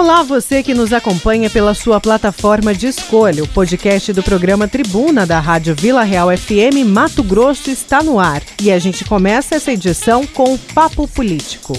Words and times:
Olá, 0.00 0.22
você 0.22 0.62
que 0.62 0.72
nos 0.72 0.94
acompanha 0.94 1.50
pela 1.50 1.74
sua 1.74 2.00
plataforma 2.00 2.72
de 2.72 2.86
escolha. 2.86 3.44
O 3.44 3.48
podcast 3.48 4.14
do 4.14 4.22
programa 4.22 4.66
Tribuna 4.66 5.26
da 5.26 5.38
Rádio 5.38 5.74
Vila 5.74 6.02
Real 6.02 6.34
FM 6.34 6.88
Mato 6.88 7.22
Grosso 7.22 7.70
está 7.70 8.02
no 8.02 8.18
ar. 8.18 8.42
E 8.62 8.72
a 8.72 8.78
gente 8.78 9.04
começa 9.04 9.56
essa 9.56 9.70
edição 9.70 10.26
com 10.26 10.54
o 10.54 10.58
Papo 10.58 11.06
Político. 11.06 11.74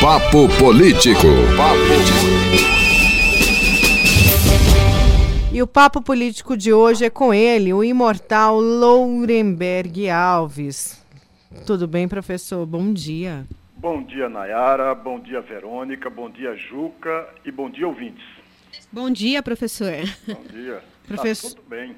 Papo 0.00 0.48
Político. 0.58 1.26
E 5.52 5.60
o 5.60 5.66
papo 5.66 6.00
político 6.00 6.56
de 6.56 6.72
hoje 6.72 7.04
é 7.04 7.10
com 7.10 7.34
ele, 7.34 7.74
o 7.74 7.84
imortal 7.84 8.58
Lourenberg 8.58 10.08
Alves. 10.08 10.96
Tudo 11.66 11.86
bem, 11.86 12.08
professor? 12.08 12.64
Bom 12.64 12.94
dia. 12.94 13.44
Bom 13.80 14.02
dia, 14.02 14.28
Nayara. 14.28 14.92
Bom 14.92 15.20
dia, 15.20 15.40
Verônica. 15.40 16.10
Bom 16.10 16.28
dia, 16.28 16.56
Juca. 16.56 17.28
E 17.44 17.52
bom 17.52 17.70
dia, 17.70 17.86
ouvintes. 17.86 18.24
Bom 18.90 19.08
dia, 19.08 19.40
professor. 19.40 19.92
Bom 20.26 20.42
dia. 20.52 20.82
Professor... 21.06 21.50
Tá 21.50 21.56
tudo 21.56 21.70
bem. 21.70 21.96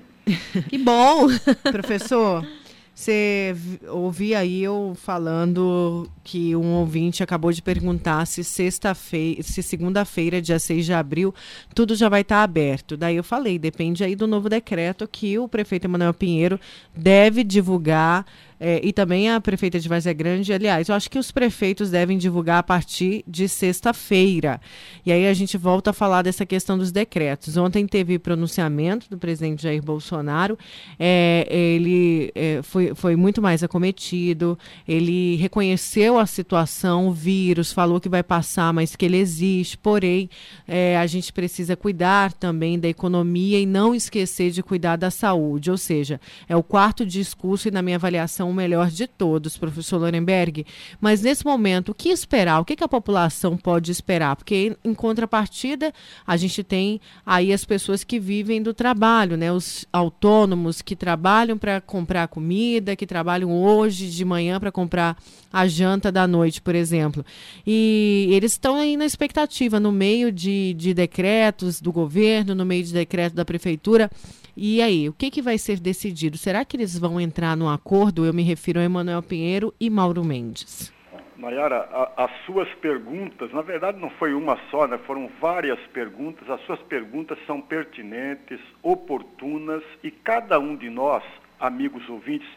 Que 0.68 0.76
bom. 0.76 1.26
Professor, 1.72 2.46
você 2.94 3.56
ouvia 3.88 4.40
aí 4.40 4.62
eu 4.62 4.92
falando 4.94 6.06
que 6.22 6.54
um 6.54 6.74
ouvinte 6.74 7.22
acabou 7.22 7.50
de 7.50 7.62
perguntar 7.62 8.26
se 8.26 8.44
sexta-feira, 8.44 9.42
se 9.42 9.62
segunda-feira, 9.62 10.42
dia 10.42 10.58
6 10.58 10.84
de 10.84 10.92
abril, 10.92 11.34
tudo 11.74 11.94
já 11.94 12.10
vai 12.10 12.20
estar 12.20 12.42
aberto. 12.42 12.98
Daí 12.98 13.16
eu 13.16 13.24
falei, 13.24 13.58
depende 13.58 14.04
aí 14.04 14.14
do 14.14 14.26
novo 14.26 14.50
decreto 14.50 15.08
que 15.08 15.38
o 15.38 15.48
prefeito 15.48 15.86
Emanuel 15.86 16.12
Pinheiro 16.12 16.60
deve 16.94 17.42
divulgar 17.42 18.26
é, 18.60 18.78
e 18.84 18.92
também 18.92 19.30
a 19.30 19.40
prefeita 19.40 19.80
de 19.80 19.88
Várzea 19.88 20.12
Grande. 20.12 20.52
Aliás, 20.52 20.90
eu 20.90 20.94
acho 20.94 21.10
que 21.10 21.18
os 21.18 21.30
prefeitos 21.32 21.90
devem 21.90 22.18
divulgar 22.18 22.58
a 22.58 22.62
partir 22.62 23.24
de 23.26 23.48
sexta-feira. 23.48 24.60
E 25.04 25.10
aí 25.10 25.26
a 25.26 25.32
gente 25.32 25.56
volta 25.56 25.90
a 25.90 25.92
falar 25.94 26.20
dessa 26.20 26.44
questão 26.44 26.76
dos 26.76 26.92
decretos. 26.92 27.56
Ontem 27.56 27.86
teve 27.86 28.18
pronunciamento 28.18 29.08
do 29.08 29.16
presidente 29.16 29.62
Jair 29.62 29.82
Bolsonaro. 29.82 30.58
É, 30.98 31.46
ele 31.50 32.30
é, 32.34 32.60
foi, 32.62 32.94
foi 32.94 33.16
muito 33.16 33.40
mais 33.40 33.62
acometido. 33.62 34.58
Ele 34.86 35.36
reconheceu 35.36 36.18
a 36.18 36.26
situação, 36.26 37.08
o 37.08 37.12
vírus, 37.12 37.72
falou 37.72 37.98
que 37.98 38.10
vai 38.10 38.22
passar, 38.22 38.74
mas 38.74 38.94
que 38.94 39.06
ele 39.06 39.16
existe. 39.16 39.78
Porém, 39.78 40.28
é, 40.68 40.98
a 40.98 41.06
gente 41.06 41.32
precisa 41.32 41.74
cuidar 41.76 42.34
também 42.34 42.78
da 42.78 42.88
economia 42.88 43.58
e 43.58 43.64
não 43.64 43.94
esquecer 43.94 44.50
de 44.50 44.62
cuidar 44.62 44.96
da 44.96 45.10
saúde. 45.10 45.70
Ou 45.70 45.78
seja, 45.78 46.20
é 46.46 46.54
o 46.54 46.62
quarto 46.62 47.06
discurso 47.06 47.68
e, 47.68 47.70
na 47.70 47.80
minha 47.80 47.96
avaliação, 47.96 48.49
o 48.50 48.54
melhor 48.54 48.90
de 48.90 49.06
todos, 49.06 49.56
professor 49.56 49.98
Lorenberg. 49.98 50.66
Mas 51.00 51.22
nesse 51.22 51.44
momento, 51.44 51.90
o 51.90 51.94
que 51.94 52.08
esperar? 52.08 52.60
O 52.60 52.64
que, 52.64 52.76
que 52.76 52.84
a 52.84 52.88
população 52.88 53.56
pode 53.56 53.90
esperar? 53.90 54.36
Porque 54.36 54.76
em 54.84 54.94
contrapartida, 54.94 55.92
a 56.26 56.36
gente 56.36 56.62
tem 56.62 57.00
aí 57.24 57.52
as 57.52 57.64
pessoas 57.64 58.04
que 58.04 58.18
vivem 58.18 58.62
do 58.62 58.74
trabalho, 58.74 59.36
né? 59.36 59.52
Os 59.52 59.86
autônomos 59.92 60.82
que 60.82 60.96
trabalham 60.96 61.56
para 61.56 61.80
comprar 61.80 62.28
comida, 62.28 62.96
que 62.96 63.06
trabalham 63.06 63.52
hoje 63.52 64.10
de 64.10 64.24
manhã 64.24 64.58
para 64.58 64.72
comprar 64.72 65.16
a 65.52 65.66
janta 65.66 66.12
da 66.12 66.26
noite, 66.26 66.60
por 66.60 66.74
exemplo. 66.74 67.24
E 67.66 68.28
eles 68.30 68.52
estão 68.52 68.76
aí 68.76 68.96
na 68.96 69.04
expectativa, 69.04 69.80
no 69.80 69.90
meio 69.90 70.30
de, 70.30 70.74
de 70.74 70.94
decretos 70.94 71.80
do 71.80 71.92
governo, 71.92 72.54
no 72.54 72.64
meio 72.64 72.84
de 72.84 72.92
decreto 72.92 73.34
da 73.34 73.44
prefeitura. 73.44 74.10
E 74.56 74.82
aí, 74.82 75.08
o 75.08 75.12
que, 75.12 75.30
que 75.30 75.42
vai 75.42 75.58
ser 75.58 75.78
decidido? 75.78 76.36
Será 76.36 76.64
que 76.64 76.76
eles 76.76 76.98
vão 76.98 77.20
entrar 77.20 77.56
no 77.56 77.68
acordo? 77.68 78.24
Eu 78.24 78.32
me 78.32 78.42
refiro 78.42 78.80
a 78.80 78.84
Emanuel 78.84 79.22
Pinheiro 79.22 79.74
e 79.80 79.88
Mauro 79.88 80.24
Mendes. 80.24 80.92
Nayara, 81.40 81.88
as 82.18 82.30
suas 82.44 82.68
perguntas, 82.74 83.50
na 83.52 83.62
verdade 83.62 83.98
não 83.98 84.10
foi 84.10 84.34
uma 84.34 84.58
só, 84.70 84.86
né? 84.86 84.98
foram 84.98 85.30
várias 85.40 85.80
perguntas. 85.86 86.48
As 86.50 86.60
suas 86.62 86.80
perguntas 86.82 87.38
são 87.46 87.62
pertinentes, 87.62 88.60
oportunas 88.82 89.82
e 90.02 90.10
cada 90.10 90.58
um 90.58 90.76
de 90.76 90.90
nós, 90.90 91.24
amigos 91.58 92.06
ouvintes, 92.10 92.48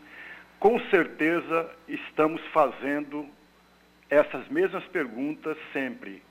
com 0.59 0.77
certeza 0.89 1.69
estamos 1.87 2.41
fazendo 2.53 3.25
essas 4.09 4.47
mesmas 4.49 4.83
perguntas 4.85 5.57
sempre. 5.71 6.21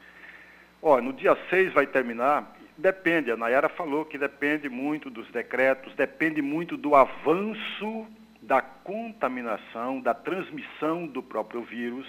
Ó, 0.83 1.01
no 1.01 1.13
dia 1.13 1.37
6 1.49 1.73
vai 1.73 1.87
terminar 1.87 2.55
Depende, 2.77 3.31
a 3.31 3.37
Nayara 3.37 3.69
falou 3.69 4.05
que 4.05 4.17
depende 4.17 4.69
muito 4.69 5.11
dos 5.11 5.31
decretos, 5.31 5.95
depende 5.95 6.41
muito 6.41 6.77
do 6.77 6.95
avanço 6.95 8.07
da 8.41 8.63
contaminação, 8.63 10.01
da 10.01 10.15
transmissão 10.15 11.07
do 11.07 11.23
próprio 11.23 11.63
vírus. 11.63 12.09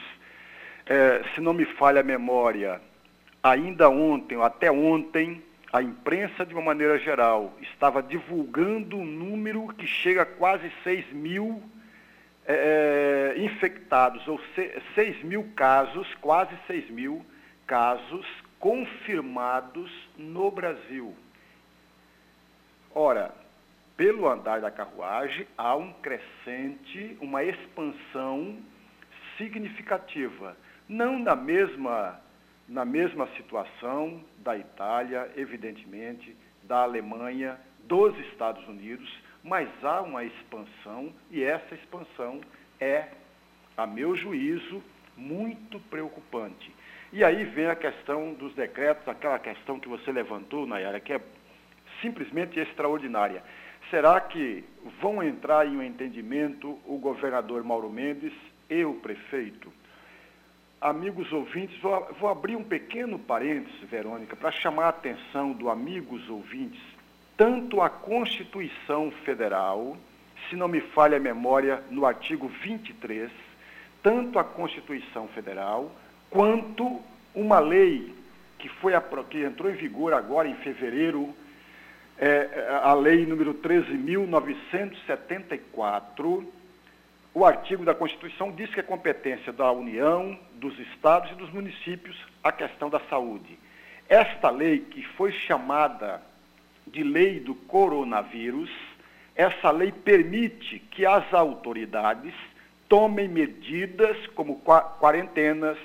É, 0.85 1.21
se 1.35 1.41
não 1.41 1.53
me 1.53 1.65
falha 1.65 2.01
a 2.01 2.03
memória, 2.03 2.81
ainda 3.41 3.89
ontem, 3.89 4.37
ou 4.37 4.43
até 4.43 4.71
ontem, 4.71 5.43
a 5.71 5.81
imprensa, 5.81 6.45
de 6.45 6.53
uma 6.53 6.63
maneira 6.63 6.97
geral, 6.97 7.53
estava 7.61 8.01
divulgando 8.01 8.97
um 8.97 9.05
número 9.05 9.67
que 9.69 9.85
chega 9.85 10.21
a 10.21 10.25
quase 10.25 10.71
6 10.83 11.11
mil 11.11 11.61
é, 12.45 13.33
é 13.35 13.43
infectados, 13.43 14.27
ou 14.27 14.39
6 14.95 15.23
mil 15.23 15.51
casos, 15.55 16.07
quase 16.21 16.55
6 16.67 16.89
mil 16.89 17.25
casos 17.67 18.25
confirmados 18.63 19.91
no 20.17 20.49
Brasil. 20.49 21.13
Ora, 22.95 23.35
pelo 23.97 24.25
andar 24.25 24.61
da 24.61 24.71
carruagem, 24.71 25.45
há 25.57 25.75
um 25.75 25.91
crescente, 25.91 27.17
uma 27.19 27.43
expansão 27.43 28.57
significativa. 29.37 30.55
Não 30.87 31.19
na 31.19 31.35
mesma, 31.35 32.21
na 32.65 32.85
mesma 32.85 33.27
situação 33.35 34.23
da 34.37 34.57
Itália, 34.57 35.29
evidentemente, 35.35 36.33
da 36.63 36.83
Alemanha, 36.83 37.59
dos 37.83 38.17
Estados 38.27 38.65
Unidos, 38.69 39.13
mas 39.43 39.67
há 39.83 39.99
uma 39.99 40.23
expansão 40.23 41.11
e 41.29 41.43
essa 41.43 41.75
expansão 41.75 42.39
é, 42.79 43.09
a 43.75 43.85
meu 43.85 44.15
juízo, 44.15 44.81
muito 45.17 45.81
preocupante. 45.89 46.73
E 47.15 47.23
aí 47.23 47.43
vem 47.43 47.67
a 47.67 47.75
questão 47.75 48.33
dos 48.33 48.55
decretos, 48.55 49.07
aquela 49.07 49.37
questão 49.37 49.79
que 49.79 49.87
você 49.87 50.11
levantou, 50.11 50.65
Nayara, 50.65 50.99
que 50.99 51.13
é 51.13 51.21
simplesmente 52.01 52.59
extraordinária. 52.59 53.43
Será 53.91 54.19
que 54.19 54.63
vão 54.99 55.21
entrar 55.21 55.67
em 55.67 55.77
um 55.77 55.83
entendimento 55.83 56.79
o 56.87 56.97
governador 56.97 57.63
Mauro 57.63 57.87
Mendes 57.87 58.33
e 58.67 58.83
o 58.83 58.95
prefeito? 58.95 59.71
Amigos 60.81 61.31
ouvintes, 61.31 61.79
vou, 61.79 62.03
vou 62.19 62.31
abrir 62.31 62.55
um 62.55 62.63
pequeno 62.63 63.19
parênteses, 63.19 63.87
Verônica, 63.87 64.35
para 64.35 64.49
chamar 64.51 64.85
a 64.85 64.89
atenção 64.89 65.51
do 65.51 65.69
amigos 65.69 66.27
ouvintes, 66.27 66.81
tanto 67.37 67.79
a 67.79 67.91
Constituição 67.91 69.11
Federal, 69.23 69.95
se 70.49 70.55
não 70.55 70.67
me 70.67 70.81
falha 70.81 71.17
a 71.17 71.21
memória, 71.21 71.83
no 71.91 72.07
artigo 72.07 72.47
23, 72.47 73.29
tanto 74.01 74.39
a 74.39 74.43
Constituição 74.43 75.27
Federal 75.27 75.91
quanto 76.33 76.99
uma 77.35 77.59
lei 77.59 78.11
que, 78.57 78.67
foi 78.67 78.93
que 79.29 79.43
entrou 79.43 79.71
em 79.71 79.75
vigor 79.75 80.13
agora 80.13 80.47
em 80.47 80.55
fevereiro, 80.55 81.31
é 82.17 82.79
a 82.83 82.93
lei 82.93 83.23
número 83.25 83.53
13.974, 83.53 86.45
o 87.35 87.45
artigo 87.45 87.85
da 87.85 87.93
Constituição 87.93 88.51
diz 88.51 88.73
que 88.73 88.79
é 88.79 88.83
competência 88.83 89.53
da 89.53 89.71
União, 89.71 90.35
dos 90.55 90.79
estados 90.79 91.31
e 91.31 91.35
dos 91.35 91.51
municípios 91.51 92.17
a 92.43 92.51
questão 92.51 92.89
da 92.89 92.99
saúde. 93.09 93.59
Esta 94.09 94.49
lei, 94.49 94.79
que 94.79 95.03
foi 95.03 95.31
chamada 95.31 96.19
de 96.87 97.03
lei 97.03 97.39
do 97.39 97.53
coronavírus, 97.55 98.71
essa 99.35 99.69
lei 99.71 99.91
permite 99.91 100.79
que 100.91 101.05
as 101.05 101.33
autoridades 101.33 102.33
tomem 102.87 103.27
medidas 103.27 104.27
como 104.27 104.61
quarentenas, 104.99 105.79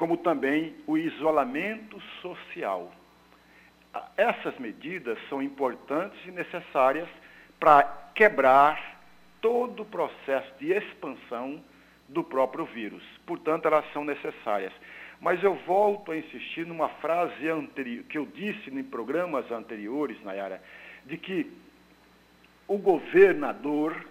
como 0.00 0.16
também 0.16 0.74
o 0.86 0.96
isolamento 0.96 2.00
social. 2.22 2.90
Essas 4.16 4.58
medidas 4.58 5.18
são 5.28 5.42
importantes 5.42 6.18
e 6.24 6.30
necessárias 6.30 7.06
para 7.58 7.82
quebrar 8.14 8.98
todo 9.42 9.82
o 9.82 9.84
processo 9.84 10.50
de 10.58 10.72
expansão 10.72 11.62
do 12.08 12.24
próprio 12.24 12.64
vírus. 12.64 13.02
Portanto, 13.26 13.66
elas 13.66 13.84
são 13.92 14.02
necessárias. 14.02 14.72
Mas 15.20 15.42
eu 15.42 15.54
volto 15.66 16.12
a 16.12 16.16
insistir 16.16 16.66
numa 16.66 16.88
frase 16.88 17.50
anterior, 17.50 18.02
que 18.04 18.16
eu 18.16 18.24
disse 18.24 18.70
em 18.70 18.82
programas 18.82 19.50
anteriores, 19.50 20.18
Nayara, 20.24 20.62
de 21.04 21.18
que 21.18 21.52
o 22.66 22.78
governador, 22.78 24.02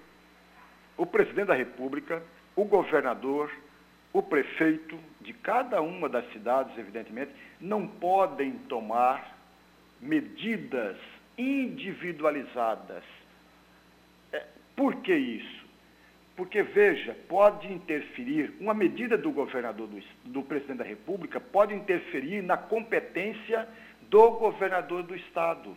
o 0.95 1.07
presidente 1.07 1.47
da 1.47 1.55
República, 1.55 2.21
o 2.55 2.63
governador, 2.63 3.51
o 4.11 4.21
prefeito 4.21 4.97
de 5.21 5.33
cada 5.33 5.81
uma 5.81 6.09
das 6.09 6.29
cidades, 6.31 6.77
evidentemente, 6.77 7.31
não 7.59 7.87
podem 7.87 8.53
tomar 8.67 9.37
medidas 10.01 10.97
individualizadas. 11.37 13.03
É, 14.31 14.45
por 14.75 14.95
que 14.97 15.13
isso? 15.13 15.67
Porque, 16.35 16.63
veja, 16.63 17.15
pode 17.27 17.71
interferir, 17.71 18.53
uma 18.59 18.73
medida 18.73 19.17
do 19.17 19.31
governador, 19.31 19.87
do, 19.87 20.01
do 20.31 20.41
presidente 20.41 20.77
da 20.77 20.85
República, 20.85 21.39
pode 21.39 21.73
interferir 21.73 22.41
na 22.41 22.55
competência 22.55 23.67
do 24.09 24.31
governador 24.31 25.03
do 25.03 25.15
Estado. 25.15 25.75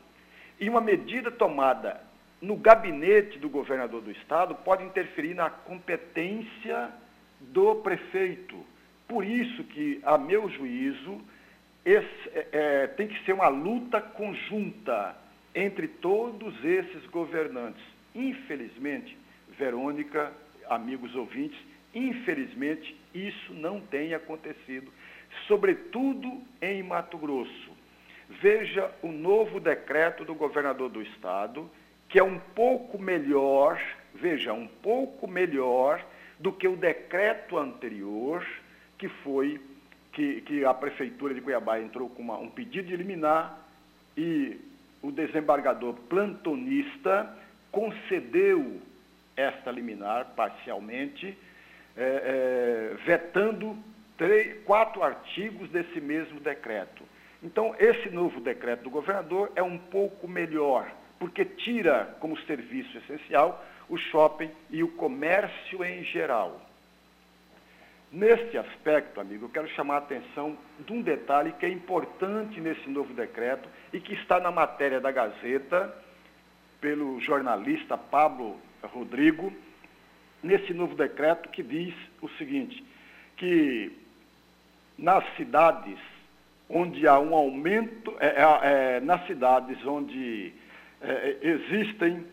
E 0.60 0.68
uma 0.68 0.80
medida 0.80 1.30
tomada 1.30 2.00
no 2.40 2.56
gabinete 2.56 3.38
do 3.38 3.48
governador 3.48 4.02
do 4.02 4.10
Estado 4.10 4.54
pode 4.54 4.84
interferir 4.84 5.34
na 5.34 5.50
competência 5.50 6.90
do 7.50 7.76
prefeito. 7.76 8.56
Por 9.08 9.24
isso 9.24 9.64
que, 9.64 10.00
a 10.04 10.16
meu 10.16 10.48
juízo, 10.48 11.20
esse, 11.84 12.28
é, 12.32 12.48
é, 12.52 12.86
tem 12.86 13.08
que 13.08 13.24
ser 13.24 13.32
uma 13.32 13.48
luta 13.48 14.00
conjunta 14.00 15.16
entre 15.54 15.88
todos 15.88 16.64
esses 16.64 17.04
governantes. 17.06 17.82
Infelizmente, 18.14 19.16
Verônica, 19.58 20.32
amigos 20.68 21.14
ouvintes, 21.14 21.58
infelizmente 21.94 22.96
isso 23.14 23.52
não 23.52 23.80
tem 23.80 24.14
acontecido, 24.14 24.90
sobretudo 25.46 26.42
em 26.60 26.82
Mato 26.82 27.18
Grosso. 27.18 27.70
Veja 28.40 28.90
o 29.02 29.08
novo 29.08 29.60
decreto 29.60 30.24
do 30.24 30.34
governador 30.34 30.88
do 30.88 31.02
estado, 31.02 31.70
que 32.08 32.18
é 32.18 32.22
um 32.22 32.38
pouco 32.38 32.98
melhor, 32.98 33.80
veja, 34.14 34.52
um 34.52 34.66
pouco 34.66 35.28
melhor 35.28 36.04
do 36.42 36.52
que 36.52 36.66
o 36.66 36.76
decreto 36.76 37.56
anterior, 37.56 38.44
que 38.98 39.08
foi 39.08 39.60
que, 40.12 40.40
que 40.42 40.64
a 40.64 40.74
prefeitura 40.74 41.32
de 41.32 41.40
Cuiabá 41.40 41.80
entrou 41.80 42.10
com 42.10 42.20
uma, 42.20 42.36
um 42.36 42.50
pedido 42.50 42.88
de 42.88 42.94
eliminar 42.94 43.58
e 44.16 44.60
o 45.00 45.12
desembargador 45.12 45.94
plantonista 46.08 47.32
concedeu 47.70 48.80
esta 49.36 49.70
liminar 49.70 50.32
parcialmente, 50.36 51.38
é, 51.96 52.02
é, 52.02 52.96
vetando 53.04 53.78
três, 54.18 54.62
quatro 54.64 55.02
artigos 55.02 55.70
desse 55.70 56.00
mesmo 56.00 56.40
decreto. 56.40 57.04
Então, 57.42 57.74
esse 57.78 58.10
novo 58.10 58.40
decreto 58.40 58.82
do 58.82 58.90
governador 58.90 59.50
é 59.54 59.62
um 59.62 59.78
pouco 59.78 60.28
melhor, 60.28 60.92
porque 61.18 61.44
tira 61.44 62.16
como 62.20 62.38
serviço 62.40 62.98
essencial 62.98 63.64
o 63.92 63.98
shopping 63.98 64.50
e 64.70 64.82
o 64.82 64.88
comércio 64.88 65.84
em 65.84 66.02
geral. 66.02 66.58
Neste 68.10 68.56
aspecto, 68.56 69.20
amigo, 69.20 69.44
eu 69.44 69.50
quero 69.50 69.68
chamar 69.68 69.96
a 69.96 69.98
atenção 69.98 70.56
de 70.80 70.94
um 70.94 71.02
detalhe 71.02 71.52
que 71.52 71.66
é 71.66 71.68
importante 71.68 72.58
nesse 72.58 72.88
novo 72.88 73.12
decreto 73.12 73.68
e 73.92 74.00
que 74.00 74.14
está 74.14 74.40
na 74.40 74.50
matéria 74.50 74.98
da 74.98 75.12
Gazeta, 75.12 75.94
pelo 76.80 77.20
jornalista 77.20 77.98
Pablo 77.98 78.58
Rodrigo, 78.82 79.52
nesse 80.42 80.72
novo 80.72 80.94
decreto 80.94 81.50
que 81.50 81.62
diz 81.62 81.94
o 82.22 82.30
seguinte, 82.30 82.82
que 83.36 83.92
nas 84.96 85.22
cidades 85.36 85.98
onde 86.66 87.06
há 87.06 87.20
um 87.20 87.34
aumento, 87.34 88.16
é, 88.18 88.28
é, 88.28 88.96
é 88.96 89.00
nas 89.00 89.26
cidades 89.26 89.84
onde 89.84 90.50
é, 91.02 91.36
existem, 91.42 92.26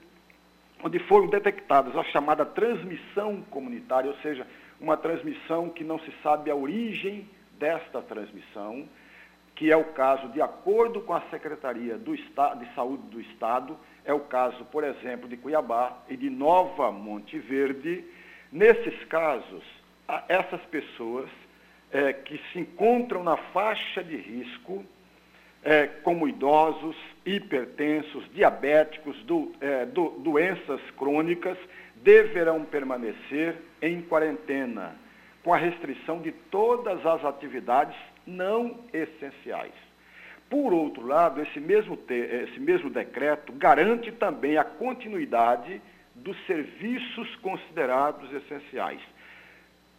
onde 0.84 1.00
foram 1.00 1.28
detectadas 1.28 1.96
a 1.96 2.04
chamada 2.06 2.46
transmissão 2.46 3.42
comunitária, 3.50 4.10
ou 4.10 4.18
seja, 4.18 4.46
uma 4.80 4.96
transmissão 4.96 5.70
que 5.70 5.84
não 5.84 6.00
se 6.00 6.14
sabe 6.24 6.50
a 6.50 6.56
origem 6.56 7.28
desta 7.58 8.02
transmissão, 8.02 8.88
que 9.56 9.70
é 9.70 9.76
o 9.76 9.84
caso, 9.84 10.30
de 10.30 10.42
acordo 10.42 11.02
com 11.02 11.14
a 11.14 11.22
Secretaria 11.30 11.98
de 11.98 12.74
Saúde 12.74 13.04
do 13.10 13.20
Estado, 13.20 13.78
é 14.06 14.14
o 14.14 14.22
caso, 14.22 14.64
por 14.66 14.86
exemplo, 14.86 15.28
de 15.28 15.36
Cuiabá 15.36 15.98
e 16.08 16.16
de 16.16 16.30
Nova 16.30 16.92
Monte 16.92 17.38
Verde. 17.38 18.06
Nesses 18.52 19.04
casos, 19.06 19.64
essas 20.30 20.62
pessoas 20.68 21.30
é, 21.92 22.14
que 22.14 22.40
se 22.52 22.60
encontram 22.60 23.22
na 23.22 23.36
faixa 23.36 24.02
de 24.02 24.16
risco, 24.16 24.86
é, 25.64 25.88
como 26.04 26.28
idosos, 26.28 26.96
hipertensos, 27.26 28.24
diabéticos, 28.34 29.22
do, 29.24 29.52
é, 29.60 29.86
do, 29.86 30.12
doenças 30.20 30.82
crônicas, 30.98 31.58
deverão 31.96 32.64
permanecer 32.64 33.56
em 33.82 34.02
quarentena, 34.02 34.96
com 35.44 35.54
a 35.54 35.58
restrição 35.58 36.22
de 36.22 36.32
todas 36.32 37.06
as 37.06 37.24
atividades 37.26 37.98
não 38.26 38.80
essenciais. 38.94 39.74
Por 40.50 40.74
outro 40.74 41.06
lado, 41.06 41.42
esse 41.42 41.60
mesmo, 41.60 41.96
te, 41.96 42.14
esse 42.14 42.60
mesmo 42.60 42.90
decreto 42.90 43.52
garante 43.54 44.12
também 44.12 44.58
a 44.58 44.64
continuidade 44.64 45.82
dos 46.16 46.38
serviços 46.46 47.36
considerados 47.38 48.32
essenciais 48.34 49.02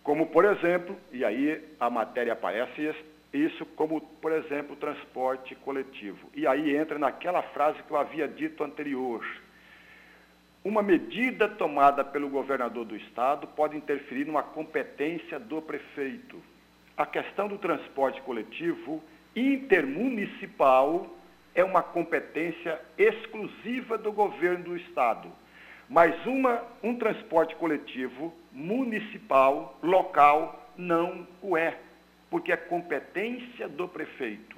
como, 0.02 0.26
por 0.26 0.44
exemplo, 0.44 0.96
e 1.12 1.24
aí 1.24 1.62
a 1.78 1.90
matéria 1.90 2.32
aparece 2.32 2.94
isso 3.32 3.64
como, 3.64 4.00
por 4.00 4.32
exemplo, 4.32 4.74
transporte 4.76 5.54
coletivo. 5.56 6.30
E 6.34 6.46
aí 6.46 6.76
entra 6.76 6.98
naquela 6.98 7.42
frase 7.42 7.82
que 7.82 7.90
eu 7.90 7.96
havia 7.96 8.26
dito 8.26 8.64
anterior. 8.64 9.24
Uma 10.64 10.82
medida 10.82 11.48
tomada 11.48 12.04
pelo 12.04 12.28
governador 12.28 12.84
do 12.84 12.96
estado 12.96 13.46
pode 13.46 13.76
interferir 13.76 14.26
numa 14.26 14.42
competência 14.42 15.38
do 15.38 15.62
prefeito. 15.62 16.42
A 16.96 17.06
questão 17.06 17.48
do 17.48 17.56
transporte 17.56 18.20
coletivo 18.22 19.02
intermunicipal 19.34 21.06
é 21.54 21.64
uma 21.64 21.82
competência 21.82 22.80
exclusiva 22.98 23.96
do 23.96 24.12
governo 24.12 24.64
do 24.64 24.76
estado. 24.76 25.30
Mas 25.88 26.14
uma, 26.26 26.62
um 26.82 26.94
transporte 26.94 27.56
coletivo 27.56 28.34
municipal, 28.52 29.78
local, 29.82 30.70
não 30.76 31.26
o 31.42 31.56
é, 31.56 31.78
porque 32.30 32.52
é 32.52 32.56
competência 32.56 33.68
do 33.68 33.88
prefeito. 33.88 34.56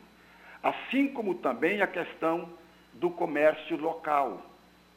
Assim 0.62 1.08
como 1.08 1.36
também 1.36 1.80
a 1.80 1.86
questão 1.86 2.48
do 2.92 3.10
comércio 3.10 3.76
local. 3.76 4.44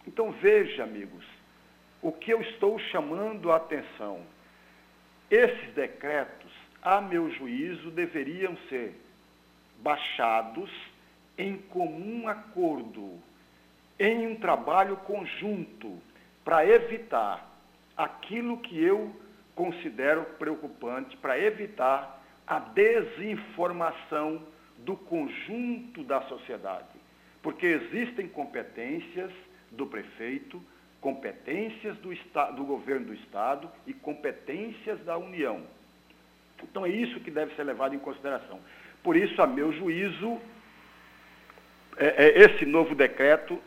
Então 0.06 0.32
veja, 0.32 0.84
amigos, 0.84 1.26
o 2.02 2.12
que 2.12 2.32
eu 2.32 2.42
estou 2.42 2.78
chamando 2.78 3.52
a 3.52 3.56
atenção. 3.56 4.22
Esses 5.32 5.74
decretos, 5.74 6.52
a 6.82 7.02
meu 7.02 7.32
juízo, 7.32 7.90
deveriam 7.90 8.56
ser 8.70 8.94
baixados 9.82 10.70
em 11.38 11.58
comum 11.58 12.28
acordo, 12.28 13.20
em 14.00 14.28
um 14.28 14.36
trabalho 14.36 14.98
conjunto 14.98 16.00
para 16.44 16.66
evitar 16.66 17.50
aquilo 17.98 18.58
que 18.60 18.82
eu 18.82 19.16
considero 19.56 20.26
preocupante, 20.38 21.18
para 21.18 21.40
evitar 21.40 22.15
a 22.48 22.60
desinformação 22.60 24.42
do 24.80 24.96
conjunto 24.96 26.04
da 26.04 26.22
sociedade. 26.24 26.88
Porque 27.42 27.66
existem 27.66 28.28
competências 28.28 29.32
do 29.72 29.86
prefeito, 29.88 30.62
competências 31.02 31.98
do, 31.98 32.10
do 32.56 32.64
governo 32.64 33.08
do 33.08 33.14
Estado 33.14 33.70
e 33.86 33.94
competências 33.94 35.00
da 35.04 35.18
União. 35.18 35.64
Então 36.64 36.86
é 36.86 36.90
isso 36.90 37.20
que 37.20 37.32
deve 37.32 37.56
ser 37.56 37.64
levado 37.64 37.96
em 37.96 38.00
consideração. 38.00 38.60
Por 39.04 39.16
isso, 39.16 39.40
a 39.42 39.48
meu 39.48 39.72
juízo, 39.72 40.40
é, 41.98 42.26
é, 42.26 42.40
esse 42.40 42.66
novo 42.66 42.96
decreto 42.96 43.62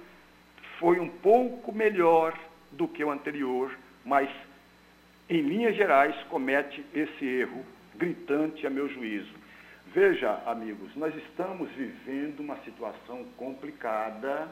foi 0.79 0.99
um 0.99 1.09
pouco 1.09 1.73
melhor 1.73 2.37
do 2.73 2.89
que 2.89 3.05
o 3.05 3.11
anterior, 3.11 3.77
mas, 4.05 4.29
em 5.29 5.41
linhas 5.41 5.77
gerais, 5.77 6.15
comete 6.25 6.85
esse 6.93 7.25
erro 7.25 7.65
gritante 7.99 8.67
a 8.67 8.71
meu 8.71 8.89
juízo. 8.89 9.33
Veja, 9.93 10.41
amigos, 10.47 10.95
nós 10.97 11.15
estamos 11.17 11.71
vivendo 11.73 12.41
uma 12.41 12.57
situação 12.59 13.25
complicada 13.37 14.49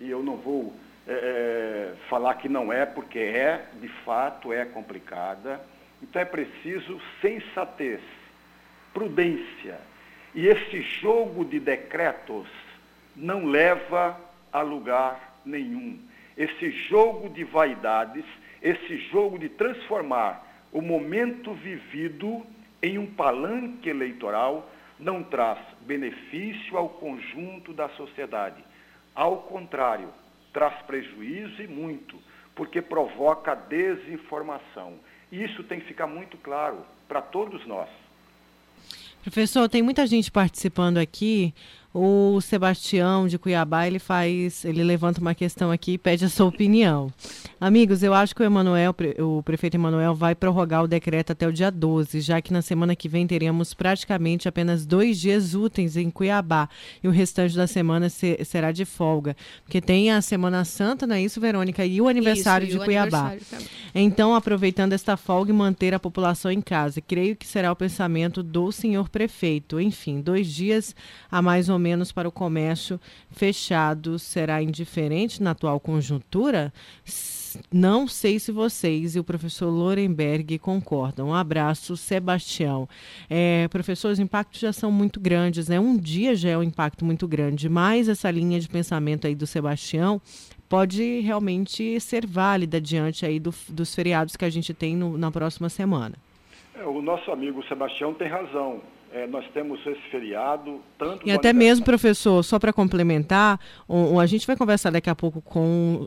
e 0.00 0.10
eu 0.10 0.22
não 0.22 0.36
vou 0.36 0.74
é, 1.06 1.12
é, 1.12 1.94
falar 2.08 2.34
que 2.34 2.48
não 2.48 2.72
é, 2.72 2.84
porque 2.84 3.18
é, 3.18 3.66
de 3.80 3.88
fato, 4.04 4.52
é 4.52 4.64
complicada. 4.64 5.60
Então 6.02 6.20
é 6.20 6.24
preciso 6.24 7.00
sensatez, 7.20 8.00
prudência. 8.92 9.78
E 10.34 10.46
esse 10.46 10.82
jogo 10.82 11.44
de 11.44 11.60
decretos 11.60 12.48
não 13.14 13.46
leva 13.46 14.18
a 14.52 14.60
lugar 14.60 15.40
nenhum 15.44 15.98
esse 16.36 16.70
jogo 16.70 17.30
de 17.30 17.44
vaidades, 17.44 18.24
esse 18.62 18.98
jogo 19.10 19.38
de 19.38 19.48
transformar 19.48 20.44
o 20.70 20.82
momento 20.82 21.54
vivido 21.54 22.44
em 22.86 22.98
um 22.98 23.06
palanque 23.06 23.88
eleitoral, 23.88 24.70
não 24.98 25.22
traz 25.22 25.58
benefício 25.80 26.76
ao 26.76 26.88
conjunto 26.88 27.72
da 27.72 27.88
sociedade. 27.90 28.62
Ao 29.14 29.38
contrário, 29.38 30.08
traz 30.52 30.74
prejuízo 30.82 31.62
e 31.62 31.66
muito, 31.66 32.16
porque 32.54 32.80
provoca 32.80 33.54
desinformação. 33.54 34.94
E 35.30 35.42
isso 35.42 35.62
tem 35.64 35.80
que 35.80 35.86
ficar 35.86 36.06
muito 36.06 36.36
claro 36.36 36.78
para 37.08 37.20
todos 37.20 37.66
nós. 37.66 37.88
Professor, 39.22 39.68
tem 39.68 39.82
muita 39.82 40.06
gente 40.06 40.30
participando 40.30 40.98
aqui. 40.98 41.52
O 41.98 42.42
Sebastião 42.42 43.26
de 43.26 43.38
Cuiabá, 43.38 43.86
ele 43.86 43.98
faz, 43.98 44.66
ele 44.66 44.84
levanta 44.84 45.18
uma 45.18 45.34
questão 45.34 45.70
aqui 45.70 45.92
e 45.92 45.98
pede 45.98 46.26
a 46.26 46.28
sua 46.28 46.44
opinião. 46.44 47.10
Amigos, 47.58 48.02
eu 48.02 48.12
acho 48.12 48.34
que 48.34 48.42
o 48.42 48.44
Emanuel, 48.44 48.94
o 49.18 49.42
prefeito 49.42 49.76
Emanuel 49.76 50.14
vai 50.14 50.34
prorrogar 50.34 50.84
o 50.84 50.86
decreto 50.86 51.32
até 51.32 51.48
o 51.48 51.52
dia 51.52 51.70
12, 51.70 52.20
já 52.20 52.38
que 52.42 52.52
na 52.52 52.60
semana 52.60 52.94
que 52.94 53.08
vem 53.08 53.26
teremos 53.26 53.72
praticamente 53.72 54.46
apenas 54.46 54.84
dois 54.84 55.18
dias 55.18 55.54
úteis 55.54 55.96
em 55.96 56.10
Cuiabá 56.10 56.68
e 57.02 57.08
o 57.08 57.10
restante 57.10 57.56
da 57.56 57.66
semana 57.66 58.10
se, 58.10 58.44
será 58.44 58.72
de 58.72 58.84
folga. 58.84 59.34
Porque 59.64 59.80
tem 59.80 60.10
a 60.10 60.20
Semana 60.20 60.66
Santa, 60.66 61.06
não 61.06 61.14
é 61.14 61.22
isso, 61.22 61.40
Verônica? 61.40 61.82
E 61.82 61.98
o 62.02 62.08
aniversário 62.08 62.68
isso, 62.68 62.78
de 62.78 62.84
Cuiabá. 62.84 63.28
Aniversário 63.28 63.66
então, 63.94 64.34
aproveitando 64.34 64.92
esta 64.92 65.16
folga 65.16 65.50
e 65.50 65.54
manter 65.54 65.94
a 65.94 65.98
população 65.98 66.50
em 66.50 66.60
casa, 66.60 67.00
creio 67.00 67.34
que 67.34 67.46
será 67.46 67.72
o 67.72 67.76
pensamento 67.76 68.42
do 68.42 68.70
senhor 68.70 69.08
prefeito. 69.08 69.80
Enfim, 69.80 70.20
dois 70.20 70.46
dias 70.48 70.94
a 71.30 71.40
mais 71.40 71.70
ou 71.70 71.78
menos 71.78 71.85
para 72.14 72.28
o 72.28 72.32
comércio 72.32 73.00
fechado 73.30 74.18
será 74.18 74.62
indiferente 74.62 75.42
na 75.42 75.52
atual 75.52 75.78
conjuntura? 75.78 76.72
Não 77.72 78.06
sei 78.06 78.38
se 78.38 78.52
vocês 78.52 79.16
e 79.16 79.20
o 79.20 79.24
professor 79.24 79.68
Lorenberg 79.68 80.58
concordam. 80.58 81.28
Um 81.28 81.34
abraço, 81.34 81.96
Sebastião. 81.96 82.88
É, 83.28 83.68
professor, 83.68 84.10
os 84.10 84.18
impactos 84.18 84.60
já 84.60 84.72
são 84.72 84.90
muito 84.90 85.20
grandes, 85.20 85.68
né? 85.68 85.78
Um 85.80 85.96
dia 85.96 86.34
já 86.34 86.50
é 86.50 86.58
um 86.58 86.62
impacto 86.62 87.04
muito 87.04 87.26
grande, 87.26 87.68
mas 87.68 88.08
essa 88.08 88.30
linha 88.30 88.60
de 88.60 88.68
pensamento 88.68 89.26
aí 89.26 89.34
do 89.34 89.46
Sebastião 89.46 90.20
pode 90.68 91.20
realmente 91.20 91.98
ser 92.00 92.26
válida 92.26 92.80
diante 92.80 93.24
aí 93.24 93.38
do, 93.38 93.54
dos 93.68 93.94
feriados 93.94 94.36
que 94.36 94.44
a 94.44 94.50
gente 94.50 94.74
tem 94.74 94.96
no, 94.96 95.16
na 95.16 95.30
próxima 95.30 95.68
semana. 95.68 96.14
É, 96.74 96.84
o 96.84 97.00
nosso 97.00 97.30
amigo 97.30 97.64
Sebastião 97.66 98.12
tem 98.12 98.28
razão 98.28 98.80
é, 99.16 99.26
nós 99.26 99.46
temos 99.54 99.80
esse 99.86 100.10
feriado, 100.10 100.78
tanto... 100.98 101.26
E 101.26 101.32
até 101.32 101.50
mesmo, 101.50 101.86
professor, 101.86 102.42
só 102.42 102.58
para 102.58 102.70
complementar, 102.70 103.58
o, 103.88 104.20
a 104.20 104.26
gente 104.26 104.46
vai 104.46 104.54
conversar 104.54 104.90
daqui 104.90 105.08
a 105.08 105.14
pouco 105.14 105.40
com 105.40 106.06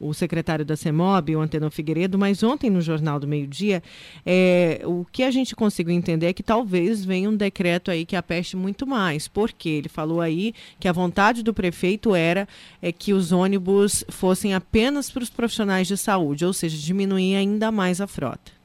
o, 0.00 0.08
o 0.08 0.12
secretário 0.12 0.64
da 0.64 0.74
CEMOB, 0.74 1.36
o 1.36 1.40
Antenor 1.40 1.70
Figueiredo, 1.70 2.18
mas 2.18 2.42
ontem 2.42 2.68
no 2.68 2.80
Jornal 2.80 3.20
do 3.20 3.28
Meio 3.28 3.46
Dia, 3.46 3.84
é, 4.26 4.80
o 4.84 5.06
que 5.12 5.22
a 5.22 5.30
gente 5.30 5.54
conseguiu 5.54 5.94
entender 5.94 6.26
é 6.26 6.32
que 6.32 6.42
talvez 6.42 7.04
venha 7.04 7.30
um 7.30 7.36
decreto 7.36 7.88
aí 7.88 8.04
que 8.04 8.16
apeste 8.16 8.56
muito 8.56 8.84
mais, 8.84 9.28
porque 9.28 9.68
ele 9.68 9.88
falou 9.88 10.20
aí 10.20 10.52
que 10.80 10.88
a 10.88 10.92
vontade 10.92 11.44
do 11.44 11.54
prefeito 11.54 12.16
era 12.16 12.48
é, 12.82 12.90
que 12.90 13.12
os 13.12 13.30
ônibus 13.30 14.04
fossem 14.08 14.54
apenas 14.54 15.08
para 15.08 15.22
os 15.22 15.30
profissionais 15.30 15.86
de 15.86 15.96
saúde, 15.96 16.44
ou 16.44 16.52
seja, 16.52 16.76
diminuir 16.76 17.36
ainda 17.36 17.70
mais 17.70 18.00
a 18.00 18.08
frota. 18.08 18.61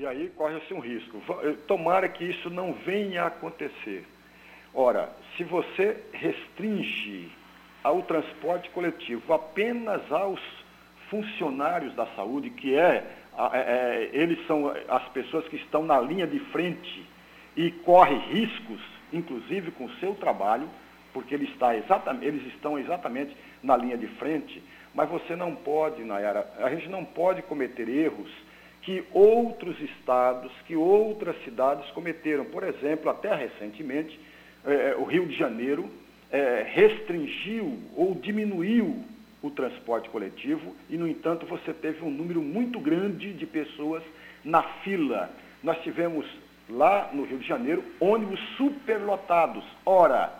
E 0.00 0.06
aí 0.06 0.32
corre-se 0.34 0.72
um 0.72 0.80
risco. 0.80 1.20
Eh, 1.42 1.56
tomara 1.66 2.08
que 2.08 2.24
isso 2.24 2.48
não 2.48 2.72
venha 2.72 3.24
a 3.24 3.26
acontecer. 3.26 4.02
Ora, 4.72 5.10
se 5.36 5.44
você 5.44 5.94
restringe 6.14 7.30
ao 7.84 8.00
transporte 8.04 8.70
coletivo 8.70 9.34
apenas 9.34 10.10
aos 10.10 10.40
funcionários 11.10 11.94
da 11.94 12.06
saúde, 12.16 12.48
que 12.48 12.74
é, 12.74 13.04
é, 13.52 13.58
é, 13.58 14.10
eles 14.14 14.38
são 14.46 14.72
as 14.88 15.06
pessoas 15.10 15.46
que 15.48 15.56
estão 15.56 15.84
na 15.84 16.00
linha 16.00 16.26
de 16.26 16.38
frente 16.38 17.06
e 17.54 17.70
correm 17.70 18.20
riscos, 18.20 18.80
inclusive 19.12 19.70
com 19.72 19.84
o 19.84 19.94
seu 19.96 20.14
trabalho, 20.14 20.66
porque 21.12 21.34
ele 21.34 21.44
está 21.44 21.76
exatamente, 21.76 22.24
eles 22.24 22.46
estão 22.54 22.78
exatamente 22.78 23.36
na 23.62 23.76
linha 23.76 23.98
de 23.98 24.06
frente, 24.06 24.62
mas 24.94 25.10
você 25.10 25.36
não 25.36 25.54
pode, 25.54 26.02
Nayara, 26.02 26.50
a 26.56 26.70
gente 26.70 26.88
não 26.88 27.04
pode 27.04 27.42
cometer 27.42 27.86
erros 27.86 28.30
que 28.90 29.04
outros 29.12 29.80
estados, 29.80 30.50
que 30.66 30.74
outras 30.74 31.36
cidades 31.44 31.88
cometeram. 31.92 32.44
Por 32.46 32.64
exemplo, 32.64 33.08
até 33.08 33.32
recentemente, 33.32 34.18
eh, 34.66 34.96
o 34.98 35.04
Rio 35.04 35.26
de 35.26 35.36
Janeiro 35.36 35.88
eh, 36.32 36.66
restringiu 36.68 37.78
ou 37.96 38.16
diminuiu 38.16 39.04
o 39.40 39.50
transporte 39.52 40.10
coletivo 40.10 40.74
e, 40.88 40.96
no 40.98 41.06
entanto, 41.06 41.46
você 41.46 41.72
teve 41.72 42.04
um 42.04 42.10
número 42.10 42.42
muito 42.42 42.80
grande 42.80 43.32
de 43.32 43.46
pessoas 43.46 44.02
na 44.44 44.60
fila. 44.82 45.30
Nós 45.62 45.80
tivemos 45.82 46.26
lá 46.68 47.10
no 47.12 47.22
Rio 47.24 47.38
de 47.38 47.46
Janeiro 47.46 47.84
ônibus 48.00 48.40
superlotados. 48.56 49.62
Ora, 49.86 50.32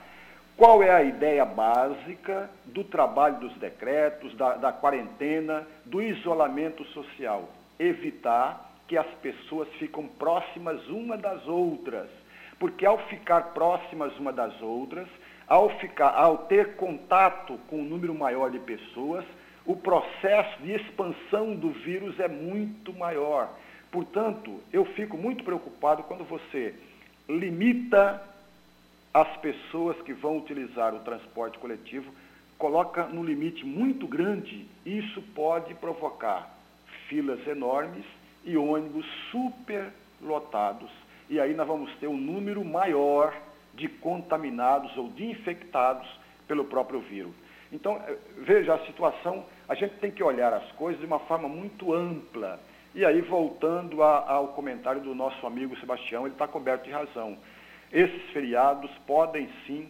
qual 0.57 0.83
é 0.83 0.91
a 0.91 1.05
ideia 1.05 1.45
básica 1.45 2.51
do 2.65 2.83
trabalho 2.83 3.39
dos 3.39 3.55
decretos, 3.59 4.35
da, 4.35 4.57
da 4.57 4.73
quarentena, 4.73 5.65
do 5.85 6.03
isolamento 6.03 6.85
social? 6.87 7.49
Evitar 7.81 8.71
que 8.87 8.99
as 8.99 9.07
pessoas 9.23 9.69
ficam 9.79 10.07
próximas 10.07 10.87
uma 10.89 11.17
das 11.17 11.47
outras. 11.49 12.09
Porque 12.59 12.85
ao 12.85 12.99
ficar 13.09 13.55
próximas 13.55 14.17
uma 14.19 14.33
das 14.33 14.61
outras, 14.61 15.09
ao, 15.49 15.71
ficar, 15.79 16.11
ao 16.11 16.39
ter 16.39 16.77
contato 16.77 17.59
com 17.69 17.81
um 17.81 17.85
número 17.85 18.15
maior 18.15 18.51
de 18.51 18.59
pessoas, 18.59 19.25
o 19.65 19.75
processo 19.75 20.61
de 20.63 20.73
expansão 20.73 21.55
do 21.55 21.71
vírus 21.71 22.21
é 22.21 22.29
muito 22.29 22.93
maior. 22.93 23.49
Portanto, 23.91 24.61
eu 24.73 24.85
fico 24.85 25.17
muito 25.17 25.43
preocupado 25.43 26.03
quando 26.03 26.25
você 26.25 26.75
limita 27.29 28.23
as 29.13 29.37
pessoas 29.39 29.97
que 30.03 30.13
vão 30.13 30.37
utilizar 30.37 30.95
o 30.95 31.01
transporte 31.01 31.59
coletivo, 31.59 32.13
coloca 32.59 33.07
no 33.07 33.25
limite 33.25 33.65
muito 33.65 34.07
grande, 34.07 34.69
isso 34.85 35.23
pode 35.35 35.75
provocar 35.75 36.60
filas 37.11 37.45
enormes 37.47 38.05
e 38.45 38.57
ônibus 38.57 39.05
super 39.31 39.93
lotados. 40.23 40.89
E 41.29 41.39
aí 41.41 41.53
nós 41.55 41.67
vamos 41.67 41.93
ter 41.97 42.07
um 42.07 42.17
número 42.17 42.65
maior 42.65 43.37
de 43.75 43.89
contaminados 43.89 44.97
ou 44.97 45.09
de 45.09 45.27
infectados 45.27 46.09
pelo 46.47 46.65
próprio 46.65 47.01
vírus. 47.01 47.33
Então, 47.73 47.97
eh, 48.07 48.17
veja 48.39 48.75
a 48.75 48.87
situação, 48.87 49.45
a 49.69 49.75
gente 49.75 49.95
tem 49.97 50.11
que 50.11 50.23
olhar 50.23 50.53
as 50.53 50.71
coisas 50.73 51.01
de 51.01 51.07
uma 51.07 51.19
forma 51.21 51.49
muito 51.49 51.93
ampla. 51.93 52.59
E 52.95 53.05
aí, 53.05 53.21
voltando 53.21 54.03
a, 54.03 54.29
ao 54.29 54.49
comentário 54.49 55.01
do 55.01 55.15
nosso 55.15 55.47
amigo 55.47 55.79
Sebastião, 55.79 56.25
ele 56.25 56.35
está 56.35 56.49
coberto 56.49 56.85
de 56.85 56.91
razão. 56.91 57.37
Esses 57.93 58.23
feriados 58.31 58.91
podem 59.07 59.49
sim 59.67 59.89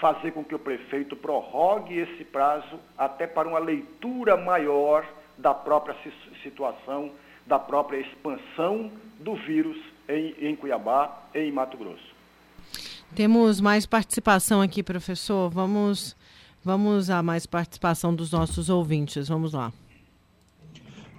fazer 0.00 0.32
com 0.32 0.44
que 0.44 0.54
o 0.54 0.58
prefeito 0.58 1.14
prorrogue 1.14 1.96
esse 1.96 2.24
prazo 2.24 2.80
até 2.98 3.26
para 3.26 3.48
uma 3.48 3.60
leitura 3.60 4.36
maior 4.36 5.06
da 5.38 5.54
própria 5.54 5.96
situação, 6.42 7.10
da 7.46 7.58
própria 7.58 7.98
expansão 8.00 8.90
do 9.20 9.34
vírus 9.34 9.76
em, 10.08 10.34
em 10.40 10.56
Cuiabá 10.56 11.24
e 11.34 11.40
em 11.40 11.52
Mato 11.52 11.76
Grosso. 11.76 12.14
Temos 13.14 13.60
mais 13.60 13.86
participação 13.86 14.60
aqui, 14.60 14.82
professor. 14.82 15.48
Vamos, 15.50 16.16
vamos 16.64 17.10
a 17.10 17.22
mais 17.22 17.46
participação 17.46 18.14
dos 18.14 18.32
nossos 18.32 18.68
ouvintes. 18.68 19.28
Vamos 19.28 19.52
lá. 19.52 19.72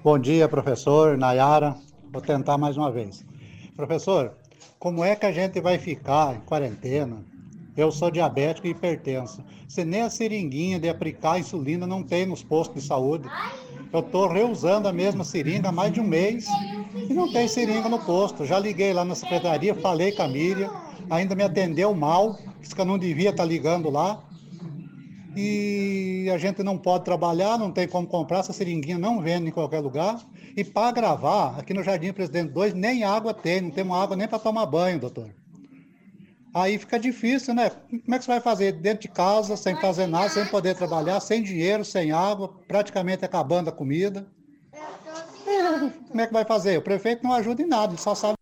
Bom 0.04 0.20
dia, 0.20 0.48
professor 0.48 1.18
Nayara. 1.18 1.76
Vou 2.12 2.22
tentar 2.22 2.58
mais 2.58 2.78
uma 2.78 2.92
vez. 2.92 3.26
Professor, 3.76 4.34
como 4.78 5.04
é 5.04 5.16
que 5.16 5.26
a 5.26 5.32
gente 5.32 5.60
vai 5.60 5.78
ficar 5.80 6.36
em 6.36 6.42
quarentena? 6.42 7.24
Eu 7.76 7.92
sou 7.92 8.12
diabético 8.12 8.68
e 8.68 8.72
hipertenso. 8.72 9.44
Se 9.68 9.84
nem 9.84 10.02
a 10.02 10.10
seringuinha 10.10 10.80
de 10.80 10.88
aplicar 10.88 11.40
insulina 11.40 11.86
não 11.86 12.04
tem 12.04 12.26
nos 12.26 12.44
postos 12.44 12.82
de 12.82 12.88
saúde. 12.88 13.28
Eu 13.96 14.02
estou 14.02 14.28
reusando 14.28 14.90
a 14.90 14.92
mesma 14.92 15.24
seringa 15.24 15.70
há 15.70 15.72
mais 15.72 15.94
de 15.94 16.02
um 16.02 16.04
mês 16.04 16.48
e 17.10 17.14
não 17.14 17.32
tem 17.32 17.48
seringa 17.48 17.88
no 17.88 17.98
posto. 17.98 18.46
Já 18.46 18.60
liguei 18.60 18.92
lá 18.92 19.06
na 19.06 19.16
secretaria, 19.16 19.74
falei 19.74 20.12
com 20.12 20.22
a 20.22 20.28
Miriam, 20.28 20.70
ainda 21.10 21.34
me 21.34 21.44
atendeu 21.44 21.96
mal, 21.96 22.38
disse 22.60 22.76
que 22.76 22.82
eu 22.82 22.84
não 22.84 22.98
devia 22.98 23.30
estar 23.30 23.44
tá 23.44 23.48
ligando 23.48 23.90
lá. 23.90 24.22
E 25.34 26.30
a 26.30 26.38
gente 26.38 26.62
não 26.62 26.78
pode 26.78 27.06
trabalhar, 27.06 27.58
não 27.58 27.72
tem 27.72 27.88
como 27.88 28.06
comprar, 28.06 28.40
essa 28.40 28.52
seringuinha 28.52 28.98
não 28.98 29.22
vende 29.22 29.48
em 29.48 29.52
qualquer 29.52 29.80
lugar. 29.80 30.20
E 30.58 30.62
para 30.62 30.92
gravar, 30.92 31.58
aqui 31.58 31.74
no 31.74 31.82
Jardim 31.82 32.12
Presidente 32.12 32.52
2, 32.52 32.74
nem 32.74 33.06
água 33.06 33.34
tem, 33.34 33.62
não 33.62 33.72
temos 33.72 33.96
água 33.96 34.18
nem 34.18 34.28
para 34.28 34.40
tomar 34.40 34.66
banho, 34.66 35.00
doutor. 35.00 35.30
Aí 36.56 36.78
fica 36.78 36.98
difícil, 36.98 37.54
né? 37.54 37.70
Como 37.70 38.16
é 38.16 38.18
que 38.18 38.24
você 38.24 38.32
vai 38.32 38.40
fazer 38.40 38.72
dentro 38.72 39.02
de 39.02 39.10
casa, 39.10 39.58
sem 39.58 39.76
fazer 39.76 40.08
nada, 40.08 40.30
sem 40.30 40.46
poder 40.46 40.74
trabalhar, 40.74 41.20
sem 41.20 41.44
dinheiro, 41.44 41.84
sem 41.84 42.14
água, 42.14 42.48
praticamente 42.66 43.26
acabando 43.26 43.68
a 43.68 43.74
comida? 43.74 44.26
Como 46.08 46.22
é 46.22 46.26
que 46.26 46.32
vai 46.32 46.46
fazer? 46.46 46.78
O 46.78 46.82
prefeito 46.82 47.26
não 47.26 47.34
ajuda 47.34 47.62
em 47.62 47.68
nada, 47.68 47.92
ele 47.92 48.02
só 48.02 48.16
sabe. 48.16 48.36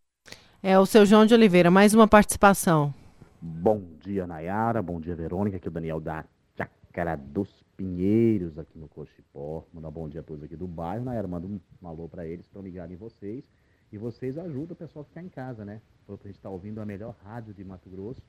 É 0.62 0.78
o 0.78 0.86
seu 0.86 1.08
João 1.08 1.26
de 1.26 1.34
Oliveira, 1.34 1.72
mais 1.72 1.96
uma 1.96 2.08
participação. 2.08 2.94
Bom 3.42 3.82
dia, 4.00 4.28
Nayara. 4.28 4.80
Bom 4.84 5.02
dia, 5.02 5.16
Verônica. 5.16 5.58
Aqui 5.58 5.68
é 5.68 5.72
o 5.72 5.74
Daniel 5.74 6.00
da 6.00 6.24
Chácara 6.56 7.18
dos 7.18 7.50
Pinheiros, 7.76 8.60
aqui 8.60 8.78
no 8.78 8.88
Cochipó. 8.88 9.66
Mandar 9.74 9.90
um 9.90 9.92
bom 9.92 10.08
dia 10.08 10.20
a 10.22 10.24
todos 10.24 10.44
aqui 10.44 10.56
do 10.56 10.68
bairro. 10.68 11.04
Nayara, 11.04 11.28
manda 11.28 11.48
um 11.48 11.60
alô 11.88 12.08
para 12.08 12.28
eles, 12.28 12.48
para 12.48 12.62
ligarem 12.62 12.94
em 12.94 13.00
vocês. 13.00 13.44
E 13.92 13.98
vocês 13.98 14.38
ajudam 14.38 14.74
o 14.74 14.76
pessoal 14.76 15.02
a 15.02 15.06
ficar 15.06 15.24
em 15.24 15.30
casa, 15.30 15.66
né? 15.66 15.82
Porque 16.06 16.28
a 16.28 16.30
gente 16.30 16.38
está 16.38 16.50
ouvindo 16.50 16.80
a 16.82 16.86
melhor 16.86 17.16
rádio 17.24 17.54
de 17.54 17.64
Mato 17.64 17.90
Grosso. 17.90 18.22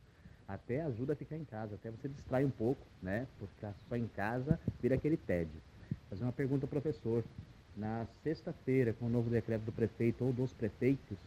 Até 0.46 0.82
ajuda 0.82 1.14
a 1.14 1.16
ficar 1.16 1.36
em 1.36 1.44
casa, 1.44 1.74
até 1.74 1.90
você 1.90 2.08
distrai 2.08 2.44
um 2.44 2.50
pouco, 2.50 2.80
né? 3.02 3.26
Por 3.38 3.48
ficar 3.48 3.74
só 3.88 3.96
em 3.96 4.06
casa, 4.08 4.60
vira 4.80 4.94
aquele 4.94 5.16
tédio. 5.16 5.60
Fazer 6.10 6.22
uma 6.22 6.32
pergunta 6.32 6.66
ao 6.66 6.68
professor. 6.68 7.24
Na 7.76 8.06
sexta-feira, 8.22 8.92
com 8.92 9.06
o 9.06 9.08
novo 9.08 9.30
decreto 9.30 9.62
do 9.62 9.72
prefeito 9.72 10.24
ou 10.24 10.32
dos 10.32 10.52
prefeitos, 10.52 11.18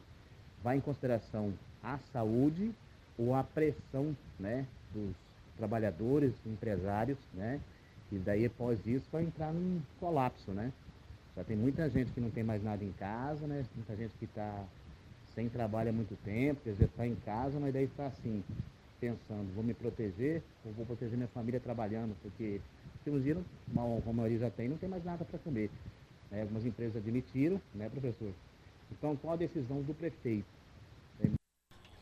vai 0.64 0.78
em 0.78 0.82
consideração 0.82 1.54
a 1.84 1.98
saúde 2.14 2.72
ou 3.18 3.34
a 3.34 3.44
pressão, 3.44 4.16
né? 4.40 4.66
dos 4.94 5.16
trabalhadores, 5.58 6.34
empresários, 6.46 7.18
né? 7.34 7.60
E 8.12 8.18
daí 8.18 8.46
após 8.46 8.86
isso 8.86 9.06
vai 9.12 9.24
entrar 9.24 9.52
num 9.52 9.82
colapso, 10.00 10.52
né? 10.52 10.72
Já 11.36 11.44
tem 11.44 11.58
muita 11.58 11.90
gente 11.90 12.12
que 12.12 12.22
não 12.22 12.32
tem 12.32 12.44
mais 12.44 12.64
nada 12.64 12.84
em 12.84 12.92
casa, 12.94 13.46
né? 13.46 13.66
Muita 13.76 13.96
gente 13.96 14.14
que 14.18 14.26
está 14.26 14.64
sem 15.38 15.48
trabalho 15.48 15.90
há 15.90 15.94
muito 15.94 16.18
tempo, 16.26 16.62
quer 16.64 16.72
dizer, 16.72 16.86
está 16.86 17.06
em 17.06 17.14
casa, 17.24 17.60
mas 17.60 17.72
daí 17.72 17.84
está 17.84 18.08
assim, 18.08 18.44
pensando, 19.00 19.54
vou 19.54 19.64
me 19.64 19.72
proteger 19.72 20.42
ou 20.66 20.72
vou 20.72 20.84
proteger 20.84 21.16
minha 21.16 21.28
família 21.28 21.60
trabalhando, 21.60 22.16
porque 22.24 22.60
uns 23.06 23.24
dias, 23.24 23.38
como 23.72 24.04
a 24.06 24.14
maioria 24.14 24.40
já 24.40 24.50
tem, 24.50 24.68
não 24.68 24.78
tem 24.78 24.90
mais 24.90 25.06
nada 25.06 25.24
para 25.24 25.38
comer. 25.40 25.70
Né? 26.32 26.42
Algumas 26.42 26.66
empresas 26.66 26.98
admitiram, 26.98 27.62
né, 27.76 27.88
professor? 27.88 28.32
Então, 28.92 29.16
qual 29.16 29.36
a 29.36 29.38
decisão 29.38 29.82
do 29.84 29.94
prefeito? 29.94 30.46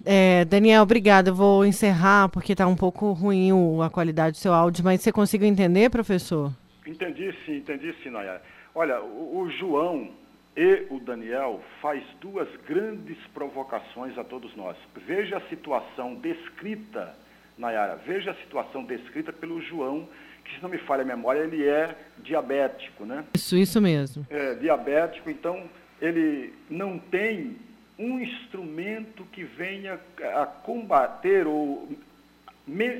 É, 0.05 0.45
Daniel, 0.45 0.83
obrigada. 0.83 1.29
Eu 1.29 1.35
vou 1.35 1.65
encerrar 1.65 2.29
porque 2.29 2.53
está 2.53 2.65
um 2.65 2.75
pouco 2.75 3.11
ruim 3.11 3.51
o, 3.51 3.81
a 3.83 3.89
qualidade 3.89 4.37
do 4.37 4.39
seu 4.39 4.53
áudio, 4.53 4.83
mas 4.83 5.01
você 5.01 5.11
conseguiu 5.11 5.47
entender, 5.47 5.89
professor? 5.91 6.53
Entendi 6.87 7.35
sim, 7.45 7.57
entendi 7.57 7.93
sim, 8.01 8.09
Nayara. 8.09 8.41
Olha, 8.73 9.01
o, 9.03 9.41
o 9.41 9.51
João 9.51 10.09
e 10.55 10.87
o 10.89 10.99
Daniel 10.99 11.61
faz 11.81 12.03
duas 12.21 12.47
grandes 12.67 13.17
provocações 13.33 14.17
a 14.17 14.23
todos 14.23 14.55
nós. 14.55 14.77
Veja 15.05 15.37
a 15.37 15.41
situação 15.49 16.15
descrita, 16.15 17.13
Nayara, 17.57 17.97
veja 17.97 18.31
a 18.31 18.35
situação 18.35 18.83
descrita 18.83 19.33
pelo 19.33 19.61
João, 19.61 20.07
que 20.45 20.55
se 20.55 20.61
não 20.61 20.69
me 20.69 20.77
falha 20.77 21.01
a 21.01 21.05
memória, 21.05 21.41
ele 21.41 21.67
é 21.67 21.95
diabético, 22.19 23.05
né? 23.05 23.25
Isso, 23.35 23.57
isso 23.57 23.81
mesmo. 23.81 24.25
É, 24.29 24.53
diabético, 24.55 25.29
então 25.29 25.69
ele 26.01 26.53
não 26.69 26.99
tem 26.99 27.57
um 27.97 28.19
instrumento 28.19 29.25
que 29.25 29.43
venha 29.43 29.99
a 30.35 30.45
combater 30.45 31.47
ou 31.47 31.89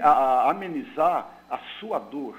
a 0.01 0.49
amenizar 0.49 1.29
a 1.49 1.57
sua 1.79 1.99
dor, 1.99 2.37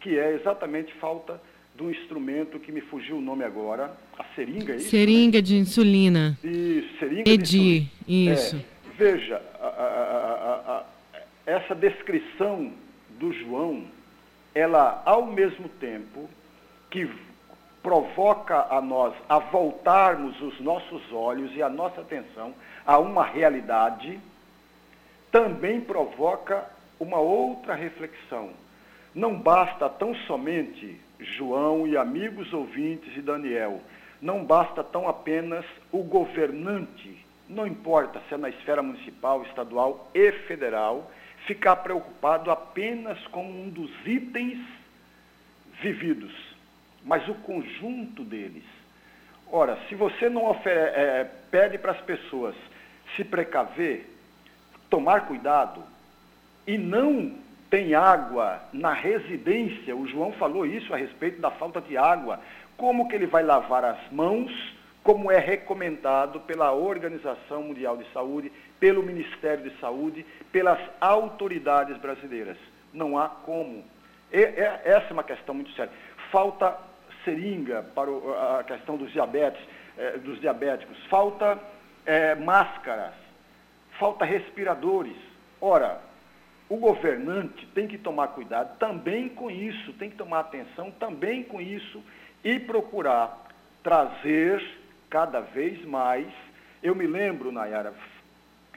que 0.00 0.18
é 0.18 0.34
exatamente 0.34 0.92
falta 0.94 1.40
do 1.76 1.90
instrumento 1.90 2.58
que 2.58 2.72
me 2.72 2.80
fugiu 2.80 3.18
o 3.18 3.20
nome 3.20 3.44
agora, 3.44 3.94
a 4.18 4.24
seringa, 4.34 4.72
é 4.72 4.76
isso? 4.76 4.88
Seringa 4.88 5.38
né? 5.38 5.42
de 5.42 5.56
insulina. 5.56 6.38
Isso, 6.42 6.98
seringa 6.98 7.30
Edi, 7.30 7.80
de 7.80 7.90
insulina. 8.06 8.34
isso. 8.34 8.56
É, 8.56 8.94
veja, 8.96 9.42
a, 9.60 9.66
a, 9.66 10.76
a, 10.78 10.84
essa 11.44 11.74
descrição 11.74 12.72
do 13.18 13.32
João, 13.32 13.84
ela, 14.54 15.02
ao 15.04 15.26
mesmo 15.26 15.68
tempo 15.68 16.30
que 16.90 17.08
provoca 17.82 18.66
a 18.70 18.80
nós 18.80 19.14
a 19.28 19.38
voltarmos 19.38 20.40
os 20.40 20.58
nossos 20.60 21.12
olhos 21.12 21.54
e 21.54 21.62
a 21.62 21.68
nossa 21.68 22.00
atenção 22.00 22.54
a 22.86 22.98
uma 22.98 23.24
realidade, 23.24 24.18
também 25.30 25.80
provoca 25.80 26.64
uma 26.98 27.18
outra 27.18 27.74
reflexão. 27.74 28.50
Não 29.14 29.38
basta 29.38 29.88
tão 29.88 30.14
somente 30.26 30.98
João 31.18 31.86
e 31.86 31.96
amigos 31.96 32.52
ouvintes 32.52 33.16
e 33.16 33.22
Daniel, 33.22 33.80
não 34.20 34.44
basta 34.44 34.82
tão 34.82 35.08
apenas 35.08 35.64
o 35.92 36.02
governante, 36.02 37.24
não 37.48 37.66
importa 37.66 38.20
se 38.28 38.34
é 38.34 38.36
na 38.36 38.48
esfera 38.48 38.82
municipal, 38.82 39.42
estadual 39.42 40.10
e 40.14 40.32
federal, 40.32 41.10
ficar 41.46 41.76
preocupado 41.76 42.50
apenas 42.50 43.24
com 43.28 43.44
um 43.44 43.68
dos 43.68 43.90
itens 44.04 44.58
vividos 45.80 46.56
mas 47.06 47.26
o 47.28 47.34
conjunto 47.34 48.24
deles. 48.24 48.64
Ora, 49.50 49.78
se 49.88 49.94
você 49.94 50.28
não 50.28 50.50
é, 50.64 51.24
pede 51.52 51.78
para 51.78 51.92
as 51.92 52.00
pessoas 52.00 52.56
se 53.14 53.22
precaver, 53.22 54.10
tomar 54.90 55.28
cuidado, 55.28 55.84
e 56.66 56.76
não 56.76 57.38
tem 57.70 57.94
água 57.94 58.60
na 58.72 58.92
residência, 58.92 59.96
o 59.96 60.06
João 60.06 60.32
falou 60.32 60.64
isso 60.64 60.94
a 60.94 60.96
respeito 60.96 61.40
da 61.40 61.50
falta 61.50 61.80
de 61.80 61.96
água, 61.96 62.40
como 62.76 63.08
que 63.08 63.14
ele 63.14 63.26
vai 63.26 63.42
lavar 63.42 63.84
as 63.84 64.10
mãos, 64.12 64.52
como 65.02 65.30
é 65.30 65.38
recomendado 65.38 66.40
pela 66.40 66.72
Organização 66.72 67.62
Mundial 67.62 67.96
de 67.96 68.10
Saúde, 68.12 68.52
pelo 68.78 69.02
Ministério 69.02 69.68
de 69.68 69.80
Saúde, 69.80 70.24
pelas 70.52 70.78
autoridades 71.00 71.96
brasileiras. 71.98 72.56
Não 72.92 73.18
há 73.18 73.28
como. 73.28 73.84
E, 74.32 74.40
é, 74.40 74.82
essa 74.84 75.06
é 75.10 75.12
uma 75.12 75.24
questão 75.24 75.54
muito 75.54 75.70
séria. 75.72 75.92
Falta 76.30 76.76
seringa 77.24 77.84
para 77.94 78.10
a 78.58 78.64
questão 78.64 78.96
dos 78.96 79.12
diabetes, 79.12 79.60
eh, 79.98 80.18
dos 80.18 80.40
diabéticos, 80.40 80.96
falta 81.06 81.58
eh, 82.04 82.34
máscaras, 82.36 83.14
falta 83.98 84.24
respiradores. 84.24 85.16
Ora, 85.60 86.00
o 86.68 86.76
governante 86.76 87.66
tem 87.74 87.86
que 87.86 87.96
tomar 87.96 88.28
cuidado 88.28 88.76
também 88.78 89.28
com 89.28 89.50
isso, 89.50 89.92
tem 89.94 90.10
que 90.10 90.16
tomar 90.16 90.40
atenção 90.40 90.90
também 90.90 91.42
com 91.42 91.60
isso 91.60 92.02
e 92.42 92.58
procurar 92.58 93.46
trazer 93.82 94.62
cada 95.08 95.40
vez 95.40 95.84
mais. 95.84 96.26
Eu 96.82 96.94
me 96.94 97.06
lembro, 97.06 97.52
Nayara, 97.52 97.94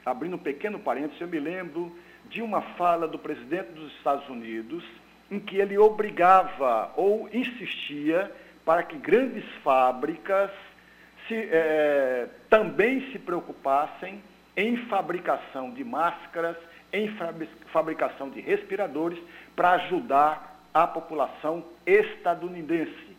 abrindo 0.06 0.36
um 0.36 0.38
pequeno 0.38 0.78
parênteses, 0.78 1.20
eu 1.20 1.28
me 1.28 1.40
lembro 1.40 1.96
de 2.28 2.42
uma 2.42 2.62
fala 2.62 3.08
do 3.08 3.18
presidente 3.18 3.72
dos 3.72 3.92
Estados 3.96 4.28
Unidos, 4.28 4.84
em 5.30 5.40
que 5.40 5.56
ele 5.56 5.76
obrigava 5.76 6.92
ou 6.96 7.28
insistia 7.32 8.30
para 8.64 8.82
que 8.84 8.96
grandes 8.96 9.44
fábricas 9.64 10.50
se, 11.26 11.34
é, 11.34 12.28
também 12.48 13.10
se 13.12 13.18
preocupassem 13.18 14.22
em 14.56 14.76
fabricação 14.88 15.70
de 15.70 15.82
máscaras, 15.84 16.56
em 16.92 17.08
fabricação 17.72 18.30
de 18.30 18.40
respiradores, 18.40 19.18
para 19.54 19.72
ajudar 19.72 20.60
a 20.72 20.86
população 20.86 21.64
estadunidense. 21.86 23.16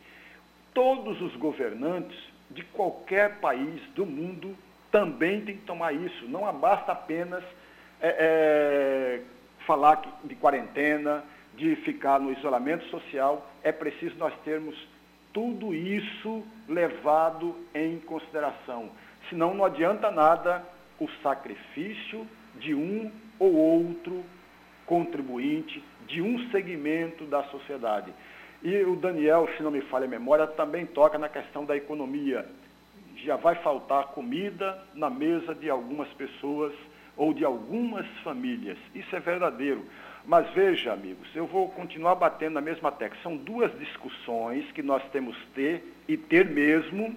Todos 0.74 1.22
os 1.22 1.36
governantes 1.36 2.18
de 2.50 2.64
qualquer 2.64 3.40
país 3.40 3.82
do 3.96 4.06
mundo 4.06 4.56
também 4.92 5.42
têm 5.42 5.58
que 5.58 5.66
tomar 5.66 5.94
isso. 5.94 6.28
Não 6.28 6.52
basta 6.54 6.92
apenas 6.92 7.44
é, 8.02 8.16
é, 8.20 9.22
falar 9.66 10.02
de 10.24 10.36
quarentena, 10.36 11.24
de 11.56 11.76
ficar 11.78 12.20
no 12.20 12.32
isolamento 12.32 12.86
social, 12.86 13.50
é 13.64 13.72
preciso 13.72 14.16
nós 14.18 14.34
termos 14.44 14.76
tudo 15.34 15.74
isso 15.74 16.44
levado 16.68 17.56
em 17.74 18.00
consideração. 18.00 18.90
Senão 19.30 19.54
não 19.54 19.64
adianta 19.64 20.10
nada 20.12 20.64
o 21.00 21.08
sacrifício 21.22 22.28
de 22.60 22.74
um 22.74 23.12
ou 23.40 23.54
outro 23.54 24.24
contribuinte, 24.86 25.84
de 26.08 26.22
um 26.22 26.50
segmento 26.50 27.26
da 27.26 27.44
sociedade. 27.46 28.14
E 28.62 28.76
o 28.84 28.96
Daniel, 28.96 29.50
se 29.56 29.64
não 29.64 29.72
me 29.72 29.82
falha 29.82 30.06
a 30.06 30.10
memória, 30.10 30.46
também 30.46 30.86
toca 30.86 31.18
na 31.18 31.30
questão 31.30 31.66
da 31.66 31.76
economia. 31.76 32.46
Já 33.18 33.36
vai 33.36 33.56
faltar 33.56 34.08
comida 34.08 34.84
na 34.94 35.10
mesa 35.10 35.56
de 35.56 35.70
algumas 35.70 36.10
pessoas 36.10 36.74
ou 37.18 37.34
de 37.34 37.44
algumas 37.44 38.06
famílias. 38.24 38.78
Isso 38.94 39.16
é 39.16 39.20
verdadeiro. 39.20 39.86
Mas 40.26 40.48
veja, 40.54 40.94
amigos, 40.94 41.28
eu 41.36 41.48
vou 41.48 41.70
continuar 41.70 42.16
batendo 42.16 42.54
na 42.54 42.62
mesma 42.62 42.92
tecla. 42.92 43.18
São 43.24 43.36
duas 43.36 43.72
discussões 43.80 44.70
que 44.72 44.84
nós 44.84 45.04
temos 45.12 45.36
ter 45.56 45.84
e 46.08 46.16
ter 46.16 46.46
mesmo, 46.46 47.16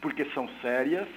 porque 0.00 0.24
são 0.26 0.48
sérias, 0.62 1.08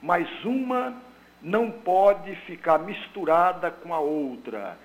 mas 0.00 0.28
uma 0.44 1.02
não 1.42 1.70
pode 1.70 2.34
ficar 2.46 2.78
misturada 2.78 3.70
com 3.70 3.94
a 3.94 4.00
outra. 4.00 4.76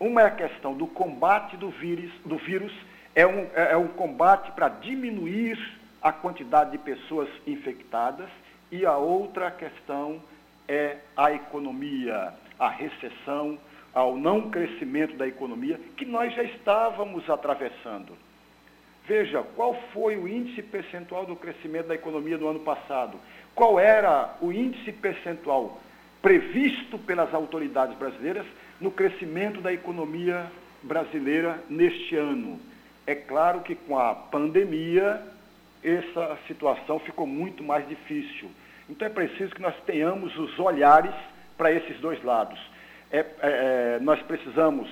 Uma 0.00 0.22
é 0.22 0.26
a 0.26 0.30
questão 0.30 0.74
do 0.74 0.86
combate 0.86 1.56
do 1.56 1.70
vírus, 1.70 2.10
do 2.24 2.36
vírus 2.36 2.72
é 3.14 3.26
um, 3.26 3.48
é, 3.54 3.72
é 3.72 3.76
um 3.76 3.88
combate 3.88 4.52
para 4.52 4.68
diminuir 4.68 5.58
a 6.00 6.12
quantidade 6.12 6.70
de 6.70 6.78
pessoas 6.78 7.28
infectadas, 7.46 8.28
e 8.70 8.86
a 8.86 8.96
outra 8.96 9.50
questão 9.50 10.22
é 10.68 10.98
a 11.16 11.32
economia, 11.32 12.32
a 12.58 12.68
recessão, 12.68 13.58
ao 13.94 14.16
não 14.16 14.50
crescimento 14.50 15.16
da 15.16 15.26
economia 15.26 15.80
que 15.96 16.04
nós 16.04 16.32
já 16.34 16.42
estávamos 16.44 17.28
atravessando. 17.28 18.16
Veja, 19.06 19.42
qual 19.56 19.74
foi 19.92 20.16
o 20.16 20.28
índice 20.28 20.62
percentual 20.62 21.24
do 21.24 21.34
crescimento 21.34 21.88
da 21.88 21.94
economia 21.94 22.36
no 22.36 22.46
ano 22.46 22.60
passado? 22.60 23.18
Qual 23.54 23.80
era 23.80 24.36
o 24.40 24.52
índice 24.52 24.92
percentual 24.92 25.80
previsto 26.28 26.98
pelas 26.98 27.32
autoridades 27.32 27.96
brasileiras 27.96 28.44
no 28.78 28.90
crescimento 28.90 29.62
da 29.62 29.72
economia 29.72 30.44
brasileira 30.82 31.58
neste 31.70 32.16
ano? 32.16 32.60
É 33.06 33.14
claro 33.14 33.60
que 33.60 33.74
com 33.74 33.98
a 33.98 34.14
pandemia 34.14 35.22
essa 35.82 36.36
situação 36.46 36.98
ficou 36.98 37.26
muito 37.26 37.64
mais 37.64 37.88
difícil. 37.88 38.50
Então 38.90 39.08
é 39.08 39.10
preciso 39.10 39.54
que 39.54 39.62
nós 39.62 39.74
tenhamos 39.86 40.36
os 40.36 40.58
olhares 40.58 41.14
para 41.56 41.72
esses 41.72 41.98
dois 41.98 42.22
lados 42.22 42.60
é, 43.10 43.20
é, 43.20 43.26
é, 43.40 43.98
nós 44.02 44.20
precisamos 44.20 44.86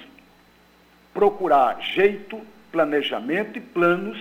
procurar 1.13 1.83
jeito, 1.83 2.41
planejamento 2.73 3.59
e 3.59 3.61
planos 3.61 4.19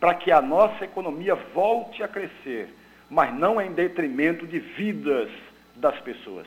para 0.00 0.14
que 0.14 0.32
a 0.32 0.40
nossa 0.40 0.86
economia 0.86 1.34
volte 1.34 2.02
a 2.02 2.08
crescer, 2.08 2.74
mas 3.10 3.34
não 3.34 3.60
em 3.60 3.70
detrimento 3.70 4.46
de 4.46 4.60
vidas 4.60 5.28
das 5.76 5.98
pessoas. 6.00 6.46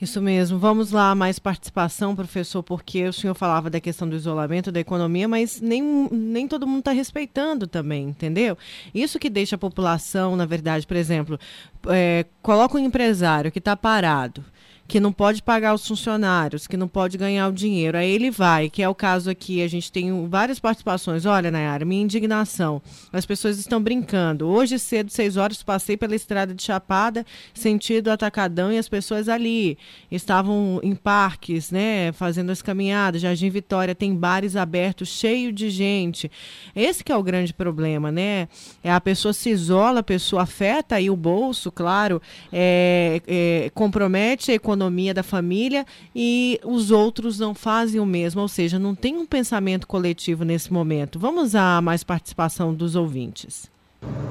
Isso 0.00 0.20
mesmo. 0.20 0.58
Vamos 0.58 0.92
lá, 0.92 1.14
mais 1.14 1.38
participação, 1.38 2.14
professor, 2.14 2.62
porque 2.62 3.08
o 3.08 3.12
senhor 3.12 3.34
falava 3.34 3.70
da 3.70 3.80
questão 3.80 4.06
do 4.06 4.14
isolamento, 4.14 4.70
da 4.70 4.78
economia, 4.78 5.26
mas 5.26 5.58
nem, 5.58 5.82
nem 6.12 6.46
todo 6.46 6.66
mundo 6.66 6.80
está 6.80 6.92
respeitando 6.92 7.66
também, 7.66 8.08
entendeu? 8.08 8.58
Isso 8.94 9.18
que 9.18 9.30
deixa 9.30 9.56
a 9.56 9.58
população, 9.58 10.36
na 10.36 10.44
verdade, 10.44 10.86
por 10.86 10.96
exemplo, 10.98 11.40
é, 11.88 12.26
coloca 12.42 12.76
um 12.76 12.78
empresário 12.78 13.50
que 13.50 13.58
está 13.58 13.74
parado 13.74 14.44
que 14.88 15.00
não 15.00 15.12
pode 15.12 15.42
pagar 15.42 15.74
os 15.74 15.86
funcionários, 15.86 16.66
que 16.66 16.76
não 16.76 16.86
pode 16.86 17.18
ganhar 17.18 17.48
o 17.48 17.52
dinheiro. 17.52 17.98
Aí 17.98 18.08
ele 18.08 18.30
vai, 18.30 18.70
que 18.70 18.82
é 18.82 18.88
o 18.88 18.94
caso 18.94 19.28
aqui, 19.28 19.62
a 19.62 19.68
gente 19.68 19.90
tem 19.90 20.28
várias 20.28 20.60
participações. 20.60 21.26
Olha, 21.26 21.50
Nayara, 21.50 21.84
minha 21.84 22.02
indignação. 22.02 22.80
As 23.12 23.26
pessoas 23.26 23.58
estão 23.58 23.82
brincando. 23.82 24.46
Hoje 24.46 24.78
cedo, 24.78 25.10
seis 25.10 25.36
horas, 25.36 25.62
passei 25.62 25.96
pela 25.96 26.14
estrada 26.14 26.54
de 26.54 26.62
Chapada, 26.62 27.26
sentido 27.52 28.10
Atacadão, 28.10 28.72
e 28.72 28.78
as 28.78 28.88
pessoas 28.88 29.28
ali 29.28 29.76
estavam 30.10 30.80
em 30.82 30.94
parques, 30.94 31.70
né, 31.70 32.12
fazendo 32.12 32.50
as 32.50 32.62
caminhadas. 32.62 33.22
Jardim 33.22 33.50
Vitória 33.50 33.94
tem 33.94 34.14
bares 34.14 34.54
abertos, 34.54 35.08
cheio 35.08 35.52
de 35.52 35.68
gente. 35.68 36.30
Esse 36.74 37.02
que 37.02 37.10
é 37.10 37.16
o 37.16 37.22
grande 37.22 37.52
problema, 37.52 38.12
né? 38.12 38.48
É 38.84 38.92
a 38.92 39.00
pessoa 39.00 39.32
se 39.32 39.50
isola, 39.50 40.00
a 40.00 40.02
pessoa 40.02 40.42
afeta 40.42 40.96
aí 40.96 41.10
o 41.10 41.16
bolso, 41.16 41.72
claro, 41.72 42.22
é, 42.52 43.20
é, 43.26 43.70
compromete 43.74 44.52
a 44.52 44.54
economia 44.54 44.75
economia 44.76 45.14
da 45.14 45.22
família 45.22 45.86
e 46.14 46.60
os 46.62 46.90
outros 46.90 47.38
não 47.38 47.54
fazem 47.54 47.98
o 47.98 48.06
mesmo, 48.06 48.42
ou 48.42 48.48
seja, 48.48 48.78
não 48.78 48.94
tem 48.94 49.16
um 49.16 49.26
pensamento 49.26 49.86
coletivo 49.86 50.44
nesse 50.44 50.72
momento. 50.72 51.18
Vamos 51.18 51.54
a 51.54 51.80
mais 51.80 52.04
participação 52.04 52.74
dos 52.74 52.94
ouvintes. 52.94 53.70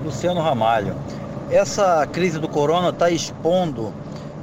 Luciano 0.03 0.39
Ramalho, 0.39 0.95
essa 1.49 2.05
crise 2.07 2.39
do 2.39 2.47
corona 2.47 2.89
está 2.89 3.09
expondo 3.09 3.91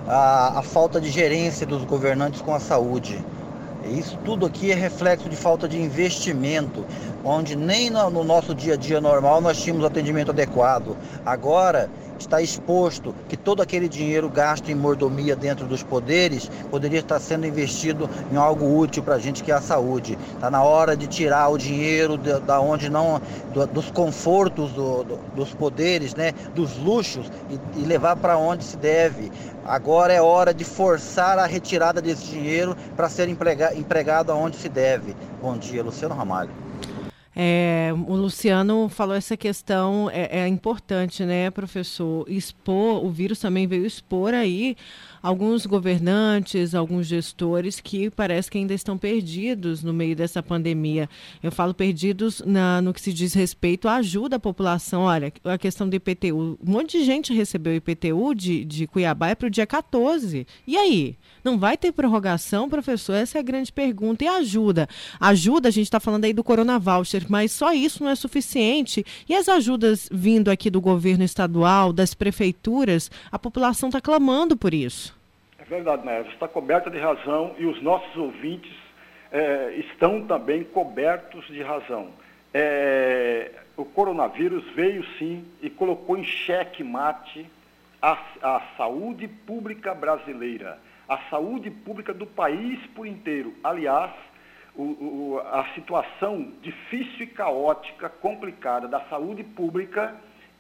a, 0.07 0.59
a 0.59 0.63
falta 0.63 1.01
de 1.01 1.09
gerência 1.09 1.65
dos 1.65 1.85
governantes 1.85 2.43
com 2.43 2.53
a 2.53 2.59
saúde. 2.59 3.25
Isso 3.85 4.19
tudo 4.25 4.47
aqui 4.47 4.71
é 4.71 4.75
reflexo 4.75 5.29
de 5.29 5.37
falta 5.37 5.69
de 5.69 5.81
investimento, 5.81 6.85
onde 7.25 7.57
nem 7.57 7.91
no 7.91 8.25
nosso 8.25 8.55
dia 8.55 8.75
a 8.75 8.77
dia 8.77 9.01
normal 9.01 9.41
nós 9.41 9.61
tínhamos 9.61 9.85
atendimento 9.85 10.31
adequado. 10.31 10.97
Agora 11.25 11.91
está 12.23 12.41
exposto 12.41 13.15
que 13.29 13.37
todo 13.37 13.63
aquele 13.63 13.89
dinheiro 13.89 14.29
gasto 14.29 14.71
em 14.71 14.75
mordomia 14.75 15.37
dentro 15.37 15.67
dos 15.67 15.83
poderes 15.83 16.51
poderia 16.71 17.01
estar 17.01 17.21
sendo 17.21 17.47
investido 17.47 18.09
em 18.33 18.37
algo 18.37 18.79
útil 18.79 19.03
para 19.03 19.17
a 19.17 19.19
gente 19.19 19.43
que 19.43 19.51
é 19.51 19.55
a 19.55 19.61
saúde. 19.61 20.19
Está 20.35 20.51
na 20.51 20.63
hora 20.63 20.97
de 20.97 21.07
tirar 21.07 21.49
o 21.49 21.59
dinheiro 21.59 22.17
da 22.17 22.61
onde 22.61 22.89
não 22.89 23.21
do, 23.53 23.67
dos 23.67 23.91
confortos 23.91 24.73
do, 24.73 25.05
do, 25.05 25.17
dos 25.35 25.53
poderes, 25.55 26.15
né, 26.15 26.33
dos 26.55 26.77
luxos 26.79 27.31
e, 27.51 27.81
e 27.81 27.85
levar 27.85 28.17
para 28.17 28.37
onde 28.37 28.65
se 28.65 28.77
deve. 28.77 29.31
Agora 29.65 30.13
é 30.13 30.21
hora 30.21 30.53
de 30.53 30.65
forçar 30.65 31.39
a 31.39 31.47
retirada 31.47 32.01
desse 32.01 32.25
dinheiro 32.25 32.77
para 32.97 33.09
ser 33.09 33.29
emprega, 33.29 33.75
empregado 33.75 34.33
aonde 34.33 34.57
se 34.57 34.69
deve. 34.69 35.15
Bom 35.41 35.57
dia, 35.57 35.83
Luciano 35.83 36.15
Ramalho. 36.15 36.72
É, 37.35 37.91
o 38.07 38.15
Luciano 38.15 38.89
falou 38.89 39.15
essa 39.15 39.37
questão, 39.37 40.11
é, 40.11 40.41
é, 40.41 40.49
importante, 40.49 41.25
né, 41.25 41.51
professor? 41.51 42.29
Expor, 42.29 43.05
o 43.05 43.11
vírus 43.11 43.39
também 43.39 43.67
veio 43.67 43.87
expor 43.87 44.35
aí 44.35 44.77
alguns 45.23 45.65
governantes, 45.67 46.75
alguns 46.75 47.07
gestores 47.07 47.81
que 47.81 48.11
parece 48.11 48.51
que 48.51 48.59
ainda 48.59 48.75
estão 48.75 48.99
perdidos 48.99 49.83
no 49.83 49.93
meio 49.93 50.17
dessa 50.17 50.43
pandemia. 50.43 51.09
Eu 51.43 51.53
falo 51.53 51.73
perdidos 51.73 52.43
na, 52.45 52.83
no 52.83 52.93
que 52.93 53.01
se 53.01 53.13
diz 53.13 53.33
respeito 53.33 53.89
à 53.89 53.97
ajuda 53.97 54.37
à 54.37 54.41
população. 54.41 55.03
Olha, 55.03 55.33
a 55.45 55.57
questão 55.59 55.89
do 55.89 55.95
IPTU. 55.95 56.59
Um 56.61 56.71
monte 56.73 56.99
de 56.99 57.05
gente 57.05 57.33
recebeu 57.33 57.73
o 57.73 57.77
IPTU 57.77 58.35
de, 58.35 58.65
de 58.65 58.87
Cuiabá 58.87 59.29
é 59.29 59.35
para 59.35 59.47
o 59.47 59.51
dia 59.51 59.67
14. 59.67 60.47
E 60.67 60.77
aí? 60.77 61.17
Não 61.45 61.59
vai 61.59 61.77
ter 61.77 61.93
prorrogação, 61.93 62.69
professor? 62.69 63.15
Essa 63.15 63.39
é 63.39 63.41
a 63.41 63.45
grande 63.45 63.73
pergunta. 63.73 64.25
E 64.25 64.29
ajuda? 64.29 64.89
Ajuda, 65.21 65.69
a 65.69 65.73
gente 65.73 65.87
está 65.87 66.01
falando 66.01 66.25
aí 66.25 66.33
do 66.33 66.45
Corona 66.45 66.79
Voucher, 66.79 67.27
mas 67.29 67.53
só 67.53 67.73
isso 67.73 68.03
não 68.03 68.11
é 68.11 68.15
suficiente. 68.15 69.05
E 69.29 69.35
as 69.35 69.49
ajudas 69.49 70.09
vindo 70.11 70.51
aqui 70.51 70.71
do 70.71 70.81
governo 70.81 71.25
estadual, 71.25 71.93
das 71.93 72.15
prefeituras, 72.15 73.11
a 73.31 73.39
população 73.39 73.89
está 73.89 74.01
clamando 74.01 74.57
por 74.57 74.73
isso. 74.73 75.12
É 75.63 75.65
verdade, 75.65 76.05
Né? 76.05 76.21
Está 76.33 76.49
coberta 76.49 76.91
de 76.91 76.99
razão 76.99 77.55
e 77.59 77.65
os 77.67 77.81
nossos 77.81 78.15
ouvintes 78.17 78.73
é, 79.31 79.75
estão 79.79 80.27
também 80.27 80.65
cobertos 80.65 81.47
de 81.47 81.63
razão. 81.63 82.11
É, 82.53 83.51
o 83.77 83.85
coronavírus 83.85 84.65
veio 84.75 85.05
sim 85.19 85.45
e 85.63 85.71
colocou 85.71 86.19
em 86.19 86.25
xeque 86.25 86.85
mate 86.85 87.47
a, 88.01 88.19
a 88.43 88.63
saúde 88.77 89.27
pública 89.27 89.95
brasileira 89.95 90.79
a 91.13 91.19
saúde 91.29 91.71
pública 91.71 92.15
do 92.15 92.27
país 92.27 92.79
por 92.95 93.07
inteiro. 93.07 93.55
Aliás, 93.63 94.11
o, 94.75 94.83
o, 94.83 95.43
a 95.45 95.67
situação 95.75 96.51
difícil 96.63 97.25
e 97.25 97.27
caótica, 97.27 98.09
complicada 98.09 98.89
da 98.89 99.01
saúde 99.03 99.45
pública 99.45 100.15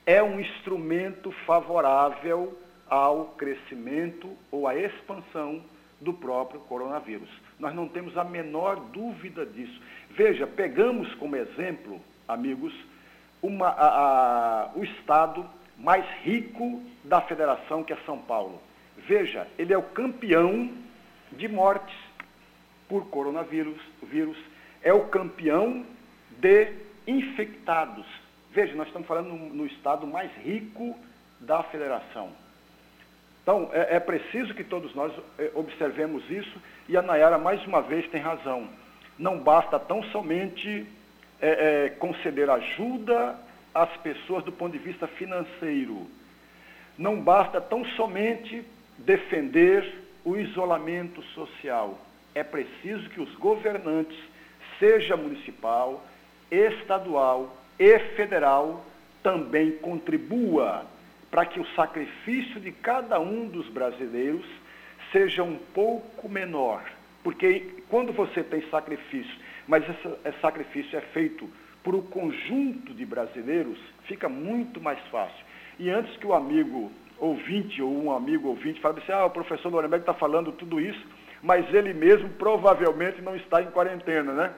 é 0.04 0.22
um 0.22 0.38
instrumento 0.38 1.32
favorável 1.46 2.58
ao 2.92 3.24
crescimento 3.38 4.28
ou 4.50 4.68
à 4.68 4.76
expansão 4.76 5.62
do 5.98 6.12
próprio 6.12 6.60
coronavírus. 6.60 7.30
Nós 7.58 7.74
não 7.74 7.88
temos 7.88 8.18
a 8.18 8.22
menor 8.22 8.76
dúvida 8.92 9.46
disso. 9.46 9.80
Veja, 10.10 10.46
pegamos 10.46 11.14
como 11.14 11.34
exemplo, 11.34 11.98
amigos, 12.28 12.74
uma, 13.40 13.68
a, 13.68 13.86
a, 13.86 14.70
o 14.74 14.84
estado 14.84 15.48
mais 15.78 16.04
rico 16.22 16.82
da 17.02 17.22
federação, 17.22 17.82
que 17.82 17.94
é 17.94 17.96
São 18.04 18.18
Paulo. 18.18 18.60
Veja, 19.08 19.48
ele 19.58 19.72
é 19.72 19.78
o 19.78 19.82
campeão 19.82 20.70
de 21.32 21.48
mortes 21.48 21.96
por 22.90 23.06
coronavírus, 23.06 23.80
vírus, 24.02 24.36
é 24.82 24.92
o 24.92 25.06
campeão 25.06 25.86
de 26.38 26.74
infectados. 27.06 28.04
Veja, 28.50 28.74
nós 28.74 28.88
estamos 28.88 29.08
falando 29.08 29.28
no, 29.28 29.48
no 29.48 29.66
estado 29.66 30.06
mais 30.06 30.30
rico 30.44 30.94
da 31.40 31.62
federação. 31.62 32.41
Então, 33.42 33.70
é, 33.72 33.96
é 33.96 34.00
preciso 34.00 34.54
que 34.54 34.62
todos 34.62 34.94
nós 34.94 35.12
é, 35.38 35.50
observemos 35.54 36.28
isso 36.30 36.60
e 36.88 36.96
a 36.96 37.02
Nayara, 37.02 37.38
mais 37.38 37.64
uma 37.66 37.82
vez, 37.82 38.08
tem 38.08 38.20
razão. 38.20 38.68
Não 39.18 39.38
basta 39.38 39.78
tão 39.78 40.02
somente 40.04 40.86
é, 41.40 41.86
é 41.86 41.88
conceder 41.90 42.48
ajuda 42.48 43.36
às 43.74 43.90
pessoas 43.98 44.44
do 44.44 44.52
ponto 44.52 44.72
de 44.72 44.78
vista 44.78 45.06
financeiro. 45.06 46.06
Não 46.96 47.20
basta 47.20 47.60
tão 47.60 47.84
somente 47.96 48.64
defender 48.98 50.02
o 50.24 50.36
isolamento 50.36 51.22
social. 51.34 51.98
É 52.34 52.44
preciso 52.44 53.10
que 53.10 53.20
os 53.20 53.34
governantes, 53.34 54.16
seja 54.78 55.16
municipal, 55.16 56.04
estadual 56.50 57.56
e 57.78 57.98
federal, 58.14 58.84
também 59.22 59.72
contribua 59.72 60.86
para 61.32 61.46
que 61.46 61.58
o 61.58 61.66
sacrifício 61.74 62.60
de 62.60 62.70
cada 62.70 63.18
um 63.18 63.48
dos 63.48 63.66
brasileiros 63.70 64.44
seja 65.10 65.42
um 65.42 65.56
pouco 65.56 66.28
menor. 66.28 66.84
Porque 67.24 67.82
quando 67.88 68.12
você 68.12 68.42
tem 68.42 68.60
sacrifício, 68.68 69.34
mas 69.66 69.82
esse 69.88 70.40
sacrifício 70.42 70.98
é 70.98 71.00
feito 71.00 71.48
por 71.82 71.94
um 71.94 72.02
conjunto 72.02 72.92
de 72.92 73.06
brasileiros, 73.06 73.78
fica 74.04 74.28
muito 74.28 74.78
mais 74.78 74.98
fácil. 75.10 75.42
E 75.78 75.88
antes 75.88 76.14
que 76.18 76.26
o 76.26 76.34
amigo 76.34 76.92
ouvinte 77.18 77.80
ou 77.80 77.90
um 77.90 78.14
amigo 78.14 78.48
ouvinte 78.48 78.80
fala 78.82 78.98
assim, 78.98 79.12
ah, 79.12 79.24
o 79.24 79.30
professor 79.30 79.70
Nuremberg 79.70 80.02
está 80.02 80.12
falando 80.12 80.52
tudo 80.52 80.78
isso, 80.78 81.02
mas 81.42 81.72
ele 81.72 81.94
mesmo 81.94 82.28
provavelmente 82.28 83.22
não 83.22 83.34
está 83.34 83.62
em 83.62 83.70
quarentena, 83.70 84.34
né? 84.34 84.52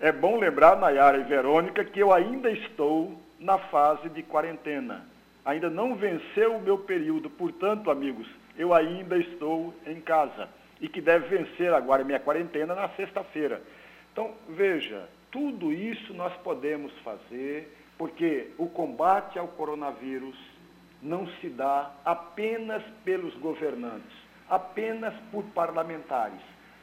É 0.00 0.10
bom 0.10 0.38
lembrar, 0.38 0.76
Nayara 0.76 1.18
e 1.18 1.24
Verônica, 1.24 1.84
que 1.84 2.00
eu 2.00 2.14
ainda 2.14 2.50
estou 2.50 3.20
na 3.38 3.58
fase 3.58 4.08
de 4.08 4.22
quarentena. 4.22 5.12
Ainda 5.44 5.68
não 5.68 5.94
venceu 5.94 6.56
o 6.56 6.62
meu 6.62 6.78
período, 6.78 7.28
portanto, 7.28 7.90
amigos, 7.90 8.26
eu 8.56 8.72
ainda 8.72 9.18
estou 9.18 9.74
em 9.86 10.00
casa. 10.00 10.48
E 10.80 10.88
que 10.88 11.00
deve 11.00 11.36
vencer 11.36 11.72
agora 11.72 12.04
minha 12.04 12.18
quarentena 12.18 12.74
na 12.74 12.88
sexta-feira. 12.90 13.62
Então, 14.12 14.32
veja, 14.48 15.08
tudo 15.30 15.72
isso 15.72 16.14
nós 16.14 16.32
podemos 16.38 16.92
fazer, 17.00 17.76
porque 17.98 18.50
o 18.56 18.68
combate 18.68 19.38
ao 19.38 19.48
coronavírus 19.48 20.36
não 21.02 21.26
se 21.40 21.48
dá 21.48 21.90
apenas 22.04 22.82
pelos 23.04 23.34
governantes, 23.34 24.16
apenas 24.48 25.14
por 25.30 25.44
parlamentares, 25.46 26.40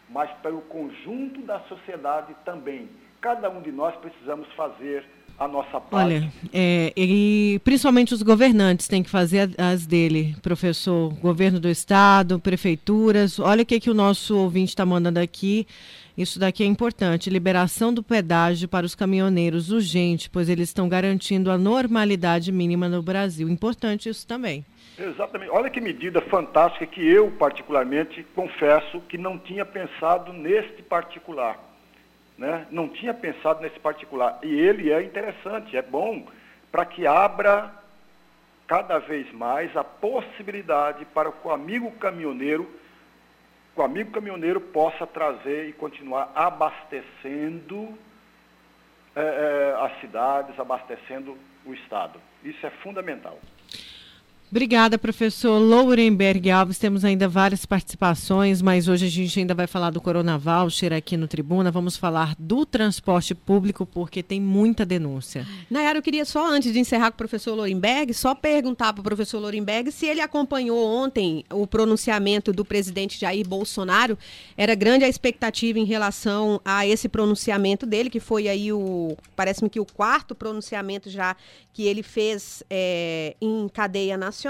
mas 0.10 0.30
pelo 0.42 0.62
conjunto 0.64 1.42
da 1.42 1.60
sociedade 1.62 2.36
também. 2.46 2.90
Cada 3.20 3.50
um 3.50 3.62
de 3.62 3.72
nós 3.72 3.96
precisamos 3.96 4.52
fazer 4.54 5.06
a 5.42 5.48
nossa 5.48 5.82
parte. 5.82 5.96
Olha, 5.96 6.32
é, 6.54 6.94
e 6.96 7.60
principalmente 7.64 8.14
os 8.14 8.22
governantes 8.22 8.88
têm 8.88 9.02
que 9.02 9.10
fazer 9.10 9.50
as 9.58 9.88
dele, 9.88 10.36
professor. 10.40 11.12
Governo 11.16 11.60
do 11.60 11.68
Estado, 11.68 12.40
prefeituras. 12.40 13.40
Olha 13.40 13.64
o 13.64 13.66
que, 13.66 13.80
que 13.80 13.90
o 13.90 13.94
nosso 13.96 14.38
ouvinte 14.38 14.70
está 14.70 14.86
mandando 14.86 15.20
aqui. 15.20 15.66
Isso 16.16 16.40
daqui 16.40 16.62
é 16.62 16.68
importante. 16.68 17.28
Liberação 17.28 17.92
do 17.92 18.04
pedágio 18.04 18.70
para 18.70 18.86
os 18.86 18.94
caminhoneiros 18.94 19.72
urgente, 19.72 20.30
pois 20.30 20.48
eles 20.48 20.70
estão 20.70 20.88
garantindo 20.88 21.50
a 21.50 21.58
normalidade 21.58 22.52
mínima 22.52 22.88
no 22.88 23.02
Brasil. 23.02 23.50
Importante 23.50 24.10
isso 24.10 24.28
também. 24.28 24.64
Exatamente. 25.00 25.50
Olha 25.50 25.72
que 25.72 25.82
medida 25.82 26.22
fantástica 26.22 26.86
que 26.86 27.02
eu, 27.02 27.32
particularmente, 27.32 28.24
confesso 28.36 29.02
que 29.10 29.18
não 29.18 29.40
tinha 29.40 29.66
pensado 29.66 30.32
neste 30.32 30.84
particular. 30.84 31.71
Né? 32.42 32.66
Não 32.72 32.90
tinha 32.90 33.14
pensado 33.14 33.62
nesse 33.62 33.80
particular. 33.80 34.40
E 34.42 34.48
ele 34.52 34.92
é 34.92 35.04
interessante, 35.04 35.78
é 35.78 35.82
bom, 35.84 36.26
para 36.72 36.84
que 36.86 37.06
abra 37.06 37.72
cada 38.66 38.98
vez 38.98 39.32
mais 39.32 39.78
a 39.78 39.84
possibilidade 39.84 41.06
para 41.06 41.32
que 41.32 41.48
o 41.48 41.52
amigo 41.52 41.92
caminhoneiro, 41.98 42.68
o 43.76 43.84
amigo 43.84 44.10
caminhoneiro 44.10 44.60
possa 44.60 45.06
trazer 45.06 45.70
e 45.70 45.74
continuar 45.74 46.32
abastecendo 46.34 47.96
é, 49.16 49.22
é, 49.22 49.86
as 49.86 50.02
cidades, 50.02 50.60
abastecendo 50.60 51.38
o 51.64 51.76
Estado. 51.76 52.20
Isso 52.44 52.66
é 52.66 52.72
fundamental. 52.72 53.38
Obrigada, 54.52 54.98
professor 54.98 55.58
Lourenberg 55.58 56.52
Alves. 56.52 56.78
Temos 56.78 57.06
ainda 57.06 57.26
várias 57.26 57.66
participações, 57.66 58.62
mas 58.62 58.90
hoje 58.90 59.06
a 59.06 59.10
gente 59.10 59.40
ainda 59.40 59.54
vai 59.54 59.66
falar 59.66 59.92
do 59.92 60.02
Corona 60.02 60.38
Voucher 60.38 60.92
aqui 60.92 61.16
no 61.16 61.26
Tribuna. 61.26 61.72
Vamos 61.72 61.96
falar 61.96 62.36
do 62.38 62.66
transporte 62.66 63.34
público, 63.34 63.86
porque 63.86 64.22
tem 64.22 64.42
muita 64.42 64.86
denúncia. 64.86 65.48
Nayara, 65.70 66.00
eu 66.00 66.02
queria 66.02 66.26
só, 66.26 66.52
antes 66.52 66.74
de 66.74 66.80
encerrar 66.80 67.12
com 67.12 67.16
o 67.16 67.18
professor 67.18 67.56
Lourenberg, 67.56 68.14
só 68.14 68.36
perguntar 68.36 68.92
para 68.92 69.00
o 69.00 69.04
professor 69.06 69.40
Lourenberg 69.40 69.90
se 69.90 70.06
ele 70.06 70.20
acompanhou 70.20 70.86
ontem 70.86 71.46
o 71.50 71.66
pronunciamento 71.66 72.52
do 72.52 72.66
presidente 72.66 73.18
Jair 73.18 73.48
Bolsonaro. 73.48 74.18
Era 74.58 74.76
grande 74.76 75.06
a 75.06 75.08
expectativa 75.08 75.80
em 75.80 75.86
relação 75.86 76.60
a 76.66 76.86
esse 76.86 77.08
pronunciamento 77.08 77.86
dele, 77.86 78.10
que 78.10 78.20
foi 78.20 78.50
aí 78.50 78.74
o, 78.74 79.16
parece-me 79.34 79.70
que 79.70 79.80
o 79.80 79.86
quarto 79.86 80.36
pronunciamento 80.36 81.10
já 81.10 81.38
que 81.74 81.88
ele 81.88 82.04
fez 82.04 82.62
é, 82.70 83.34
em 83.40 83.70
cadeia 83.70 84.18
nacional. 84.18 84.41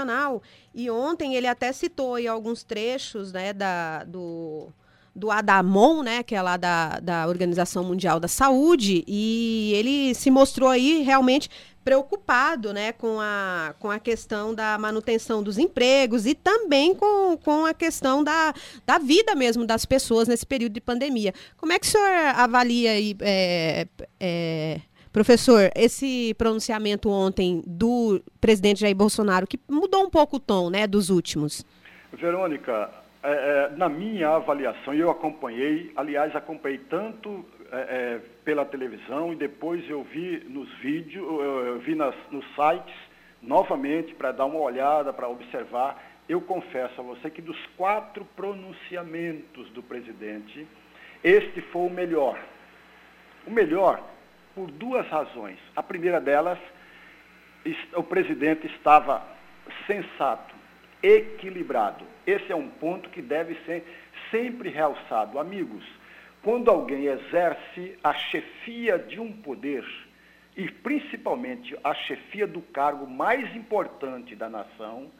E 0.74 0.90
ontem 0.90 1.34
ele 1.34 1.46
até 1.46 1.72
citou 1.72 2.14
aí 2.14 2.26
alguns 2.26 2.62
trechos 2.62 3.32
né, 3.32 3.52
da, 3.52 4.04
do, 4.04 4.68
do 5.14 5.30
ADAMON, 5.30 6.02
né, 6.02 6.22
que 6.22 6.34
é 6.34 6.42
lá 6.42 6.56
da, 6.56 6.98
da 7.00 7.26
Organização 7.26 7.84
Mundial 7.84 8.18
da 8.18 8.28
Saúde, 8.28 9.04
e 9.06 9.72
ele 9.74 10.14
se 10.14 10.30
mostrou 10.30 10.68
aí 10.68 11.02
realmente 11.02 11.50
preocupado 11.84 12.72
né, 12.72 12.92
com, 12.92 13.20
a, 13.20 13.74
com 13.78 13.90
a 13.90 13.98
questão 13.98 14.54
da 14.54 14.78
manutenção 14.78 15.42
dos 15.42 15.58
empregos 15.58 16.26
e 16.26 16.34
também 16.34 16.94
com, 16.94 17.36
com 17.36 17.66
a 17.66 17.74
questão 17.74 18.22
da, 18.22 18.54
da 18.86 18.98
vida 18.98 19.34
mesmo 19.34 19.66
das 19.66 19.84
pessoas 19.84 20.28
nesse 20.28 20.46
período 20.46 20.72
de 20.72 20.80
pandemia. 20.80 21.34
Como 21.56 21.72
é 21.72 21.78
que 21.78 21.86
o 21.86 21.90
senhor 21.90 22.08
avalia 22.36 22.92
aí, 22.92 23.16
é, 23.20 23.86
é, 24.20 24.80
Professor, 25.12 25.70
esse 25.76 26.32
pronunciamento 26.38 27.10
ontem 27.10 27.62
do 27.66 28.22
presidente 28.40 28.80
Jair 28.80 28.96
Bolsonaro, 28.96 29.46
que 29.46 29.60
mudou 29.68 30.04
um 30.04 30.10
pouco 30.10 30.36
o 30.36 30.40
tom 30.40 30.70
né, 30.70 30.86
dos 30.86 31.10
últimos. 31.10 31.66
Verônica, 32.14 32.90
é, 33.22 33.30
é, 33.30 33.76
na 33.76 33.90
minha 33.90 34.30
avaliação, 34.30 34.94
eu 34.94 35.10
acompanhei, 35.10 35.92
aliás, 35.96 36.34
acompanhei 36.34 36.78
tanto 36.78 37.44
é, 37.70 37.76
é 37.76 38.20
pela 38.42 38.64
televisão 38.64 39.34
e 39.34 39.36
depois 39.36 39.88
eu 39.88 40.02
vi 40.02 40.42
nos 40.48 40.72
vídeos, 40.78 41.24
eu 41.24 41.78
vi 41.80 41.94
nas, 41.94 42.14
nos 42.30 42.44
sites 42.54 42.94
novamente 43.42 44.14
para 44.14 44.32
dar 44.32 44.46
uma 44.46 44.60
olhada, 44.60 45.12
para 45.12 45.28
observar. 45.28 46.02
Eu 46.26 46.40
confesso 46.40 47.00
a 47.00 47.04
você 47.04 47.28
que 47.28 47.42
dos 47.42 47.58
quatro 47.76 48.24
pronunciamentos 48.34 49.68
do 49.70 49.82
presidente, 49.82 50.66
este 51.22 51.60
foi 51.60 51.82
o 51.82 51.90
melhor. 51.90 52.38
O 53.46 53.50
melhor 53.50 54.11
por 54.54 54.70
duas 54.70 55.06
razões. 55.08 55.58
A 55.74 55.82
primeira 55.82 56.20
delas, 56.20 56.58
o 57.94 58.02
presidente 58.02 58.66
estava 58.66 59.22
sensato, 59.86 60.54
equilibrado. 61.02 62.04
Esse 62.26 62.52
é 62.52 62.56
um 62.56 62.68
ponto 62.68 63.10
que 63.10 63.22
deve 63.22 63.54
ser 63.66 63.84
sempre 64.30 64.68
realçado. 64.68 65.38
Amigos, 65.38 65.84
quando 66.42 66.70
alguém 66.70 67.06
exerce 67.06 67.98
a 68.02 68.12
chefia 68.14 68.98
de 68.98 69.20
um 69.20 69.32
poder, 69.32 69.84
e 70.56 70.70
principalmente 70.70 71.76
a 71.82 71.94
chefia 71.94 72.46
do 72.46 72.60
cargo 72.60 73.06
mais 73.06 73.54
importante 73.56 74.36
da 74.36 74.48
nação, 74.48 75.10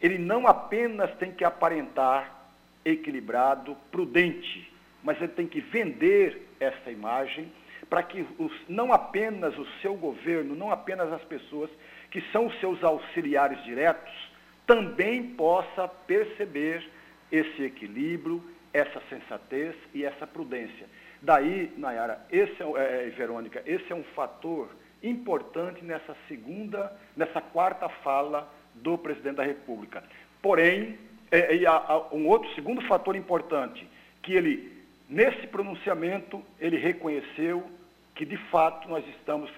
ele 0.00 0.18
não 0.18 0.46
apenas 0.46 1.14
tem 1.16 1.32
que 1.32 1.44
aparentar 1.44 2.42
equilibrado, 2.84 3.76
prudente, 3.90 4.70
mas 5.02 5.16
ele 5.18 5.28
tem 5.28 5.46
que 5.46 5.60
vender 5.60 6.48
essa 6.60 6.90
imagem 6.90 7.50
para 7.92 8.02
que 8.02 8.26
os, 8.38 8.50
não 8.70 8.90
apenas 8.90 9.54
o 9.58 9.66
seu 9.82 9.94
governo, 9.94 10.56
não 10.56 10.70
apenas 10.70 11.12
as 11.12 11.22
pessoas 11.24 11.68
que 12.10 12.22
são 12.32 12.50
seus 12.52 12.82
auxiliares 12.82 13.62
diretos, 13.64 14.10
também 14.66 15.34
possa 15.34 15.86
perceber 15.86 16.88
esse 17.30 17.62
equilíbrio, 17.62 18.42
essa 18.72 18.98
sensatez 19.10 19.74
e 19.92 20.06
essa 20.06 20.26
prudência. 20.26 20.86
Daí, 21.20 21.70
Nayara, 21.76 22.24
esse 22.30 22.62
é, 22.62 23.08
é, 23.08 23.10
Verônica, 23.10 23.62
esse 23.66 23.92
é 23.92 23.94
um 23.94 24.04
fator 24.14 24.70
importante 25.02 25.84
nessa 25.84 26.16
segunda, 26.28 26.98
nessa 27.14 27.42
quarta 27.42 27.90
fala 27.90 28.50
do 28.74 28.96
presidente 28.96 29.36
da 29.36 29.44
República. 29.44 30.02
Porém, 30.40 30.98
é, 31.30 31.62
é, 31.62 31.70
um 32.10 32.26
outro 32.26 32.48
segundo 32.54 32.80
fator 32.88 33.14
importante, 33.14 33.86
que 34.22 34.32
ele, 34.32 34.82
nesse 35.10 35.46
pronunciamento, 35.48 36.42
ele 36.58 36.78
reconheceu 36.78 37.70
que 38.22 38.26
de 38.26 38.36
fato 38.52 38.88
nós 38.88 39.04
estamos 39.16 39.50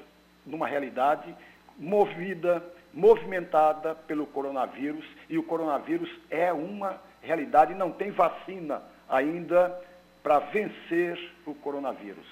numa 0.46 0.66
realidade 0.66 1.36
movida, 1.78 2.64
movimentada 2.94 3.94
pelo 3.94 4.26
coronavírus, 4.26 5.04
e 5.28 5.36
o 5.36 5.42
coronavírus 5.42 6.10
é 6.30 6.50
uma 6.50 6.98
realidade, 7.20 7.74
não 7.74 7.92
tem 7.92 8.10
vacina 8.10 8.80
ainda 9.06 9.78
para 10.22 10.38
vencer 10.38 11.20
o 11.44 11.54
coronavírus. 11.54 12.24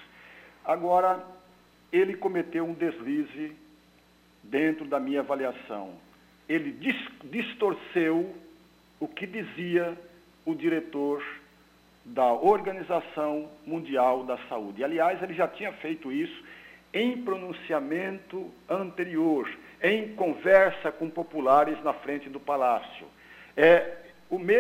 Agora, 0.64 1.22
ele 1.92 2.16
cometeu 2.16 2.64
um 2.64 2.72
deslize 2.72 3.54
dentro 4.42 4.86
da 4.86 4.98
minha 4.98 5.20
avaliação. 5.20 5.90
Ele 6.48 6.72
distorceu 7.24 8.34
o 8.98 9.06
que 9.06 9.26
dizia 9.26 9.98
o 10.46 10.54
diretor 10.54 11.22
da 12.04 12.32
Organização 12.32 13.48
Mundial 13.64 14.24
da 14.24 14.36
Saúde. 14.48 14.82
Aliás, 14.82 15.22
ele 15.22 15.34
já 15.34 15.46
tinha 15.46 15.72
feito 15.74 16.10
isso 16.10 16.42
em 16.92 17.22
pronunciamento 17.22 18.50
anterior, 18.68 19.48
em 19.82 20.14
conversa 20.14 20.92
com 20.92 21.08
populares 21.08 21.82
na 21.82 21.92
frente 21.92 22.28
do 22.28 22.38
palácio. 22.38 23.06
É, 23.56 23.98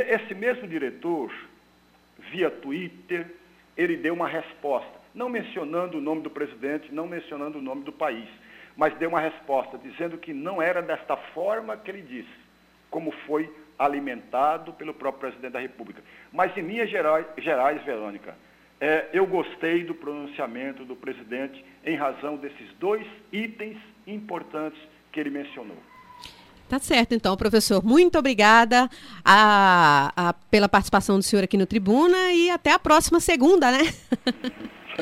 esse 0.08 0.34
mesmo 0.34 0.66
diretor, 0.66 1.32
via 2.30 2.50
Twitter, 2.50 3.26
ele 3.76 3.96
deu 3.96 4.14
uma 4.14 4.28
resposta, 4.28 4.92
não 5.14 5.28
mencionando 5.28 5.98
o 5.98 6.00
nome 6.00 6.22
do 6.22 6.30
presidente, 6.30 6.92
não 6.92 7.06
mencionando 7.06 7.58
o 7.58 7.62
nome 7.62 7.82
do 7.82 7.92
país, 7.92 8.28
mas 8.76 8.94
deu 8.94 9.08
uma 9.10 9.20
resposta 9.20 9.76
dizendo 9.78 10.16
que 10.16 10.32
não 10.32 10.60
era 10.60 10.80
desta 10.80 11.16
forma 11.16 11.76
que 11.76 11.90
ele 11.90 12.02
disse, 12.02 12.42
como 12.90 13.10
foi 13.26 13.50
alimentado 13.78 14.72
pelo 14.72 14.94
próprio 14.94 15.30
presidente 15.30 15.52
da 15.52 15.60
República. 15.60 16.02
Mas, 16.32 16.56
em 16.56 16.62
linhas 16.62 16.90
gerais, 16.90 17.26
gerais 17.38 17.82
Verônica, 17.84 18.34
é, 18.80 19.08
eu 19.12 19.24
gostei 19.26 19.84
do 19.84 19.94
pronunciamento 19.94 20.84
do 20.84 20.96
presidente 20.96 21.64
em 21.84 21.96
razão 21.96 22.36
desses 22.36 22.68
dois 22.80 23.06
itens 23.32 23.78
importantes 24.06 24.80
que 25.12 25.20
ele 25.20 25.30
mencionou. 25.30 25.76
Tá 26.68 26.78
certo, 26.78 27.14
então, 27.14 27.36
professor. 27.36 27.84
Muito 27.84 28.18
obrigada 28.18 28.88
a, 29.24 30.10
a, 30.16 30.32
pela 30.50 30.68
participação 30.68 31.18
do 31.18 31.22
senhor 31.22 31.44
aqui 31.44 31.56
no 31.56 31.66
Tribuna 31.66 32.32
e 32.32 32.50
até 32.50 32.72
a 32.72 32.78
próxima 32.78 33.20
segunda, 33.20 33.70
né? 33.70 33.80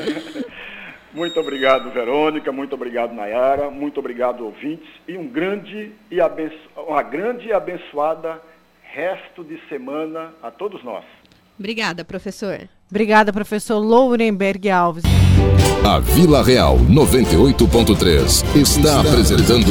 muito 1.11 1.39
obrigado, 1.39 1.89
Verônica. 1.91 2.51
Muito 2.51 2.75
obrigado, 2.75 3.13
Nayara. 3.13 3.71
Muito 3.71 3.99
obrigado, 3.99 4.45
ouvintes. 4.45 4.87
E 5.07 5.17
um 5.17 5.27
grande 5.27 5.93
e 6.11 6.19
abenço... 6.19 6.59
uma 6.75 7.01
grande 7.01 7.47
e 7.47 7.53
abençoada 7.53 8.41
resto 8.93 9.43
de 9.43 9.59
semana 9.69 10.33
a 10.43 10.51
todos 10.51 10.83
nós. 10.83 11.05
Obrigada, 11.57 12.03
professor. 12.03 12.67
Obrigada, 12.89 13.31
professor 13.31 13.79
Lourenberg 13.79 14.69
Alves. 14.69 15.03
A 15.85 15.99
Vila 15.99 16.43
Real 16.43 16.77
98.3 16.77 18.55
está 18.55 19.01
apresentando 19.01 19.65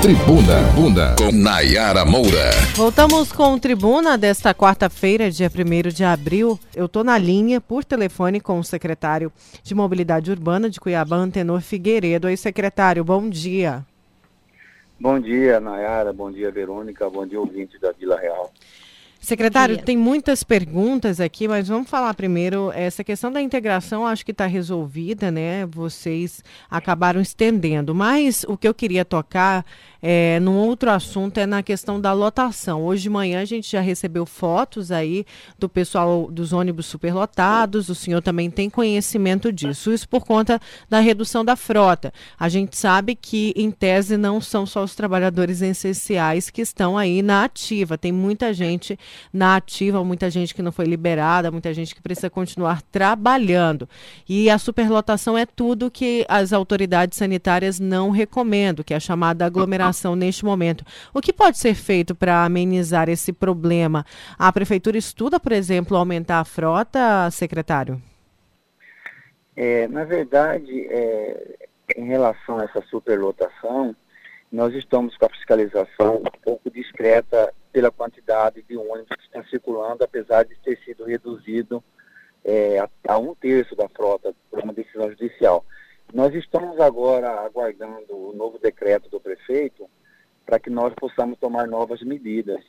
Tribuna 0.00 0.60
Bunda 0.74 1.16
com 1.16 1.32
Nayara 1.32 2.04
Moura. 2.04 2.50
Voltamos 2.76 3.32
com 3.32 3.54
o 3.54 3.60
Tribuna 3.60 4.16
desta 4.16 4.54
quarta-feira, 4.54 5.30
dia 5.30 5.50
1 5.50 5.88
de 5.88 6.04
abril. 6.04 6.58
Eu 6.76 6.86
estou 6.86 7.02
na 7.02 7.18
linha 7.18 7.60
por 7.60 7.84
telefone 7.84 8.40
com 8.40 8.58
o 8.58 8.64
secretário 8.64 9.32
de 9.62 9.74
Mobilidade 9.74 10.30
Urbana 10.30 10.70
de 10.70 10.78
Cuiabá, 10.78 11.16
Antenor 11.16 11.60
Figueiredo. 11.60 12.28
Aí, 12.28 12.36
secretário, 12.36 13.02
bom 13.02 13.28
dia. 13.28 13.84
Bom 15.00 15.20
dia, 15.20 15.60
Nayara. 15.60 16.12
Bom 16.12 16.30
dia, 16.30 16.50
Verônica. 16.50 17.08
Bom 17.08 17.24
dia, 17.24 17.38
ouvinte 17.38 17.78
da 17.78 17.92
Vila 17.92 18.18
Real. 18.18 18.52
Secretário, 19.20 19.78
tem 19.78 19.96
muitas 19.96 20.44
perguntas 20.44 21.20
aqui, 21.20 21.48
mas 21.48 21.68
vamos 21.68 21.90
falar 21.90 22.14
primeiro. 22.14 22.70
Essa 22.72 23.02
questão 23.02 23.32
da 23.32 23.42
integração 23.42 24.06
acho 24.06 24.24
que 24.24 24.30
está 24.30 24.46
resolvida, 24.46 25.30
né? 25.30 25.66
Vocês 25.66 26.42
acabaram 26.70 27.20
estendendo. 27.20 27.94
Mas 27.94 28.44
o 28.48 28.56
que 28.56 28.66
eu 28.66 28.72
queria 28.72 29.04
tocar 29.04 29.66
é, 30.00 30.38
num 30.40 30.56
outro 30.56 30.90
assunto 30.90 31.38
é 31.38 31.46
na 31.46 31.62
questão 31.62 32.00
da 32.00 32.12
lotação. 32.12 32.84
Hoje 32.84 33.02
de 33.02 33.10
manhã 33.10 33.40
a 33.40 33.44
gente 33.44 33.70
já 33.70 33.80
recebeu 33.80 34.24
fotos 34.24 34.92
aí 34.92 35.26
do 35.58 35.68
pessoal 35.68 36.28
dos 36.30 36.52
ônibus 36.52 36.86
superlotados. 36.86 37.88
O 37.88 37.94
senhor 37.94 38.22
também 38.22 38.50
tem 38.50 38.70
conhecimento 38.70 39.52
disso. 39.52 39.92
Isso 39.92 40.08
por 40.08 40.24
conta 40.24 40.60
da 40.88 41.00
redução 41.00 41.44
da 41.44 41.56
frota. 41.56 42.12
A 42.38 42.48
gente 42.48 42.76
sabe 42.76 43.16
que, 43.16 43.52
em 43.56 43.70
tese, 43.70 44.16
não 44.16 44.40
são 44.40 44.64
só 44.64 44.84
os 44.84 44.94
trabalhadores 44.94 45.60
essenciais 45.62 46.48
que 46.48 46.62
estão 46.62 46.96
aí 46.96 47.20
na 47.20 47.44
ativa. 47.44 47.98
Tem 47.98 48.12
muita 48.12 48.54
gente 48.54 48.98
na 49.32 49.56
ativa, 49.56 50.04
muita 50.04 50.30
gente 50.30 50.54
que 50.54 50.62
não 50.62 50.70
foi 50.70 50.84
liberada, 50.84 51.50
muita 51.50 51.74
gente 51.74 51.94
que 51.94 52.00
precisa 52.00 52.30
continuar 52.30 52.82
trabalhando. 52.82 53.88
E 54.28 54.48
a 54.48 54.58
superlotação 54.58 55.36
é 55.36 55.44
tudo 55.44 55.90
que 55.90 56.24
as 56.28 56.52
autoridades 56.52 57.18
sanitárias 57.18 57.80
não 57.80 58.10
recomendam, 58.10 58.84
que 58.84 58.94
é 58.94 58.96
a 58.96 59.00
chamada 59.00 59.44
aglomeração 59.44 59.87
neste 60.16 60.44
momento. 60.44 60.84
O 61.12 61.20
que 61.20 61.32
pode 61.32 61.58
ser 61.58 61.74
feito 61.74 62.14
para 62.14 62.44
amenizar 62.44 63.08
esse 63.08 63.32
problema? 63.32 64.04
A 64.38 64.52
prefeitura 64.52 64.96
estuda, 64.96 65.38
por 65.40 65.52
exemplo, 65.52 65.96
aumentar 65.96 66.40
a 66.40 66.44
frota, 66.44 67.30
secretário? 67.30 68.00
É, 69.56 69.88
na 69.88 70.04
verdade, 70.04 70.86
é, 70.88 71.68
em 71.96 72.06
relação 72.06 72.58
a 72.58 72.64
essa 72.64 72.80
superlotação, 72.82 73.94
nós 74.50 74.74
estamos 74.74 75.16
com 75.16 75.26
a 75.26 75.30
fiscalização 75.30 76.16
um 76.16 76.40
pouco 76.42 76.70
discreta 76.70 77.52
pela 77.72 77.90
quantidade 77.90 78.62
de 78.62 78.76
ônibus 78.76 79.16
que 79.16 79.24
estão 79.24 79.44
circulando, 79.44 80.04
apesar 80.04 80.44
de 80.44 80.54
ter 80.56 80.78
sido 80.84 81.04
reduzido 81.04 81.82
é, 82.44 82.78
a, 82.78 82.88
a, 83.08 83.18
um 83.18 83.34
terço 83.34 83.76
da 83.76 83.88
frota 83.88 84.34
por 84.50 84.60
uma 84.60 84.72
decisão 84.72 85.10
judicial. 85.10 85.64
Nós 86.12 86.34
estamos 86.34 86.80
agora 86.80 87.28
aguardando 87.44 88.16
o 88.16 88.32
novo 88.34 88.58
decreto 88.58 89.10
do 89.10 89.20
prefeito 89.20 89.88
para 90.46 90.58
que 90.58 90.70
nós 90.70 90.94
possamos 90.94 91.38
tomar 91.38 91.66
novas 91.66 92.02
medidas. 92.02 92.64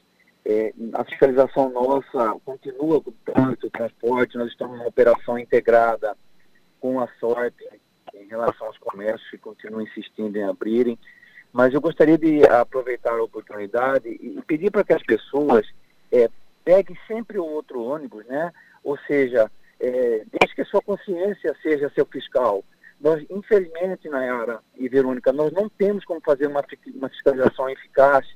É, 0.45 0.73
a 0.93 1.05
fiscalização 1.05 1.69
nossa 1.69 2.37
continua 2.43 3.01
com 3.01 3.11
o 3.11 3.15
trânsito, 3.25 3.67
o 3.67 3.71
transporte, 3.71 4.37
nós 4.37 4.49
estamos 4.49 4.77
numa 4.77 4.89
operação 4.89 5.39
integrada 5.39 6.17
com 6.81 6.99
a 6.99 7.07
sorte 7.19 7.65
em 8.13 8.27
relação 8.27 8.67
aos 8.67 8.77
comércios 8.77 9.29
que 9.29 9.37
continuam 9.37 9.83
insistindo 9.83 10.35
em 10.35 10.43
abrirem. 10.43 10.99
Mas 11.53 11.73
eu 11.73 11.79
gostaria 11.79 12.17
de 12.17 12.43
aproveitar 12.45 13.13
a 13.13 13.23
oportunidade 13.23 14.09
e 14.09 14.41
pedir 14.45 14.69
para 14.69 14.83
que 14.83 14.93
as 14.93 15.03
pessoas 15.03 15.65
é, 16.11 16.29
peguem 16.65 16.97
sempre 17.07 17.37
outro 17.37 17.81
ônibus, 17.81 18.25
né? 18.25 18.51
Ou 18.83 18.97
seja, 19.07 19.49
é, 19.79 20.25
desde 20.29 20.55
que 20.55 20.61
a 20.61 20.65
sua 20.65 20.81
consciência 20.81 21.55
seja 21.63 21.91
seu 21.95 22.05
fiscal. 22.05 22.63
Nós, 22.99 23.25
infelizmente, 23.29 24.09
Nayara 24.09 24.59
e 24.75 24.89
Verônica, 24.89 25.31
nós 25.31 25.51
não 25.53 25.69
temos 25.69 26.03
como 26.03 26.19
fazer 26.21 26.47
uma, 26.47 26.63
uma 26.95 27.09
fiscalização 27.09 27.69
eficaz 27.69 28.27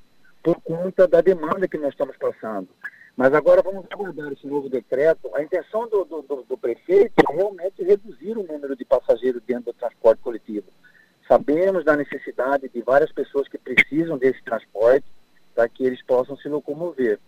por 0.41 0.59
conta 0.61 1.07
da 1.07 1.21
demanda 1.21 1.67
que 1.67 1.77
nós 1.77 1.91
estamos 1.91 2.15
passando. 2.17 2.69
Mas 3.15 3.33
agora 3.33 3.61
vamos 3.61 3.85
aguardar 3.91 4.31
esse 4.31 4.47
novo 4.47 4.69
decreto. 4.69 5.29
A 5.35 5.43
intenção 5.43 5.87
do, 5.87 6.03
do, 6.05 6.21
do, 6.21 6.43
do 6.43 6.57
prefeito 6.57 7.13
é 7.19 7.33
realmente 7.33 7.83
reduzir 7.83 8.37
o 8.37 8.43
número 8.43 8.75
de 8.75 8.85
passageiros 8.85 9.41
dentro 9.43 9.65
do 9.65 9.73
transporte 9.73 10.21
coletivo. 10.21 10.67
Sabemos 11.27 11.85
da 11.85 11.95
necessidade 11.95 12.69
de 12.69 12.81
várias 12.81 13.11
pessoas 13.11 13.47
que 13.47 13.57
precisam 13.57 14.17
desse 14.17 14.41
transporte 14.43 15.05
para 15.53 15.69
que 15.69 15.85
eles 15.85 16.01
possam 16.03 16.35
se 16.37 16.49
locomover. 16.49 17.19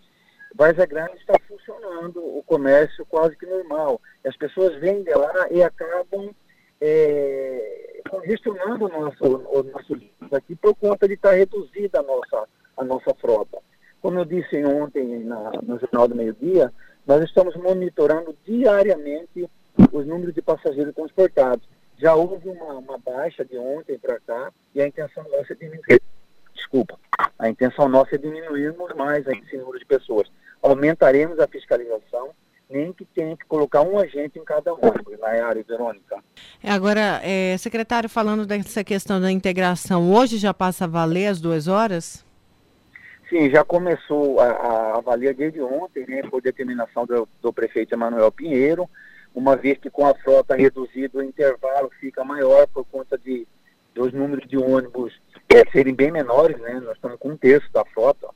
Várzea 0.55 0.85
Grande 0.85 1.17
está 1.17 1.33
funcionando 1.47 2.19
o 2.19 2.41
comércio 2.43 3.05
quase 3.05 3.35
que 3.37 3.45
normal. 3.45 4.01
As 4.25 4.35
pessoas 4.37 4.75
vêm 4.79 5.03
de 5.03 5.13
lá 5.13 5.47
e 5.51 5.61
acabam 5.61 6.33
é, 6.81 8.01
congestionando 8.09 8.85
o 8.85 8.89
nosso, 8.89 9.23
o 9.23 9.63
nosso 9.63 10.01
aqui 10.31 10.55
por 10.55 10.75
conta 10.75 11.07
de 11.07 11.13
estar 11.15 11.31
reduzida 11.31 11.99
a 11.99 12.03
nossa, 12.03 12.47
a 12.77 12.83
nossa 12.83 13.13
frota. 13.15 13.59
Como 14.01 14.19
eu 14.19 14.25
disse 14.25 14.63
ontem 14.63 15.23
na, 15.23 15.51
no 15.63 15.79
Jornal 15.79 16.07
do 16.07 16.15
Meio 16.15 16.35
Dia, 16.39 16.71
nós 17.07 17.23
estamos 17.23 17.55
monitorando 17.55 18.35
diariamente 18.45 19.49
os 19.91 20.05
números 20.05 20.33
de 20.33 20.41
passageiros 20.41 20.93
transportados. 20.93 21.67
Já 21.97 22.13
houve 22.13 22.49
uma, 22.49 22.73
uma 22.73 22.97
baixa 22.97 23.45
de 23.45 23.57
ontem 23.57 23.97
para 23.97 24.19
cá 24.19 24.51
e 24.73 24.81
a 24.81 24.87
intenção 24.87 25.23
nossa 25.23 25.53
é 25.53 25.55
diminuir. 25.55 26.01
Desculpa. 26.53 26.99
A 27.37 27.49
intenção 27.49 27.87
nossa 27.87 28.15
é 28.15 28.17
diminuirmos 28.17 28.93
mais 28.95 29.25
esse 29.27 29.57
número 29.57 29.79
de 29.79 29.85
pessoas. 29.85 30.29
Aumentaremos 30.61 31.39
a 31.39 31.47
fiscalização, 31.47 32.31
nem 32.69 32.91
que 32.93 33.05
tenha 33.05 33.35
que 33.37 33.45
colocar 33.45 33.81
um 33.81 33.99
agente 33.99 34.39
em 34.39 34.43
cada 34.43 34.73
ônibus, 34.73 35.19
na 35.19 35.27
área, 35.27 35.63
Verônica. 35.63 36.17
É, 36.63 36.71
agora, 36.71 37.21
é, 37.23 37.57
secretário, 37.57 38.09
falando 38.09 38.45
dessa 38.45 38.83
questão 38.83 39.19
da 39.19 39.31
integração, 39.31 40.11
hoje 40.11 40.37
já 40.37 40.53
passa 40.53 40.85
a 40.85 40.87
valer 40.87 41.27
as 41.27 41.39
duas 41.39 41.67
horas? 41.67 42.25
Sim, 43.29 43.49
já 43.49 43.63
começou 43.63 44.39
a, 44.39 44.97
a 44.97 45.01
valer 45.01 45.33
desde 45.33 45.61
ontem, 45.61 46.05
né, 46.07 46.21
por 46.23 46.41
determinação 46.41 47.05
do, 47.05 47.27
do 47.41 47.51
prefeito 47.51 47.93
Emanuel 47.93 48.31
Pinheiro 48.31 48.89
uma 49.35 49.57
vez 49.57 49.77
que 49.77 49.89
com 49.89 50.07
a 50.07 50.15
frota 50.15 50.55
reduzida 50.55 51.19
o 51.19 51.23
intervalo 51.23 51.91
fica 51.99 52.23
maior 52.23 52.65
por 52.67 52.85
conta 52.85 53.17
de 53.17 53.45
dos 53.93 54.11
números 54.11 54.47
de 54.47 54.57
ônibus 54.57 55.13
é, 55.49 55.69
serem 55.71 55.93
bem 55.93 56.11
menores, 56.11 56.59
né? 56.59 56.81
Nós 56.81 56.95
estamos 56.95 57.17
com 57.17 57.29
um 57.29 57.37
terço 57.37 57.71
da 57.71 57.85
frota, 57.85 58.27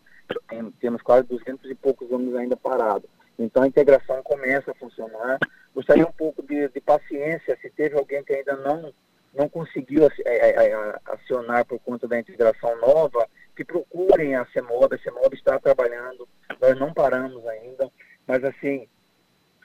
tem, 0.47 0.71
temos 0.79 1.01
quase 1.01 1.27
200 1.27 1.69
e 1.69 1.75
poucos 1.75 2.09
ônibus 2.09 2.35
ainda 2.35 2.55
parados. 2.55 3.09
Então 3.39 3.63
a 3.63 3.67
integração 3.67 4.21
começa 4.21 4.71
a 4.71 4.75
funcionar. 4.75 5.39
Gostaria 5.73 6.05
um 6.05 6.11
pouco 6.11 6.43
de, 6.43 6.67
de 6.67 6.81
paciência, 6.81 7.57
se 7.61 7.69
teve 7.69 7.97
alguém 7.97 8.23
que 8.23 8.33
ainda 8.33 8.55
não 8.57 8.93
não 9.33 9.47
conseguiu 9.47 10.05
é, 10.05 10.11
é, 10.25 10.69
é, 10.69 10.99
acionar 11.05 11.63
por 11.63 11.79
conta 11.79 12.07
da 12.07 12.19
integração 12.19 12.75
nova, 12.79 13.27
que 13.55 13.63
procurem 13.63 14.35
a 14.35 14.45
CEMOB, 14.47 14.95
a 14.95 14.97
CEMOB 14.97 15.35
está 15.35 15.59
trabalhando, 15.59 16.27
nós 16.59 16.79
não 16.79 16.93
paramos 16.93 17.45
ainda, 17.45 17.91
mas 18.25 18.43
assim, 18.43 18.87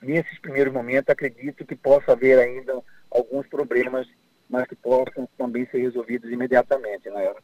nesses 0.02 0.38
primeiros 0.38 0.72
momentos, 0.72 1.08
acredito 1.08 1.64
que 1.64 1.74
possa 1.74 2.12
haver 2.12 2.38
ainda 2.38 2.78
alguns 3.10 3.46
problemas, 3.46 4.06
mas 4.48 4.66
que 4.66 4.76
possam 4.76 5.28
também 5.38 5.66
ser 5.66 5.78
resolvidos 5.78 6.30
imediatamente, 6.30 7.08
né? 7.08 7.34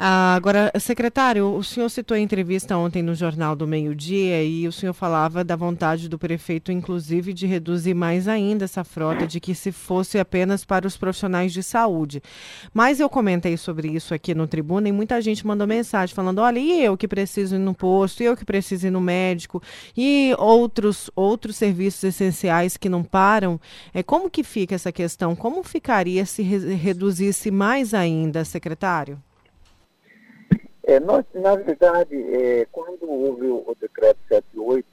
Ah, 0.00 0.36
agora, 0.36 0.70
secretário, 0.78 1.56
o 1.56 1.64
senhor 1.64 1.88
citou 1.88 2.14
a 2.14 2.20
entrevista 2.20 2.76
ontem 2.76 3.02
no 3.02 3.16
Jornal 3.16 3.56
do 3.56 3.66
Meio-Dia 3.66 4.44
e 4.44 4.68
o 4.68 4.70
senhor 4.70 4.92
falava 4.92 5.42
da 5.42 5.56
vontade 5.56 6.08
do 6.08 6.16
prefeito, 6.16 6.70
inclusive, 6.70 7.34
de 7.34 7.48
reduzir 7.48 7.94
mais 7.94 8.28
ainda 8.28 8.64
essa 8.64 8.84
frota, 8.84 9.26
de 9.26 9.40
que 9.40 9.56
se 9.56 9.72
fosse 9.72 10.16
apenas 10.16 10.64
para 10.64 10.86
os 10.86 10.96
profissionais 10.96 11.52
de 11.52 11.64
saúde. 11.64 12.22
Mas 12.72 13.00
eu 13.00 13.08
comentei 13.08 13.56
sobre 13.56 13.88
isso 13.88 14.14
aqui 14.14 14.36
no 14.36 14.46
Tribuna 14.46 14.88
e 14.88 14.92
muita 14.92 15.20
gente 15.20 15.44
mandou 15.44 15.66
mensagem 15.66 16.14
falando: 16.14 16.38
olha, 16.38 16.60
e 16.60 16.80
eu 16.80 16.96
que 16.96 17.08
preciso 17.08 17.56
ir 17.56 17.58
no 17.58 17.74
posto, 17.74 18.22
e 18.22 18.26
eu 18.26 18.36
que 18.36 18.44
preciso 18.44 18.86
ir 18.86 18.90
no 18.90 19.00
médico, 19.00 19.60
e 19.96 20.32
outros, 20.38 21.10
outros 21.16 21.56
serviços 21.56 22.04
essenciais 22.04 22.76
que 22.76 22.88
não 22.88 23.02
param. 23.02 23.60
É, 23.92 24.00
como 24.00 24.30
que 24.30 24.44
fica 24.44 24.76
essa 24.76 24.92
questão? 24.92 25.34
Como 25.34 25.60
ficaria 25.64 26.24
se 26.24 26.40
re 26.42 26.76
reduzisse 26.76 27.50
mais 27.50 27.92
ainda, 27.94 28.44
secretário? 28.44 29.20
É, 30.88 30.98
nós, 30.98 31.22
na 31.34 31.54
verdade, 31.54 32.16
é, 32.16 32.66
quando 32.72 33.06
houve 33.10 33.44
o, 33.44 33.56
o 33.56 33.76
decreto 33.78 34.18
78, 34.26 34.86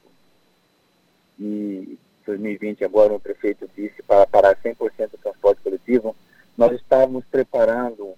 e 1.39 1.97
2020 2.25 2.83
agora 2.83 3.13
o 3.13 3.19
prefeito 3.19 3.69
disse 3.77 4.03
para 4.03 4.27
parar 4.27 4.57
100% 4.57 5.11
do 5.11 5.17
transporte 5.17 5.61
coletivo, 5.61 6.13
nós 6.57 6.73
estávamos 6.73 7.23
preparando 7.31 8.13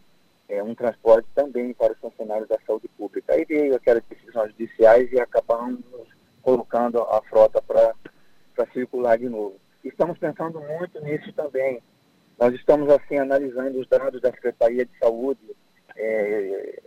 é, 0.49 0.63
um 0.63 0.73
transporte 0.73 1.27
também 1.35 1.71
para 1.71 1.93
os 1.93 1.99
funcionários 1.99 2.49
da 2.49 2.57
saúde 2.65 2.87
pública. 2.97 3.33
Aí 3.33 3.45
veio 3.45 3.75
aquelas 3.75 4.03
decisões 4.09 4.49
judiciais 4.53 5.11
e 5.11 5.19
acabamos 5.19 5.83
colocando 6.41 7.03
a 7.03 7.21
frota 7.29 7.61
para 7.61 7.93
circular 8.73 9.19
de 9.19 9.29
novo. 9.29 9.55
Estamos 9.83 10.17
pensando 10.17 10.59
muito 10.61 10.99
nisso 11.01 11.31
também. 11.33 11.79
Nós 12.39 12.55
estamos, 12.55 12.89
assim, 12.89 13.17
analisando 13.17 13.79
os 13.79 13.87
dados 13.87 14.19
da 14.19 14.31
Secretaria 14.31 14.83
de 14.83 14.97
Saúde, 14.97 15.55
é, 15.95 16.81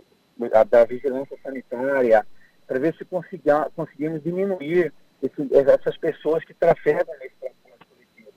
da 0.48 0.84
vigilância 0.84 1.36
sanitária, 1.42 2.26
para 2.66 2.78
ver 2.78 2.94
se 2.94 3.04
conseguimos 3.04 4.22
diminuir 4.22 4.92
esse, 5.22 5.48
essas 5.54 5.96
pessoas 5.96 6.44
que 6.44 6.54
trafegam 6.54 7.14
nesse 7.18 7.34
transporte 7.40 7.86
coletivo. 7.88 8.32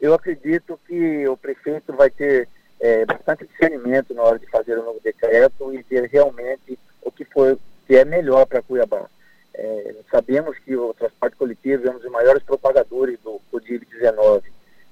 Eu 0.00 0.14
acredito 0.14 0.80
que 0.86 1.28
o 1.28 1.36
prefeito 1.36 1.92
vai 1.92 2.10
ter 2.10 2.48
é, 2.80 3.04
bastante 3.04 3.46
discernimento 3.46 4.14
na 4.14 4.22
hora 4.22 4.38
de 4.38 4.46
fazer 4.46 4.78
o 4.78 4.84
novo 4.84 5.00
decreto 5.02 5.72
e 5.72 5.82
ver 5.82 6.08
realmente 6.08 6.78
o 7.02 7.10
que, 7.10 7.24
foi, 7.24 7.58
que 7.86 7.96
é 7.96 8.04
melhor 8.04 8.46
para 8.46 8.62
Cuiabá. 8.62 9.06
É, 9.54 9.94
sabemos 10.10 10.58
que 10.58 10.74
o 10.74 10.92
transporte 10.94 11.36
coletivo 11.36 11.86
é 11.86 11.90
um 11.90 11.98
dos 11.98 12.10
maiores 12.10 12.42
propagadores 12.42 13.18
do 13.20 13.40
Covid-19. 13.52 14.42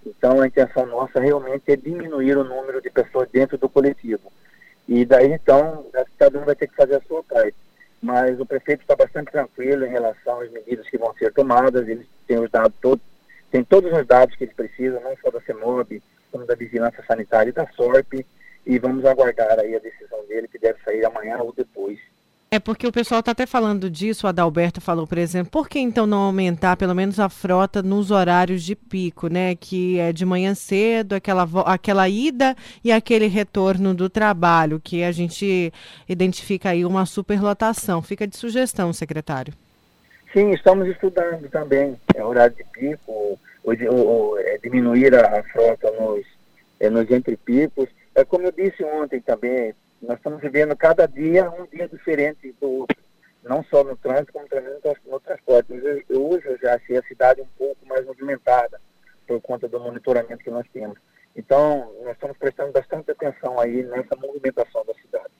Então, 0.07 0.41
a 0.41 0.47
intenção 0.47 0.87
nossa 0.87 1.21
realmente 1.21 1.71
é 1.71 1.77
diminuir 1.77 2.37
o 2.37 2.45
número 2.45 2.81
de 2.81 2.91
pessoas 2.91 3.29
dentro 3.31 3.59
do 3.59 3.69
coletivo. 3.69 4.33
E 4.89 5.05
daí, 5.05 5.33
então, 5.33 5.87
cada 6.19 6.39
um 6.39 6.45
vai 6.45 6.55
ter 6.55 6.69
que 6.69 6.77
fazer 6.77 6.97
a 6.97 7.03
sua 7.03 7.23
parte. 7.23 7.57
mas 8.03 8.41
o 8.41 8.45
prefeito 8.45 8.81
está 8.81 8.97
bastante 8.97 9.31
tranquilo 9.31 9.87
em 9.87 9.91
relação 9.91 10.41
às 10.41 10.51
medidas 10.51 10.89
que 10.89 10.99
vão 10.99 11.15
ser 11.15 11.33
tomadas, 11.33 11.87
eles 11.87 12.05
têm 12.27 12.39
os 12.39 12.51
dados 12.51 12.77
todos, 12.81 13.05
tem 13.51 13.63
todos 13.63 13.93
os 13.93 14.05
dados 14.05 14.35
que 14.35 14.43
eles 14.43 14.57
precisam, 14.57 15.01
não 15.01 15.17
só 15.19 15.31
da 15.31 15.41
CEMOB, 15.41 16.03
como 16.33 16.45
da 16.45 16.57
Vigilância 16.57 17.05
Sanitária 17.07 17.51
e 17.51 17.53
da 17.53 17.67
SORP, 17.69 18.27
e 18.67 18.79
vamos 18.79 19.05
aguardar 19.05 19.59
aí 19.61 19.77
a 19.77 19.79
decisão 19.79 20.25
dele, 20.27 20.49
que 20.49 20.59
deve 20.59 20.83
sair 20.85 21.05
amanhã 21.05 21.39
ou 21.39 21.53
depois. 21.53 21.99
É 22.55 22.59
porque 22.59 22.87
o 22.87 22.93
pessoal 22.93 23.21
está 23.21 23.33
até 23.33 23.47
falando 23.47 23.89
disso, 23.89 24.27
o 24.27 24.29
Adalberto 24.29 24.79
falou, 24.79 25.07
por 25.07 25.17
exemplo, 25.17 25.51
por 25.51 25.71
que 25.71 25.79
então 25.79 26.07
não 26.07 26.19
aumentar 26.19 26.77
pelo 26.77 26.95
menos 26.95 27.19
a 27.19 27.31
frota 27.31 27.83
nos 27.83 28.11
horários 28.11 28.63
de 28.63 28.77
pico, 28.77 29.29
né? 29.29 29.55
Que 29.55 29.99
é 29.99 30.13
de 30.13 30.27
manhã 30.27 30.55
cedo, 30.55 31.15
aquela, 31.15 31.49
aquela 31.65 32.07
ida 32.11 32.55
e 32.85 32.93
aquele 32.93 33.27
retorno 33.27 33.95
do 33.95 34.11
trabalho, 34.11 34.79
que 34.79 35.03
a 35.03 35.11
gente 35.11 35.73
identifica 36.07 36.69
aí 36.69 36.85
uma 36.85 37.07
superlotação. 37.07 38.03
Fica 38.03 38.27
de 38.27 38.37
sugestão, 38.37 38.93
secretário. 38.93 39.55
Sim, 40.35 40.51
estamos 40.51 40.87
estudando 40.89 41.49
também. 41.49 41.97
É 42.15 42.23
horário 42.23 42.55
de 42.55 42.65
pico, 42.65 43.39
ou, 43.65 43.75
ou, 43.91 44.39
é, 44.39 44.59
diminuir 44.59 45.15
a, 45.15 45.39
a, 45.39 45.43
frota 45.45 45.91
nos, 45.93 46.27
é, 46.79 46.91
nos 46.91 47.11
entrepicos. 47.11 47.89
É 48.15 48.27
como 48.27 48.45
eu 48.45 48.53
disse 48.53 48.85
ontem 48.85 49.23
também, 49.23 49.75
nós 50.03 50.17
estamos 50.17 50.41
vivendo 50.41 50.77
cada 50.77 51.07
dia 51.07 51.49
um 51.51 51.65
dia 51.67 51.89
diferente 51.89 52.53
do 52.61 52.69
outro, 52.81 52.97
não 53.43 53.63
só 53.65 53.85
no 53.85 53.97
trânsito, 53.97 54.33
como 54.33 54.49
também 54.49 54.75
no, 55.07 55.21
transporte. 55.21 55.73
Hoje, 55.73 56.05
hoje 56.11 56.47
eu 56.47 56.59
já 56.59 56.75
achei 56.75 56.99
a 56.99 57.03
cidade 57.05 57.41
um 57.41 57.49
pouco 57.57 57.87
mais 57.87 58.05
movimentada 58.05 58.81
por 59.27 59.41
conta 59.41 59.69
do 59.69 59.79
monitoramento 59.79 60.43
que 60.43 60.51
nós 60.51 60.67
temos. 60.73 60.99
Então, 61.37 61.95
nós 62.03 62.13
estamos 62.13 62.37
prestando 62.37 62.73
bastante 62.73 63.11
atenção 63.11 63.59
aí 63.59 63.85
nessa 63.85 64.17
movimentação 64.17 64.85
da 64.85 64.95
cidade. 64.95 65.33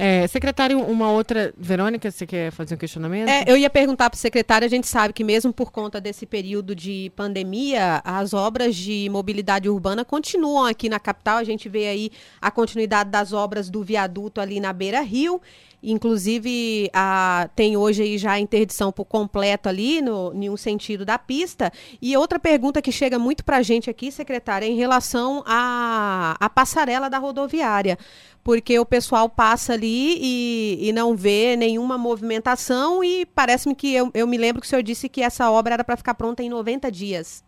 É, 0.00 0.26
secretário, 0.26 0.80
uma 0.80 1.10
outra. 1.12 1.52
Verônica, 1.58 2.10
você 2.10 2.26
quer 2.26 2.50
fazer 2.50 2.74
um 2.74 2.78
questionamento? 2.78 3.28
É, 3.28 3.44
eu 3.46 3.56
ia 3.56 3.68
perguntar 3.68 4.08
para 4.08 4.16
o 4.16 4.18
secretário, 4.18 4.64
a 4.64 4.70
gente 4.70 4.86
sabe 4.86 5.12
que 5.12 5.22
mesmo 5.22 5.52
por 5.52 5.70
conta 5.70 6.00
desse 6.00 6.24
período 6.24 6.74
de 6.74 7.12
pandemia, 7.14 8.00
as 8.02 8.32
obras 8.32 8.74
de 8.74 9.08
mobilidade 9.10 9.68
urbana 9.68 10.02
continuam 10.02 10.64
aqui 10.64 10.88
na 10.88 10.98
capital. 10.98 11.36
A 11.36 11.44
gente 11.44 11.68
vê 11.68 11.88
aí 11.88 12.10
a 12.40 12.50
continuidade 12.50 13.10
das 13.10 13.34
obras 13.34 13.68
do 13.68 13.82
viaduto 13.82 14.40
ali 14.40 14.58
na 14.58 14.72
Beira 14.72 15.02
Rio. 15.02 15.40
Inclusive, 15.82 16.90
a, 16.92 17.48
tem 17.56 17.76
hoje 17.76 18.02
aí 18.02 18.18
já 18.18 18.32
a 18.32 18.40
interdição 18.40 18.92
por 18.92 19.06
completo 19.06 19.68
ali, 19.68 20.02
no, 20.02 20.32
em 20.34 20.50
um 20.50 20.56
sentido 20.56 21.04
da 21.04 21.18
pista. 21.18 21.72
E 22.02 22.14
outra 22.16 22.38
pergunta 22.38 22.82
que 22.82 22.92
chega 22.92 23.18
muito 23.18 23.44
para 23.44 23.58
a 23.58 23.62
gente 23.62 23.88
aqui, 23.88 24.12
secretária, 24.12 24.66
é 24.66 24.68
em 24.68 24.76
relação 24.76 25.42
à 25.46 26.50
passarela 26.54 27.08
da 27.08 27.18
rodoviária 27.18 27.98
porque 28.42 28.78
o 28.78 28.86
pessoal 28.86 29.28
passa 29.28 29.74
ali 29.74 30.16
e, 30.20 30.88
e 30.88 30.92
não 30.92 31.14
vê 31.14 31.56
nenhuma 31.56 31.98
movimentação 31.98 33.04
e 33.04 33.26
parece-me 33.26 33.74
que 33.74 33.94
eu, 33.94 34.10
eu 34.14 34.26
me 34.26 34.38
lembro 34.38 34.60
que 34.60 34.66
o 34.66 34.70
senhor 34.70 34.82
disse 34.82 35.08
que 35.08 35.22
essa 35.22 35.50
obra 35.50 35.74
era 35.74 35.84
para 35.84 35.96
ficar 35.96 36.14
pronta 36.14 36.42
em 36.42 36.48
90 36.48 36.90
dias. 36.90 37.44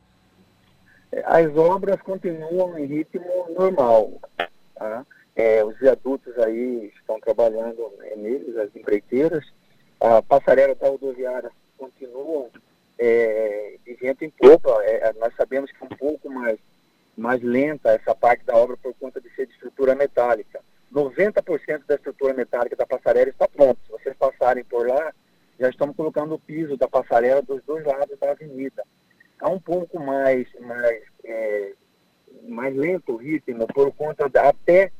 As 1.24 1.54
obras 1.56 2.00
continuam 2.00 2.78
em 2.78 2.86
ritmo 2.86 3.46
normal. 3.50 4.12
Tá? 4.74 5.06
É, 5.34 5.64
os 5.64 5.78
viadutos 5.78 6.36
aí 6.38 6.90
estão 6.94 7.20
trabalhando 7.20 7.90
neles, 8.16 8.56
as 8.56 8.74
empreiteiras. 8.74 9.44
A 10.00 10.22
passarela 10.22 10.74
da 10.74 10.88
rodoviária 10.88 11.50
continuam 11.78 12.48
é, 12.98 13.76
de 13.84 13.94
vento 13.94 14.24
em 14.24 14.30
popa. 14.30 14.70
É, 14.84 15.12
nós 15.14 15.34
sabemos 15.36 15.70
que 15.70 15.82
é 15.82 15.86
um 15.86 15.96
pouco 15.96 16.30
mais, 16.30 16.58
mais 17.16 17.42
lenta 17.42 17.90
essa 17.90 18.14
parte 18.14 18.44
da 18.44 18.56
obra 18.56 18.76
por 18.76 18.94
conta 18.94 19.20
de 19.20 19.30
ser 19.34 19.46
de 19.46 19.52
estrutura 19.52 19.94
metálica. 19.94 20.60
90% 20.92 21.86
da 21.86 21.94
estrutura 21.94 22.34
metálica 22.34 22.76
da 22.76 22.86
passarela 22.86 23.30
está 23.30 23.48
pronta. 23.48 23.80
Se 23.86 23.92
vocês 23.92 24.16
passarem 24.16 24.62
por 24.64 24.86
lá, 24.86 25.12
já 25.58 25.70
estamos 25.70 25.96
colocando 25.96 26.34
o 26.34 26.38
piso 26.38 26.76
da 26.76 26.86
passarela 26.86 27.40
dos 27.42 27.62
dois 27.64 27.84
lados 27.84 28.18
da 28.18 28.32
avenida. 28.32 28.84
Está 29.32 29.48
um 29.48 29.58
pouco 29.58 29.98
mais, 29.98 30.46
mais, 30.60 31.02
é, 31.24 31.72
mais 32.42 32.76
lento 32.76 33.14
o 33.14 33.16
ritmo 33.16 33.66
por 33.68 33.92
conta 33.92 34.28
da, 34.28 34.50
até, 34.50 34.92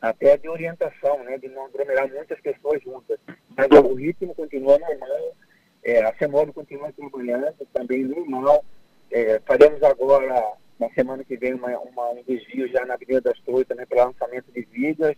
até 0.00 0.36
de 0.36 0.48
orientação, 0.48 1.24
né, 1.24 1.38
de 1.38 1.48
não 1.48 1.64
aglomerar 1.64 2.08
muitas 2.08 2.38
pessoas 2.40 2.82
juntas. 2.82 3.18
Mas 3.56 3.68
o 3.70 3.94
ritmo 3.94 4.34
continua 4.34 4.78
normal, 4.78 5.34
é, 5.82 6.02
a 6.02 6.14
CEMOB 6.16 6.52
continua 6.52 6.92
trabalhando 6.92 7.66
também 7.72 8.04
normal. 8.04 8.64
É, 9.10 9.40
faremos 9.46 9.82
agora 9.82 10.54
na 10.78 10.88
semana 10.90 11.24
que 11.24 11.36
vem, 11.36 11.54
uma, 11.54 11.68
uma, 11.78 12.10
um 12.10 12.22
desvio 12.26 12.68
já 12.68 12.84
na 12.84 12.94
Avenida 12.94 13.20
das 13.20 13.38
Torres 13.40 13.66
também 13.66 13.86
para 13.86 14.04
lançamento 14.04 14.50
de 14.52 14.62
vigas. 14.62 15.14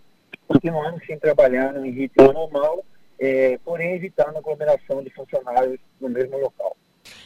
Continuamos 0.46 1.04
sim 1.06 1.18
trabalhando 1.18 1.84
em 1.84 1.90
ritmo 1.90 2.32
normal, 2.32 2.84
é, 3.18 3.58
porém 3.64 3.94
evitando 3.94 4.36
a 4.36 4.38
aglomeração 4.38 5.02
de 5.02 5.10
funcionários 5.10 5.78
no 6.00 6.08
mesmo 6.08 6.38
local. 6.38 6.76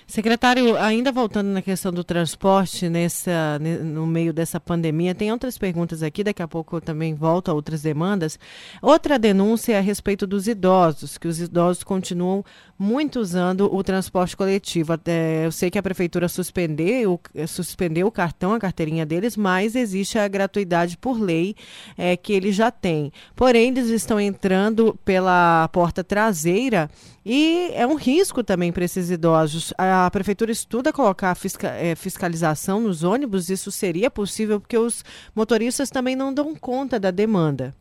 Secretário, 0.07 0.77
ainda 0.77 1.13
voltando 1.13 1.49
na 1.49 1.63
questão 1.63 1.93
do 1.93 2.03
transporte 2.03 2.89
nessa, 2.89 3.61
no 3.61 4.07
meio 4.09 4.33
dessa 4.33 4.59
pandemia, 4.59 5.15
tem 5.15 5.31
outras 5.31 5.57
perguntas 5.57 6.03
aqui, 6.03 6.25
daqui 6.25 6.43
a 6.43 6.49
pouco 6.49 6.77
eu 6.77 6.81
também 6.81 7.15
volto 7.15 7.49
a 7.49 7.55
outras 7.55 7.83
demandas. 7.83 8.37
Outra 8.83 9.21
denúncia 9.21 9.75
é 9.75 9.79
a 9.79 9.81
respeito 9.81 10.27
dos 10.27 10.49
idosos, 10.49 11.17
que 11.17 11.29
os 11.29 11.41
idosos 11.41 11.85
continuam 11.85 12.45
muito 12.77 13.21
usando 13.21 13.73
o 13.73 13.85
transporte 13.85 14.37
coletivo. 14.37 14.95
Até, 14.95 15.47
eu 15.47 15.53
sei 15.53 15.71
que 15.71 15.79
a 15.79 15.83
prefeitura 15.83 16.29
suspendeu, 16.29 17.21
suspendeu 17.47 18.07
o 18.07 18.11
cartão, 18.11 18.55
a 18.55 18.59
carteirinha 18.59 19.07
deles, 19.07 19.37
mas 19.37 19.77
existe 19.77 20.19
a 20.19 20.27
gratuidade 20.27 20.97
por 20.97 21.21
lei 21.21 21.55
é, 21.97 22.17
que 22.17 22.33
eles 22.33 22.57
já 22.57 22.71
têm. 22.71 23.13
Porém, 23.37 23.69
eles 23.69 23.91
estão 23.91 24.19
entrando 24.19 24.99
pela 25.05 25.69
porta 25.69 26.03
traseira 26.03 26.91
e 27.33 27.71
é 27.75 27.87
um 27.87 27.95
risco 27.95 28.43
também 28.43 28.73
para 28.73 28.85
esses 28.85 29.09
idosos. 29.09 29.73
A 29.79 30.11
prefeitura 30.11 30.51
estuda 30.51 30.93
colocar 30.93 31.33
fisca, 31.37 31.69
é, 31.69 31.95
fiscalização 31.95 32.81
nos 32.81 33.05
ônibus, 33.05 33.49
isso 33.49 33.71
seria 33.71 34.11
possível 34.11 34.59
porque 34.59 34.77
os 34.77 35.05
motoristas 35.33 35.91
também 35.91 36.17
não 36.17 36.35
dão 36.35 36.57
conta 36.57 36.99
da 36.99 37.13
demanda. 37.13 37.73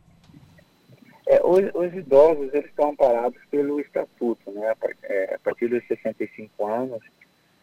É, 1.27 1.41
os, 1.43 1.61
os, 1.73 1.91
idosos 1.95 2.53
eles 2.53 2.69
estão 2.69 2.91
amparados 2.91 3.39
pelo 3.49 3.79
estatuto, 3.79 4.51
né? 4.51 4.71
É, 5.01 5.33
a 5.33 5.39
partir 5.39 5.67
dos 5.67 5.83
65 5.87 6.67
anos, 6.67 7.01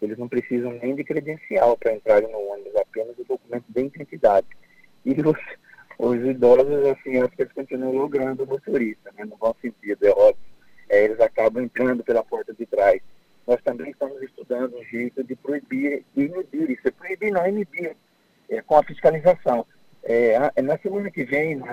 eles 0.02 0.18
não 0.18 0.26
precisam 0.26 0.72
nem 0.82 0.96
de 0.96 1.04
credencial 1.04 1.76
para 1.76 1.94
entrarem 1.94 2.32
no 2.32 2.52
ônibus, 2.52 2.74
apenas 2.74 3.16
o 3.16 3.24
documento 3.24 3.64
de 3.68 3.80
identidade. 3.80 4.48
E 5.04 5.12
os, 5.20 5.38
os 6.00 6.16
idosos, 6.16 6.84
assim, 6.86 7.18
acho 7.18 7.30
que 7.36 7.42
eles 7.42 7.52
continuam 7.52 7.92
logrando 7.92 8.42
o 8.42 8.46
motorista, 8.48 9.12
né? 9.16 9.24
no 9.24 9.36
bom 9.36 9.54
sentido, 9.62 10.04
é 10.04 10.10
óbvio 10.10 10.55
é, 10.88 11.04
eles 11.04 11.20
acabam 11.20 11.62
entrando 11.62 12.02
pela 12.04 12.24
porta 12.24 12.52
de 12.54 12.66
trás. 12.66 13.00
Nós 13.46 13.60
também 13.62 13.90
estamos 13.90 14.20
estudando 14.22 14.76
um 14.76 14.84
jeito 14.84 15.22
de 15.22 15.36
proibir 15.36 16.04
e 16.16 16.22
inibir 16.22 16.70
isso. 16.70 16.88
É 16.88 16.90
proibir, 16.90 17.32
não 17.32 17.46
inibir, 17.46 17.96
é, 18.48 18.60
com 18.62 18.76
a 18.76 18.82
fiscalização. 18.82 19.66
É, 20.02 20.36
a, 20.36 20.52
na 20.62 20.78
semana 20.78 21.10
que 21.10 21.24
vem, 21.24 21.56
na, 21.56 21.66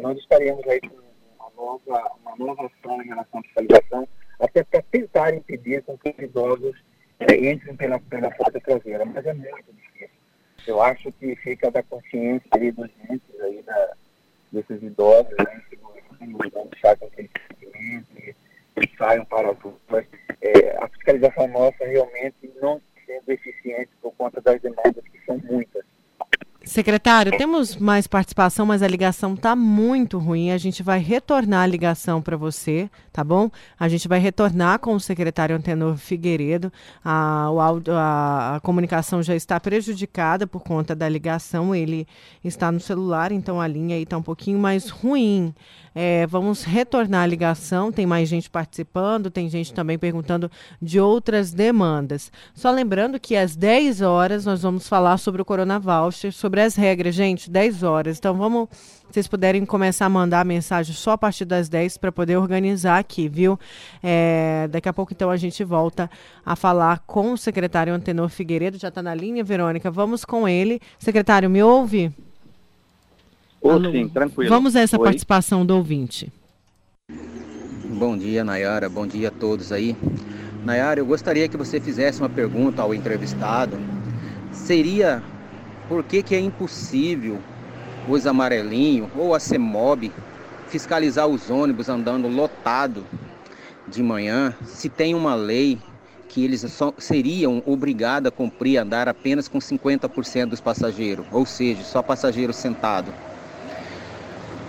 nós 0.00 0.18
estaremos 0.18 0.66
aí 0.66 0.80
com 0.80 0.96
uma 1.38 1.50
nova, 1.56 2.12
uma 2.22 2.36
nova 2.36 2.66
ação 2.66 3.02
em 3.02 3.06
relação 3.06 3.40
à 3.40 3.42
fiscalização, 3.42 4.08
até 4.40 4.64
para 4.64 4.82
tentar 4.82 5.34
impedir 5.34 5.82
com 5.82 5.96
que 5.96 6.10
os 6.10 6.18
idosos 6.18 6.82
é, 7.20 7.50
entrem 7.50 7.76
pela, 7.76 7.98
pela 8.00 8.30
porta 8.30 8.60
traseira. 8.60 9.04
Mas 9.04 9.24
é 9.24 9.32
muito 9.32 9.72
difícil. 9.72 10.10
Eu 10.66 10.82
acho 10.82 11.12
que 11.12 11.36
fica 11.36 11.70
da 11.70 11.82
consciência 11.82 12.48
aí 12.52 12.72
dos 12.72 12.90
entes 13.08 13.40
aí 13.40 13.62
da, 13.62 13.96
desses 14.52 14.82
idosos, 14.82 15.34
né, 15.38 15.62
deixar 16.70 16.96
que 16.96 17.06
eles 17.16 18.06
que 18.76 18.96
saiam 18.98 19.24
para 19.24 19.50
as 19.50 19.58
ruas. 19.58 20.06
É, 20.40 20.76
a 20.78 20.88
fiscalização 20.88 21.48
nossa 21.48 21.84
realmente 21.84 22.52
não 22.60 22.80
sendo 23.06 23.30
eficiente 23.30 23.90
por 24.02 24.12
conta 24.14 24.40
das 24.40 24.60
demandas 24.60 25.04
que 25.10 25.24
são 25.24 25.38
muitas. 25.38 25.84
Secretário, 26.66 27.30
temos 27.38 27.76
mais 27.76 28.08
participação, 28.08 28.66
mas 28.66 28.82
a 28.82 28.88
ligação 28.88 29.34
está 29.34 29.54
muito 29.54 30.18
ruim. 30.18 30.50
A 30.50 30.58
gente 30.58 30.82
vai 30.82 30.98
retornar 30.98 31.62
a 31.62 31.66
ligação 31.66 32.20
para 32.20 32.36
você, 32.36 32.90
tá 33.12 33.22
bom? 33.22 33.48
A 33.78 33.88
gente 33.88 34.08
vai 34.08 34.18
retornar 34.18 34.80
com 34.80 34.92
o 34.92 34.98
secretário 34.98 35.54
Antenor 35.54 35.96
Figueiredo. 35.96 36.72
A, 37.04 37.46
a, 37.88 38.56
a 38.56 38.60
comunicação 38.60 39.22
já 39.22 39.36
está 39.36 39.60
prejudicada 39.60 40.44
por 40.44 40.60
conta 40.60 40.92
da 40.92 41.08
ligação. 41.08 41.72
Ele 41.72 42.04
está 42.42 42.72
no 42.72 42.80
celular, 42.80 43.30
então 43.30 43.60
a 43.60 43.68
linha 43.68 43.94
aí 43.94 44.02
está 44.02 44.18
um 44.18 44.22
pouquinho 44.22 44.58
mais 44.58 44.90
ruim. 44.90 45.54
É, 45.94 46.26
vamos 46.26 46.64
retornar 46.64 47.22
a 47.22 47.26
ligação. 47.26 47.92
Tem 47.92 48.04
mais 48.04 48.28
gente 48.28 48.50
participando, 48.50 49.30
tem 49.30 49.48
gente 49.48 49.72
também 49.72 49.96
perguntando 49.96 50.50
de 50.82 50.98
outras 50.98 51.52
demandas. 51.52 52.30
Só 52.52 52.72
lembrando 52.72 53.20
que 53.20 53.36
às 53.36 53.54
10 53.54 54.02
horas 54.02 54.44
nós 54.44 54.62
vamos 54.62 54.88
falar 54.88 55.16
sobre 55.16 55.40
o 55.40 55.44
Corona 55.44 55.78
Voucher, 55.78 56.32
sobre 56.32 56.55
as 56.60 56.74
regras, 56.74 57.14
gente, 57.14 57.50
10 57.50 57.82
horas. 57.82 58.18
Então 58.18 58.34
vamos, 58.34 58.68
se 58.72 59.12
vocês 59.12 59.28
puderem 59.28 59.64
começar 59.64 60.06
a 60.06 60.08
mandar 60.08 60.44
mensagem 60.44 60.94
só 60.94 61.12
a 61.12 61.18
partir 61.18 61.44
das 61.44 61.68
10 61.68 61.98
para 61.98 62.10
poder 62.12 62.36
organizar 62.36 62.98
aqui, 62.98 63.28
viu? 63.28 63.58
É, 64.02 64.68
daqui 64.70 64.88
a 64.88 64.92
pouco 64.92 65.12
então 65.12 65.30
a 65.30 65.36
gente 65.36 65.62
volta 65.64 66.10
a 66.44 66.56
falar 66.56 67.00
com 67.06 67.32
o 67.32 67.38
secretário 67.38 67.92
Antenor 67.92 68.28
Figueiredo, 68.28 68.78
já 68.78 68.88
está 68.88 69.02
na 69.02 69.14
linha, 69.14 69.42
Verônica. 69.42 69.90
Vamos 69.90 70.24
com 70.24 70.48
ele. 70.48 70.80
Secretário, 70.98 71.48
me 71.50 71.62
ouve? 71.62 72.12
Oh, 73.60 73.80
sim, 73.90 74.08
tranquilo. 74.08 74.48
Vamos 74.48 74.76
a 74.76 74.80
essa 74.80 74.98
Oi? 74.98 75.04
participação 75.04 75.66
do 75.66 75.76
ouvinte. 75.76 76.32
Bom 77.88 78.16
dia, 78.16 78.44
Nayara. 78.44 78.88
Bom 78.88 79.06
dia 79.06 79.28
a 79.28 79.30
todos 79.30 79.72
aí. 79.72 79.96
Nayara, 80.64 81.00
eu 81.00 81.06
gostaria 81.06 81.48
que 81.48 81.56
você 81.56 81.80
fizesse 81.80 82.20
uma 82.20 82.28
pergunta 82.28 82.82
ao 82.82 82.92
entrevistado. 82.92 83.78
Seria 84.52 85.22
por 85.88 86.02
que, 86.02 86.22
que 86.22 86.34
é 86.34 86.40
impossível 86.40 87.38
os 88.08 88.26
amarelinhos 88.26 89.08
ou 89.16 89.34
a 89.34 89.40
CEMOB 89.40 90.12
fiscalizar 90.68 91.26
os 91.26 91.50
ônibus 91.50 91.88
andando 91.88 92.28
lotado 92.28 93.04
de 93.86 94.02
manhã, 94.02 94.54
se 94.64 94.88
tem 94.88 95.14
uma 95.14 95.34
lei 95.34 95.78
que 96.28 96.44
eles 96.44 96.60
só 96.72 96.92
seriam 96.98 97.62
obrigados 97.64 98.28
a 98.28 98.30
cumprir 98.30 98.78
andar 98.78 99.08
apenas 99.08 99.48
com 99.48 99.58
50% 99.58 100.46
dos 100.46 100.60
passageiros, 100.60 101.24
ou 101.30 101.46
seja, 101.46 101.82
só 101.84 102.02
passageiro 102.02 102.52
sentado. 102.52 103.12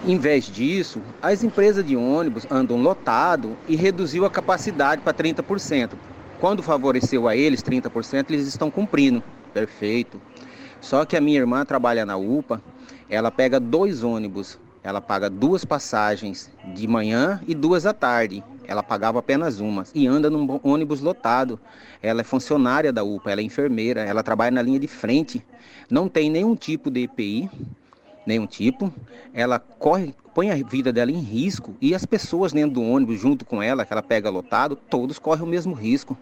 Em 0.05 0.17
vez 0.17 0.45
disso, 0.45 1.01
as 1.21 1.43
empresas 1.43 1.85
de 1.85 1.95
ônibus 1.95 2.45
andam 2.49 2.81
lotado 2.81 3.57
e 3.67 3.75
reduziu 3.75 4.23
a 4.23 4.29
capacidade 4.29 5.01
para 5.01 5.13
30%. 5.13 5.93
Quando 6.39 6.61
favoreceu 6.61 7.27
a 7.27 7.35
eles 7.35 7.63
30%, 7.63 8.29
eles 8.29 8.47
estão 8.47 8.69
cumprindo. 8.69 9.23
Perfeito. 9.53 10.21
Só 10.81 11.05
que 11.05 11.17
a 11.17 11.21
minha 11.21 11.39
irmã 11.39 11.65
trabalha 11.65 12.05
na 12.05 12.17
UPA, 12.17 12.61
ela 13.09 13.31
pega 13.31 13.59
dois 13.59 14.03
ônibus, 14.03 14.59
ela 14.83 15.01
paga 15.01 15.29
duas 15.29 15.65
passagens 15.65 16.49
de 16.73 16.87
manhã 16.87 17.41
e 17.47 17.53
duas 17.53 17.85
à 17.85 17.93
tarde. 17.93 18.43
Ela 18.65 18.83
pagava 18.83 19.19
apenas 19.19 19.59
uma 19.59 19.85
e 19.93 20.07
anda 20.07 20.29
num 20.29 20.59
ônibus 20.63 21.01
lotado. 21.01 21.59
Ela 22.01 22.21
é 22.21 22.23
funcionária 22.23 22.91
da 22.91 23.03
UPA, 23.03 23.31
ela 23.31 23.41
é 23.41 23.43
enfermeira, 23.43 24.01
ela 24.01 24.23
trabalha 24.23 24.51
na 24.51 24.61
linha 24.61 24.79
de 24.79 24.87
frente. 24.87 25.43
Não 25.89 26.07
tem 26.07 26.29
nenhum 26.29 26.55
tipo 26.55 26.91
de 26.91 27.03
EPI, 27.03 27.49
nenhum 28.25 28.45
tipo. 28.45 28.93
Ela 29.33 29.57
corre, 29.57 30.13
põe 30.33 30.51
a 30.51 30.55
vida 30.55 30.91
dela 30.91 31.11
em 31.11 31.19
risco 31.19 31.75
e 31.81 31.95
as 31.95 32.05
pessoas 32.05 32.51
dentro 32.51 32.75
do 32.75 32.83
ônibus 32.83 33.19
junto 33.19 33.45
com 33.45 33.63
ela, 33.63 33.85
que 33.85 33.93
ela 33.93 34.03
pega 34.03 34.29
lotado, 34.29 34.75
todos 34.75 35.17
correm 35.17 35.43
o 35.43 35.47
mesmo 35.47 35.73
risco. 35.73 36.17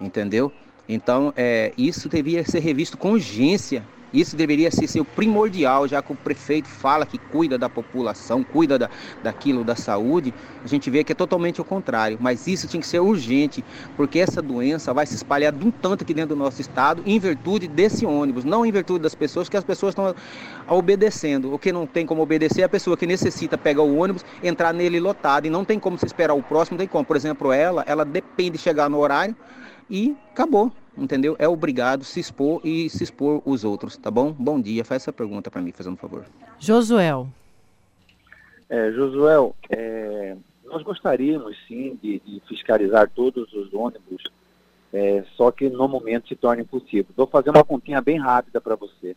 Entendeu? 0.00 0.50
Então, 0.88 1.32
é, 1.36 1.72
isso 1.76 2.08
deveria 2.08 2.44
ser 2.44 2.60
revisto 2.60 2.96
com 2.96 3.12
urgência 3.12 3.84
isso 4.14 4.36
deveria 4.36 4.70
ser, 4.70 5.00
o 5.00 5.04
primordial, 5.04 5.88
já 5.88 6.00
que 6.00 6.12
o 6.12 6.14
prefeito 6.14 6.68
fala 6.68 7.04
que 7.04 7.18
cuida 7.18 7.58
da 7.58 7.68
população, 7.68 8.44
cuida 8.44 8.78
da, 8.78 8.88
daquilo 9.20 9.64
da 9.64 9.74
saúde. 9.74 10.32
A 10.64 10.68
gente 10.68 10.88
vê 10.88 11.02
que 11.02 11.10
é 11.10 11.14
totalmente 11.16 11.60
o 11.60 11.64
contrário. 11.64 12.16
Mas 12.20 12.46
isso 12.46 12.68
tinha 12.68 12.80
que 12.80 12.86
ser 12.86 13.00
urgente, 13.00 13.64
porque 13.96 14.20
essa 14.20 14.40
doença 14.40 14.94
vai 14.94 15.04
se 15.04 15.16
espalhar 15.16 15.52
de 15.52 15.66
um 15.66 15.70
tanto 15.72 16.04
aqui 16.04 16.14
dentro 16.14 16.36
do 16.36 16.38
nosso 16.38 16.60
estado, 16.60 17.02
em 17.04 17.18
virtude 17.18 17.66
desse 17.66 18.06
ônibus, 18.06 18.44
não 18.44 18.64
em 18.64 18.70
virtude 18.70 19.00
das 19.00 19.16
pessoas, 19.16 19.48
que 19.48 19.56
as 19.56 19.64
pessoas 19.64 19.90
estão 19.90 20.14
obedecendo. 20.68 21.52
O 21.52 21.58
que 21.58 21.72
não 21.72 21.84
tem 21.84 22.06
como 22.06 22.22
obedecer 22.22 22.60
é 22.60 22.64
a 22.64 22.68
pessoa 22.68 22.96
que 22.96 23.08
necessita 23.08 23.58
pegar 23.58 23.82
o 23.82 23.96
ônibus, 23.96 24.24
entrar 24.40 24.72
nele 24.72 25.00
lotado, 25.00 25.46
e 25.46 25.50
não 25.50 25.64
tem 25.64 25.80
como 25.80 25.98
se 25.98 26.06
esperar 26.06 26.34
o 26.34 26.42
próximo, 26.42 26.76
não 26.76 26.78
tem 26.78 26.88
como. 26.88 27.04
Por 27.04 27.16
exemplo, 27.16 27.50
ela, 27.50 27.82
ela 27.84 28.04
depende 28.04 28.52
de 28.52 28.58
chegar 28.58 28.88
no 28.88 28.98
horário 28.98 29.34
e 29.88 30.16
acabou 30.30 30.72
entendeu? 30.96 31.36
É 31.38 31.48
obrigado 31.48 32.04
se 32.04 32.20
expor 32.20 32.60
e 32.64 32.88
se 32.88 33.02
expor 33.02 33.42
os 33.44 33.64
outros, 33.64 33.96
tá 33.96 34.10
bom? 34.10 34.32
Bom 34.32 34.60
dia, 34.60 34.84
faz 34.84 35.02
essa 35.02 35.12
pergunta 35.12 35.50
para 35.50 35.60
mim, 35.60 35.72
fazendo 35.72 35.94
um 35.94 35.98
favor. 35.98 36.24
Josuel. 36.58 37.28
É, 38.68 38.90
Josuel, 38.92 39.54
é, 39.68 40.36
nós 40.64 40.82
gostaríamos 40.82 41.56
sim 41.66 41.98
de, 42.02 42.20
de, 42.20 42.40
fiscalizar 42.48 43.10
todos 43.10 43.52
os 43.52 43.72
ônibus, 43.74 44.22
é, 44.92 45.24
só 45.36 45.50
que 45.50 45.68
no 45.68 45.88
momento 45.88 46.28
se 46.28 46.36
torna 46.36 46.62
impossível. 46.62 47.06
Vou 47.16 47.26
fazer 47.26 47.50
uma 47.50 47.64
continha 47.64 48.00
bem 48.00 48.18
rápida 48.18 48.60
para 48.60 48.76
você. 48.76 49.16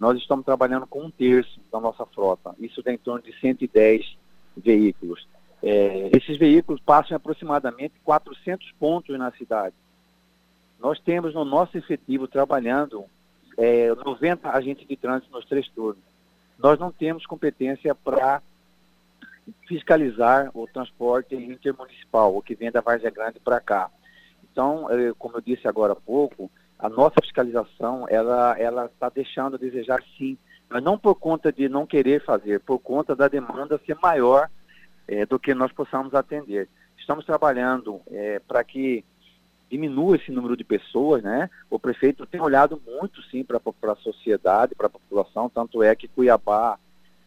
Nós 0.00 0.18
estamos 0.18 0.44
trabalhando 0.44 0.86
com 0.86 1.04
um 1.04 1.10
terço 1.10 1.60
da 1.72 1.80
nossa 1.80 2.04
frota, 2.06 2.54
isso 2.58 2.82
dá 2.82 2.92
em 2.92 2.98
torno 2.98 3.22
de 3.22 3.38
110 3.40 4.16
veículos. 4.56 5.26
É, 5.60 6.10
esses 6.16 6.38
veículos 6.38 6.80
passam 6.80 7.16
aproximadamente 7.16 7.94
400 8.04 8.72
pontos 8.78 9.18
na 9.18 9.32
cidade. 9.32 9.74
Nós 10.78 11.00
temos 11.00 11.34
no 11.34 11.44
nosso 11.44 11.76
efetivo 11.76 12.28
trabalhando 12.28 13.04
é, 13.56 13.92
90 13.94 14.48
agentes 14.50 14.86
de 14.86 14.96
trânsito 14.96 15.32
nos 15.32 15.44
três 15.44 15.68
turnos. 15.68 16.02
Nós 16.58 16.78
não 16.78 16.92
temos 16.92 17.26
competência 17.26 17.94
para 17.94 18.40
fiscalizar 19.66 20.50
o 20.54 20.66
transporte 20.66 21.34
intermunicipal, 21.34 22.36
o 22.36 22.42
que 22.42 22.54
vem 22.54 22.70
da 22.70 22.80
Várzea 22.80 23.10
Grande 23.10 23.40
para 23.40 23.60
cá. 23.60 23.90
Então, 24.50 24.90
é, 24.90 25.12
como 25.18 25.36
eu 25.36 25.40
disse 25.40 25.66
agora 25.66 25.92
há 25.92 25.96
pouco, 25.96 26.50
a 26.78 26.88
nossa 26.88 27.16
fiscalização 27.22 28.06
ela 28.08 28.56
ela 28.58 28.86
está 28.86 29.08
deixando 29.08 29.56
a 29.56 29.58
desejar 29.58 30.02
sim, 30.16 30.38
mas 30.68 30.82
não 30.82 30.98
por 30.98 31.16
conta 31.16 31.52
de 31.52 31.68
não 31.68 31.86
querer 31.86 32.24
fazer, 32.24 32.60
por 32.60 32.78
conta 32.78 33.16
da 33.16 33.26
demanda 33.26 33.80
ser 33.84 33.96
maior 33.96 34.48
é, 35.06 35.26
do 35.26 35.38
que 35.38 35.54
nós 35.54 35.72
possamos 35.72 36.14
atender. 36.14 36.68
Estamos 36.96 37.24
trabalhando 37.24 38.00
é, 38.10 38.38
para 38.40 38.62
que 38.62 39.04
diminua 39.70 40.16
esse 40.16 40.30
número 40.30 40.56
de 40.56 40.64
pessoas, 40.64 41.22
né? 41.22 41.50
O 41.70 41.78
prefeito 41.78 42.26
tem 42.26 42.40
olhado 42.40 42.80
muito, 42.86 43.22
sim, 43.24 43.44
para 43.44 43.60
a 43.92 43.96
sociedade, 43.96 44.74
para 44.74 44.86
a 44.86 44.90
população, 44.90 45.48
tanto 45.48 45.82
é 45.82 45.94
que 45.94 46.08
Cuiabá 46.08 46.78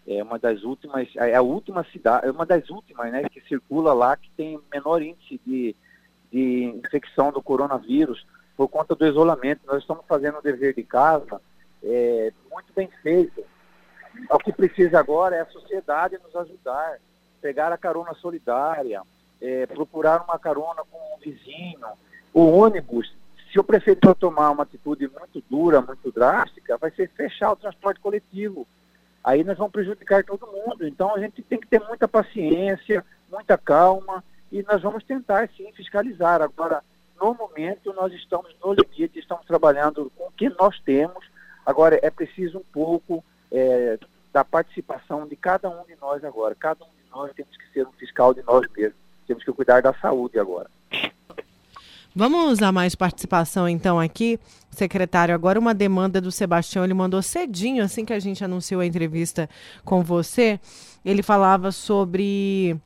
é 0.07 0.23
uma 0.23 0.39
das 0.39 0.63
últimas, 0.63 1.07
é 1.15 1.35
a 1.35 1.41
última 1.41 1.83
cidade, 1.85 2.27
é 2.27 2.31
uma 2.31 2.45
das 2.45 2.69
últimas, 2.69 3.11
né, 3.11 3.23
que 3.29 3.39
circula 3.41 3.93
lá 3.93 4.17
que 4.17 4.29
tem 4.31 4.59
menor 4.73 5.01
índice 5.01 5.39
de, 5.45 5.75
de 6.31 6.63
infecção 6.83 7.31
do 7.31 7.41
coronavírus 7.41 8.25
por 8.57 8.67
conta 8.67 8.95
do 8.95 9.05
isolamento. 9.05 9.61
Nós 9.65 9.81
estamos 9.81 10.03
fazendo 10.07 10.39
o 10.39 10.41
dever 10.41 10.73
de 10.73 10.83
casa 10.83 11.39
é, 11.83 12.33
muito 12.49 12.73
bem 12.73 12.89
feito. 13.01 13.43
O 14.29 14.37
que 14.39 14.51
precisa 14.51 14.99
agora 14.99 15.35
é 15.35 15.41
a 15.41 15.45
sociedade 15.47 16.17
nos 16.21 16.35
ajudar, 16.35 16.97
pegar 17.39 17.71
a 17.71 17.77
carona 17.77 18.13
solidária, 18.15 19.01
é, 19.39 19.65
procurar 19.65 20.23
uma 20.23 20.37
carona 20.37 20.83
com 20.89 20.97
um 20.97 21.19
vizinho, 21.19 21.87
o 22.33 22.41
ônibus, 22.41 23.13
se 23.51 23.59
o 23.59 23.63
prefeito 23.63 24.13
tomar 24.15 24.51
uma 24.51 24.63
atitude 24.63 25.09
muito 25.09 25.43
dura, 25.49 25.81
muito 25.81 26.11
drástica, 26.11 26.77
vai 26.77 26.91
ser 26.91 27.09
fechar 27.09 27.51
o 27.51 27.55
transporte 27.55 27.99
coletivo. 27.99 28.65
Aí 29.23 29.43
nós 29.43 29.57
vamos 29.57 29.73
prejudicar 29.73 30.23
todo 30.23 30.47
mundo. 30.47 30.87
Então 30.87 31.13
a 31.13 31.19
gente 31.19 31.41
tem 31.43 31.59
que 31.59 31.67
ter 31.67 31.79
muita 31.81 32.07
paciência, 32.07 33.05
muita 33.29 33.57
calma 33.57 34.23
e 34.51 34.63
nós 34.63 34.81
vamos 34.81 35.03
tentar 35.03 35.49
sim 35.55 35.71
fiscalizar. 35.73 36.41
Agora, 36.41 36.83
no 37.19 37.33
momento, 37.33 37.93
nós 37.93 38.13
estamos 38.13 38.55
no 38.63 38.73
limite, 38.73 39.19
estamos 39.19 39.45
trabalhando 39.45 40.11
com 40.15 40.27
o 40.27 40.31
que 40.31 40.49
nós 40.49 40.79
temos. 40.79 41.29
Agora, 41.65 41.99
é 42.01 42.09
preciso 42.09 42.59
um 42.59 42.63
pouco 42.73 43.23
é, 43.51 43.99
da 44.31 44.43
participação 44.43 45.27
de 45.27 45.35
cada 45.35 45.69
um 45.69 45.85
de 45.85 45.95
nós 46.01 46.23
agora. 46.23 46.55
Cada 46.55 46.83
um 46.83 46.87
de 46.87 47.11
nós 47.11 47.31
temos 47.33 47.55
que 47.55 47.71
ser 47.73 47.85
um 47.85 47.91
fiscal 47.91 48.33
de 48.33 48.41
nós 48.43 48.65
mesmos. 48.75 48.97
Temos 49.27 49.43
que 49.43 49.51
cuidar 49.51 49.81
da 49.81 49.93
saúde 49.93 50.39
agora. 50.39 50.69
Vamos 52.13 52.51
usar 52.51 52.73
mais 52.73 52.93
participação 52.93 53.69
então 53.69 53.97
aqui, 53.97 54.37
secretário. 54.69 55.33
Agora 55.33 55.57
uma 55.57 55.73
demanda 55.73 56.19
do 56.19 56.31
Sebastião, 56.31 56.83
ele 56.83 56.93
mandou 56.93 57.21
cedinho, 57.21 57.83
assim 57.83 58.03
que 58.03 58.11
a 58.11 58.19
gente 58.19 58.43
anunciou 58.43 58.81
a 58.81 58.85
entrevista 58.85 59.49
com 59.85 60.03
você. 60.03 60.59
Ele 61.05 61.23
falava 61.23 61.71
sobre 61.71 62.77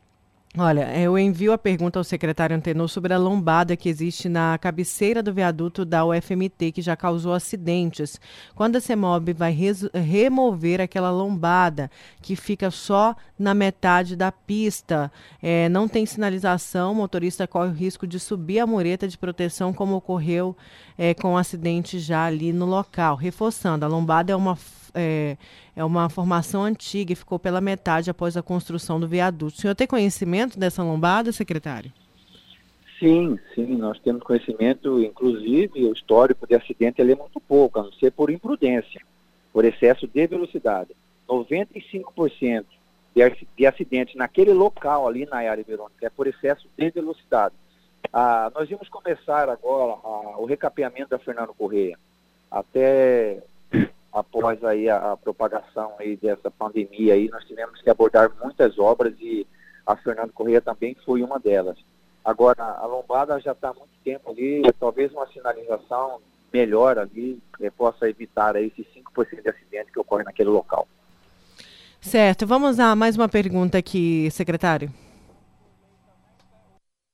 Olha, 0.58 0.97
eu 0.97 1.20
envio 1.20 1.51
a 1.51 1.58
pergunta 1.58 1.99
ao 1.99 2.03
secretário 2.03 2.56
Antenor 2.56 2.88
sobre 2.88 3.14
a 3.14 3.18
lombada 3.18 3.76
que 3.76 3.89
existe 3.89 4.30
na 4.30 4.58
cabeceira 4.58 5.22
do 5.22 5.34
viaduto 5.34 5.84
da 5.84 6.06
UFMT, 6.06 6.72
que 6.72 6.82
já 6.82 6.95
causou 6.95 7.34
acidentes. 7.34 8.22
Quando 8.56 8.78
a 8.78 8.80
CEMOB 8.80 9.34
vai 9.34 9.53
remover 9.93 10.80
aquela 10.80 11.12
lombada 11.12 11.91
que 12.22 12.38
fica 12.38 12.72
só 12.72 13.18
na 13.38 13.53
metade 13.53 14.16
da 14.16 14.32
pista, 14.32 15.12
é, 15.43 15.68
não 15.68 15.89
tem 15.89 16.06
sinalização, 16.06 16.93
o 16.93 16.95
motorista 16.95 17.45
corre 17.45 17.72
o 17.72 17.74
risco 17.74 18.08
de 18.08 18.18
subir 18.18 18.60
a 18.60 18.68
mureta 18.68 19.10
de 19.10 19.18
proteção, 19.18 19.74
como 19.74 19.97
ocorreu 19.97 20.56
é, 20.97 21.14
com 21.14 21.32
o 21.32 21.34
um 21.34 21.38
acidente 21.38 21.99
já 21.99 22.24
ali 22.24 22.53
no 22.53 22.66
local. 22.66 23.18
Reforçando, 23.18 23.84
a 23.84 23.89
lombada 23.89 24.32
é 24.32 24.36
uma 24.38 24.56
é, 24.96 25.38
é 25.76 25.84
uma 25.84 26.10
formação 26.10 26.64
antiga 26.64 27.14
e 27.14 27.16
ficou 27.16 27.38
pela 27.38 27.62
metade 27.62 28.10
após 28.10 28.36
a 28.36 28.41
construção 28.41 29.00
do 29.00 29.08
viaduto. 29.08 29.58
O 29.58 29.62
senhor 29.62 29.76
tem 29.76 29.86
conhecimento 29.86 30.58
dessa 30.58 30.82
lombada, 30.82 31.32
secretário? 31.32 31.91
Sim, 33.00 33.38
sim, 33.54 33.76
nós 33.76 34.00
temos 34.00 34.24
conhecimento, 34.24 35.02
inclusive 35.04 35.84
o 35.86 35.93
histórico 35.93 36.48
de 36.48 36.56
acidente 36.56 37.02
ele 37.02 37.12
é 37.12 37.16
muito 37.16 37.41
pouco, 37.41 37.80
a 37.80 37.84
não 37.84 37.91
ser 37.91 38.12
por 38.12 38.30
imprudência, 38.30 39.02
por 39.52 39.66
excesso 39.66 40.08
de 40.08 40.28
velocidade. 40.28 40.96
95% 41.28 42.66
de, 43.14 43.48
de 43.58 43.66
acidentes 43.66 44.16
naquele 44.16 44.54
local 44.54 45.08
ali 45.08 45.26
na 45.26 45.38
área 45.38 45.64
verônica 45.64 46.06
é 46.06 46.10
por 46.10 46.26
excesso 46.26 46.68
de 46.78 46.89
velocidade. 46.89 47.54
Ah, 48.14 48.52
nós 48.56 48.70
vamos 48.70 48.88
começar 48.88 49.50
agora 49.50 49.98
ah, 50.04 50.36
o 50.38 50.46
recapeamento 50.46 51.10
da 51.10 51.20
Fernando 51.20 51.54
Correia. 51.54 52.00
Até 52.50 53.43
após 54.16 54.63
aí 54.63 54.89
a, 54.89 55.11
a, 55.11 55.18
propagação 55.18 55.93
aí 55.99 56.16
dessa 56.16 56.49
pandemia 56.49 57.13
aí, 57.13 57.28
nós 57.28 57.43
tivemos 57.43 57.82
que 57.82 57.89
abordar 57.89 58.32
muitas 58.41 58.80
obras 58.80 59.13
e 59.20 59.45
a 59.86 59.95
Fernando 59.97 60.32
Correia 60.32 60.61
também 60.61 60.95
foi 61.05 61.22
uma 61.22 61.38
delas. 61.38 61.78
Agora, 62.24 62.63
a 62.63 62.86
lombada 62.86 63.39
já 63.41 63.51
está 63.51 63.70
há 63.70 63.74
muito 63.74 63.91
tempo 64.03 64.32
ali, 64.32 64.63
talvez 64.80 65.11
uma 65.11 65.28
sinalização 65.28 66.22
melhor 66.51 66.97
ali 66.97 67.38
eh, 67.59 67.70
possa 67.70 68.09
evitar 68.09 68.55
aí 68.55 68.68
esses 68.68 68.88
5% 68.95 69.43
de 69.43 69.49
acidente 69.49 69.91
que 69.91 69.99
ocorre 69.99 70.24
naquele 70.24 70.49
local. 70.49 70.88
Certo, 71.99 72.47
vamos 72.47 72.80
a 72.80 72.95
mais 72.95 73.18
uma 73.18 73.28
pergunta 73.28 73.78
aqui, 73.78 74.32
secretário. 74.32 74.89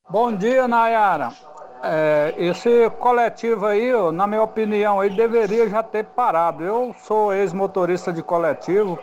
Bom 0.08 0.36
dia, 0.36 0.68
Nayara. 0.68 1.34
É, 1.84 2.36
esse 2.38 2.92
coletivo 3.00 3.66
aí, 3.66 3.92
na 4.12 4.28
minha 4.28 4.44
opinião, 4.44 5.00
aí 5.00 5.10
deveria 5.10 5.68
já 5.68 5.82
ter 5.82 6.06
parado. 6.06 6.64
Eu 6.64 6.96
sou 7.00 7.34
ex-motorista 7.34 8.14
de 8.14 8.22
coletivo 8.22 9.00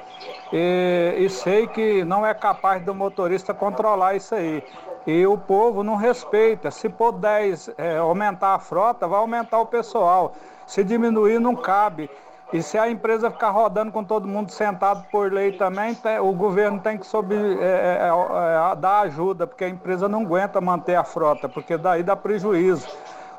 e, 0.52 1.16
e, 1.18 1.28
sei 1.28 1.66
que 1.66 2.04
não 2.04 2.24
é 2.24 2.32
capaz 2.32 2.80
do 2.84 2.94
motorista 2.94 3.52
controlar 3.52 4.14
isso 4.14 4.32
aí. 4.34 4.62
E 5.04 5.26
o 5.26 5.36
povo 5.36 5.82
não 5.82 5.96
respeita. 5.96 6.70
Se 6.70 6.88
10 6.88 7.70
é, 7.76 7.96
aumentar 7.96 8.54
a 8.54 8.58
frota, 8.60 9.08
vai 9.08 9.18
aumentar 9.18 9.58
o 9.58 9.66
pessoal. 9.66 10.32
Se 10.64 10.84
diminuir, 10.84 11.40
não 11.40 11.56
cabe. 11.56 12.08
E 12.52 12.62
se 12.62 12.78
a 12.78 12.90
empresa 12.90 13.30
ficar 13.30 13.50
rodando 13.50 13.92
com 13.92 14.02
todo 14.02 14.26
mundo 14.26 14.50
sentado 14.50 15.04
por 15.10 15.30
lei 15.30 15.52
também, 15.52 15.94
o 16.22 16.32
governo 16.32 16.80
tem 16.80 16.96
que 16.96 17.06
sob, 17.06 17.34
é, 17.34 17.38
é, 17.38 18.08
é, 18.08 18.76
dar 18.76 19.00
ajuda, 19.00 19.46
porque 19.46 19.64
a 19.64 19.68
empresa 19.68 20.08
não 20.08 20.22
aguenta 20.22 20.58
manter 20.60 20.94
a 20.94 21.04
frota, 21.04 21.46
porque 21.46 21.76
daí 21.76 22.02
dá 22.02 22.16
prejuízo. 22.16 22.88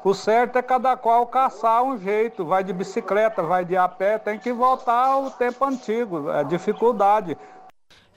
O 0.04 0.14
certo 0.14 0.58
é 0.58 0.62
cada 0.62 0.96
qual 0.96 1.26
caçar 1.26 1.84
um 1.84 1.98
jeito, 1.98 2.46
vai 2.46 2.64
de 2.64 2.72
bicicleta, 2.72 3.42
vai 3.42 3.66
de 3.66 3.76
a 3.76 3.88
pé, 3.88 4.20
tem 4.20 4.38
que 4.38 4.54
voltar 4.54 5.08
ao 5.08 5.32
tempo 5.32 5.66
antigo, 5.66 6.30
é 6.30 6.44
dificuldade. 6.44 7.36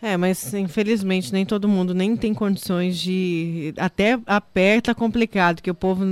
É, 0.00 0.16
mas 0.16 0.52
infelizmente 0.52 1.32
nem 1.32 1.46
todo 1.46 1.68
mundo 1.68 1.94
nem 1.94 2.16
tem 2.16 2.34
condições 2.34 2.98
de. 2.98 3.72
Até 3.78 4.18
a 4.26 4.40
pé 4.40 4.80
tá 4.80 4.94
complicado, 4.94 5.62
que 5.62 5.70
o 5.70 5.74
povo 5.74 6.04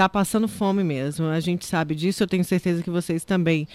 está 0.00 0.08
passando 0.08 0.48
fome 0.48 0.82
mesmo. 0.82 1.26
A 1.26 1.40
gente 1.40 1.66
sabe 1.66 1.94
disso, 1.94 2.22
eu 2.22 2.26
tenho 2.26 2.42
certeza 2.42 2.82
que 2.82 2.88
vocês 2.88 3.22
também, 3.22 3.68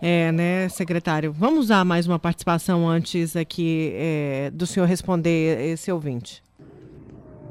é, 0.00 0.30
né, 0.30 0.68
secretário? 0.68 1.32
Vamos 1.32 1.64
usar 1.64 1.84
mais 1.84 2.06
uma 2.06 2.20
participação 2.20 2.88
antes 2.88 3.34
aqui 3.34 3.92
é, 3.96 4.50
do 4.52 4.64
senhor 4.64 4.86
responder 4.86 5.60
esse 5.72 5.90
ouvinte. 5.90 6.40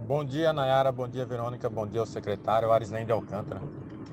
Bom 0.08 0.24
dia, 0.24 0.54
Nayara. 0.54 0.94
Bom 0.94 1.10
dia, 1.10 1.26
Verônica. 1.26 1.70
Bom 1.70 1.86
dia 1.86 2.00
ao 2.00 2.06
secretário 2.06 2.72
Arislen 2.72 3.06
de 3.06 3.12
Alcântara. 3.12 3.62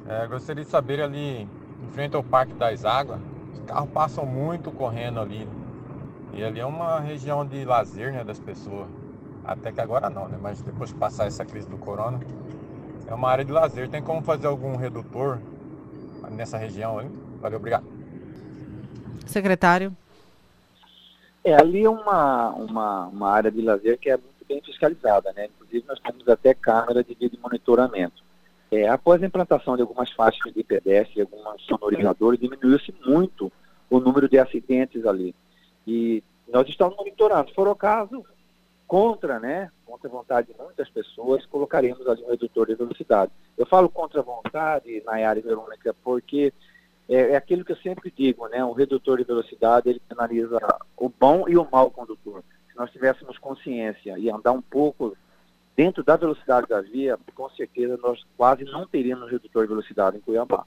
É, 0.08 0.26
gostaria 0.26 0.64
de 0.64 0.70
saber 0.70 1.00
ali, 1.00 1.42
em 1.42 1.92
frente 1.92 2.16
ao 2.16 2.22
Parque 2.24 2.54
das 2.54 2.84
Águas, 2.84 3.20
os 3.52 3.60
carros 3.66 3.90
passam 3.90 4.26
muito 4.26 4.72
correndo 4.72 5.20
ali. 5.20 5.48
E 6.34 6.42
ali 6.42 6.58
é 6.58 6.66
uma 6.66 6.98
região 6.98 7.46
de 7.46 7.64
lazer 7.64 8.12
né, 8.12 8.24
das 8.24 8.40
pessoas. 8.40 8.88
Até 9.44 9.70
que 9.70 9.80
agora 9.80 10.10
não, 10.10 10.26
né? 10.28 10.38
Mas 10.40 10.60
depois 10.60 10.92
que 10.92 10.98
passar 10.98 11.26
essa 11.26 11.44
crise 11.44 11.68
do 11.68 11.78
corona, 11.78 12.20
é 13.08 13.14
uma 13.14 13.28
área 13.28 13.44
de 13.44 13.50
lazer. 13.50 13.88
Tem 13.88 14.02
como 14.02 14.22
fazer 14.22 14.46
algum 14.46 14.76
redutor 14.76 15.40
nessa 16.30 16.58
região? 16.58 17.00
Hein? 17.00 17.10
Valeu, 17.40 17.58
obrigado. 17.58 17.86
Secretário. 19.26 19.96
É, 21.42 21.54
ali 21.54 21.84
é 21.84 21.90
uma, 21.90 22.50
uma, 22.50 23.06
uma 23.06 23.30
área 23.30 23.50
de 23.50 23.62
lazer 23.62 23.98
que 23.98 24.10
é 24.10 24.16
muito 24.16 24.44
bem 24.46 24.60
fiscalizada, 24.62 25.32
né? 25.32 25.46
Inclusive 25.46 25.84
nós 25.88 25.98
temos 26.00 26.28
até 26.28 26.52
câmera 26.52 27.02
de 27.02 27.14
vídeo 27.14 27.38
monitoramento. 27.42 28.22
É, 28.70 28.86
após 28.88 29.22
a 29.22 29.26
implantação 29.26 29.76
de 29.76 29.82
algumas 29.82 30.10
faixas 30.12 30.52
de 30.52 30.62
pedestre, 30.62 31.22
alguns 31.22 31.62
sonorizadores, 31.64 32.38
diminuiu-se 32.38 32.94
muito 33.06 33.50
o 33.88 33.98
número 33.98 34.28
de 34.28 34.38
acidentes 34.38 35.06
ali. 35.06 35.34
E 35.86 36.22
nós 36.52 36.68
estamos 36.68 36.94
monitorando. 36.96 37.48
Se 37.48 37.54
for 37.54 37.66
o 37.66 37.74
caso, 37.74 38.22
contra, 38.88 39.38
né, 39.38 39.70
contra 39.84 40.08
a 40.08 40.10
vontade 40.10 40.48
de 40.50 40.58
muitas 40.58 40.88
pessoas, 40.88 41.44
colocaremos 41.44 42.08
ali 42.08 42.24
um 42.24 42.30
redutor 42.30 42.66
de 42.66 42.74
velocidade. 42.74 43.30
Eu 43.56 43.66
falo 43.66 43.90
contra 43.90 44.20
a 44.20 44.24
vontade, 44.24 45.02
Nayara 45.04 45.38
e 45.38 45.42
Verônica, 45.42 45.94
porque 46.02 46.52
é, 47.06 47.32
é, 47.32 47.36
aquilo 47.36 47.64
que 47.64 47.72
eu 47.72 47.76
sempre 47.76 48.10
digo, 48.10 48.48
né, 48.48 48.64
o 48.64 48.72
redutor 48.72 49.18
de 49.18 49.24
velocidade, 49.24 49.90
ele 49.90 50.00
penaliza 50.08 50.58
o 50.96 51.10
bom 51.10 51.46
e 51.46 51.56
o 51.58 51.68
mau 51.70 51.90
condutor. 51.90 52.42
Se 52.70 52.76
nós 52.78 52.90
tivéssemos 52.90 53.36
consciência 53.36 54.18
e 54.18 54.30
andar 54.30 54.52
um 54.52 54.62
pouco 54.62 55.14
dentro 55.76 56.02
da 56.02 56.16
velocidade 56.16 56.66
da 56.66 56.80
via, 56.80 57.18
com 57.34 57.50
certeza 57.50 57.98
nós 58.02 58.24
quase 58.38 58.64
não 58.64 58.86
teríamos 58.86 59.30
redutor 59.30 59.64
de 59.64 59.68
velocidade 59.68 60.16
em 60.16 60.20
Cuiabá. 60.20 60.64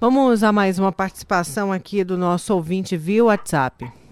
Vamos 0.00 0.42
a 0.42 0.50
mais 0.50 0.78
uma 0.78 0.92
participação 0.92 1.72
aqui 1.72 2.02
do 2.02 2.16
nosso 2.16 2.54
ouvinte 2.54 2.96
via 2.96 3.24
WhatsApp. 3.24 4.05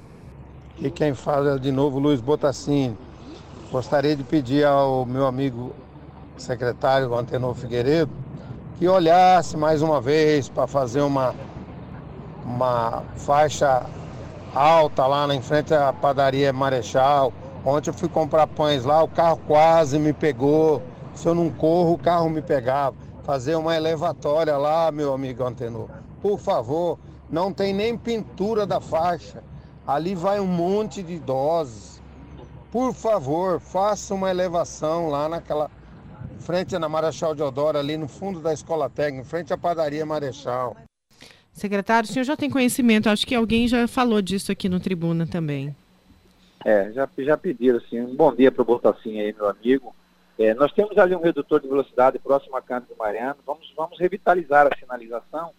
E 0.79 0.91
quem 0.91 1.15
fala 1.15 1.59
de 1.59 1.71
novo, 1.71 2.01
Luiz 2.01 2.21
Botassini. 2.21 2.99
Gostaria 3.71 4.17
de 4.17 4.25
pedir 4.25 4.67
ao 4.67 5.07
meu 5.07 5.27
amigo 5.27 5.73
secretário 6.37 7.15
Antenor 7.15 7.55
Figueiredo 7.55 8.11
que 8.77 8.89
olhasse 8.89 9.57
mais 9.57 9.83
uma 9.83 10.01
vez 10.01 10.49
para 10.49 10.67
fazer 10.67 11.01
uma, 11.01 11.33
uma 12.45 13.05
faixa 13.17 13.87
alta 14.53 15.07
lá 15.07 15.33
em 15.33 15.41
frente 15.41 15.73
à 15.73 15.93
padaria 15.93 16.53
Marechal. 16.53 17.33
Ontem 17.65 17.91
eu 17.91 17.95
fui 17.95 18.09
comprar 18.09 18.47
pães 18.49 18.85
lá, 18.85 19.03
o 19.03 19.09
carro 19.09 19.41
quase 19.47 19.99
me 19.99 20.13
pegou. 20.13 20.83
Se 21.15 21.29
eu 21.29 21.35
não 21.35 21.51
corro, 21.51 21.93
o 21.93 21.99
carro 21.99 22.29
me 22.29 22.43
pegava. 22.43 22.97
Fazer 23.23 23.55
uma 23.55 23.77
elevatória 23.77 24.57
lá, 24.57 24.91
meu 24.91 25.15
amigo 25.15 25.45
Antenor. 25.45 25.89
Por 26.21 26.39
favor, 26.39 26.99
não 27.31 27.53
tem 27.53 27.73
nem 27.73 27.97
pintura 27.97 28.67
da 28.67 28.81
faixa. 28.81 29.43
Ali 29.87 30.15
vai 30.15 30.41
um 30.41 30.47
monte 30.47 31.03
de 31.03 31.15
idosos. 31.15 32.01
Por 32.73 32.95
favor, 32.95 33.61
faça 33.61 34.15
uma 34.15 34.31
elevação 34.31 35.09
lá 35.09 35.29
naquela 35.29 35.71
frente 36.41 36.79
na 36.79 36.89
Marechal 36.89 37.35
Deodoro, 37.35 37.79
ali 37.79 37.97
no 37.97 38.09
fundo 38.09 38.41
da 38.41 38.53
escola 38.53 38.91
técnica, 38.91 39.23
em 39.23 39.29
frente 39.29 39.53
à 39.53 39.59
padaria 39.59 40.05
Marechal. 40.05 40.77
Secretário, 41.53 42.09
o 42.09 42.13
senhor 42.13 42.25
já 42.25 42.37
tem 42.37 42.51
conhecimento, 42.51 43.09
acho 43.09 43.27
que 43.27 43.35
alguém 43.35 43.69
já 43.69 43.87
falou 43.87 44.21
disso 44.21 44.51
aqui 44.51 44.69
no 44.69 44.81
Tribuna 44.81 45.27
também. 45.27 45.75
É, 46.65 46.91
já, 46.93 47.09
já 47.19 47.37
pediram, 47.37 47.79
assim, 47.79 48.01
um 48.01 48.17
bom 48.17 48.35
dia 48.35 48.51
para 48.51 48.63
o 48.63 48.65
Botacinho 48.65 49.23
aí, 49.23 49.33
meu 49.33 49.49
amigo. 49.49 49.95
É, 50.39 50.53
nós 50.55 50.73
temos 50.73 50.99
ali 50.99 51.15
um 51.15 51.23
redutor 51.23 51.61
de 51.61 51.69
velocidade 51.69 52.19
próximo 52.19 52.57
à 52.57 52.63
Cândido 52.63 52.97
Mariano, 52.99 53.39
vamos, 53.47 53.73
vamos 53.77 53.99
revitalizar 54.01 54.67
a 54.67 54.77
sinalização 54.77 55.53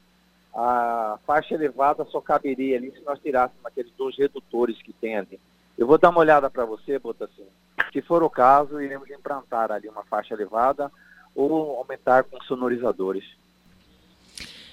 a 0.55 1.19
faixa 1.27 1.53
elevada 1.53 2.05
só 2.05 2.21
caberia 2.21 2.77
ali 2.77 2.89
se 2.91 3.03
nós 3.03 3.19
tirássemos 3.19 3.65
aqueles 3.65 3.91
dois 3.97 4.17
redutores 4.17 4.81
que 4.81 4.93
tem 4.93 5.17
ali. 5.17 5.37
Eu 5.77 5.85
vou 5.85 5.97
dar 5.97 6.09
uma 6.09 6.21
olhada 6.21 6.49
para 6.49 6.63
você, 6.63 6.97
Botacinho. 6.97 7.49
Se 7.91 8.01
for 8.01 8.23
o 8.23 8.29
caso, 8.29 8.81
iremos 8.81 9.09
implantar 9.09 9.69
ali 9.69 9.89
uma 9.89 10.03
faixa 10.05 10.33
elevada 10.33 10.89
ou 11.35 11.77
aumentar 11.77 12.23
com 12.23 12.41
sonorizadores. 12.43 13.25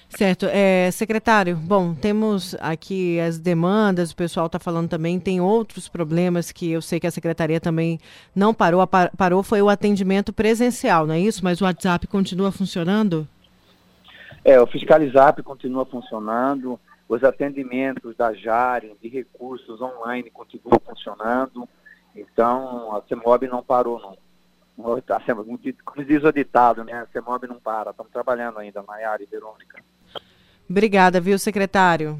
Certo. 0.07 0.45
É, 0.45 0.89
secretário, 0.91 1.55
bom, 1.55 1.95
temos 1.95 2.55
aqui 2.59 3.19
as 3.19 3.39
demandas, 3.39 4.11
o 4.11 4.15
pessoal 4.15 4.45
está 4.45 4.59
falando 4.59 4.87
também, 4.87 5.19
tem 5.19 5.41
outros 5.41 5.89
problemas 5.89 6.51
que 6.51 6.71
eu 6.71 6.83
sei 6.83 6.99
que 6.99 7.07
a 7.07 7.11
secretaria 7.11 7.59
também 7.59 7.99
não 8.33 8.53
parou, 8.53 8.87
parou 8.87 9.41
foi 9.41 9.61
o 9.61 9.69
atendimento 9.69 10.31
presencial, 10.31 11.07
não 11.07 11.15
é 11.15 11.19
isso? 11.19 11.43
Mas 11.43 11.59
o 11.59 11.63
WhatsApp 11.65 12.05
continua 12.05 12.51
funcionando? 12.51 13.27
É, 14.45 14.59
o 14.59 14.67
Fiscalizap 14.67 15.41
continua 15.41 15.85
funcionando, 15.85 16.79
os 17.07 17.23
atendimentos 17.23 18.15
da 18.15 18.33
JARE, 18.33 18.97
de 19.01 19.07
recursos 19.07 19.81
online, 19.81 20.29
continuam 20.29 20.79
funcionando. 20.85 21.67
Então, 22.15 22.95
a 22.95 23.01
CEMOB 23.07 23.47
não 23.47 23.63
parou, 23.63 23.99
não. 23.99 24.17
Como 25.85 26.05
diz 26.05 26.23
o 26.23 26.31
ditado, 26.31 26.83
né? 26.83 26.93
A 26.93 27.07
CEMOB 27.07 27.47
não 27.47 27.59
para. 27.59 27.91
Estamos 27.91 28.11
trabalhando 28.11 28.59
ainda, 28.59 28.83
Maiara 28.83 29.21
e 29.23 29.25
Verônica. 29.25 29.81
Obrigada, 30.69 31.21
viu, 31.21 31.37
secretário? 31.37 32.19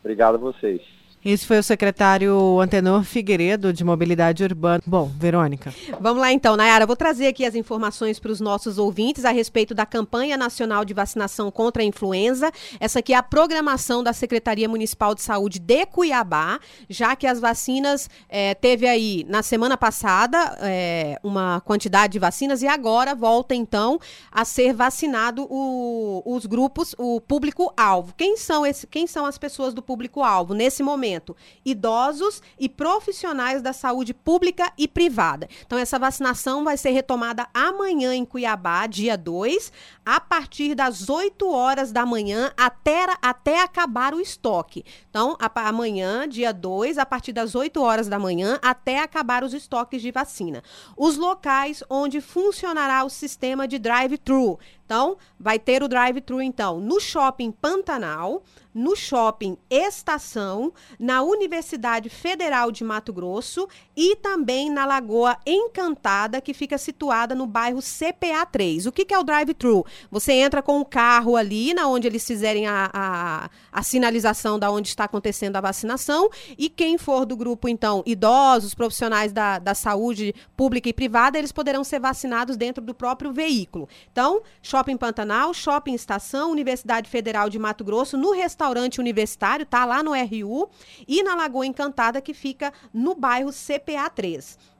Obrigado 0.00 0.36
a 0.36 0.38
vocês. 0.38 0.95
Esse 1.26 1.44
foi 1.44 1.58
o 1.58 1.62
secretário 1.62 2.60
Antenor 2.60 3.02
Figueiredo, 3.02 3.72
de 3.72 3.82
Mobilidade 3.82 4.44
Urbana. 4.44 4.80
Bom, 4.86 5.10
Verônica. 5.18 5.74
Vamos 6.00 6.20
lá 6.20 6.32
então, 6.32 6.56
Nayara. 6.56 6.86
Vou 6.86 6.94
trazer 6.94 7.26
aqui 7.26 7.44
as 7.44 7.56
informações 7.56 8.20
para 8.20 8.30
os 8.30 8.40
nossos 8.40 8.78
ouvintes 8.78 9.24
a 9.24 9.32
respeito 9.32 9.74
da 9.74 9.84
campanha 9.84 10.36
nacional 10.36 10.84
de 10.84 10.94
vacinação 10.94 11.50
contra 11.50 11.82
a 11.82 11.84
influenza. 11.84 12.52
Essa 12.78 13.00
aqui 13.00 13.12
é 13.12 13.16
a 13.16 13.24
programação 13.24 14.04
da 14.04 14.12
Secretaria 14.12 14.68
Municipal 14.68 15.16
de 15.16 15.22
Saúde 15.22 15.58
de 15.58 15.84
Cuiabá, 15.86 16.60
já 16.88 17.16
que 17.16 17.26
as 17.26 17.40
vacinas 17.40 18.08
é, 18.28 18.54
teve 18.54 18.86
aí 18.86 19.26
na 19.28 19.42
semana 19.42 19.76
passada 19.76 20.56
é, 20.60 21.18
uma 21.24 21.60
quantidade 21.62 22.12
de 22.12 22.20
vacinas 22.20 22.62
e 22.62 22.68
agora 22.68 23.16
volta 23.16 23.52
então 23.52 23.98
a 24.30 24.44
ser 24.44 24.72
vacinado 24.72 25.44
o, 25.50 26.22
os 26.24 26.46
grupos, 26.46 26.94
o 26.96 27.20
público-alvo. 27.20 28.14
Quem 28.16 28.36
são 28.36 28.62
quem 28.88 29.08
são 29.08 29.26
as 29.26 29.36
pessoas 29.36 29.74
do 29.74 29.82
público-alvo 29.82 30.54
nesse 30.54 30.84
momento? 30.84 31.15
Idosos 31.64 32.42
e 32.58 32.68
profissionais 32.68 33.62
da 33.62 33.72
saúde 33.72 34.12
pública 34.12 34.72
e 34.76 34.88
privada. 34.88 35.48
Então, 35.66 35.78
essa 35.78 35.98
vacinação 35.98 36.64
vai 36.64 36.76
ser 36.76 36.90
retomada 36.90 37.46
amanhã 37.52 38.14
em 38.14 38.24
Cuiabá, 38.24 38.86
dia 38.86 39.16
2, 39.16 39.72
a 40.04 40.20
partir 40.20 40.74
das 40.74 41.08
8 41.08 41.48
horas 41.48 41.92
da 41.92 42.06
manhã 42.06 42.52
até, 42.56 43.06
até 43.20 43.62
acabar 43.62 44.14
o 44.14 44.20
estoque. 44.20 44.84
Então, 45.10 45.36
a, 45.40 45.68
amanhã, 45.68 46.28
dia 46.28 46.52
2, 46.52 46.98
a 46.98 47.06
partir 47.06 47.32
das 47.32 47.54
8 47.54 47.80
horas 47.82 48.08
da 48.08 48.18
manhã 48.18 48.58
até 48.62 49.00
acabar 49.00 49.44
os 49.44 49.54
estoques 49.54 50.02
de 50.02 50.10
vacina. 50.10 50.62
Os 50.96 51.16
locais 51.16 51.82
onde 51.88 52.20
funcionará 52.20 53.04
o 53.04 53.10
sistema 53.10 53.66
de 53.66 53.78
drive-thru 53.78 54.58
Então, 54.86 55.16
vai 55.38 55.58
ter 55.58 55.82
o 55.82 55.88
drive-thru, 55.88 56.40
então, 56.40 56.80
no 56.80 57.00
Shopping 57.00 57.50
Pantanal, 57.50 58.44
no 58.72 58.94
Shopping 58.94 59.56
Estação, 59.70 60.70
na 60.98 61.22
Universidade 61.22 62.10
Federal 62.10 62.70
de 62.70 62.84
Mato 62.84 63.10
Grosso 63.10 63.66
e 63.96 64.14
também 64.16 64.70
na 64.70 64.84
Lagoa 64.84 65.38
Encantada, 65.46 66.42
que 66.42 66.52
fica 66.52 66.76
situada 66.76 67.34
no 67.34 67.46
bairro 67.46 67.78
CPA3. 67.78 68.86
O 68.86 68.92
que, 68.92 69.06
que 69.06 69.14
é 69.14 69.18
o 69.18 69.24
drive-thru? 69.24 69.84
Você 70.10 70.34
entra 70.34 70.62
com 70.62 70.78
o 70.78 70.84
carro 70.84 71.36
ali, 71.36 71.72
na 71.72 71.88
onde 71.88 72.06
eles 72.06 72.24
fizerem 72.26 72.66
a, 72.66 72.90
a, 72.92 73.50
a 73.72 73.82
sinalização 73.82 74.58
da 74.58 74.70
onde 74.70 74.88
está 74.88 75.04
acontecendo 75.04 75.56
a 75.56 75.60
vacinação, 75.62 76.28
e 76.58 76.68
quem 76.68 76.98
for 76.98 77.24
do 77.24 77.34
grupo, 77.34 77.68
então, 77.68 78.02
idosos, 78.04 78.74
profissionais 78.74 79.32
da, 79.32 79.58
da 79.58 79.74
saúde 79.74 80.34
pública 80.54 80.88
e 80.88 80.92
privada, 80.92 81.38
eles 81.38 81.50
poderão 81.50 81.82
ser 81.82 81.98
vacinados 81.98 82.58
dentro 82.58 82.84
do 82.84 82.92
próprio 82.92 83.32
veículo. 83.32 83.88
Então, 84.12 84.42
Shopping 84.60 84.75
Pantanal, 84.96 85.54
Shopping 85.54 85.94
Estação, 85.94 86.50
Universidade 86.50 87.08
Federal 87.08 87.48
de 87.48 87.58
Mato 87.58 87.84
Grosso, 87.84 88.16
no 88.16 88.32
restaurante 88.32 89.00
universitário, 89.00 89.64
tá 89.64 89.84
lá 89.84 90.02
no 90.02 90.12
RU, 90.12 90.68
e 91.06 91.22
na 91.22 91.34
Lagoa 91.34 91.66
Encantada, 91.66 92.20
que 92.20 92.34
fica 92.34 92.72
no 92.92 93.14
bairro 93.14 93.50
CPA 93.52 94.10
3 94.10 94.76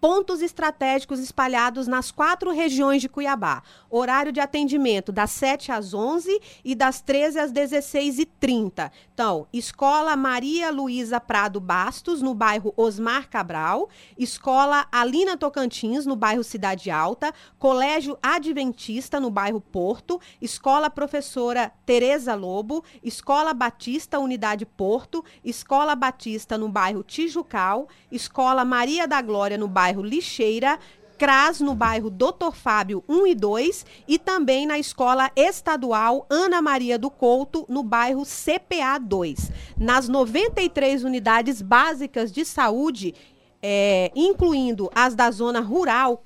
pontos 0.00 0.40
estratégicos 0.40 1.20
espalhados 1.20 1.86
nas 1.86 2.10
quatro 2.10 2.50
regiões 2.50 3.02
de 3.02 3.08
Cuiabá. 3.08 3.62
Horário 3.90 4.32
de 4.32 4.40
atendimento 4.40 5.12
das 5.12 5.30
7 5.32 5.70
às 5.72 5.92
11 5.92 6.40
e 6.64 6.74
das 6.74 7.00
13 7.00 7.38
às 7.38 7.52
16h30. 7.52 8.90
Então, 9.12 9.46
Escola 9.52 10.16
Maria 10.16 10.70
Luísa 10.70 11.20
Prado 11.20 11.60
Bastos, 11.60 12.22
no 12.22 12.34
bairro 12.34 12.72
Osmar 12.76 13.28
Cabral. 13.28 13.88
Escola 14.16 14.86
Alina 14.90 15.36
Tocantins, 15.36 16.06
no 16.06 16.16
bairro 16.16 16.42
Cidade 16.42 16.90
Alta. 16.90 17.34
Colégio 17.58 18.18
Adventista, 18.22 19.20
no 19.20 19.30
bairro 19.30 19.60
Porto. 19.60 20.20
Escola 20.40 20.88
Professora 20.88 21.72
Tereza 21.84 22.34
Lobo. 22.34 22.82
Escola 23.02 23.52
Batista, 23.52 24.18
Unidade 24.18 24.64
Porto. 24.64 25.22
Escola 25.44 25.94
Batista, 25.94 26.56
no 26.56 26.68
bairro 26.68 27.02
Tijucal. 27.02 27.88
Escola 28.10 28.64
Maria 28.64 29.06
da 29.06 29.20
Glória, 29.20 29.58
no 29.58 29.68
bairro 29.68 29.89
bairro 29.90 30.02
Lixeira, 30.02 30.78
CRAS 31.18 31.60
no 31.60 31.74
bairro 31.74 32.08
Doutor 32.08 32.54
Fábio 32.54 33.04
1 33.08 33.26
e 33.26 33.34
2 33.34 33.86
e 34.08 34.18
também 34.18 34.66
na 34.66 34.78
Escola 34.78 35.30
Estadual 35.36 36.24
Ana 36.30 36.62
Maria 36.62 36.98
do 36.98 37.10
Couto, 37.10 37.66
no 37.68 37.82
bairro 37.82 38.22
CPA 38.24 38.98
2. 38.98 39.50
Nas 39.76 40.08
93 40.08 41.04
unidades 41.04 41.60
básicas 41.60 42.32
de 42.32 42.44
saúde, 42.44 43.14
é, 43.60 44.10
incluindo 44.14 44.88
as 44.94 45.14
da 45.14 45.30
zona 45.30 45.60
rural, 45.60 46.24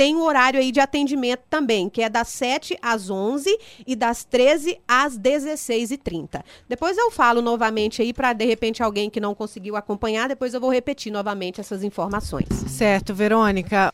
tem 0.00 0.16
um 0.16 0.22
horário 0.22 0.58
aí 0.58 0.72
de 0.72 0.80
atendimento 0.80 1.42
também, 1.50 1.86
que 1.90 2.00
é 2.00 2.08
das 2.08 2.28
7 2.28 2.74
às 2.80 3.10
11 3.10 3.54
e 3.86 3.94
das 3.94 4.24
13 4.24 4.78
às 4.88 5.18
16h30. 5.18 6.42
Depois 6.66 6.96
eu 6.96 7.10
falo 7.10 7.42
novamente 7.42 8.00
aí 8.00 8.14
para 8.14 8.32
de 8.32 8.46
repente 8.46 8.82
alguém 8.82 9.10
que 9.10 9.20
não 9.20 9.34
conseguiu 9.34 9.76
acompanhar, 9.76 10.26
depois 10.26 10.54
eu 10.54 10.60
vou 10.60 10.72
repetir 10.72 11.12
novamente 11.12 11.60
essas 11.60 11.84
informações. 11.84 12.46
Certo, 12.66 13.12
Verônica. 13.12 13.92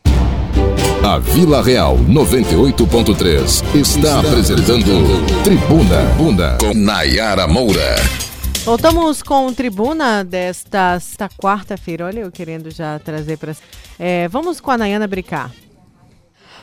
A 1.03 1.19
Vila 1.19 1.61
Real 1.61 1.97
98.3 1.97 3.75
está 3.75 4.21
apresentando 4.21 4.85
Tribuna 5.43 6.05
Bunda 6.15 6.57
com 6.61 6.73
Nayara 6.73 7.45
Moura. 7.49 7.97
Voltamos 8.63 9.21
com 9.21 9.53
Tribuna 9.53 10.23
desta 10.23 11.01
quarta-feira. 11.37 12.05
Olha, 12.05 12.21
eu 12.21 12.31
querendo 12.31 12.71
já 12.71 12.97
trazer 12.97 13.37
para. 13.37 13.53
É, 13.99 14.29
vamos 14.29 14.61
com 14.61 14.71
a 14.71 14.77
Nayana 14.77 15.05
Bricar. 15.05 15.51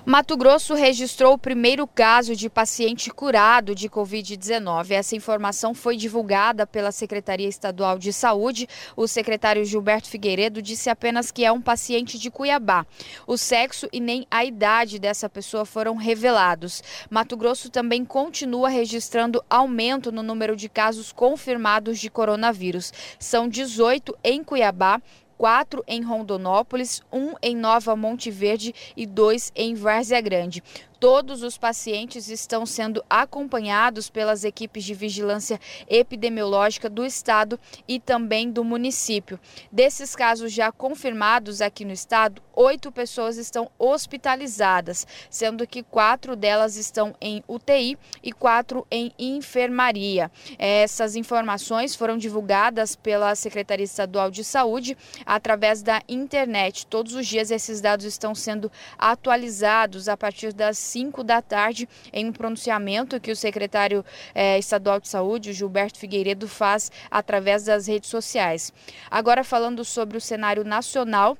Mato 0.07 0.37
Grosso 0.37 0.75
registrou 0.75 1.33
o 1.33 1.39
primeiro 1.39 1.87
caso 1.87 2.37
de 2.37 2.51
paciente 2.51 3.09
curado 3.09 3.75
de 3.75 3.89
Covid-19. 3.89 4.91
Essa 4.91 5.17
informação 5.17 5.73
foi 5.73 5.97
divulgada 5.97 6.67
pela 6.67 6.93
Secretaria 6.93 7.49
Estadual 7.49 7.99
de 7.99 8.13
Saúde. 8.13 8.69
O 8.95 9.09
secretário 9.09 9.65
Gilberto 9.65 10.11
Figueiredo 10.11 10.61
disse 10.61 10.91
apenas 10.91 11.31
que 11.31 11.43
é 11.43 11.51
um 11.51 11.61
paciente 11.61 12.19
de 12.19 12.31
Cuiabá. 12.31 12.85
O 13.27 13.39
sexo 13.39 13.89
e 13.91 13.99
nem 13.99 14.27
a 14.31 14.45
idade 14.45 14.99
dessa 14.99 15.27
pessoa 15.27 15.65
foram 15.65 15.97
revelados. 15.97 16.83
Mato 17.09 17.35
Grosso 17.35 17.71
também 17.71 18.05
continua 18.05 18.69
registrando 18.69 19.43
aumento 19.49 20.13
no 20.13 20.23
número 20.23 20.55
de 20.55 20.69
casos 20.69 21.13
confirmados 21.13 21.99
de 21.99 22.11
coronavírus. 22.11 22.93
São 23.19 23.49
18 23.49 24.15
em 24.23 24.45
Cuiabá 24.45 25.01
quatro 25.37 25.85
em 25.87 26.03
Rondonópolis, 26.03 27.03
um 27.13 27.35
em 27.43 27.57
Nova 27.57 27.95
Monte 27.97 28.31
Verde 28.31 28.75
e 28.97 29.07
dois 29.07 29.53
em 29.55 29.75
Várzea 29.75 30.21
Grande. 30.21 30.63
Todos 31.05 31.43
os 31.43 31.59
pacientes 31.59 32.31
estão 32.31 32.65
sendo 32.65 33.05
acompanhados 33.11 34.09
pelas 34.09 34.43
equipes 34.43 34.85
de 34.85 34.95
vigilância 34.95 35.61
epidemiológica 35.87 36.89
do 36.89 37.05
estado 37.05 37.61
e 37.87 38.01
também 38.01 38.51
do 38.51 38.65
município. 38.65 39.39
Desses 39.71 40.17
casos 40.17 40.51
já 40.51 40.73
confirmados 40.73 41.61
aqui 41.61 41.85
no 41.85 41.93
estado, 41.93 42.41
oito 42.55 42.91
pessoas 42.91 43.37
estão 43.37 43.71
hospitalizadas, 43.79 45.07
sendo 45.29 45.67
que 45.67 45.83
quatro 45.83 46.35
delas 46.35 46.77
estão 46.77 47.15
em 47.21 47.45
UTI 47.47 47.99
e 48.23 48.33
quatro 48.33 48.87
em 48.91 49.13
enfermaria. 49.19 50.33
Essas 50.59 51.17
informações 51.17 51.95
foram 51.95 52.17
divulgadas 52.17 52.97
pela 52.97 53.35
Secretaria 53.35 53.85
Estadual 53.85 54.31
de 54.31 54.43
Saúde 54.43 54.97
através 55.27 55.83
da 55.83 56.01
internet. 56.09 56.87
Todos 56.87 57.13
os 57.13 57.27
dias 57.27 57.51
esses 57.51 57.83
dados 57.83 58.07
estão 58.07 58.35
sendo 58.35 58.73
atualizados 58.97 60.09
a 60.09 60.17
partir 60.17 60.55
das 60.55 60.94
5 60.95 61.25
da 61.25 61.43
tarde, 61.43 61.89
em 62.13 62.29
um 62.29 62.33
pronunciamento 62.33 63.21
que 63.21 63.33
o 63.33 63.37
secretário 63.37 64.05
eh, 64.33 64.61
estadual 64.61 65.01
de 65.01 65.09
saúde, 65.09 65.53
Gilberto 65.53 65.99
Figueiredo, 65.99 66.47
faz 66.47 66.93
através 67.11 67.65
das 67.65 67.89
redes 67.89 68.09
sociais. 68.09 68.73
Agora, 69.11 69.43
falando 69.43 69.85
sobre 69.85 70.17
o 70.17 70.21
cenário 70.21 70.63
nacional. 70.63 71.37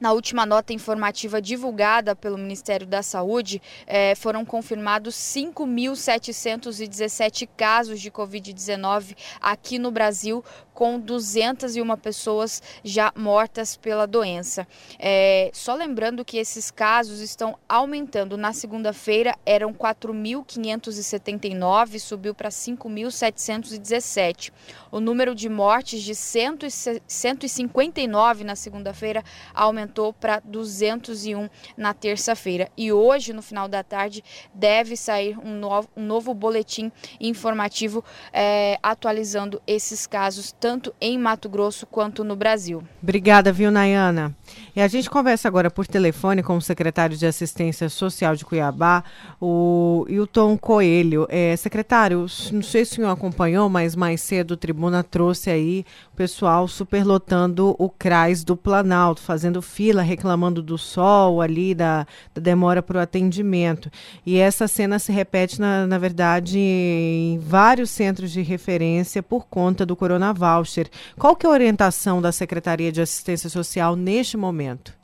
Na 0.00 0.12
última 0.12 0.44
nota 0.44 0.72
informativa 0.72 1.40
divulgada 1.40 2.16
pelo 2.16 2.36
Ministério 2.36 2.84
da 2.84 3.04
Saúde, 3.04 3.62
eh, 3.86 4.16
foram 4.16 4.44
confirmados 4.44 5.14
5.717 5.14 7.48
casos 7.56 8.00
de 8.00 8.10
Covid-19 8.10 9.16
aqui 9.40 9.78
no 9.78 9.92
Brasil, 9.92 10.44
com 10.74 10.98
201 10.98 11.96
pessoas 11.96 12.60
já 12.82 13.12
mortas 13.16 13.76
pela 13.76 14.04
doença. 14.06 14.66
É, 14.98 15.50
só 15.52 15.74
lembrando 15.74 16.24
que 16.24 16.38
esses 16.38 16.70
casos 16.70 17.20
estão 17.20 17.58
aumentando. 17.68 18.36
Na 18.36 18.52
segunda-feira 18.52 19.36
eram 19.44 19.74
4.579, 19.74 21.98
subiu 21.98 22.32
para 22.34 22.48
5.717. 22.48 24.52
O 24.90 24.98
número 25.00 25.34
de 25.34 25.48
mortes 25.48 26.02
de 26.02 26.14
159 26.14 28.44
na 28.44 28.54
segunda-feira 28.54 29.24
aumentou 29.54 30.12
para 30.12 30.42
201 30.44 31.48
na 31.76 31.94
terça-feira. 31.94 32.70
E 32.76 32.92
hoje, 32.92 33.32
no 33.32 33.42
final 33.42 33.66
da 33.68 33.82
tarde, 33.82 34.22
deve 34.54 34.96
sair 34.96 35.36
um 35.38 35.58
novo, 35.58 35.88
um 35.96 36.02
novo 36.02 36.34
boletim 36.34 36.92
informativo 37.20 38.04
é, 38.32 38.78
atualizando 38.82 39.62
esses 39.66 40.06
casos 40.06 40.52
tanto 40.62 40.94
em 41.00 41.18
Mato 41.18 41.48
Grosso 41.48 41.84
quanto 41.84 42.22
no 42.22 42.36
Brasil. 42.36 42.84
Obrigada, 43.02 43.52
viu, 43.52 43.68
Nayana? 43.68 44.32
E 44.76 44.80
a 44.80 44.86
gente 44.86 45.10
conversa 45.10 45.48
agora 45.48 45.68
por 45.68 45.88
telefone 45.88 46.40
com 46.40 46.56
o 46.56 46.62
secretário 46.62 47.16
de 47.16 47.26
Assistência 47.26 47.88
Social 47.88 48.36
de 48.36 48.44
Cuiabá, 48.44 49.02
o 49.40 50.06
Hilton 50.08 50.56
Coelho. 50.56 51.26
É, 51.28 51.56
secretário, 51.56 52.26
não 52.52 52.62
sei 52.62 52.84
se 52.84 52.92
o 52.92 52.94
senhor 52.94 53.10
acompanhou, 53.10 53.68
mas 53.68 53.96
mais 53.96 54.20
cedo 54.20 54.52
o 54.52 54.56
Tribuna 54.56 55.02
trouxe 55.02 55.50
aí 55.50 55.84
pessoal 56.22 56.68
superlotando 56.68 57.74
o 57.80 57.90
CRAS 57.90 58.44
do 58.44 58.56
Planalto, 58.56 59.20
fazendo 59.20 59.60
fila, 59.60 60.02
reclamando 60.02 60.62
do 60.62 60.78
sol 60.78 61.40
ali, 61.40 61.74
da, 61.74 62.06
da 62.32 62.40
demora 62.40 62.80
para 62.80 62.98
o 62.98 63.00
atendimento. 63.00 63.90
E 64.24 64.38
essa 64.38 64.68
cena 64.68 65.00
se 65.00 65.10
repete, 65.10 65.60
na, 65.60 65.84
na 65.84 65.98
verdade, 65.98 66.60
em 66.60 67.40
vários 67.40 67.90
centros 67.90 68.30
de 68.30 68.40
referência 68.40 69.20
por 69.20 69.48
conta 69.48 69.84
do 69.84 69.96
Corona 69.96 70.32
Voucher. 70.32 70.88
Qual 71.18 71.34
que 71.34 71.44
é 71.44 71.48
a 71.48 71.52
orientação 71.52 72.22
da 72.22 72.30
Secretaria 72.30 72.92
de 72.92 73.00
Assistência 73.00 73.50
Social 73.50 73.96
neste 73.96 74.36
momento? 74.36 74.94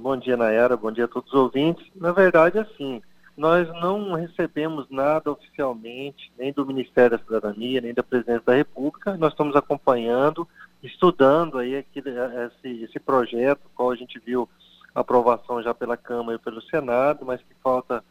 Bom 0.00 0.16
dia, 0.16 0.34
Nayara. 0.34 0.78
Bom 0.78 0.90
dia 0.90 1.04
a 1.04 1.08
todos 1.08 1.30
os 1.30 1.38
ouvintes. 1.38 1.86
Na 1.94 2.10
verdade, 2.10 2.58
assim, 2.58 3.02
nós 3.36 3.68
não 3.80 4.14
recebemos 4.14 4.86
nada 4.90 5.30
oficialmente, 5.30 6.30
nem 6.38 6.52
do 6.52 6.66
Ministério 6.66 7.16
da 7.16 7.24
Cidadania, 7.24 7.80
nem 7.80 7.94
da 7.94 8.02
Presidência 8.02 8.42
da 8.44 8.54
República. 8.54 9.16
Nós 9.16 9.32
estamos 9.32 9.56
acompanhando, 9.56 10.46
estudando 10.82 11.58
aí 11.58 11.76
aquele, 11.76 12.10
esse, 12.10 12.84
esse 12.84 12.98
projeto, 12.98 13.60
qual 13.74 13.90
a 13.90 13.96
gente 13.96 14.18
viu 14.18 14.48
aprovação 14.94 15.62
já 15.62 15.72
pela 15.72 15.96
Câmara 15.96 16.36
e 16.36 16.40
pelo 16.40 16.60
Senado, 16.62 17.24
mas 17.24 17.40
que 17.40 17.54
falta 17.62 18.04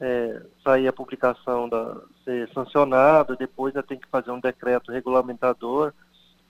é, 0.00 0.42
sair 0.64 0.88
a 0.88 0.92
publicação, 0.92 1.68
da, 1.68 2.00
ser 2.24 2.48
sancionado, 2.52 3.36
depois 3.36 3.74
tem 3.86 3.98
que 3.98 4.08
fazer 4.08 4.30
um 4.30 4.40
decreto 4.40 4.92
regulamentador, 4.92 5.92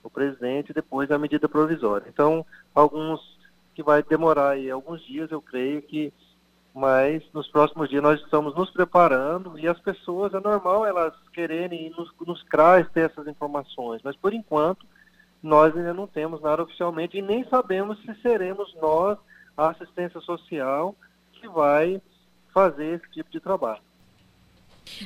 o 0.03 0.09
presidente, 0.09 0.73
depois 0.73 1.11
a 1.11 1.17
medida 1.17 1.47
provisória. 1.47 2.07
Então, 2.07 2.45
alguns 2.73 3.19
que 3.75 3.83
vai 3.83 4.03
demorar 4.03 4.51
aí 4.51 4.69
alguns 4.69 5.05
dias, 5.05 5.31
eu 5.31 5.41
creio 5.41 5.81
que 5.81 6.11
mas 6.73 7.23
nos 7.33 7.47
próximos 7.49 7.89
dias 7.89 8.01
nós 8.01 8.21
estamos 8.21 8.55
nos 8.55 8.69
preparando 8.71 9.59
e 9.59 9.67
as 9.67 9.79
pessoas, 9.79 10.33
é 10.33 10.39
normal 10.39 10.85
elas 10.85 11.13
quererem 11.33 11.87
ir 11.87 11.89
nos, 11.91 12.11
nos 12.25 12.41
CRAs 12.43 12.89
ter 12.91 13.11
essas 13.11 13.27
informações, 13.27 14.01
mas 14.03 14.15
por 14.15 14.33
enquanto 14.33 14.85
nós 15.43 15.75
ainda 15.75 15.93
não 15.93 16.07
temos 16.07 16.41
nada 16.41 16.63
oficialmente 16.63 17.17
e 17.17 17.21
nem 17.21 17.43
sabemos 17.49 17.99
se 18.01 18.13
seremos 18.21 18.73
nós, 18.81 19.17
a 19.57 19.69
assistência 19.69 20.21
social, 20.21 20.95
que 21.33 21.47
vai 21.47 22.01
fazer 22.53 22.95
esse 22.95 23.11
tipo 23.11 23.29
de 23.29 23.39
trabalho. 23.39 23.81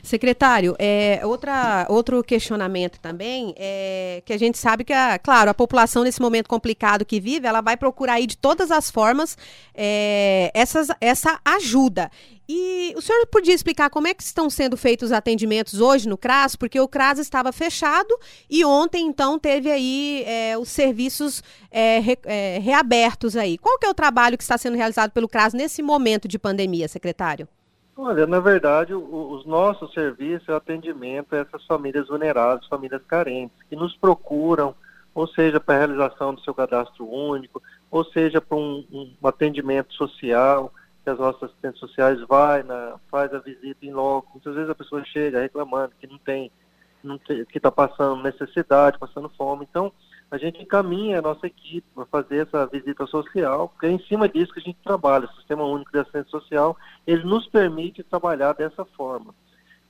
Secretário, 0.03 0.75
é, 0.79 1.21
outra, 1.23 1.85
outro 1.89 2.23
questionamento 2.23 2.99
também 2.99 3.53
é 3.57 4.21
que 4.25 4.33
a 4.33 4.37
gente 4.37 4.57
sabe 4.57 4.83
que, 4.83 4.93
a, 4.93 5.19
claro, 5.19 5.49
a 5.49 5.53
população 5.53 6.03
nesse 6.03 6.21
momento 6.21 6.47
complicado 6.47 7.05
que 7.05 7.19
vive, 7.19 7.47
ela 7.47 7.61
vai 7.61 7.77
procurar 7.77 8.13
aí 8.13 8.27
de 8.27 8.37
todas 8.37 8.71
as 8.71 8.89
formas 8.89 9.37
é, 9.73 10.51
essas, 10.53 10.87
essa 10.99 11.39
ajuda. 11.45 12.09
E 12.47 12.93
o 12.95 13.01
senhor 13.01 13.25
podia 13.27 13.53
explicar 13.53 13.89
como 13.89 14.07
é 14.07 14.13
que 14.13 14.21
estão 14.21 14.49
sendo 14.49 14.77
feitos 14.77 15.07
os 15.07 15.11
atendimentos 15.11 15.81
hoje 15.81 16.07
no 16.07 16.17
CRAS? 16.17 16.55
Porque 16.55 16.79
o 16.79 16.87
CRAS 16.87 17.17
estava 17.17 17.51
fechado 17.51 18.15
e 18.49 18.63
ontem, 18.63 19.05
então, 19.05 19.39
teve 19.39 19.71
aí 19.71 20.23
é, 20.27 20.57
os 20.57 20.69
serviços 20.69 21.43
é, 21.71 21.99
re, 21.99 22.17
é, 22.23 22.59
reabertos 22.59 23.35
aí. 23.35 23.57
Qual 23.57 23.79
que 23.79 23.85
é 23.85 23.89
o 23.89 23.95
trabalho 23.95 24.37
que 24.37 24.43
está 24.43 24.57
sendo 24.57 24.77
realizado 24.77 25.11
pelo 25.11 25.27
CRAS 25.27 25.53
nesse 25.53 25.81
momento 25.81 26.27
de 26.27 26.37
pandemia, 26.37 26.87
secretário? 26.87 27.47
Olha, 27.97 28.27
na 28.27 28.41
verdade, 28.41 28.93
o, 28.93 29.31
os 29.31 29.45
nossos 29.45 29.93
serviços 29.93 30.49
é 30.49 30.53
atendimento 30.53 31.33
a 31.33 31.39
essas 31.39 31.65
famílias 31.65 32.07
vulneráveis, 32.09 32.67
famílias 32.67 33.01
carentes, 33.07 33.57
que 33.69 33.75
nos 33.75 33.95
procuram, 33.95 34.75
ou 35.13 35.25
seja, 35.27 35.61
para 35.61 35.75
a 35.75 35.77
realização 35.77 36.33
do 36.33 36.41
seu 36.41 36.53
cadastro 36.53 37.09
único, 37.09 37.63
ou 37.89 38.03
seja, 38.03 38.41
para 38.41 38.57
um, 38.57 38.85
um 38.91 39.27
atendimento 39.27 39.93
social, 39.93 40.73
que 41.05 41.09
as 41.09 41.17
nossas 41.17 41.43
assistentes 41.43 41.79
sociais 41.79 42.19
vai, 42.27 42.63
na, 42.63 42.99
faz 43.09 43.33
a 43.33 43.39
visita 43.39 43.85
em 43.85 43.93
loco. 43.93 44.31
Muitas 44.33 44.55
vezes 44.55 44.69
a 44.69 44.75
pessoa 44.75 45.05
chega 45.05 45.39
reclamando 45.39 45.93
que 45.97 46.07
não 46.07 46.17
tem, 46.17 46.51
não 47.01 47.17
tem 47.17 47.45
que 47.45 47.59
está 47.59 47.71
passando 47.71 48.21
necessidade, 48.21 48.99
passando 48.99 49.29
fome. 49.29 49.65
Então, 49.69 49.93
a 50.31 50.37
gente 50.37 50.61
encaminha 50.61 51.19
a 51.19 51.21
nossa 51.21 51.47
equipe 51.47 51.87
para 51.93 52.05
fazer 52.05 52.47
essa 52.47 52.65
visita 52.65 53.05
social, 53.05 53.69
porque 53.69 53.85
é 53.85 53.91
em 53.91 53.99
cima 53.99 54.27
disso 54.27 54.53
que 54.53 54.59
a 54.59 54.63
gente 54.63 54.79
trabalha. 54.83 55.25
O 55.25 55.35
Sistema 55.35 55.63
Único 55.63 55.91
de 55.91 55.99
Assistência 55.99 56.31
Social, 56.31 56.75
ele 57.05 57.23
nos 57.23 57.47
permite 57.47 58.03
trabalhar 58.03 58.53
dessa 58.53 58.83
forma. 58.83 59.33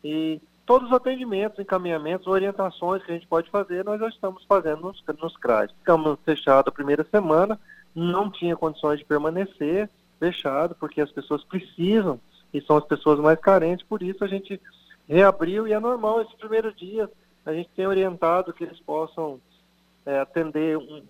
E 0.03 0.41
todos 0.65 0.89
os 0.89 0.93
atendimentos, 0.93 1.59
encaminhamentos, 1.59 2.27
orientações 2.27 3.03
que 3.03 3.11
a 3.11 3.15
gente 3.15 3.27
pode 3.27 3.49
fazer, 3.49 3.85
nós 3.85 3.99
já 3.99 4.07
estamos 4.09 4.43
fazendo 4.45 4.81
nos, 4.81 5.03
nos 5.21 5.37
CRAs. 5.37 5.71
Ficamos 5.71 6.19
fechados 6.25 6.67
a 6.67 6.75
primeira 6.75 7.05
semana, 7.09 7.59
não 7.93 8.29
tinha 8.29 8.55
condições 8.55 8.99
de 8.99 9.05
permanecer 9.05 9.89
fechado, 10.19 10.75
porque 10.79 11.01
as 11.01 11.11
pessoas 11.11 11.43
precisam, 11.43 12.19
e 12.53 12.61
são 12.61 12.77
as 12.77 12.85
pessoas 12.85 13.19
mais 13.19 13.39
carentes, 13.39 13.85
por 13.85 14.01
isso 14.01 14.23
a 14.23 14.27
gente 14.27 14.61
reabriu, 15.07 15.67
e 15.67 15.73
é 15.73 15.79
normal, 15.79 16.21
esses 16.21 16.33
primeiros 16.35 16.75
dias, 16.75 17.09
a 17.45 17.53
gente 17.53 17.69
tem 17.75 17.85
orientado 17.85 18.53
que 18.53 18.63
eles 18.63 18.79
possam 18.79 19.39
é, 20.05 20.19
atender 20.19 20.77
um, 20.77 21.03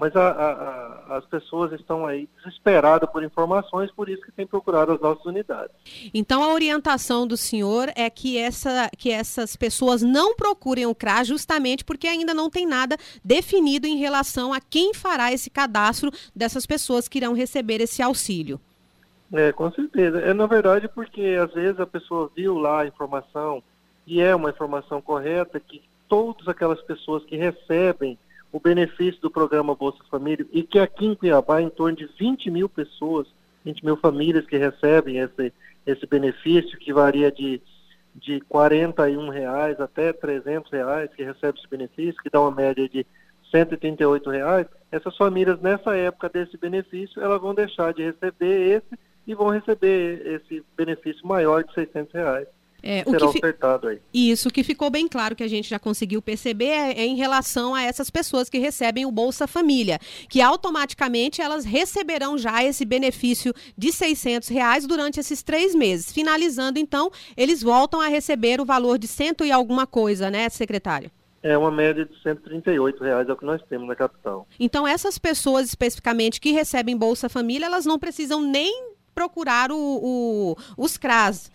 mas 0.00 0.16
a, 0.16 0.30
a, 0.30 0.52
a, 0.52 1.16
as 1.18 1.26
pessoas 1.26 1.72
estão 1.72 2.06
aí 2.06 2.26
desesperadas 2.38 3.06
por 3.10 3.22
informações, 3.22 3.90
por 3.90 4.08
isso 4.08 4.22
que 4.22 4.32
tem 4.32 4.46
procurado 4.46 4.92
as 4.92 5.00
nossas 5.00 5.22
unidades. 5.26 5.76
Então 6.14 6.42
a 6.42 6.54
orientação 6.54 7.26
do 7.26 7.36
senhor 7.36 7.92
é 7.94 8.08
que, 8.08 8.38
essa, 8.38 8.90
que 8.96 9.10
essas 9.10 9.56
pessoas 9.56 10.00
não 10.00 10.34
procurem 10.34 10.86
o 10.86 10.94
CRA 10.94 11.22
justamente 11.22 11.84
porque 11.84 12.06
ainda 12.08 12.32
não 12.32 12.48
tem 12.48 12.66
nada 12.66 12.96
definido 13.22 13.86
em 13.86 13.98
relação 13.98 14.54
a 14.54 14.58
quem 14.60 14.94
fará 14.94 15.34
esse 15.34 15.50
cadastro 15.50 16.10
dessas 16.34 16.64
pessoas 16.64 17.06
que 17.06 17.18
irão 17.18 17.34
receber 17.34 17.82
esse 17.82 18.00
auxílio. 18.00 18.58
É, 19.30 19.52
com 19.52 19.70
certeza. 19.70 20.18
É 20.20 20.32
na 20.32 20.46
verdade 20.46 20.88
porque 20.88 21.36
às 21.38 21.52
vezes 21.52 21.78
a 21.78 21.86
pessoa 21.86 22.32
viu 22.34 22.56
lá 22.56 22.80
a 22.80 22.86
informação 22.86 23.62
e 24.06 24.22
é 24.22 24.34
uma 24.34 24.48
informação 24.48 25.02
correta 25.02 25.60
que 25.60 25.82
todas 26.08 26.48
aquelas 26.48 26.80
pessoas 26.80 27.22
que 27.24 27.36
recebem 27.36 28.18
o 28.52 28.58
benefício 28.58 29.20
do 29.20 29.30
programa 29.30 29.74
Bolsa 29.74 30.02
Família 30.10 30.46
e 30.52 30.62
que 30.62 30.78
aqui 30.78 31.06
em 31.06 31.14
Cuiabá, 31.14 31.62
em 31.62 31.70
torno 31.70 31.96
de 31.96 32.06
20 32.18 32.50
mil 32.50 32.68
pessoas, 32.68 33.28
20 33.64 33.84
mil 33.84 33.96
famílias 33.96 34.46
que 34.46 34.56
recebem 34.56 35.18
esse, 35.18 35.52
esse 35.86 36.06
benefício, 36.06 36.78
que 36.78 36.92
varia 36.92 37.30
de, 37.30 37.60
de 38.14 38.40
41 38.42 39.28
reais 39.28 39.80
até 39.80 40.12
300 40.12 40.70
reais, 40.70 41.10
que 41.14 41.22
recebe 41.22 41.58
esse 41.58 41.68
benefício, 41.68 42.22
que 42.22 42.30
dá 42.30 42.40
uma 42.40 42.50
média 42.50 42.88
de 42.88 43.06
138 43.50 44.30
reais, 44.30 44.66
essas 44.90 45.16
famílias, 45.16 45.60
nessa 45.60 45.96
época 45.96 46.28
desse 46.28 46.56
benefício, 46.56 47.20
elas 47.22 47.40
vão 47.40 47.54
deixar 47.54 47.92
de 47.92 48.02
receber 48.02 48.76
esse 48.76 49.00
e 49.26 49.34
vão 49.34 49.48
receber 49.48 50.26
esse 50.26 50.64
benefício 50.76 51.26
maior 51.26 51.62
de 51.64 51.72
600 51.74 52.12
reais. 52.12 52.48
É, 52.82 53.04
será 53.04 53.26
o 53.26 53.32
que 53.32 53.38
ofertado 53.38 53.88
aí. 53.88 53.98
Isso, 54.12 54.48
o 54.48 54.52
que 54.52 54.62
ficou 54.62 54.90
bem 54.90 55.08
claro 55.08 55.36
que 55.36 55.42
a 55.42 55.48
gente 55.48 55.68
já 55.68 55.78
conseguiu 55.78 56.22
perceber 56.22 56.66
é, 56.66 56.92
é, 56.92 57.06
em 57.06 57.16
relação 57.16 57.74
a 57.74 57.82
essas 57.82 58.10
pessoas 58.10 58.48
que 58.48 58.58
recebem 58.58 59.06
o 59.06 59.10
Bolsa 59.10 59.46
Família, 59.46 59.98
que 60.28 60.40
automaticamente 60.40 61.42
elas 61.42 61.64
receberão 61.64 62.38
já 62.38 62.62
esse 62.64 62.84
benefício 62.84 63.52
de 63.76 63.92
600 63.92 64.48
reais 64.48 64.86
durante 64.86 65.20
esses 65.20 65.42
três 65.42 65.74
meses. 65.74 66.12
Finalizando, 66.12 66.78
então, 66.78 67.10
eles 67.36 67.62
voltam 67.62 68.00
a 68.00 68.08
receber 68.08 68.60
o 68.60 68.64
valor 68.64 68.98
de 68.98 69.06
cento 69.06 69.44
e 69.44 69.52
alguma 69.52 69.86
coisa, 69.86 70.30
né, 70.30 70.48
secretário? 70.48 71.10
É 71.42 71.56
uma 71.56 71.70
média 71.70 72.04
de 72.04 72.22
138 72.22 73.02
reais 73.02 73.28
é 73.28 73.32
o 73.32 73.36
que 73.36 73.46
nós 73.46 73.62
temos 73.62 73.88
na 73.88 73.96
capital. 73.96 74.46
Então, 74.58 74.86
essas 74.86 75.18
pessoas 75.18 75.68
especificamente 75.68 76.40
que 76.40 76.52
recebem 76.52 76.96
Bolsa 76.96 77.30
Família, 77.30 77.66
elas 77.66 77.86
não 77.86 77.98
precisam 77.98 78.42
nem 78.42 78.90
procurar 79.14 79.72
o, 79.72 79.76
o 79.76 80.56
os 80.76 80.96
CRAS, 80.96 81.50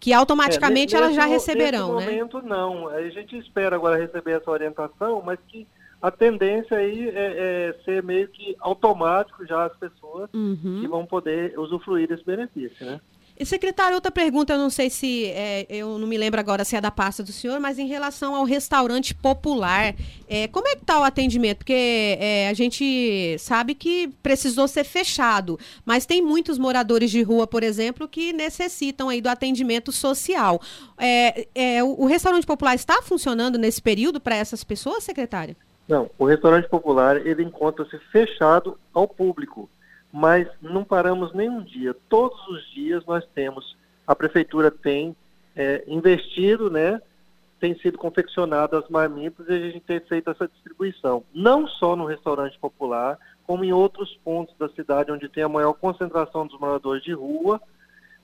que 0.00 0.12
automaticamente 0.12 0.94
é, 0.94 0.98
elas 0.98 1.14
já 1.14 1.24
receberão, 1.24 1.96
nesse 1.96 2.06
né? 2.06 2.12
momento 2.12 2.42
não. 2.42 2.88
A 2.88 3.08
gente 3.10 3.36
espera 3.36 3.76
agora 3.76 3.96
receber 3.96 4.32
essa 4.32 4.50
orientação, 4.50 5.22
mas 5.24 5.38
que 5.48 5.66
a 6.00 6.10
tendência 6.10 6.76
aí 6.76 7.08
é, 7.08 7.74
é 7.74 7.82
ser 7.84 8.02
meio 8.02 8.28
que 8.28 8.56
automático 8.60 9.44
já 9.44 9.64
as 9.64 9.76
pessoas 9.76 10.30
uhum. 10.32 10.78
que 10.80 10.86
vão 10.86 11.04
poder 11.04 11.58
usufruir 11.58 12.06
desse 12.06 12.24
benefício, 12.24 12.86
né? 12.86 13.00
E, 13.38 13.46
secretário, 13.46 13.94
outra 13.94 14.10
pergunta, 14.10 14.52
eu 14.52 14.58
não 14.58 14.68
sei 14.68 14.90
se, 14.90 15.26
é, 15.26 15.64
eu 15.68 15.96
não 15.96 16.08
me 16.08 16.18
lembro 16.18 16.40
agora 16.40 16.64
se 16.64 16.74
é 16.74 16.80
da 16.80 16.90
pasta 16.90 17.22
do 17.22 17.30
senhor, 17.30 17.60
mas 17.60 17.78
em 17.78 17.86
relação 17.86 18.34
ao 18.34 18.42
restaurante 18.44 19.14
popular, 19.14 19.94
é, 20.28 20.48
como 20.48 20.66
é 20.66 20.74
que 20.74 20.82
está 20.82 20.98
o 20.98 21.04
atendimento? 21.04 21.58
Porque 21.58 22.16
é, 22.18 22.48
a 22.48 22.52
gente 22.52 23.36
sabe 23.38 23.76
que 23.76 24.08
precisou 24.22 24.66
ser 24.66 24.82
fechado, 24.82 25.56
mas 25.86 26.04
tem 26.04 26.20
muitos 26.20 26.58
moradores 26.58 27.12
de 27.12 27.22
rua, 27.22 27.46
por 27.46 27.62
exemplo, 27.62 28.08
que 28.08 28.32
necessitam 28.32 29.08
aí 29.08 29.20
do 29.20 29.28
atendimento 29.28 29.92
social. 29.92 30.60
É, 30.98 31.46
é, 31.54 31.84
o, 31.84 31.94
o 32.00 32.06
restaurante 32.06 32.44
popular 32.46 32.74
está 32.74 33.00
funcionando 33.02 33.56
nesse 33.56 33.80
período 33.80 34.20
para 34.20 34.34
essas 34.34 34.64
pessoas, 34.64 35.04
secretário? 35.04 35.54
Não, 35.86 36.10
o 36.18 36.26
restaurante 36.26 36.68
popular, 36.68 37.24
ele 37.24 37.44
encontra-se 37.44 37.96
fechado 38.10 38.76
ao 38.92 39.06
público 39.06 39.70
mas 40.12 40.48
não 40.60 40.84
paramos 40.84 41.32
nenhum 41.34 41.62
dia. 41.62 41.94
Todos 42.08 42.46
os 42.48 42.64
dias 42.70 43.04
nós 43.06 43.24
temos, 43.34 43.76
a 44.06 44.14
prefeitura 44.14 44.70
tem 44.70 45.14
é, 45.54 45.84
investido, 45.86 46.70
né? 46.70 47.00
Tem 47.60 47.76
sido 47.78 47.98
confeccionadas 47.98 48.84
as 48.84 48.88
marmitas 48.88 49.46
e 49.48 49.52
a 49.52 49.58
gente 49.58 49.80
tem 49.80 50.00
feito 50.00 50.30
essa 50.30 50.48
distribuição. 50.48 51.24
Não 51.34 51.66
só 51.66 51.96
no 51.96 52.06
restaurante 52.06 52.58
popular, 52.58 53.18
como 53.46 53.64
em 53.64 53.72
outros 53.72 54.16
pontos 54.24 54.54
da 54.56 54.68
cidade 54.68 55.10
onde 55.10 55.28
tem 55.28 55.42
a 55.42 55.48
maior 55.48 55.72
concentração 55.74 56.46
dos 56.46 56.58
moradores 56.60 57.02
de 57.02 57.12
rua, 57.12 57.60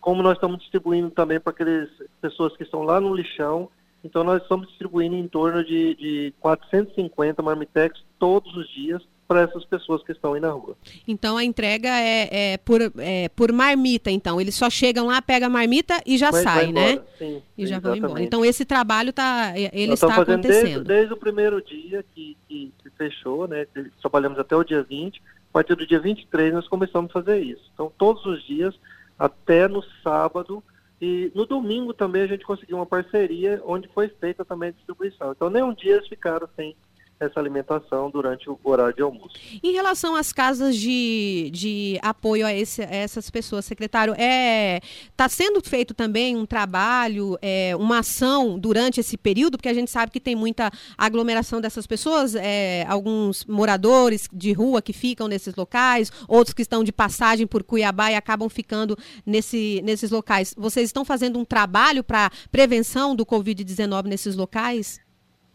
como 0.00 0.22
nós 0.22 0.34
estamos 0.34 0.60
distribuindo 0.60 1.10
também 1.10 1.40
para 1.40 1.50
aquelas 1.50 1.88
pessoas 2.20 2.56
que 2.56 2.62
estão 2.62 2.82
lá 2.82 3.00
no 3.00 3.14
lixão. 3.14 3.68
Então 4.04 4.22
nós 4.22 4.42
estamos 4.42 4.68
distribuindo 4.68 5.16
em 5.16 5.26
torno 5.26 5.64
de, 5.64 5.94
de 5.94 6.34
450 6.40 7.42
marmitex 7.42 8.04
todos 8.18 8.54
os 8.54 8.68
dias 8.68 9.02
para 9.26 9.42
essas 9.42 9.64
pessoas 9.64 10.02
que 10.02 10.12
estão 10.12 10.34
aí 10.34 10.40
na 10.40 10.50
rua. 10.50 10.76
Então 11.08 11.36
a 11.36 11.44
entrega 11.44 11.88
é, 11.88 12.52
é 12.52 12.58
por, 12.58 12.80
é, 12.98 13.28
por 13.30 13.52
marmita, 13.52 14.10
então. 14.10 14.40
Eles 14.40 14.54
só 14.54 14.68
chegam 14.68 15.06
lá, 15.06 15.20
pegam 15.22 15.48
a 15.48 15.50
marmita 15.50 16.00
e 16.04 16.18
já 16.18 16.30
saem, 16.32 16.72
né? 16.72 17.00
Sim, 17.18 17.42
e 17.56 17.66
já 17.66 17.76
exatamente. 17.76 18.00
vão 18.00 18.10
embora. 18.10 18.22
Então 18.22 18.44
esse 18.44 18.64
trabalho 18.64 19.12
tá, 19.12 19.52
ele 19.56 19.88
nós 19.88 20.02
está 20.02 20.20
acontecendo. 20.20 20.84
Desde, 20.84 20.84
desde, 20.84 21.14
o 21.14 21.16
primeiro 21.16 21.62
dia 21.62 22.04
que, 22.14 22.36
que, 22.48 22.72
que 22.82 22.90
fechou, 22.90 23.48
né? 23.48 23.66
Trabalhamos 24.00 24.38
até 24.38 24.54
o 24.54 24.64
dia 24.64 24.82
20. 24.82 25.18
A 25.18 25.22
partir 25.52 25.74
do 25.74 25.86
dia 25.86 26.00
23 26.00 26.52
nós 26.52 26.68
começamos 26.68 27.10
a 27.10 27.12
fazer 27.12 27.40
isso. 27.40 27.70
Então 27.72 27.90
todos 27.96 28.24
os 28.26 28.44
dias, 28.44 28.74
até 29.18 29.66
no 29.68 29.82
sábado, 30.02 30.62
e 31.00 31.30
no 31.34 31.46
domingo 31.46 31.92
também 31.94 32.22
a 32.22 32.26
gente 32.26 32.44
conseguiu 32.44 32.76
uma 32.76 32.86
parceria 32.86 33.60
onde 33.64 33.88
foi 33.88 34.08
feita 34.08 34.44
também 34.44 34.68
a 34.68 34.72
distribuição. 34.72 35.32
Então 35.32 35.48
nem 35.48 35.62
um 35.62 35.74
dia 35.74 35.96
eles 35.96 36.08
ficaram 36.08 36.48
sem 36.56 36.76
essa 37.18 37.38
alimentação 37.38 38.10
durante 38.10 38.48
o 38.48 38.58
horário 38.64 38.94
de 38.94 39.02
almoço. 39.02 39.34
Em 39.62 39.72
relação 39.72 40.14
às 40.14 40.32
casas 40.32 40.76
de, 40.76 41.50
de 41.52 41.98
apoio 42.02 42.46
a, 42.46 42.52
esse, 42.52 42.82
a 42.82 42.94
essas 42.94 43.30
pessoas, 43.30 43.64
secretário, 43.64 44.12
está 44.12 44.22
é, 44.24 44.80
tá 45.16 45.28
sendo 45.28 45.60
feito 45.62 45.94
também 45.94 46.36
um 46.36 46.44
trabalho, 46.44 47.38
é, 47.40 47.74
uma 47.76 48.00
ação 48.00 48.58
durante 48.58 49.00
esse 49.00 49.16
período, 49.16 49.56
porque 49.56 49.68
a 49.68 49.74
gente 49.74 49.90
sabe 49.90 50.12
que 50.12 50.20
tem 50.20 50.34
muita 50.34 50.70
aglomeração 50.98 51.60
dessas 51.60 51.86
pessoas, 51.86 52.34
é, 52.34 52.84
alguns 52.88 53.44
moradores 53.44 54.28
de 54.32 54.52
rua 54.52 54.82
que 54.82 54.92
ficam 54.92 55.28
nesses 55.28 55.54
locais, 55.54 56.10
outros 56.28 56.54
que 56.54 56.62
estão 56.62 56.82
de 56.82 56.92
passagem 56.92 57.46
por 57.46 57.62
Cuiabá 57.62 58.10
e 58.10 58.16
acabam 58.16 58.48
ficando 58.48 58.96
nesse, 59.24 59.80
nesses 59.84 60.10
locais. 60.10 60.54
Vocês 60.56 60.88
estão 60.88 61.04
fazendo 61.04 61.38
um 61.38 61.44
trabalho 61.44 62.02
para 62.02 62.30
prevenção 62.50 63.14
do 63.14 63.24
Covid-19 63.24 64.06
nesses 64.06 64.36
locais? 64.36 65.03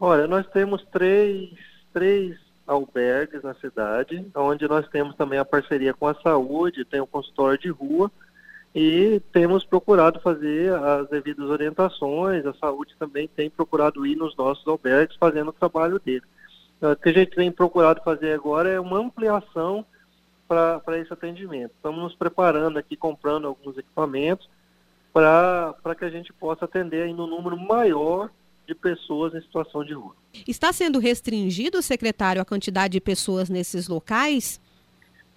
Olha, 0.02 0.26
nós 0.26 0.46
temos 0.46 0.82
três, 0.90 1.50
três 1.92 2.38
albergues 2.66 3.42
na 3.42 3.52
cidade, 3.52 4.26
onde 4.34 4.66
nós 4.66 4.88
temos 4.88 5.14
também 5.14 5.38
a 5.38 5.44
parceria 5.44 5.92
com 5.92 6.06
a 6.06 6.14
saúde, 6.14 6.86
tem 6.86 7.00
o 7.00 7.06
consultório 7.06 7.58
de 7.58 7.68
rua 7.68 8.10
e 8.74 9.20
temos 9.30 9.62
procurado 9.62 10.18
fazer 10.20 10.72
as 10.72 11.06
devidas 11.10 11.50
orientações, 11.50 12.46
a 12.46 12.54
saúde 12.54 12.96
também 12.98 13.28
tem 13.28 13.50
procurado 13.50 14.06
ir 14.06 14.16
nos 14.16 14.34
nossos 14.36 14.66
albergues 14.66 15.16
fazendo 15.16 15.48
o 15.48 15.52
trabalho 15.52 16.00
dele. 16.00 16.24
O 16.80 16.96
que 16.96 17.10
a 17.10 17.12
gente 17.12 17.36
tem 17.36 17.52
procurado 17.52 18.00
fazer 18.02 18.32
agora 18.32 18.70
é 18.70 18.80
uma 18.80 18.98
ampliação 18.98 19.84
para 20.48 20.98
esse 20.98 21.12
atendimento. 21.12 21.72
Estamos 21.76 22.00
nos 22.00 22.14
preparando 22.14 22.78
aqui, 22.78 22.96
comprando 22.96 23.46
alguns 23.46 23.76
equipamentos 23.76 24.48
para 25.12 25.94
que 25.98 26.06
a 26.06 26.10
gente 26.10 26.32
possa 26.32 26.64
atender 26.64 27.02
ainda 27.02 27.22
um 27.22 27.26
número 27.26 27.58
maior 27.58 28.30
de 28.70 28.74
pessoas 28.74 29.34
em 29.34 29.40
situação 29.40 29.84
de 29.84 29.92
rua. 29.92 30.14
Está 30.46 30.72
sendo 30.72 31.00
restringido, 31.00 31.82
secretário, 31.82 32.40
a 32.40 32.44
quantidade 32.44 32.92
de 32.92 33.00
pessoas 33.00 33.50
nesses 33.50 33.88
locais? 33.88 34.60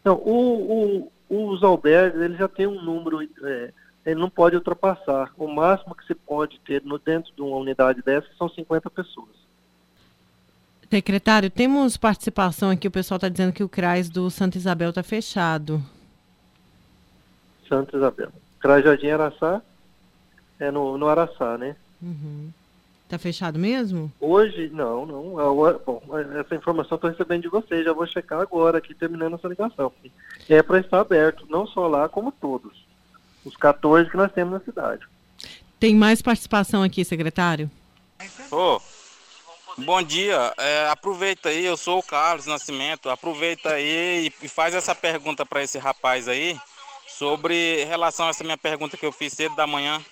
Não, 0.05 0.15
o, 0.17 1.09
o, 1.29 1.51
os 1.51 1.63
albergues 1.63 2.21
ele 2.21 2.37
já 2.37 2.47
tem 2.47 2.67
um 2.67 2.79
número, 2.79 3.27
é, 3.43 3.73
ele 4.05 4.19
não 4.19 4.29
pode 4.29 4.55
ultrapassar. 4.55 5.33
O 5.35 5.47
máximo 5.47 5.95
que 5.95 6.05
se 6.05 6.13
pode 6.13 6.59
ter 6.59 6.83
no, 6.83 6.99
dentro 6.99 7.33
de 7.33 7.41
uma 7.41 7.57
unidade 7.57 8.03
dessa 8.03 8.27
são 8.37 8.47
50 8.47 8.89
pessoas. 8.91 9.43
Secretário, 10.89 11.49
temos 11.49 11.97
participação 11.97 12.69
aqui, 12.69 12.87
o 12.87 12.91
pessoal 12.91 13.15
está 13.15 13.27
dizendo 13.27 13.51
que 13.51 13.63
o 13.63 13.69
CRAS 13.69 14.09
do 14.09 14.29
Santa 14.29 14.59
Isabel 14.59 14.89
está 14.89 15.01
fechado. 15.01 15.81
Santa 17.67 17.97
Isabel. 17.97 18.29
CRAS 18.59 18.83
Jardim 18.83 19.09
Araçá, 19.09 19.59
é 20.59 20.69
no, 20.69 20.99
no 20.99 21.07
Araçá, 21.07 21.57
né? 21.57 21.75
Uhum. 21.99 22.51
Tá 23.13 23.19
fechado 23.19 23.59
mesmo? 23.59 24.11
Hoje, 24.19 24.71
não, 24.73 25.05
não. 25.05 25.35
Bom, 25.85 26.01
essa 26.39 26.55
informação 26.55 26.95
estou 26.95 27.11
recebendo 27.11 27.43
de 27.43 27.47
vocês, 27.47 27.85
já 27.85 27.93
vou 27.93 28.07
checar 28.07 28.41
agora 28.41 28.79
aqui, 28.79 28.95
terminando 28.95 29.35
essa 29.35 29.47
ligação. 29.47 29.93
É 30.49 30.63
para 30.63 30.79
estar 30.79 31.01
aberto, 31.01 31.45
não 31.47 31.67
só 31.67 31.85
lá, 31.85 32.09
como 32.09 32.31
todos. 32.31 32.75
Os 33.45 33.55
14 33.55 34.09
que 34.09 34.17
nós 34.17 34.31
temos 34.31 34.53
na 34.53 34.59
cidade. 34.61 35.05
Tem 35.79 35.93
mais 35.93 36.23
participação 36.23 36.81
aqui, 36.81 37.05
secretário? 37.05 37.69
Ô, 38.49 38.77
oh, 38.77 38.81
bom 39.83 40.01
dia. 40.01 40.51
É, 40.57 40.89
aproveita 40.89 41.49
aí, 41.49 41.63
eu 41.63 41.77
sou 41.77 41.99
o 41.99 42.03
Carlos 42.03 42.47
Nascimento. 42.47 43.11
Aproveita 43.11 43.73
aí 43.73 44.31
e 44.41 44.47
faz 44.47 44.73
essa 44.73 44.95
pergunta 44.95 45.45
para 45.45 45.61
esse 45.61 45.77
rapaz 45.77 46.27
aí 46.27 46.57
sobre 47.07 47.83
relação 47.83 48.25
a 48.25 48.29
essa 48.29 48.43
minha 48.43 48.57
pergunta 48.57 48.97
que 48.97 49.05
eu 49.05 49.11
fiz 49.11 49.33
cedo 49.33 49.55
da 49.55 49.67
manhã 49.67 50.03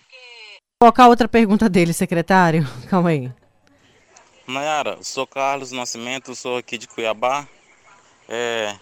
colocar 0.81 1.07
outra 1.07 1.27
pergunta 1.27 1.69
dele, 1.69 1.93
secretário. 1.93 2.67
Calma 2.89 3.09
aí. 3.09 3.31
Nayara, 4.47 4.97
sou 5.03 5.27
Carlos 5.27 5.71
Nascimento, 5.71 6.33
sou 6.33 6.57
aqui 6.57 6.75
de 6.75 6.87
Cuiabá. 6.87 7.47
É, 8.27 8.75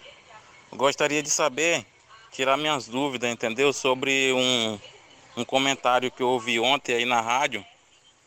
gostaria 0.72 1.22
de 1.22 1.28
saber, 1.28 1.84
tirar 2.32 2.56
minhas 2.56 2.88
dúvidas, 2.88 3.30
entendeu? 3.30 3.70
Sobre 3.70 4.32
um, 4.32 4.78
um 5.36 5.44
comentário 5.44 6.10
que 6.10 6.22
eu 6.22 6.28
ouvi 6.28 6.58
ontem 6.58 6.94
aí 6.94 7.04
na 7.04 7.20
rádio. 7.20 7.62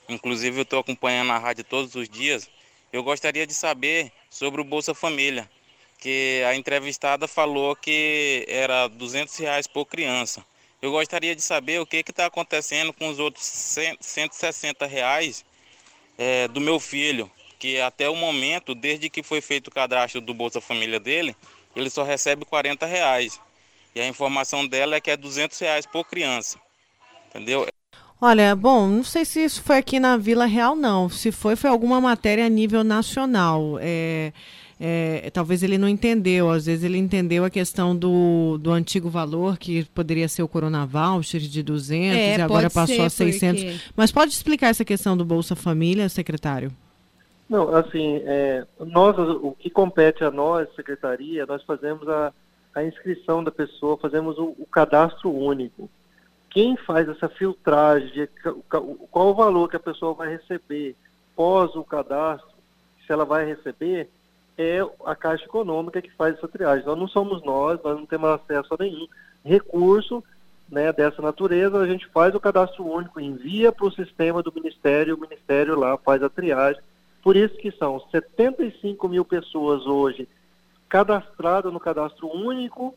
Inclusive 0.08 0.60
eu 0.60 0.64
estou 0.64 0.80
acompanhando 0.80 1.32
a 1.32 1.40
rádio 1.40 1.64
todos 1.64 1.96
os 1.96 2.08
dias. 2.08 2.48
Eu 2.92 3.02
gostaria 3.02 3.48
de 3.48 3.56
saber 3.56 4.12
sobre 4.30 4.62
o 4.62 4.64
Bolsa 4.64 4.94
Família, 4.94 5.50
que 5.98 6.44
a 6.48 6.56
entrevistada 6.56 7.28
falou 7.28 7.76
que 7.76 8.46
era 8.48 8.88
200 8.88 9.36
reais 9.38 9.66
por 9.66 9.88
criança. 9.88 10.46
Eu 10.84 10.92
gostaria 10.92 11.34
de 11.34 11.42
saber 11.42 11.80
o 11.80 11.86
que 11.86 12.04
está 12.06 12.26
acontecendo 12.26 12.92
com 12.92 13.08
os 13.08 13.18
outros 13.18 13.46
160 14.02 14.86
reais 14.86 15.46
é, 16.18 16.46
do 16.50 16.60
meu 16.60 16.78
filho, 16.78 17.32
que 17.58 17.80
até 17.80 18.10
o 18.10 18.16
momento, 18.18 18.76
desde 18.76 19.10
que 19.10 19.24
foi 19.24 19.40
feito 19.40 19.70
o 19.70 19.72
cadastro 19.72 20.20
do 20.20 20.34
Bolsa 20.34 20.60
Família 20.60 21.00
dele, 21.00 21.38
ele 21.74 21.90
só 21.90 22.04
recebe 22.04 22.44
40 22.44 22.86
reais. 22.86 23.40
E 23.96 24.02
a 24.02 24.06
informação 24.06 24.68
dela 24.68 24.98
é 24.98 25.00
que 25.00 25.10
é 25.10 25.16
200 25.16 25.58
reais 25.58 25.86
por 25.86 26.04
criança. 26.04 26.60
Entendeu? 27.30 27.66
Olha, 28.20 28.54
bom, 28.54 28.86
não 28.86 29.06
sei 29.06 29.24
se 29.24 29.42
isso 29.42 29.64
foi 29.64 29.78
aqui 29.78 30.02
na 30.02 30.18
Vila 30.18 30.46
Real, 30.46 30.76
não. 30.76 31.08
Se 31.08 31.32
foi, 31.32 31.56
foi 31.56 31.70
alguma 31.70 32.02
matéria 32.02 32.46
a 32.46 32.50
nível 32.50 32.84
nacional. 32.84 33.78
É 33.80 34.34
é, 34.86 35.30
talvez 35.30 35.64
ele 35.64 35.78
não 35.78 35.88
entendeu, 35.88 36.50
às 36.50 36.66
vezes 36.66 36.84
ele 36.84 36.98
entendeu 36.98 37.46
a 37.46 37.50
questão 37.50 37.96
do, 37.96 38.58
do 38.58 38.70
antigo 38.70 39.10
valor, 39.10 39.58
que 39.58 39.86
poderia 39.86 40.28
ser 40.28 40.44
o 40.44 40.48
Corona 40.48 40.86
Voucher 40.86 41.40
de 41.40 41.64
200 41.64 42.18
é, 42.18 42.38
e 42.38 42.42
agora 42.42 42.70
passou 42.70 43.06
a 43.06 43.10
600. 43.10 43.64
Porque... 43.64 43.80
Mas 43.96 44.12
pode 44.12 44.34
explicar 44.34 44.68
essa 44.68 44.84
questão 44.84 45.16
do 45.16 45.24
Bolsa 45.24 45.56
Família, 45.56 46.10
secretário? 46.10 46.70
Não, 47.50 47.74
assim, 47.74 48.24
é, 48.26 48.66
nós, 48.78 49.18
o 49.18 49.56
que 49.58 49.70
compete 49.70 50.22
a 50.22 50.30
nós, 50.30 50.68
secretaria, 50.76 51.46
nós 51.46 51.64
fazemos 51.64 52.06
a, 52.10 52.34
a 52.76 52.84
inscrição 52.84 53.42
da 53.42 53.52
pessoa, 53.52 53.96
fazemos 53.96 54.38
o, 54.38 54.54
o 54.60 54.66
cadastro 54.70 55.32
único. 55.32 55.90
Quem 56.50 56.76
faz 56.76 57.08
essa 57.08 57.30
filtragem 57.30 58.28
qual 59.10 59.30
o 59.30 59.34
valor 59.34 59.70
que 59.70 59.78
a 59.78 59.80
pessoa 59.80 60.14
vai 60.14 60.32
receber 60.32 60.94
pós 61.38 61.74
o 61.74 61.86
cadastro, 61.86 62.52
se 63.08 63.14
ela 63.14 63.24
vai 63.24 63.46
receber, 63.46 64.10
é 64.58 64.80
a 65.06 65.16
Caixa 65.16 65.46
Econômica 65.46 66.02
que 66.02 66.12
faz 66.12 66.36
essa 66.38 66.48
triagem. 66.48 66.86
Nós 66.86 66.98
não 66.98 67.08
somos 67.08 67.44
nós, 67.44 67.80
nós 67.84 67.98
não 67.98 68.06
temos 68.06 68.30
acesso 68.30 68.74
a 68.74 68.78
nenhum 68.80 69.08
recurso 69.44 70.24
né, 70.70 70.92
dessa 70.92 71.22
natureza, 71.22 71.78
a 71.78 71.88
gente 71.88 72.08
faz 72.08 72.34
o 72.34 72.40
cadastro 72.40 72.86
único, 72.86 73.20
envia 73.20 73.72
para 73.72 73.86
o 73.86 73.92
sistema 73.92 74.42
do 74.42 74.52
Ministério, 74.54 75.16
o 75.16 75.20
Ministério 75.20 75.78
lá 75.78 75.98
faz 75.98 76.24
a 76.24 76.30
triagem. 76.30 76.82
Por 77.22 77.36
isso 77.36 77.56
que 77.56 77.72
são 77.72 78.00
75 78.12 79.08
mil 79.08 79.24
pessoas 79.24 79.86
hoje 79.86 80.28
cadastradas 80.90 81.72
no 81.72 81.80
cadastro 81.80 82.28
único 82.28 82.96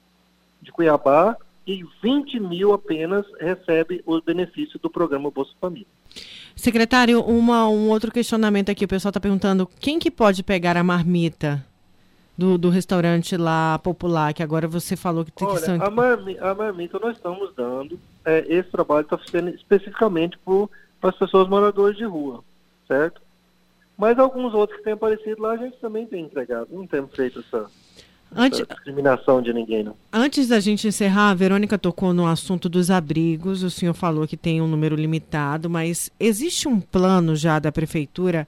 de 0.61 0.73
Cuiabá 0.73 1.37
e 1.67 1.85
20 2.03 2.41
mil 2.41 2.73
apenas 2.73 3.27
recebe 3.41 4.03
os 4.07 4.23
benefícios 4.23 4.81
do 4.81 4.91
programa 4.91 5.31
Bolsa 5.31 5.53
Família. 5.61 5.87
Secretário, 6.57 7.21
uma, 7.21 7.69
um 7.69 7.91
outro 7.91 8.11
questionamento 8.11 8.71
aqui, 8.71 8.87
o 8.87 8.89
pessoal 8.89 9.11
está 9.11 9.21
perguntando 9.21 9.69
quem 9.79 9.99
que 9.99 10.11
pode 10.11 10.43
pegar 10.43 10.77
a 10.77 10.83
marmita 10.83 11.63
do, 12.37 12.57
do 12.57 12.71
restaurante 12.71 13.37
lá 13.37 13.79
popular, 13.79 14.33
que 14.33 14.43
agora 14.43 14.67
você 14.67 14.97
falou 14.97 15.25
que 15.25 15.31
tem 15.31 15.47
Olha, 15.47 15.61
que... 15.61 15.71
A, 15.71 15.91
marmita, 15.91 16.51
a 16.51 16.55
marmita 16.55 16.99
nós 16.99 17.17
estamos 17.17 17.55
dando, 17.55 17.99
é, 18.25 18.45
esse 18.49 18.71
trabalho 18.71 19.03
está 19.03 19.19
sendo 19.31 19.51
especificamente 19.51 20.39
para 21.01 21.11
as 21.11 21.17
pessoas 21.17 21.47
moradoras 21.47 21.97
de 21.97 22.05
rua, 22.05 22.43
certo? 22.89 23.21
Mas 23.97 24.19
alguns 24.19 24.53
outros 24.53 24.79
que 24.79 24.85
têm 24.85 24.95
aparecido 24.95 25.43
lá, 25.43 25.53
a 25.53 25.57
gente 25.57 25.77
também 25.77 26.07
tem 26.07 26.25
entregado, 26.25 26.69
não 26.71 26.87
temos 26.87 27.15
feito 27.15 27.41
essa, 27.41 27.67
Antes, 28.35 28.67
discriminação 28.67 29.41
de 29.41 29.53
ninguém, 29.53 29.83
não. 29.85 29.95
Antes 30.13 30.49
da 30.49 30.61
gente 30.61 30.87
encerrar, 30.87 31.31
a 31.31 31.35
Verônica 31.35 31.79
tocou 31.79 32.13
no 32.13 32.27
assunto 32.27 32.69
dos 32.69 32.91
abrigos. 32.91 33.63
O 33.63 33.71
senhor 33.71 33.95
falou 33.95 34.27
que 34.27 34.37
tem 34.37 34.61
um 34.61 34.67
número 34.67 34.97
limitado, 34.97 35.71
mas 35.71 36.11
existe 36.19 36.69
um 36.69 36.81
plano 36.81 37.35
já 37.35 37.59
da 37.59 37.73
prefeitura 37.73 38.47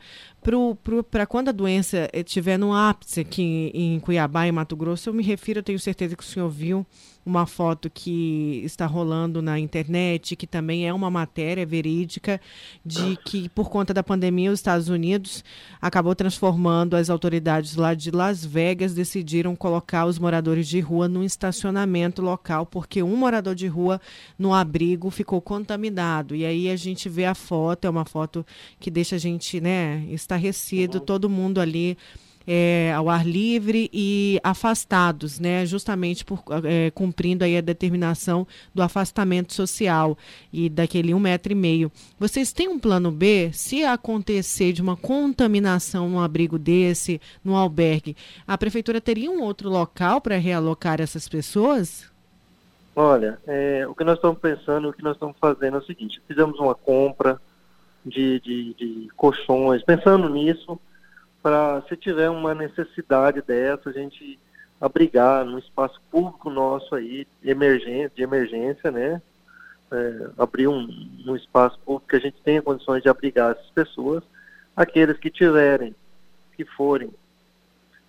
para 1.12 1.26
quando 1.26 1.48
a 1.48 1.52
doença 1.52 2.08
estiver 2.12 2.58
no 2.58 2.72
ápice 2.72 3.20
aqui 3.20 3.70
em 3.74 4.00
Cuiabá 4.00 4.46
e 4.46 4.52
Mato 4.52 4.76
Grosso? 4.76 5.08
Eu 5.08 5.14
me 5.14 5.22
refiro, 5.22 5.58
eu 5.58 5.62
tenho 5.62 5.78
certeza 5.78 6.16
que 6.16 6.22
o 6.22 6.26
senhor 6.26 6.48
viu 6.48 6.86
uma 7.28 7.46
foto 7.46 7.90
que 7.90 8.62
está 8.64 8.86
rolando 8.86 9.42
na 9.42 9.58
internet, 9.58 10.34
que 10.34 10.46
também 10.46 10.88
é 10.88 10.94
uma 10.94 11.10
matéria 11.10 11.66
verídica, 11.66 12.40
de 12.84 13.16
que 13.16 13.48
por 13.50 13.68
conta 13.68 13.92
da 13.92 14.02
pandemia 14.02 14.50
os 14.50 14.58
Estados 14.58 14.88
Unidos 14.88 15.44
acabou 15.80 16.14
transformando 16.14 16.96
as 16.96 17.10
autoridades 17.10 17.76
lá 17.76 17.92
de 17.92 18.10
Las 18.10 18.44
Vegas 18.44 18.94
decidiram 18.94 19.54
colocar 19.54 20.06
os 20.06 20.18
moradores 20.18 20.66
de 20.66 20.80
rua 20.80 21.06
num 21.06 21.22
estacionamento 21.22 22.22
local 22.22 22.64
porque 22.64 23.02
um 23.02 23.16
morador 23.16 23.54
de 23.54 23.66
rua 23.66 24.00
no 24.38 24.54
abrigo 24.54 25.10
ficou 25.10 25.42
contaminado. 25.42 26.34
E 26.34 26.46
aí 26.46 26.70
a 26.70 26.76
gente 26.76 27.08
vê 27.08 27.26
a 27.26 27.34
foto, 27.34 27.84
é 27.86 27.90
uma 27.90 28.06
foto 28.06 28.44
que 28.80 28.90
deixa 28.90 29.16
a 29.16 29.18
gente, 29.18 29.60
né, 29.60 30.06
estarrecido, 30.28 31.00
todo 31.00 31.28
mundo 31.28 31.60
ali 31.60 31.96
é, 32.50 32.94
ao 32.94 33.10
ar 33.10 33.26
livre 33.26 33.90
e 33.92 34.40
afastados, 34.42 35.38
né? 35.38 35.66
Justamente 35.66 36.24
por 36.24 36.42
é, 36.64 36.90
cumprindo 36.92 37.44
aí 37.44 37.58
a 37.58 37.60
determinação 37.60 38.46
do 38.74 38.82
afastamento 38.82 39.52
social 39.52 40.16
e 40.50 40.70
daquele 40.70 41.12
um 41.12 41.20
metro 41.20 41.52
e 41.52 41.54
meio. 41.54 41.92
Vocês 42.18 42.50
têm 42.50 42.66
um 42.66 42.78
plano 42.78 43.10
B 43.10 43.50
se 43.52 43.84
acontecer 43.84 44.72
de 44.72 44.80
uma 44.80 44.96
contaminação 44.96 46.08
num 46.08 46.20
abrigo 46.20 46.58
desse, 46.58 47.20
num 47.44 47.54
albergue? 47.54 48.16
A 48.46 48.56
prefeitura 48.56 48.98
teria 48.98 49.30
um 49.30 49.42
outro 49.42 49.68
local 49.68 50.18
para 50.18 50.38
realocar 50.38 51.02
essas 51.02 51.28
pessoas? 51.28 52.10
Olha, 52.96 53.38
é, 53.46 53.86
o 53.86 53.94
que 53.94 54.02
nós 54.02 54.16
estamos 54.16 54.38
pensando, 54.38 54.88
o 54.88 54.92
que 54.94 55.04
nós 55.04 55.16
estamos 55.16 55.36
fazendo 55.38 55.76
é 55.76 55.80
o 55.80 55.84
seguinte: 55.84 56.20
fizemos 56.26 56.58
uma 56.58 56.74
compra 56.74 57.38
de, 58.08 58.40
de, 58.40 58.74
de 58.74 59.08
colchões, 59.16 59.82
pensando 59.82 60.28
nisso, 60.28 60.80
para 61.42 61.82
se 61.88 61.96
tiver 61.96 62.30
uma 62.30 62.54
necessidade 62.54 63.42
dessa, 63.42 63.90
a 63.90 63.92
gente 63.92 64.38
abrigar 64.80 65.44
num 65.44 65.58
espaço 65.58 66.00
público 66.10 66.50
nosso 66.50 66.94
aí, 66.94 67.26
de 67.42 67.50
emergência, 67.50 68.12
de 68.14 68.22
emergência 68.22 68.90
né? 68.90 69.20
É, 69.90 70.30
abrir 70.36 70.68
um, 70.68 70.86
um 71.26 71.34
espaço 71.34 71.78
público 71.80 72.08
que 72.08 72.16
a 72.16 72.20
gente 72.20 72.36
tenha 72.42 72.60
condições 72.60 73.02
de 73.02 73.08
abrigar 73.08 73.52
essas 73.52 73.70
pessoas, 73.70 74.22
aqueles 74.76 75.16
que 75.16 75.30
tiverem, 75.30 75.94
que 76.54 76.64
forem 76.64 77.10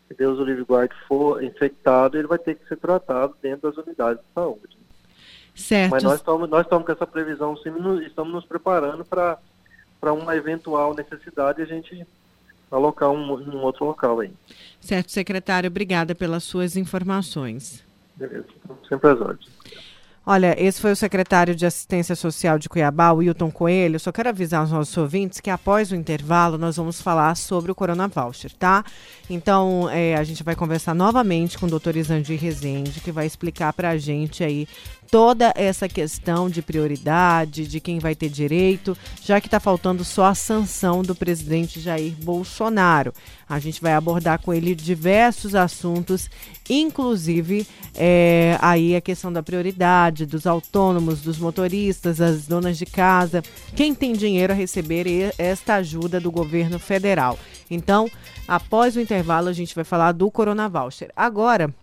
se 0.10 0.16
Deus 0.16 0.40
o 0.40 0.44
livre 0.44 0.64
guarde 0.64 0.96
for 1.08 1.42
infectado, 1.44 2.18
ele 2.18 2.28
vai 2.28 2.40
ter 2.40 2.56
que 2.56 2.68
ser 2.68 2.78
tratado 2.78 3.36
dentro 3.42 3.70
das 3.70 3.86
unidades 3.86 4.22
de 4.24 4.34
saúde. 4.34 4.78
Certo. 5.54 5.92
Mas 5.92 6.04
nós 6.04 6.16
estamos, 6.16 6.50
nós 6.50 6.62
estamos 6.62 6.86
com 6.86 6.92
essa 6.92 7.06
previsão, 7.06 7.56
sim, 7.58 7.70
estamos 8.04 8.34
nos 8.34 8.46
preparando 8.46 9.06
para 9.06 9.38
uma 10.02 10.36
eventual 10.36 10.94
necessidade 10.94 11.62
a 11.62 11.66
gente 11.66 12.06
alocar 12.72 13.10
um, 13.10 13.34
um 13.34 13.62
outro 13.64 13.86
local 13.86 14.20
aí. 14.20 14.32
Certo, 14.80 15.12
secretário, 15.12 15.68
obrigada 15.68 16.16
pelas 16.16 16.44
suas 16.44 16.76
informações. 16.78 17.84
Beleza, 18.16 18.48
sempre 18.88 19.10
às 19.10 19.22
ordens. 19.22 19.50
Olha, 20.26 20.56
esse 20.64 20.80
foi 20.80 20.92
o 20.92 20.96
secretário 20.96 21.56
de 21.56 21.66
Assistência 21.66 22.16
Social 22.16 22.60
de 22.60 22.70
Cuiabá, 22.70 23.12
Wilton 23.12 23.50
Coelho. 23.50 24.00
Só 24.00 24.12
quero 24.12 24.30
avisar 24.30 24.64
os 24.64 24.70
nossos 24.70 24.96
ouvintes 24.96 25.40
que 25.40 25.50
após 25.50 25.92
o 25.92 25.96
intervalo 25.96 26.56
nós 26.56 26.78
vamos 26.78 27.02
falar 27.02 27.36
sobre 27.36 27.72
o 27.72 27.76
Corona 27.76 28.08
Voucher, 28.08 28.52
tá? 28.54 28.86
Então, 29.28 29.90
é, 29.90 30.16
a 30.16 30.24
gente 30.24 30.44
vai 30.44 30.56
conversar 30.56 30.94
novamente 30.94 31.58
com 31.58 31.66
o 31.66 31.70
doutor 31.70 31.96
Isandir 31.96 32.40
Rezende, 32.40 33.00
que 33.00 33.12
vai 33.12 33.26
explicar 33.26 33.74
para 33.74 33.90
a 33.90 33.98
gente 33.98 34.44
aí 34.44 34.68
toda 35.12 35.52
essa 35.56 35.88
questão 35.90 36.50
de 36.50 36.62
prioridade, 36.62 37.68
de 37.68 37.80
quem 37.80 38.00
vai 38.00 38.16
ter 38.16 38.30
direito, 38.30 38.98
já 39.24 39.42
que 39.42 39.48
está 39.48 39.60
faltando 39.60 40.04
só 40.04 40.26
a 40.26 40.36
sanção 40.36 41.02
do 41.02 41.16
presidente 41.16 41.80
Jair 41.80 42.14
Bolsonaro. 42.24 43.14
A 43.48 43.58
gente 43.58 43.82
vai 43.82 43.94
abordar 43.94 44.40
com 44.40 44.54
ele 44.54 44.76
diversos 44.76 45.56
assuntos, 45.56 46.30
inclusive 46.70 47.66
é, 47.96 48.58
aí 48.62 48.96
a 48.96 49.02
questão 49.02 49.34
da 49.34 49.42
prioridade 49.42 50.26
dos 50.26 50.46
autônomos, 50.46 51.22
dos 51.22 51.40
motoristas, 51.40 52.18
das 52.18 52.46
donas 52.46 52.78
de 52.78 52.86
casa, 52.86 53.42
quem 53.76 53.96
tem 53.96 54.14
dinheiro 54.14 54.54
a 54.54 54.56
receber 54.56 55.34
esta 55.38 55.76
ajuda 55.76 56.20
do 56.20 56.32
governo 56.32 56.78
federal. 56.78 57.40
Então, 57.72 58.08
após 58.48 58.96
o 58.96 59.02
intervalo, 59.02 59.48
a 59.48 59.54
gente 59.54 59.74
vai 59.74 59.84
falar 59.84 60.12
do 60.12 60.30
Corona 60.30 60.70
Voucher. 60.70 61.12
Agora, 61.16 61.74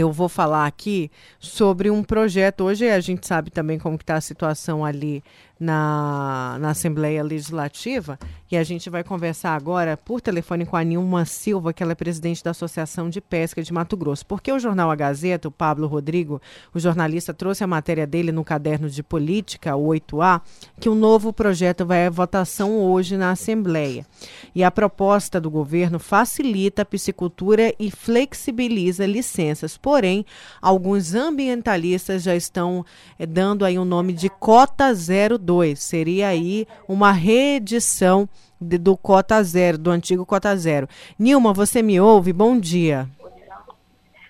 eu 0.00 0.12
vou 0.12 0.28
falar 0.28 0.66
aqui 0.66 1.10
sobre 1.38 1.90
um 1.90 2.02
projeto. 2.02 2.64
Hoje 2.64 2.88
a 2.88 3.00
gente 3.00 3.26
sabe 3.26 3.50
também 3.50 3.78
como 3.78 3.96
está 3.96 4.16
a 4.16 4.20
situação 4.20 4.84
ali 4.84 5.22
na, 5.58 6.56
na 6.60 6.70
Assembleia 6.70 7.22
Legislativa 7.22 8.18
e 8.50 8.56
a 8.56 8.62
gente 8.62 8.90
vai 8.90 9.02
conversar 9.02 9.54
agora 9.54 9.96
por 9.96 10.20
telefone 10.20 10.66
com 10.66 10.76
a 10.76 10.84
Nilma 10.84 11.24
Silva, 11.24 11.72
que 11.72 11.82
ela 11.82 11.92
é 11.92 11.94
presidente 11.94 12.42
da 12.42 12.50
Associação 12.50 13.08
de 13.08 13.20
Pesca 13.20 13.62
de 13.62 13.72
Mato 13.72 13.96
Grosso. 13.96 14.26
Porque 14.26 14.52
o 14.52 14.58
jornal 14.58 14.90
A 14.90 14.94
Gazeta, 14.94 15.48
o 15.48 15.50
Pablo 15.50 15.86
Rodrigo, 15.86 16.40
o 16.72 16.78
jornalista, 16.78 17.34
trouxe 17.34 17.64
a 17.64 17.66
matéria 17.66 18.06
dele 18.06 18.30
no 18.30 18.44
caderno 18.44 18.88
de 18.88 19.02
política, 19.02 19.74
o 19.74 19.88
8A, 19.88 20.40
que 20.78 20.88
o 20.88 20.94
novo 20.94 21.32
projeto 21.32 21.84
vai 21.84 22.06
à 22.06 22.10
votação 22.10 22.78
hoje 22.78 23.16
na 23.16 23.30
Assembleia. 23.30 24.06
E 24.54 24.62
a 24.62 24.70
proposta 24.70 25.40
do 25.40 25.50
governo 25.50 25.98
facilita 25.98 26.82
a 26.82 26.86
piscicultura 26.86 27.74
e 27.78 27.90
flexibiliza 27.90 29.06
licenças. 29.06 29.76
Porém, 29.76 30.24
alguns 30.60 31.14
ambientalistas 31.14 32.22
já 32.22 32.36
estão 32.36 32.84
é, 33.18 33.26
dando 33.26 33.64
aí 33.64 33.78
o 33.78 33.82
um 33.82 33.84
nome 33.84 34.12
de 34.12 34.28
cota 34.28 34.92
02 34.94 35.43
2. 35.44 35.78
Seria 35.78 36.28
aí 36.28 36.66
uma 36.88 37.12
reedição 37.12 38.28
de, 38.60 38.78
do 38.78 38.96
Cota 38.96 39.42
Zero, 39.42 39.78
do 39.78 39.90
antigo 39.90 40.24
Cota 40.24 40.56
Zero. 40.56 40.88
Nilma, 41.18 41.52
você 41.52 41.82
me 41.82 42.00
ouve? 42.00 42.32
Bom 42.32 42.58
dia. 42.58 43.08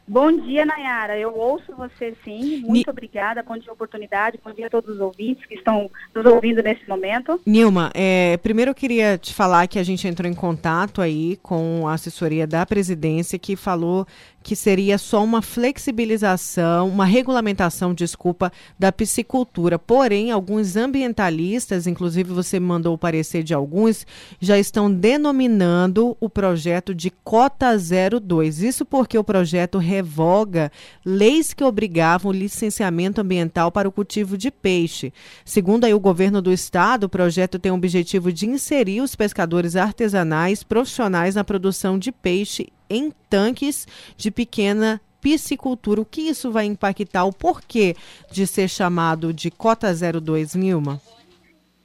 Bom 0.06 0.30
dia, 0.30 0.66
Nayara. 0.66 1.18
Eu 1.18 1.34
ouço 1.34 1.74
você 1.76 2.14
sim. 2.22 2.60
Muito 2.60 2.72
Ni... 2.72 2.84
obrigada. 2.86 3.42
Bom 3.42 3.56
dia, 3.56 3.72
oportunidade. 3.72 4.38
Bom 4.44 4.52
dia 4.52 4.66
a 4.66 4.70
todos 4.70 4.96
os 4.96 5.00
ouvintes 5.00 5.46
que 5.46 5.54
estão 5.54 5.90
nos 6.14 6.26
ouvindo 6.26 6.62
nesse 6.62 6.86
momento. 6.86 7.40
Nilma, 7.46 7.90
é, 7.94 8.36
primeiro 8.36 8.70
eu 8.70 8.74
queria 8.74 9.16
te 9.16 9.32
falar 9.32 9.66
que 9.66 9.78
a 9.78 9.82
gente 9.82 10.06
entrou 10.06 10.30
em 10.30 10.34
contato 10.34 11.00
aí 11.00 11.38
com 11.42 11.88
a 11.88 11.94
assessoria 11.94 12.46
da 12.46 12.66
presidência 12.66 13.38
que 13.38 13.56
falou 13.56 14.06
que 14.44 14.54
seria 14.54 14.98
só 14.98 15.24
uma 15.24 15.40
flexibilização, 15.40 16.86
uma 16.86 17.06
regulamentação, 17.06 17.94
desculpa, 17.94 18.52
da 18.78 18.92
piscicultura. 18.92 19.78
Porém, 19.78 20.30
alguns 20.30 20.76
ambientalistas, 20.76 21.86
inclusive 21.86 22.30
você 22.30 22.60
mandou 22.60 22.94
o 22.94 22.98
parecer 22.98 23.42
de 23.42 23.54
alguns, 23.54 24.06
já 24.38 24.58
estão 24.58 24.92
denominando 24.92 26.14
o 26.20 26.28
projeto 26.28 26.94
de 26.94 27.10
Cota 27.10 27.74
02. 27.74 28.62
Isso 28.62 28.84
porque 28.84 29.16
o 29.16 29.24
projeto 29.24 29.78
revoga 29.78 30.70
leis 31.02 31.54
que 31.54 31.64
obrigavam 31.64 32.30
o 32.30 32.34
licenciamento 32.34 33.22
ambiental 33.22 33.72
para 33.72 33.88
o 33.88 33.92
cultivo 33.92 34.36
de 34.36 34.50
peixe. 34.50 35.10
Segundo 35.42 35.84
aí 35.84 35.94
o 35.94 36.00
governo 36.00 36.42
do 36.42 36.52
estado, 36.52 37.04
o 37.04 37.08
projeto 37.08 37.58
tem 37.58 37.72
o 37.72 37.76
objetivo 37.76 38.30
de 38.30 38.46
inserir 38.46 39.00
os 39.00 39.16
pescadores 39.16 39.74
artesanais 39.74 40.62
profissionais 40.62 41.34
na 41.34 41.42
produção 41.42 41.98
de 41.98 42.12
peixe 42.12 42.68
em 42.88 43.12
tanques 43.28 43.86
de 44.16 44.30
pequena 44.30 45.00
piscicultura. 45.20 46.00
O 46.00 46.04
que 46.04 46.20
isso 46.20 46.50
vai 46.50 46.66
impactar? 46.66 47.24
O 47.24 47.32
porquê 47.32 47.96
de 48.30 48.46
ser 48.46 48.68
chamado 48.68 49.32
de 49.32 49.50
Cota 49.50 49.88
02, 49.92 50.54
Nilma? 50.54 51.00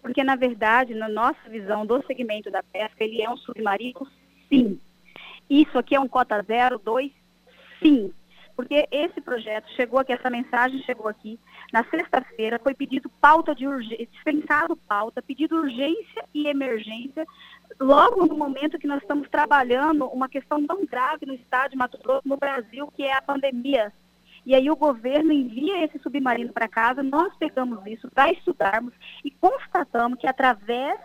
Porque, 0.01 0.23
na 0.23 0.35
verdade, 0.35 0.93
na 0.93 1.07
nossa 1.07 1.49
visão 1.49 1.85
do 1.85 2.03
segmento 2.05 2.51
da 2.51 2.63
pesca, 2.63 3.03
ele 3.03 3.21
é 3.21 3.29
um 3.29 3.37
submarino, 3.37 4.07
sim. 4.49 4.79
Isso 5.49 5.77
aqui 5.77 5.95
é 5.95 5.99
um 5.99 6.07
Cota 6.07 6.45
02, 6.83 7.11
sim. 7.81 8.11
Porque 8.55 8.85
esse 8.91 9.21
projeto 9.21 9.69
chegou 9.77 9.99
aqui, 9.99 10.11
essa 10.11 10.29
mensagem 10.29 10.83
chegou 10.83 11.07
aqui. 11.07 11.39
Na 11.71 11.81
sexta-feira 11.85 12.59
foi 12.59 12.73
pedido 12.73 13.09
pauta 13.21 13.55
de 13.55 13.65
urgência, 13.65 14.05
dispensado 14.11 14.75
pauta, 14.75 15.21
pedido 15.21 15.55
urgência 15.55 16.25
e 16.33 16.45
emergência 16.45 17.25
logo 17.79 18.25
no 18.25 18.35
momento 18.35 18.77
que 18.77 18.87
nós 18.87 19.01
estamos 19.01 19.29
trabalhando 19.29 20.05
uma 20.07 20.27
questão 20.27 20.65
tão 20.65 20.85
grave 20.85 21.25
no 21.25 21.33
estado 21.33 21.71
de 21.71 21.77
Mato 21.77 21.97
Grosso, 21.97 22.27
no 22.27 22.37
Brasil, 22.37 22.91
que 22.95 23.03
é 23.03 23.13
a 23.13 23.21
pandemia. 23.21 23.93
E 24.45 24.53
aí 24.55 24.69
o 24.69 24.75
governo 24.75 25.31
envia 25.31 25.83
esse 25.83 25.99
submarino 25.99 26.51
para 26.51 26.67
casa, 26.67 27.03
nós 27.03 27.33
pegamos 27.37 27.85
isso 27.85 28.09
para 28.11 28.31
estudarmos 28.31 28.93
e 29.23 29.31
constatamos 29.31 30.19
que 30.19 30.27
através 30.27 30.99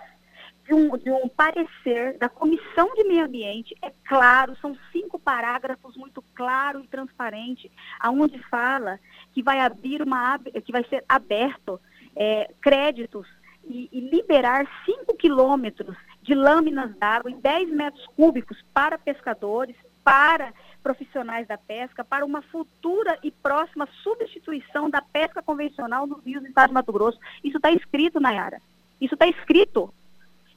de 0.64 0.72
um, 0.72 0.96
de 0.96 1.10
um 1.10 1.28
parecer 1.28 2.16
da 2.16 2.28
Comissão 2.28 2.88
de 2.94 3.04
Meio 3.04 3.26
Ambiente, 3.26 3.76
é 3.82 3.92
claro, 4.06 4.56
são 4.56 4.76
cinco 4.90 5.18
parágrafos 5.18 5.94
muito 5.96 6.22
claro 6.34 6.80
e 6.82 6.88
transparente, 6.88 7.70
aonde 8.00 8.38
fala 8.48 8.98
que 9.32 9.42
vai 9.42 9.60
abrir 9.60 10.00
uma 10.00 10.38
que 10.38 10.72
vai 10.72 10.84
ser 10.84 11.04
aberto 11.06 11.78
é, 12.16 12.50
créditos 12.62 13.26
e, 13.66 13.88
e 13.92 14.00
liberar 14.00 14.66
5 14.84 15.16
quilômetros 15.16 15.96
de 16.24 16.34
lâminas 16.34 16.96
d'água 16.96 17.30
em 17.30 17.38
10 17.38 17.70
metros 17.70 18.06
cúbicos 18.16 18.56
para 18.72 18.96
pescadores, 18.96 19.76
para 20.02 20.52
profissionais 20.82 21.46
da 21.46 21.58
pesca, 21.58 22.02
para 22.02 22.24
uma 22.24 22.40
futura 22.40 23.18
e 23.22 23.30
próxima 23.30 23.86
substituição 24.02 24.88
da 24.88 25.02
pesca 25.02 25.42
convencional 25.42 26.06
nos 26.06 26.24
rios 26.24 26.42
do 26.42 26.48
estado 26.48 26.68
de 26.68 26.74
Mato 26.74 26.92
Grosso. 26.92 27.18
Isso 27.42 27.58
está 27.58 27.70
escrito, 27.70 28.20
Nayara. 28.20 28.60
Isso 29.00 29.14
está 29.14 29.26
escrito. 29.26 29.92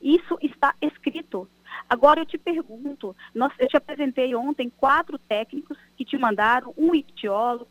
Isso 0.01 0.37
está 0.41 0.73
escrito. 0.81 1.49
Agora 1.89 2.21
eu 2.21 2.25
te 2.25 2.37
pergunto, 2.37 3.13
nós, 3.35 3.51
eu 3.59 3.67
te 3.67 3.75
apresentei 3.75 4.33
ontem 4.35 4.69
quatro 4.69 5.19
técnicos 5.19 5.77
que 5.97 6.05
te 6.05 6.17
mandaram, 6.17 6.73
um 6.77 6.95
ictiólogo, 6.95 7.67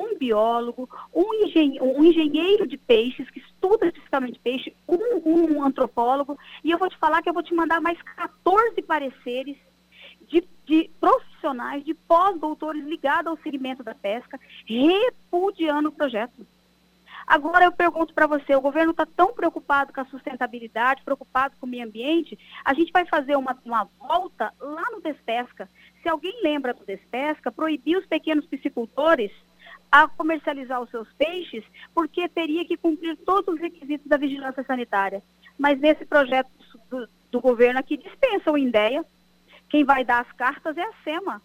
um 0.00 0.16
biólogo, 0.16 0.88
um, 1.14 1.34
engen 1.44 1.78
um 1.80 2.02
engenheiro 2.02 2.66
de 2.66 2.78
peixes 2.78 3.28
que 3.30 3.40
estuda 3.40 3.86
especificamente 3.86 4.40
peixe, 4.40 4.74
um, 4.88 5.58
um, 5.58 5.62
antropólogo, 5.62 6.38
e 6.64 6.70
eu 6.70 6.78
vou 6.78 6.88
te 6.88 6.96
falar 6.96 7.22
que 7.22 7.28
eu 7.28 7.34
vou 7.34 7.42
te 7.42 7.54
mandar 7.54 7.80
mais 7.80 8.00
14 8.02 8.80
pareceres 8.82 9.56
de, 10.22 10.42
de 10.64 10.90
profissionais, 10.98 11.84
de 11.84 11.92
pós-doutores 11.92 12.84
ligados 12.84 13.26
ao 13.26 13.42
segmento 13.42 13.82
da 13.82 13.94
pesca, 13.94 14.40
repudiando 14.64 15.90
o 15.90 15.92
projeto. 15.92 16.46
Agora 17.26 17.66
eu 17.66 17.72
pergunto 17.72 18.14
para 18.14 18.26
você, 18.26 18.56
o 18.56 18.60
governo 18.60 18.90
está 18.90 19.06
tão 19.06 19.32
preocupado 19.32 19.92
com 19.92 20.00
a 20.00 20.06
sustentabilidade, 20.06 21.02
preocupado 21.04 21.54
com 21.60 21.66
o 21.66 21.68
meio 21.68 21.86
ambiente, 21.86 22.38
a 22.64 22.74
gente 22.74 22.90
vai 22.90 23.04
fazer 23.06 23.36
uma, 23.36 23.56
uma 23.64 23.88
volta 23.98 24.52
lá 24.58 24.84
no 24.90 25.00
Despesca. 25.00 25.68
Se 26.02 26.08
alguém 26.08 26.42
lembra 26.42 26.74
do 26.74 26.84
Despesca, 26.84 27.52
proibir 27.52 27.98
os 27.98 28.06
pequenos 28.06 28.46
piscicultores 28.46 29.30
a 29.90 30.06
comercializar 30.06 30.80
os 30.80 30.90
seus 30.90 31.08
peixes, 31.14 31.64
porque 31.94 32.28
teria 32.28 32.64
que 32.64 32.76
cumprir 32.76 33.16
todos 33.18 33.54
os 33.54 33.60
requisitos 33.60 34.06
da 34.06 34.16
vigilância 34.16 34.62
sanitária. 34.62 35.22
Mas 35.58 35.78
nesse 35.80 36.04
projeto 36.04 36.50
do, 36.88 37.08
do 37.30 37.40
governo 37.40 37.80
aqui 37.80 37.96
dispensa 37.96 38.50
o 38.50 38.58
INDEA. 38.58 39.04
Quem 39.68 39.84
vai 39.84 40.04
dar 40.04 40.20
as 40.20 40.32
cartas 40.32 40.76
é 40.76 40.82
a 40.82 40.92
SEMA. 41.04 41.42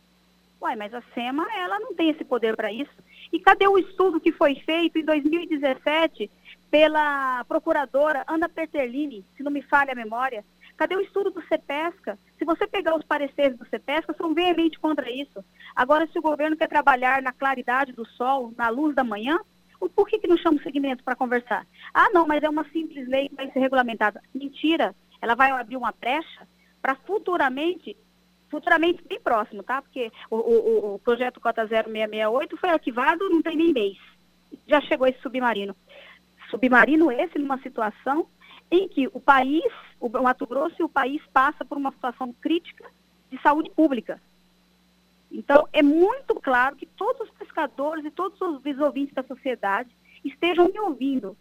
Uai, 0.61 0.75
mas 0.75 0.93
a 0.93 1.01
SEMA, 1.13 1.45
ela 1.55 1.79
não 1.79 1.93
tem 1.93 2.09
esse 2.09 2.23
poder 2.23 2.55
para 2.55 2.71
isso. 2.71 2.91
E 3.31 3.39
cadê 3.39 3.67
o 3.67 3.77
estudo 3.77 4.19
que 4.19 4.31
foi 4.31 4.55
feito 4.55 4.97
em 4.97 5.05
2017 5.05 6.29
pela 6.71 7.43
procuradora 7.45 8.23
Ana 8.27 8.49
Peterlini, 8.49 9.23
se 9.35 9.43
não 9.43 9.51
me 9.51 9.61
falha 9.61 9.91
a 9.91 9.95
memória? 9.95 10.43
Cadê 10.77 10.95
o 10.95 11.01
estudo 11.01 11.31
do 11.31 11.41
CEPESCA? 11.47 12.19
Se 12.37 12.43
você 12.43 12.67
pegar 12.67 12.95
os 12.95 13.05
pareceres 13.05 13.57
do 13.57 13.67
CEPESCA, 13.67 14.13
são 14.17 14.33
veemente 14.33 14.79
contra 14.79 15.09
isso. 15.09 15.43
Agora, 15.75 16.07
se 16.07 16.19
o 16.19 16.21
governo 16.21 16.57
quer 16.57 16.67
trabalhar 16.67 17.21
na 17.21 17.31
claridade 17.31 17.93
do 17.93 18.05
sol, 18.05 18.53
na 18.57 18.69
luz 18.69 18.93
da 18.93 19.03
manhã, 19.03 19.39
por 19.95 20.07
que, 20.07 20.19
que 20.19 20.27
não 20.27 20.37
chama 20.37 20.57
o 20.57 20.63
segmento 20.63 21.03
para 21.03 21.15
conversar? 21.15 21.65
Ah, 21.93 22.09
não, 22.13 22.27
mas 22.27 22.43
é 22.43 22.49
uma 22.49 22.67
simples 22.69 23.07
lei 23.07 23.29
que 23.29 23.35
vai 23.35 23.49
ser 23.51 23.59
regulamentada. 23.59 24.21
Mentira. 24.33 24.93
Ela 25.21 25.35
vai 25.35 25.51
abrir 25.51 25.77
uma 25.77 25.93
brecha 25.93 26.47
para 26.81 26.95
futuramente 26.95 27.95
futuramente 28.49 29.03
bem 29.07 29.19
próximo, 29.19 29.63
tá? 29.63 29.81
Porque 29.81 30.11
o, 30.29 30.35
o, 30.35 30.95
o 30.95 30.99
projeto 30.99 31.41
Cota 31.41 31.65
0668 31.65 32.57
foi 32.57 32.69
arquivado 32.69 33.29
não 33.29 33.41
tem 33.41 33.57
nem 33.57 33.73
mês. 33.73 33.97
Já 34.67 34.79
chegou 34.81 35.07
esse 35.07 35.19
submarino. 35.19 35.75
Submarino 36.49 37.11
esse 37.11 37.39
numa 37.39 37.57
situação 37.59 38.27
em 38.71 38.87
que 38.87 39.07
o 39.13 39.19
país, 39.19 39.63
o 39.99 40.09
Mato 40.09 40.45
Grosso 40.45 40.75
e 40.79 40.83
o 40.83 40.89
país 40.89 41.21
passa 41.31 41.63
por 41.63 41.77
uma 41.77 41.91
situação 41.91 42.33
crítica 42.33 42.85
de 43.29 43.41
saúde 43.41 43.69
pública. 43.69 44.21
Então, 45.31 45.67
é 45.73 45.81
muito 45.81 46.35
claro 46.35 46.75
que 46.75 46.85
todos 46.85 47.27
os 47.27 47.35
pescadores 47.35 48.05
e 48.05 48.11
todos 48.11 48.39
os 48.39 48.79
ouvintes 48.79 49.13
da 49.13 49.23
sociedade 49.23 49.89
estejam 50.23 50.69
me 50.69 50.79
ouvindo. 50.79 51.37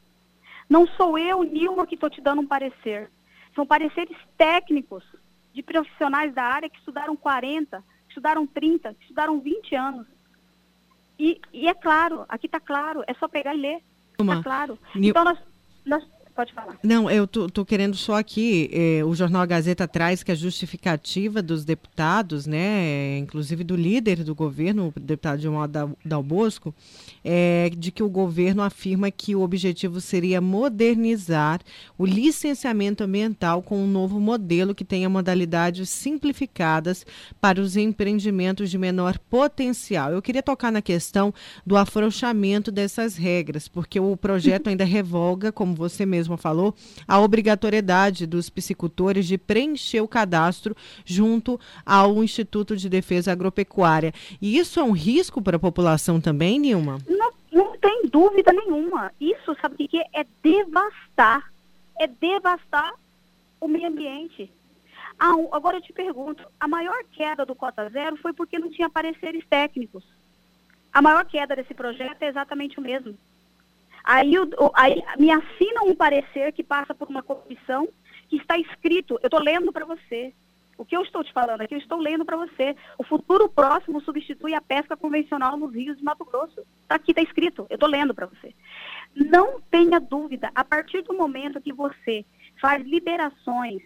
Não 0.68 0.86
sou 0.86 1.18
eu, 1.18 1.42
Nilma, 1.42 1.86
que 1.86 1.94
estou 1.94 2.10
te 2.10 2.20
dando 2.20 2.42
um 2.42 2.46
parecer. 2.46 3.10
São 3.54 3.66
pareceres 3.66 4.16
técnicos 4.36 5.04
de 5.52 5.62
profissionais 5.62 6.34
da 6.34 6.42
área 6.42 6.68
que 6.68 6.78
estudaram 6.78 7.14
40, 7.14 7.82
estudaram 8.08 8.46
30, 8.46 8.96
estudaram 9.00 9.38
20 9.38 9.74
anos. 9.76 10.06
E, 11.18 11.40
e 11.52 11.68
é 11.68 11.74
claro, 11.74 12.24
aqui 12.28 12.46
está 12.46 12.58
claro, 12.58 13.04
é 13.06 13.14
só 13.14 13.28
pegar 13.28 13.54
e 13.54 13.60
ler. 13.60 13.82
Está 14.18 14.42
claro. 14.42 14.78
Então, 14.96 15.24
nós, 15.24 15.38
nós 15.84 16.04
Pode 16.34 16.52
falar. 16.52 16.76
Não, 16.82 17.08
eu 17.08 17.28
tô, 17.28 17.48
tô 17.48 17.64
querendo 17.64 17.96
só 17.96 18.18
aqui, 18.18 18.68
eh, 18.72 19.04
o 19.04 19.14
Jornal 19.14 19.46
Gazeta 19.46 19.86
traz 19.86 20.24
que 20.24 20.32
a 20.32 20.34
justificativa 20.34 21.40
dos 21.40 21.64
deputados, 21.64 22.44
né, 22.44 23.18
inclusive 23.18 23.62
do 23.62 23.76
líder 23.76 24.24
do 24.24 24.34
governo, 24.34 24.92
o 24.96 25.00
deputado 25.00 25.40
Gilmar 25.40 25.68
Dal 26.04 26.22
Bosco, 26.24 26.74
é 27.22 27.70
de 27.78 27.92
que 27.92 28.02
o 28.02 28.08
governo 28.08 28.62
afirma 28.62 29.12
que 29.12 29.36
o 29.36 29.42
objetivo 29.42 30.00
seria 30.00 30.40
modernizar 30.40 31.60
o 31.96 32.04
licenciamento 32.04 33.04
ambiental 33.04 33.62
com 33.62 33.78
um 33.78 33.86
novo 33.86 34.18
modelo 34.18 34.74
que 34.74 34.84
tenha 34.84 35.08
modalidades 35.08 35.88
simplificadas 35.88 37.06
para 37.40 37.60
os 37.60 37.76
empreendimentos 37.76 38.72
de 38.72 38.76
menor 38.76 39.20
potencial. 39.30 40.10
Eu 40.10 40.20
queria 40.20 40.42
tocar 40.42 40.72
na 40.72 40.82
questão 40.82 41.32
do 41.64 41.76
afrouxamento 41.76 42.72
dessas 42.72 43.16
regras, 43.16 43.68
porque 43.68 44.00
o 44.00 44.16
projeto 44.16 44.66
ainda 44.66 44.84
revoga, 44.84 45.52
como 45.52 45.76
você 45.76 46.04
mesmo 46.04 46.23
mesma 46.24 46.36
falou, 46.36 46.74
a 47.06 47.20
obrigatoriedade 47.20 48.26
dos 48.26 48.48
piscicultores 48.48 49.26
de 49.26 49.36
preencher 49.36 50.00
o 50.00 50.08
cadastro 50.08 50.74
junto 51.04 51.60
ao 51.84 52.24
Instituto 52.24 52.76
de 52.76 52.88
Defesa 52.88 53.30
Agropecuária. 53.30 54.12
E 54.40 54.56
isso 54.58 54.80
é 54.80 54.82
um 54.82 54.92
risco 54.92 55.42
para 55.42 55.56
a 55.56 55.60
população 55.60 56.20
também, 56.20 56.58
Nilma? 56.58 56.98
Não, 57.06 57.30
não 57.52 57.76
tem 57.78 58.06
dúvida 58.10 58.52
nenhuma. 58.52 59.12
Isso, 59.20 59.54
sabe 59.60 59.74
o 59.74 59.88
que 59.88 59.98
é? 59.98 60.06
É 60.12 60.26
devastar. 60.42 61.52
É 62.00 62.06
devastar 62.06 62.94
o 63.60 63.68
meio 63.68 63.88
ambiente. 63.88 64.50
Ah, 65.18 65.34
agora 65.52 65.76
eu 65.76 65.82
te 65.82 65.92
pergunto, 65.92 66.44
a 66.58 66.66
maior 66.66 67.04
queda 67.12 67.46
do 67.46 67.54
Cota 67.54 67.88
Zero 67.88 68.16
foi 68.16 68.32
porque 68.32 68.58
não 68.58 68.70
tinha 68.70 68.90
pareceres 68.90 69.44
técnicos. 69.48 70.04
A 70.92 71.00
maior 71.00 71.24
queda 71.24 71.54
desse 71.54 71.72
projeto 71.72 72.22
é 72.22 72.28
exatamente 72.28 72.78
o 72.78 72.82
mesmo. 72.82 73.16
Aí, 74.04 74.38
o, 74.38 74.48
aí 74.74 75.02
me 75.18 75.30
assina 75.30 75.82
um 75.82 75.94
parecer 75.94 76.52
que 76.52 76.62
passa 76.62 76.94
por 76.94 77.08
uma 77.08 77.22
comissão 77.22 77.88
que 78.28 78.36
está 78.36 78.58
escrito, 78.58 79.18
eu 79.22 79.26
estou 79.26 79.40
lendo 79.40 79.72
para 79.72 79.86
você. 79.86 80.34
O 80.76 80.84
que 80.84 80.96
eu 80.96 81.02
estou 81.02 81.22
te 81.22 81.32
falando 81.32 81.60
aqui, 81.60 81.74
eu 81.74 81.78
estou 81.78 81.98
lendo 81.98 82.24
para 82.24 82.36
você. 82.36 82.76
O 82.98 83.04
futuro 83.04 83.48
próximo 83.48 84.00
substitui 84.00 84.54
a 84.54 84.60
pesca 84.60 84.96
convencional 84.96 85.56
nos 85.56 85.72
rios 85.72 85.96
de 85.96 86.02
Mato 86.02 86.24
Grosso. 86.24 86.62
Tá 86.88 86.96
aqui 86.96 87.12
está 87.12 87.22
escrito, 87.22 87.66
eu 87.70 87.76
estou 87.76 87.88
lendo 87.88 88.12
para 88.12 88.26
você. 88.26 88.52
Não 89.14 89.60
tenha 89.70 90.00
dúvida, 90.00 90.50
a 90.54 90.64
partir 90.64 91.02
do 91.02 91.14
momento 91.14 91.60
que 91.60 91.72
você 91.72 92.26
faz 92.60 92.84
liberações 92.84 93.82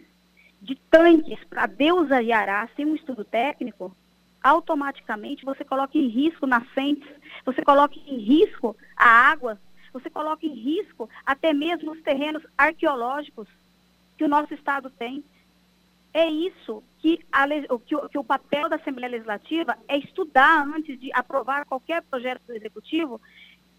de 0.61 0.75
tanques 0.89 1.41
para 1.45 1.67
Deus 1.67 2.09
Ará 2.11 2.67
sem 2.75 2.85
um 2.85 2.95
estudo 2.95 3.23
técnico, 3.23 3.95
automaticamente 4.43 5.45
você 5.45 5.63
coloca 5.63 5.97
em 5.97 6.07
risco 6.07 6.47
nascentes, 6.47 7.07
você 7.45 7.61
coloca 7.61 7.95
em 7.95 8.17
risco 8.17 8.75
a 8.97 9.07
água 9.07 9.59
você 9.91 10.09
coloca 10.09 10.45
em 10.45 10.53
risco 10.53 11.09
até 11.25 11.53
mesmo 11.53 11.91
os 11.91 12.01
terrenos 12.01 12.43
arqueológicos 12.57 13.47
que 14.17 14.23
o 14.23 14.27
nosso 14.27 14.53
Estado 14.53 14.89
tem. 14.89 15.23
É 16.13 16.27
isso 16.27 16.83
que, 16.99 17.19
a, 17.31 17.47
que, 17.85 17.95
o, 17.95 18.09
que 18.09 18.17
o 18.17 18.23
papel 18.23 18.67
da 18.67 18.77
Assembleia 18.77 19.11
Legislativa 19.11 19.77
é 19.87 19.97
estudar 19.97 20.67
antes 20.67 20.99
de 20.99 21.11
aprovar 21.13 21.65
qualquer 21.65 22.01
projeto 22.01 22.41
do 22.47 22.53
Executivo, 22.53 23.21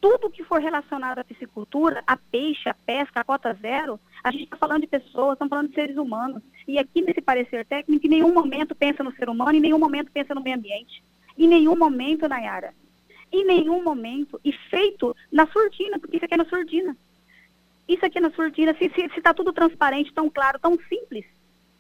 tudo 0.00 0.30
que 0.30 0.44
for 0.44 0.60
relacionado 0.60 1.18
à 1.18 1.24
piscicultura, 1.24 2.02
a 2.06 2.16
peixe, 2.16 2.68
a 2.68 2.74
pesca, 2.74 3.20
a 3.20 3.24
cota 3.24 3.52
zero, 3.60 4.00
a 4.24 4.30
gente 4.30 4.44
está 4.44 4.56
falando 4.56 4.82
de 4.82 4.86
pessoas, 4.86 5.32
estamos 5.32 5.50
falando 5.50 5.68
de 5.68 5.74
seres 5.74 5.96
humanos. 5.96 6.42
E 6.66 6.78
aqui 6.78 7.02
nesse 7.02 7.20
parecer 7.20 7.66
técnico, 7.66 8.06
em 8.06 8.10
nenhum 8.10 8.32
momento 8.32 8.74
pensa 8.74 9.02
no 9.02 9.12
ser 9.12 9.28
humano, 9.28 9.52
em 9.52 9.60
nenhum 9.60 9.78
momento 9.78 10.10
pensa 10.10 10.34
no 10.34 10.40
meio 10.40 10.56
ambiente. 10.56 11.02
Em 11.36 11.48
nenhum 11.48 11.76
momento, 11.76 12.28
Nayara 12.28 12.72
em 13.32 13.44
nenhum 13.44 13.82
momento 13.82 14.40
e 14.44 14.52
feito 14.52 15.14
na 15.30 15.46
surdina, 15.46 15.98
porque 15.98 16.16
isso 16.16 16.24
aqui 16.24 16.34
é 16.34 16.36
na 16.36 16.44
surdina. 16.44 16.96
Isso 17.88 18.04
aqui 18.04 18.18
é 18.18 18.20
na 18.20 18.30
surdina, 18.30 18.74
se 18.74 18.84
está 18.84 19.20
tá 19.22 19.34
tudo 19.34 19.52
transparente, 19.52 20.12
tão 20.12 20.28
claro, 20.30 20.58
tão 20.58 20.78
simples. 20.88 21.24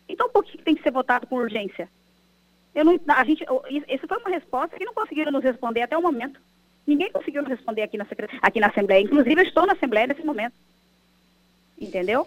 Então 0.08 0.28
por 0.28 0.44
que 0.44 0.58
tem 0.58 0.74
que 0.74 0.82
ser 0.82 0.90
votado 0.90 1.26
com 1.26 1.36
urgência? 1.36 1.88
Eu 2.74 2.84
não, 2.84 3.00
a 3.08 3.24
gente, 3.24 3.44
essa 3.88 4.06
foi 4.06 4.18
uma 4.18 4.30
resposta 4.30 4.76
que 4.76 4.84
não 4.84 4.94
conseguiram 4.94 5.32
nos 5.32 5.42
responder 5.42 5.82
até 5.82 5.96
o 5.96 6.02
momento. 6.02 6.40
Ninguém 6.86 7.10
conseguiu 7.10 7.42
nos 7.42 7.50
responder 7.50 7.82
aqui 7.82 7.96
na, 7.96 8.06
aqui 8.42 8.60
na 8.60 8.68
Assembleia. 8.68 9.02
Inclusive, 9.02 9.40
eu 9.40 9.46
estou 9.46 9.66
na 9.66 9.72
Assembleia 9.72 10.06
nesse 10.06 10.24
momento. 10.24 10.54
Entendeu? 11.78 12.26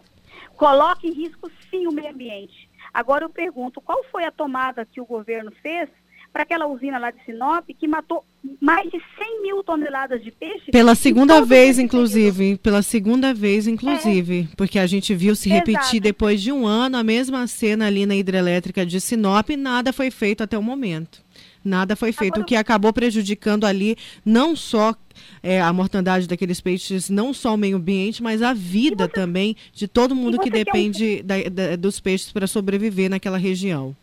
Coloque 0.56 1.08
em 1.08 1.14
risco, 1.14 1.50
sim, 1.70 1.88
o 1.88 1.92
meio 1.92 2.10
ambiente. 2.10 2.70
Agora 2.94 3.26
eu 3.26 3.30
pergunto, 3.30 3.82
qual 3.82 4.04
foi 4.06 4.26
a 4.26 4.32
tomada 4.32 4.86
que 4.86 5.02
o 5.02 5.06
governo 5.06 5.52
fez 5.62 5.90
para 6.34 6.44
aquela 6.44 6.66
usina 6.66 6.98
lá 6.98 7.12
de 7.12 7.24
Sinop, 7.24 7.64
que 7.80 7.88
matou 7.88 8.26
mais 8.60 8.90
de 8.90 9.00
100 9.18 9.42
mil 9.44 9.64
toneladas 9.64 10.22
de 10.24 10.32
peixe. 10.32 10.72
Pela 10.72 10.96
segunda 10.96 11.40
vez, 11.46 11.78
inclusive. 11.78 12.58
Pela 12.58 12.82
segunda 12.82 13.34
vez, 13.34 13.68
inclusive. 13.68 14.50
É. 14.52 14.56
Porque 14.58 14.80
a 14.80 14.88
gente 14.88 15.14
viu 15.14 15.36
se 15.36 15.48
repetir 15.48 15.78
Exato. 15.78 16.00
depois 16.00 16.42
de 16.42 16.52
um 16.52 16.66
ano 16.66 16.98
a 16.98 17.04
mesma 17.04 17.46
cena 17.46 17.86
ali 17.86 18.08
na 18.08 18.16
hidrelétrica 18.16 18.84
de 18.84 19.00
Sinop 19.00 19.52
e 19.52 19.56
nada 19.56 19.94
foi 19.94 20.10
feito 20.10 20.42
até 20.42 20.58
o 20.58 20.64
momento. 20.64 21.22
Nada 21.64 21.96
foi 21.96 22.12
feito, 22.12 22.34
Agora, 22.34 22.44
o 22.44 22.46
que 22.46 22.56
acabou 22.56 22.92
prejudicando 22.92 23.64
ali 23.64 23.96
não 24.26 24.54
só 24.54 24.94
é, 25.42 25.62
a 25.62 25.72
mortandade 25.72 26.28
daqueles 26.28 26.60
peixes, 26.60 27.10
não 27.10 27.34
só 27.34 27.54
o 27.54 27.58
meio 27.58 27.78
ambiente, 27.78 28.22
mas 28.22 28.42
a 28.42 28.54
vida 28.54 29.06
você, 29.06 29.14
também 29.14 29.56
de 29.74 29.88
todo 29.88 30.16
mundo 30.16 30.40
que 30.40 30.50
depende 30.50 31.22
um... 31.24 31.26
da, 31.26 31.36
da, 31.50 31.76
dos 31.78 32.02
peixes 32.02 32.32
para 32.34 32.48
sobreviver 32.48 33.10
naquela 33.10 33.38
região. 33.38 33.96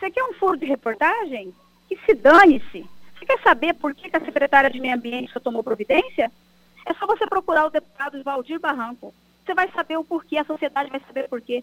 Você 0.00 0.10
quer 0.10 0.24
um 0.24 0.32
furo 0.32 0.56
de 0.56 0.64
reportagem? 0.64 1.52
Que 1.86 1.96
se 2.06 2.14
dane-se. 2.14 2.88
Você 3.18 3.26
quer 3.26 3.38
saber 3.42 3.74
por 3.74 3.94
que, 3.94 4.08
a 4.16 4.24
secretária 4.24 4.70
de 4.70 4.80
Meio 4.80 4.94
Ambiente 4.94 5.30
só 5.30 5.38
tomou 5.38 5.62
providência? 5.62 6.32
É 6.86 6.94
só 6.94 7.06
você 7.06 7.26
procurar 7.26 7.66
o 7.66 7.70
deputado 7.70 8.22
Valdir 8.24 8.58
Barranco. 8.58 9.14
Você 9.44 9.52
vai 9.52 9.70
saber 9.72 9.98
o 9.98 10.04
porquê, 10.04 10.38
a 10.38 10.44
sociedade 10.44 10.90
vai 10.90 11.00
saber 11.06 11.26
o 11.26 11.28
porquê. 11.28 11.62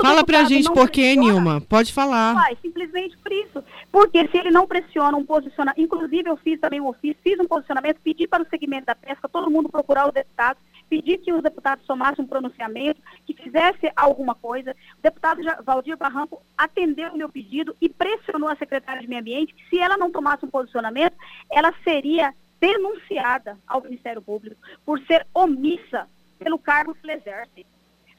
Fala 0.00 0.24
pra 0.24 0.44
gente 0.44 0.72
por 0.72 0.88
quê, 0.88 1.14
Nilma. 1.14 1.60
Pode 1.60 1.92
falar. 1.92 2.34
Vai, 2.34 2.56
simplesmente 2.62 3.18
por 3.18 3.32
isso. 3.32 3.62
Porque 3.92 4.26
se 4.28 4.38
ele 4.38 4.50
não 4.50 4.66
pressiona 4.66 5.16
um 5.16 5.24
posicionamento, 5.24 5.80
inclusive 5.80 6.28
eu 6.28 6.36
fiz 6.38 6.58
também 6.58 6.80
um 6.80 6.86
ofício, 6.86 7.20
fiz 7.22 7.38
um 7.38 7.46
posicionamento, 7.46 7.98
pedi 8.02 8.26
para 8.26 8.42
o 8.42 8.48
segmento 8.48 8.86
da 8.86 8.94
pesca, 8.94 9.28
todo 9.28 9.50
mundo 9.50 9.68
procurar 9.68 10.06
os 10.06 10.14
deputados, 10.14 10.62
pedir 10.88 11.18
que 11.18 11.32
os 11.32 11.42
deputados 11.42 11.86
tomassem 11.86 12.24
um 12.24 12.28
pronunciamento, 12.28 13.00
que 13.26 13.34
fizesse 13.34 13.90
alguma 13.94 14.34
coisa. 14.34 14.74
O 14.98 15.02
deputado 15.02 15.40
Valdir 15.64 15.96
Barranco 15.96 16.42
atendeu 16.56 17.12
o 17.12 17.16
meu 17.16 17.28
pedido 17.28 17.76
e 17.80 17.88
pressionou 17.88 18.48
a 18.48 18.56
secretária 18.56 19.02
de 19.02 19.08
Meio 19.08 19.20
Ambiente 19.20 19.54
que 19.54 19.68
se 19.68 19.78
ela 19.78 19.96
não 19.96 20.10
tomasse 20.10 20.44
um 20.44 20.50
posicionamento, 20.50 21.16
ela 21.50 21.72
seria 21.84 22.34
denunciada 22.60 23.56
ao 23.66 23.82
Ministério 23.82 24.22
Público 24.22 24.56
por 24.84 25.00
ser 25.06 25.26
omissa 25.32 26.08
pelo 26.38 26.58
cargo 26.58 26.94
que 26.94 27.04
ele 27.04 27.18
exerce. 27.18 27.66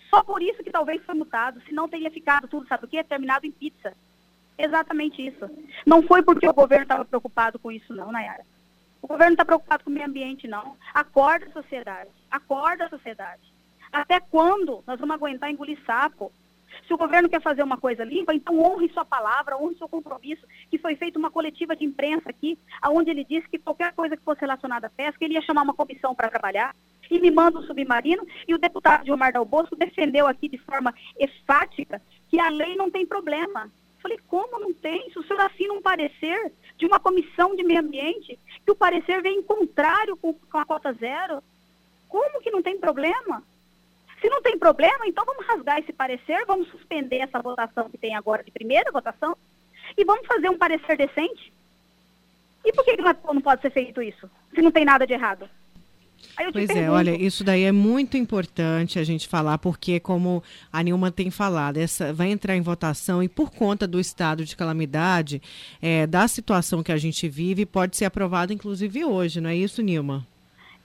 Só 0.10 0.24
por 0.24 0.42
isso 0.42 0.64
que 0.64 0.72
talvez 0.72 1.04
foi 1.04 1.16
mutado, 1.16 1.62
se 1.62 1.74
não 1.74 1.88
teria 1.88 2.10
ficado 2.10 2.48
tudo, 2.48 2.68
sabe 2.68 2.86
o 2.86 2.88
quê? 2.88 3.04
Terminado 3.04 3.46
em 3.46 3.52
pizza. 3.52 3.94
Exatamente 4.58 5.26
isso. 5.26 5.50
Não 5.86 6.04
foi 6.04 6.22
porque 6.22 6.48
o 6.48 6.54
governo 6.54 6.84
estava 6.84 7.06
preocupado 7.06 7.60
com 7.60 7.72
isso, 7.72 7.94
não, 7.94 8.12
Nayara. 8.12 8.44
O 9.02 9.08
governo 9.08 9.34
está 9.34 9.46
preocupado 9.46 9.84
com 9.84 9.90
o 9.90 9.94
meio 9.94 10.08
ambiente, 10.08 10.48
não. 10.48 10.76
Acorda 10.94 11.46
a 11.48 11.52
sociedade. 11.52 12.10
Acorda 12.30 12.86
a 12.86 12.90
sociedade. 12.90 13.42
Até 13.92 14.20
quando 14.20 14.84
nós 14.86 15.00
vamos 15.00 15.16
aguentar 15.16 15.50
engolir 15.50 15.80
sapo? 15.86 16.32
Se 16.88 16.94
o 16.94 16.98
governo 16.98 17.30
quer 17.30 17.42
fazer 17.42 17.64
uma 17.64 17.78
coisa 17.78 18.04
limpa, 18.04 18.34
então 18.34 18.60
honre 18.60 18.90
sua 18.90 19.04
palavra, 19.04 19.58
honre 19.58 19.76
seu 19.76 19.88
compromisso, 19.88 20.46
que 20.70 20.78
foi 20.78 20.96
feita 20.96 21.18
uma 21.18 21.32
coletiva 21.32 21.76
de 21.76 21.84
imprensa 21.84 22.30
aqui, 22.30 22.58
onde 22.88 23.10
ele 23.10 23.24
disse 23.24 23.50
que 23.50 23.58
qualquer 23.58 23.94
coisa 23.94 24.16
que 24.16 24.24
fosse 24.24 24.42
relacionada 24.42 24.88
à 24.88 24.90
pesca, 24.90 25.24
ele 25.24 25.34
ia 25.34 25.42
chamar 25.42 25.64
uma 25.64 25.74
comissão 25.74 26.14
para 26.14 26.30
trabalhar, 26.30 26.76
e 27.10 27.20
me 27.20 27.32
manda 27.32 27.60
um 27.60 27.64
submarino, 27.64 28.26
e 28.48 28.54
o 28.54 28.60
deputado 28.60 29.06
Gilmar 29.06 29.34
Dal 29.34 29.46
Bosco 29.46 29.76
defendeu 29.76 30.28
aqui 30.28 30.48
de 30.48 30.60
forma 30.60 30.94
enfática 31.20 32.02
que 32.30 32.40
a 32.40 32.50
lei 32.50 32.76
não 32.76 32.92
tem 32.92 33.06
problema. 33.06 33.70
Falei, 34.02 34.20
como 34.28 34.60
não 34.60 34.74
tem? 34.74 35.10
Se 35.12 35.20
o 35.20 35.24
senhor 35.24 35.42
assina 35.42 35.74
um 35.74 35.82
parecer 35.82 36.52
de 36.78 36.86
uma 36.86 37.00
comissão 37.00 37.56
de 37.56 37.64
meio 37.64 37.82
ambiente, 37.82 38.40
que 38.66 38.72
o 38.72 38.76
parecer 38.76 39.22
vem 39.22 39.40
em 39.40 39.44
contrário 39.44 40.16
com, 40.16 40.34
com 40.34 40.58
a 40.58 40.66
cota 40.66 40.94
zero, 40.94 41.44
como 42.08 42.42
que 42.42 42.52
não 42.52 42.62
tem 42.62 42.78
problema? 42.78 43.44
Se 44.22 44.30
não 44.30 44.42
tem 44.42 44.58
problema, 44.58 45.06
então 45.06 45.24
vamos 45.26 45.46
rasgar 45.46 45.80
esse 45.80 45.94
parecer, 45.94 46.46
vamos 46.46 46.68
suspender 46.70 47.18
essa 47.18 47.42
votação 47.42 47.90
que 47.90 47.98
tem 47.98 48.16
agora 48.16 48.44
de 48.44 48.52
primeira 48.52 48.92
votação 48.92 49.36
e 49.98 50.04
vamos 50.04 50.26
fazer 50.28 50.50
um 50.50 50.58
parecer 50.58 50.98
decente. 50.98 51.54
E 52.66 52.74
por 52.74 52.84
que, 52.84 52.98
que 52.98 53.02
não 53.02 53.42
pode 53.42 53.62
ser 53.62 53.72
feito 53.72 54.02
isso? 54.02 54.30
Se 54.54 54.62
não 54.62 54.72
tem 54.72 54.84
nada 54.84 55.08
de 55.08 55.14
errado. 55.14 55.50
Pois 56.52 56.68
pergunto. 56.68 56.78
é, 56.78 56.90
olha, 56.90 57.22
isso 57.22 57.44
daí 57.44 57.64
é 57.64 57.72
muito 57.72 58.16
importante 58.16 58.98
a 58.98 59.04
gente 59.04 59.28
falar, 59.28 59.58
porque 59.58 60.00
como 60.00 60.42
a 60.72 60.82
Nilma 60.82 61.12
tem 61.12 61.30
falado, 61.30 61.78
essa 61.78 62.14
vai 62.14 62.32
entrar 62.32 62.56
em 62.56 62.62
votação 62.62 63.22
e 63.22 63.28
por 63.28 63.52
conta 63.52 63.86
do 63.86 64.00
estado 64.00 64.46
de 64.46 64.56
calamidade, 64.56 65.42
é, 65.82 66.08
da 66.08 66.28
situação 66.28 66.82
que 66.82 66.92
a 66.92 66.98
gente 66.98 67.28
vive, 67.28 67.66
pode 67.66 67.98
ser 67.98 68.06
aprovado 68.06 68.54
inclusive 68.54 69.04
hoje, 69.04 69.42
não 69.42 69.50
é 69.50 69.56
isso, 69.56 69.82
Nilma? 69.82 70.26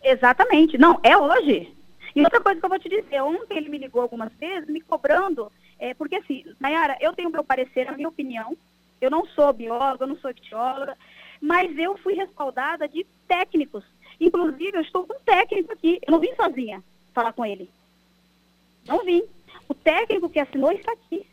Exatamente. 0.02 0.76
Não, 0.76 0.98
é 1.02 1.16
hoje. 1.16 1.72
E 2.14 2.22
outra 2.22 2.40
coisa 2.40 2.60
que 2.60 2.66
eu 2.66 2.70
vou 2.70 2.78
te 2.78 2.88
dizer, 2.88 3.22
ontem 3.22 3.56
ele 3.56 3.68
me 3.68 3.78
ligou 3.78 4.02
algumas 4.02 4.32
vezes, 4.34 4.68
me 4.68 4.80
cobrando, 4.80 5.50
é, 5.78 5.94
porque 5.94 6.16
assim, 6.16 6.44
Nayara, 6.60 6.96
eu 7.00 7.12
tenho 7.12 7.30
meu 7.30 7.42
parecer, 7.42 7.88
a 7.88 7.92
minha 7.92 8.08
opinião, 8.08 8.56
eu 9.00 9.10
não 9.10 9.26
sou 9.26 9.52
bióloga, 9.52 10.04
eu 10.04 10.08
não 10.08 10.16
sou 10.18 10.30
ictióloga, 10.30 10.96
mas 11.40 11.76
eu 11.76 11.96
fui 11.98 12.14
respaldada 12.14 12.88
de 12.88 13.04
técnicos. 13.26 13.84
Inclusive, 14.20 14.76
eu 14.76 14.82
estou 14.82 15.06
com 15.06 15.14
um 15.14 15.20
técnico 15.20 15.72
aqui, 15.72 16.00
eu 16.06 16.12
não 16.12 16.20
vim 16.20 16.34
sozinha 16.34 16.82
falar 17.12 17.32
com 17.32 17.44
ele. 17.44 17.70
Não 18.86 19.04
vim. 19.04 19.22
O 19.68 19.74
técnico 19.74 20.28
que 20.28 20.40
assinou 20.40 20.72
está 20.72 20.92
aqui. 20.92 21.26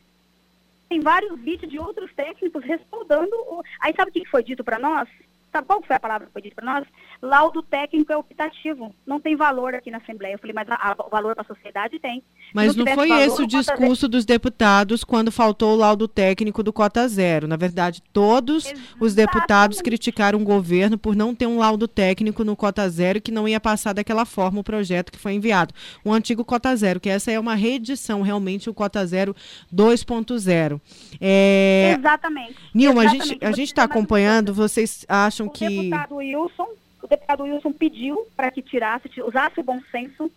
Tem 0.88 1.00
vários 1.00 1.40
vídeos 1.40 1.72
de 1.72 1.80
outros 1.80 2.14
técnicos 2.14 2.64
respaldando. 2.64 3.36
O... 3.36 3.64
Aí 3.80 3.94
sabe 3.96 4.10
o 4.10 4.14
que 4.14 4.26
foi 4.26 4.44
dito 4.44 4.64
para 4.64 4.80
nós? 4.80 5.08
Sabe 5.52 5.68
qual 5.68 5.82
foi 5.84 5.96
a 5.96 6.00
palavra 6.00 6.28
que 6.28 6.34
foi 6.34 6.42
dita 6.42 6.56
para 6.56 6.74
nós? 6.74 6.88
Laudo 7.22 7.62
técnico 7.62 8.12
é 8.14 8.16
optativo. 8.16 8.96
Não 9.06 9.20
tem 9.20 9.36
valor 9.36 9.76
aqui 9.76 9.92
na 9.92 9.98
Assembleia. 9.98 10.36
Eu 10.36 10.40
falei, 10.40 10.54
mas 10.54 10.68
o 10.98 11.10
valor 11.10 11.36
para 11.36 11.44
a 11.44 11.46
sociedade 11.46 12.00
tem. 12.00 12.24
Mas 12.54 12.74
não, 12.76 12.86
não 12.86 12.94
foi 12.96 13.10
valor, 13.10 13.22
esse 13.22 13.42
o 13.42 13.48
discurso 13.48 14.08
dos 14.08 14.24
deputados 14.24 15.04
quando 15.04 15.32
faltou 15.32 15.74
o 15.74 15.76
laudo 15.76 16.08
técnico 16.08 16.64
do 16.64 16.72
Cota 16.72 17.06
Zero. 17.08 17.48
Na 17.48 17.58
verdade, 17.58 18.02
todos 18.14 18.66
Exatamente. 18.66 18.96
os 19.00 19.14
deputados 19.14 19.82
criticaram 19.82 20.40
o 20.40 20.44
governo 20.44 20.98
por 20.98 21.16
não 21.16 21.36
ter 21.36 21.48
um 21.48 21.58
laudo 21.58 21.88
técnico 21.88 22.46
no 22.46 22.56
Cota 22.56 22.88
Zero 22.90 23.22
que 23.22 23.32
não 23.32 23.48
ia 23.48 23.60
passar 23.60 23.94
daquela 23.94 24.24
forma 24.26 24.62
o 24.62 24.64
projeto 24.64 25.12
que 25.12 25.20
foi 25.20 25.34
enviado. 25.34 25.74
O 26.04 26.14
antigo 26.14 26.46
Cota 26.46 26.74
Zero, 26.76 27.00
que 27.00 27.10
essa 27.10 27.30
é 27.30 27.40
uma 27.40 27.56
reedição, 27.56 28.22
realmente, 28.22 28.70
o 28.70 28.74
Cota 28.74 29.06
Zero 29.06 29.36
2.0. 29.74 30.80
É... 31.20 31.96
Exatamente. 31.98 32.56
Nilma, 32.74 33.04
Exatamente. 33.04 33.46
a 33.46 33.52
gente 33.52 33.68
está 33.68 33.84
acompanhando, 33.84 34.54
vocês 34.54 35.06
acham 35.10 35.41
acham 35.42 35.48
o 35.48 35.50
que. 35.50 35.68
Deputado 35.68 36.16
Wilson, 36.16 36.68
o 37.02 37.08
deputado 37.08 37.44
Wilson 37.44 37.74
pediu 37.74 38.28
para 38.36 38.52
que 38.52 38.62
tirasse, 38.62 39.10
usasse 39.22 39.60
o 39.60 39.64
bom 39.64 39.82
senso. 39.92 40.32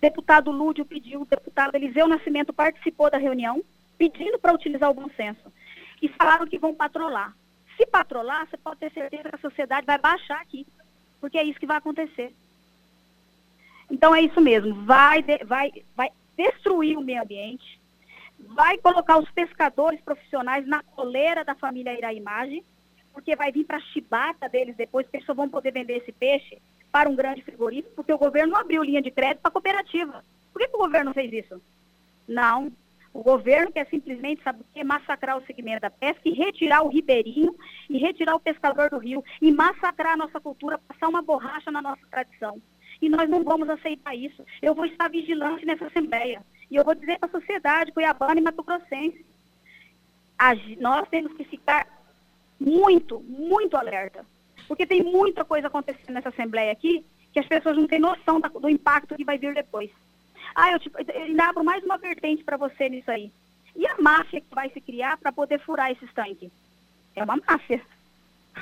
Deputado 0.00 0.50
Lúdio 0.50 0.84
pediu, 0.84 1.22
o 1.22 1.26
deputado 1.26 1.74
Eliseu 1.74 2.08
Nascimento 2.08 2.52
participou 2.52 3.10
da 3.10 3.18
reunião, 3.18 3.62
pedindo 3.98 4.38
para 4.38 4.54
utilizar 4.54 4.90
o 4.90 4.94
bom 4.94 5.08
senso. 5.10 5.52
E 6.00 6.08
falaram 6.08 6.46
que 6.46 6.58
vão 6.58 6.74
patrolar. 6.74 7.36
Se 7.76 7.86
patrolar, 7.86 8.46
você 8.46 8.56
pode 8.56 8.80
ter 8.80 8.90
certeza 8.92 9.28
que 9.28 9.36
a 9.36 9.38
sociedade 9.38 9.86
vai 9.86 9.98
baixar 9.98 10.40
aqui, 10.40 10.66
porque 11.20 11.38
é 11.38 11.44
isso 11.44 11.60
que 11.60 11.66
vai 11.66 11.76
acontecer. 11.76 12.34
Então 13.90 14.14
é 14.14 14.22
isso 14.22 14.40
mesmo, 14.40 14.84
vai, 14.84 15.22
vai, 15.44 15.72
vai 15.96 16.10
destruir 16.36 16.96
o 16.96 17.02
meio 17.02 17.22
ambiente, 17.22 17.78
vai 18.38 18.78
colocar 18.78 19.18
os 19.18 19.30
pescadores 19.30 20.00
profissionais 20.00 20.66
na 20.66 20.82
coleira 20.82 21.44
da 21.44 21.54
família 21.54 21.92
Iraimagem, 21.92 22.64
porque 23.12 23.36
vai 23.36 23.52
vir 23.52 23.64
para 23.64 23.76
a 23.76 23.80
chibata 23.80 24.48
deles 24.48 24.76
depois, 24.76 25.06
que 25.08 25.16
eles 25.16 25.26
só 25.26 25.34
vão 25.34 25.48
poder 25.48 25.72
vender 25.72 25.98
esse 25.98 26.12
peixe 26.12 26.58
para 26.90 27.08
um 27.08 27.16
grande 27.16 27.42
frigorífico, 27.42 27.94
porque 27.94 28.12
o 28.12 28.18
governo 28.18 28.52
não 28.52 28.60
abriu 28.60 28.82
linha 28.82 29.02
de 29.02 29.10
crédito 29.10 29.40
para 29.40 29.50
cooperativa. 29.50 30.24
Por 30.52 30.60
que, 30.60 30.68
que, 30.68 30.76
o 30.76 30.80
governo 30.80 31.14
fez 31.14 31.32
isso? 31.32 31.60
Não. 32.26 32.72
O 33.12 33.22
governo 33.22 33.72
quer 33.72 33.88
simplesmente, 33.88 34.42
sabe 34.42 34.60
o 34.60 34.64
que? 34.72 34.84
Massacrar 34.84 35.36
o 35.36 35.44
segmento 35.44 35.80
da 35.80 35.90
pesca 35.90 36.20
e 36.24 36.32
retirar 36.32 36.82
o 36.82 36.88
ribeirinho 36.88 37.54
e 37.88 37.98
retirar 37.98 38.36
o 38.36 38.40
pescador 38.40 38.90
do 38.90 38.98
rio 38.98 39.24
e 39.42 39.50
massacrar 39.50 40.12
a 40.12 40.16
nossa 40.16 40.40
cultura, 40.40 40.78
passar 40.78 41.08
uma 41.08 41.22
borracha 41.22 41.70
na 41.70 41.82
nossa 41.82 42.02
tradição. 42.08 42.60
E 43.02 43.08
nós 43.08 43.28
não 43.28 43.42
vamos 43.42 43.68
aceitar 43.68 44.14
isso. 44.14 44.44
Eu 44.62 44.74
vou 44.74 44.84
estar 44.84 45.08
vigilante 45.08 45.64
nessa 45.64 45.86
Assembleia. 45.86 46.42
E 46.70 46.76
eu 46.76 46.84
vou 46.84 46.94
dizer 46.94 47.18
para 47.18 47.28
a 47.28 47.40
sociedade, 47.40 47.90
Cuiabana 47.92 48.38
e 48.38 48.42
Mato 48.42 48.62
Grossense, 48.62 49.24
nós 50.78 51.08
temos 51.08 51.32
que 51.34 51.44
ficar 51.44 51.86
muito, 52.60 53.20
muito 53.20 53.76
alerta. 53.76 54.24
Porque 54.68 54.86
tem 54.86 55.02
muita 55.02 55.44
coisa 55.44 55.68
acontecendo 55.68 56.12
nessa 56.12 56.28
Assembleia 56.28 56.70
aqui 56.70 57.04
que 57.32 57.40
as 57.40 57.46
pessoas 57.46 57.76
não 57.76 57.86
têm 57.86 57.98
noção 57.98 58.40
do 58.40 58.68
impacto 58.68 59.16
que 59.16 59.24
vai 59.24 59.38
vir 59.38 59.54
depois. 59.54 59.90
Ah, 60.54 60.72
eu, 60.72 60.78
tipo, 60.78 60.98
eu 60.98 61.42
abro 61.42 61.64
mais 61.64 61.82
uma 61.82 61.96
vertente 61.96 62.44
para 62.44 62.56
você 62.56 62.88
nisso 62.88 63.10
aí. 63.10 63.32
E 63.74 63.86
a 63.86 63.96
máfia 63.98 64.40
que 64.40 64.54
vai 64.54 64.68
se 64.70 64.80
criar 64.80 65.16
para 65.16 65.32
poder 65.32 65.60
furar 65.60 65.90
esses 65.90 66.12
tanques? 66.12 66.50
É 67.14 67.22
uma 67.22 67.36
máfia. 67.36 67.80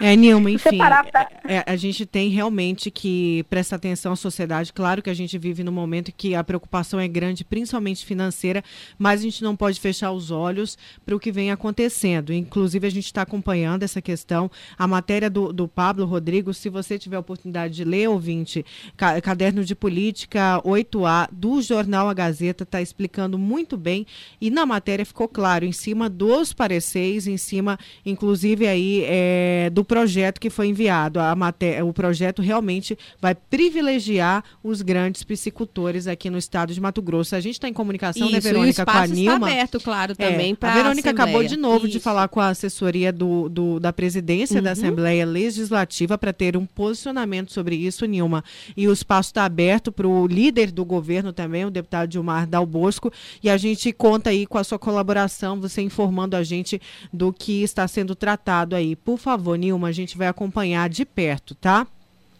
É, 0.00 0.14
Nilma, 0.14 0.50
enfim, 0.50 0.78
pra... 0.78 1.04
é, 1.44 1.64
a 1.66 1.74
gente 1.74 2.06
tem 2.06 2.28
realmente 2.28 2.90
que 2.90 3.44
prestar 3.50 3.76
atenção 3.76 4.12
à 4.12 4.16
sociedade. 4.16 4.72
Claro 4.72 5.02
que 5.02 5.10
a 5.10 5.14
gente 5.14 5.36
vive 5.36 5.64
num 5.64 5.72
momento 5.72 6.12
que 6.16 6.34
a 6.34 6.44
preocupação 6.44 7.00
é 7.00 7.08
grande, 7.08 7.44
principalmente 7.44 8.06
financeira, 8.06 8.62
mas 8.96 9.20
a 9.20 9.24
gente 9.24 9.42
não 9.42 9.56
pode 9.56 9.80
fechar 9.80 10.12
os 10.12 10.30
olhos 10.30 10.78
para 11.04 11.16
o 11.16 11.20
que 11.20 11.32
vem 11.32 11.50
acontecendo. 11.50 12.32
Inclusive, 12.32 12.86
a 12.86 12.90
gente 12.90 13.06
está 13.06 13.22
acompanhando 13.22 13.82
essa 13.82 14.00
questão. 14.00 14.50
A 14.78 14.86
matéria 14.86 15.28
do, 15.28 15.52
do 15.52 15.66
Pablo 15.66 16.04
Rodrigo, 16.06 16.54
se 16.54 16.68
você 16.68 16.96
tiver 16.98 17.16
a 17.16 17.20
oportunidade 17.20 17.74
de 17.74 17.84
ler, 17.84 18.08
ouvinte, 18.08 18.64
Caderno 18.96 19.64
de 19.64 19.74
Política 19.74 20.62
8A, 20.64 21.28
do 21.32 21.60
jornal 21.60 22.08
A 22.08 22.14
Gazeta, 22.14 22.62
está 22.62 22.80
explicando 22.80 23.36
muito 23.36 23.76
bem. 23.76 24.06
E 24.40 24.48
na 24.48 24.64
matéria 24.64 25.04
ficou 25.04 25.26
claro, 25.26 25.64
em 25.64 25.72
cima 25.72 26.08
dos 26.08 26.52
pareceres, 26.52 27.26
em 27.26 27.36
cima, 27.36 27.76
inclusive, 28.06 28.66
aí, 28.68 29.02
é, 29.04 29.70
do 29.78 29.84
projeto 29.84 30.40
que 30.40 30.50
foi 30.50 30.66
enviado. 30.66 31.20
A 31.20 31.36
matéria, 31.36 31.86
o 31.86 31.92
projeto 31.92 32.42
realmente 32.42 32.98
vai 33.20 33.32
privilegiar 33.32 34.42
os 34.60 34.82
grandes 34.82 35.22
piscicultores 35.22 36.08
aqui 36.08 36.28
no 36.28 36.36
estado 36.36 36.74
de 36.74 36.80
Mato 36.80 37.00
Grosso. 37.00 37.36
A 37.36 37.40
gente 37.40 37.52
está 37.52 37.68
em 37.68 37.72
comunicação, 37.72 38.28
né, 38.28 38.38
Isso, 38.38 38.48
né, 38.48 38.52
Verônica, 38.52 38.84
com 38.84 38.90
a 38.90 39.06
Nilma. 39.06 39.34
Está 39.34 39.46
aberto, 39.46 39.80
claro, 39.80 40.16
também 40.16 40.50
é, 40.50 40.56
para 40.56 40.72
a 40.72 40.74
Verônica 40.74 41.08
acabou 41.08 41.44
de 41.44 41.56
novo 41.56 41.86
Isso. 41.86 41.92
de 41.92 42.00
falar 42.00 42.26
com 42.26 42.40
a 42.40 42.48
assessoria 42.48 43.12
do, 43.12 43.48
do 43.48 43.78
da 43.78 43.92
presidência 43.92 44.56
uhum. 44.56 44.64
da 44.64 44.72
Assembleia 44.72 45.24
Legislativa 45.24 46.18
para 46.18 46.32
ter 46.32 46.56
um 46.56 46.66
posicionamento 46.66 47.52
sobre 47.52 47.76
isso, 47.76 48.04
Nilma. 48.04 48.42
E 48.76 48.88
o 48.88 48.92
espaço 48.92 49.30
está 49.30 49.44
aberto 49.44 49.92
para 49.92 50.08
o 50.08 50.26
líder 50.26 50.72
do 50.72 50.84
governo 50.84 51.32
também, 51.32 51.64
o 51.64 51.70
deputado 51.70 52.12
Gilmar 52.12 52.48
Dal 52.48 52.66
Bosco, 52.66 53.12
e 53.40 53.48
a 53.48 53.56
gente 53.56 53.92
conta 53.92 54.30
aí 54.30 54.44
com 54.44 54.58
a 54.58 54.64
sua 54.64 54.78
colaboração, 54.78 55.60
você 55.60 55.82
informando 55.82 56.34
a 56.34 56.42
gente 56.42 56.82
do 57.12 57.32
que 57.32 57.62
está 57.62 57.86
sendo 57.86 58.16
tratado 58.16 58.74
aí. 58.74 58.96
Por 58.96 59.18
favor, 59.18 59.56
Nilma. 59.56 59.67
Nilma, 59.68 59.88
a 59.88 59.92
gente 59.92 60.16
vai 60.16 60.26
acompanhar 60.28 60.88
de 60.88 61.04
perto, 61.04 61.54
tá? 61.54 61.86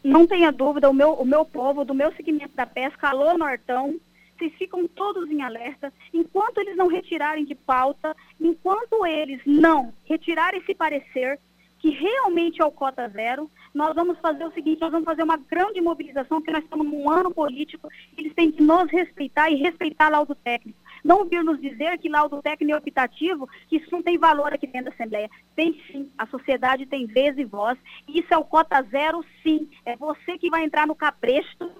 Não 0.02 0.26
tenha 0.26 0.50
dúvida, 0.50 0.88
o 0.88 0.94
meu, 0.94 1.12
o 1.12 1.26
meu 1.26 1.44
povo, 1.44 1.84
do 1.84 1.92
meu 1.92 2.10
segmento 2.14 2.56
da 2.56 2.64
pesca, 2.64 3.08
alô 3.08 3.36
Nortão, 3.36 4.00
vocês 4.38 4.54
ficam 4.54 4.88
todos 4.88 5.30
em 5.30 5.42
alerta. 5.42 5.92
Enquanto 6.14 6.58
eles 6.58 6.76
não 6.76 6.86
retirarem 6.86 7.44
de 7.44 7.54
pauta, 7.54 8.16
enquanto 8.40 9.04
eles 9.04 9.42
não 9.44 9.92
retirarem 10.06 10.60
esse 10.60 10.74
parecer, 10.74 11.38
que 11.80 11.90
realmente 11.90 12.62
é 12.62 12.64
o 12.64 12.72
cota 12.72 13.08
zero, 13.08 13.50
nós 13.74 13.94
vamos 13.94 14.18
fazer 14.20 14.44
o 14.44 14.52
seguinte, 14.52 14.80
nós 14.80 14.90
vamos 14.90 15.04
fazer 15.04 15.22
uma 15.22 15.36
grande 15.36 15.80
mobilização, 15.80 16.38
porque 16.38 16.52
nós 16.52 16.64
estamos 16.64 16.86
num 16.86 17.10
ano 17.10 17.30
político, 17.30 17.88
eles 18.16 18.32
têm 18.34 18.50
que 18.50 18.62
nos 18.62 18.90
respeitar 18.90 19.50
e 19.50 19.56
respeitar 19.56 20.08
laudo 20.08 20.34
técnico. 20.34 20.78
Não 21.04 21.24
vir 21.24 21.42
nos 21.42 21.60
dizer 21.60 21.98
que 21.98 22.08
laudo 22.08 22.42
técnico 22.42 22.74
é 22.74 22.78
optativo, 22.78 23.48
que 23.68 23.76
isso 23.76 23.88
não 23.90 24.02
tem 24.02 24.18
valor 24.18 24.52
aqui 24.52 24.66
dentro 24.66 24.86
da 24.86 24.94
Assembleia. 24.94 25.30
Tem 25.54 25.80
sim, 25.90 26.10
a 26.16 26.26
sociedade 26.26 26.86
tem 26.86 27.06
vez 27.06 27.36
e 27.38 27.44
voz, 27.44 27.78
e 28.06 28.20
isso 28.20 28.32
é 28.32 28.38
o 28.38 28.44
cota 28.44 28.82
zero 28.82 29.24
sim. 29.42 29.68
É 29.84 29.96
você 29.96 30.38
que 30.38 30.50
vai 30.50 30.64
entrar 30.64 30.86
no 30.86 30.94
cabresto, 30.94 31.70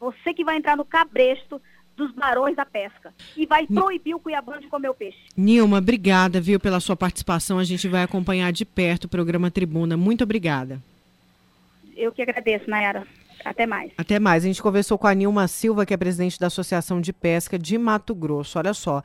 você 0.00 0.32
que 0.34 0.44
vai 0.44 0.56
entrar 0.56 0.76
no 0.76 0.84
cabresto 0.84 1.60
dos 1.96 2.10
barões 2.12 2.56
da 2.56 2.64
pesca 2.64 3.12
e 3.36 3.46
vai 3.46 3.66
proibir 3.66 4.14
o 4.14 4.20
cuiabano 4.20 4.60
de 4.60 4.66
comer 4.68 4.88
o 4.88 4.94
peixe. 4.94 5.18
Nilma, 5.36 5.78
obrigada, 5.78 6.40
viu, 6.40 6.58
pela 6.58 6.80
sua 6.80 6.96
participação. 6.96 7.58
A 7.58 7.64
gente 7.64 7.86
vai 7.86 8.02
acompanhar 8.02 8.52
de 8.52 8.64
perto 8.64 9.04
o 9.04 9.08
programa 9.08 9.50
Tribuna. 9.50 9.96
Muito 9.96 10.24
obrigada. 10.24 10.80
Eu 11.94 12.10
que 12.10 12.22
agradeço, 12.22 12.68
Nayara. 12.68 13.06
Até 13.44 13.66
mais. 13.66 13.92
Até 13.96 14.18
mais. 14.18 14.44
A 14.44 14.46
gente 14.46 14.62
conversou 14.62 14.98
com 14.98 15.06
a 15.06 15.14
Nilma 15.14 15.48
Silva, 15.48 15.84
que 15.84 15.94
é 15.94 15.96
presidente 15.96 16.38
da 16.38 16.46
Associação 16.46 17.00
de 17.00 17.12
Pesca 17.12 17.58
de 17.58 17.76
Mato 17.78 18.14
Grosso. 18.14 18.58
Olha 18.58 18.74
só. 18.74 19.02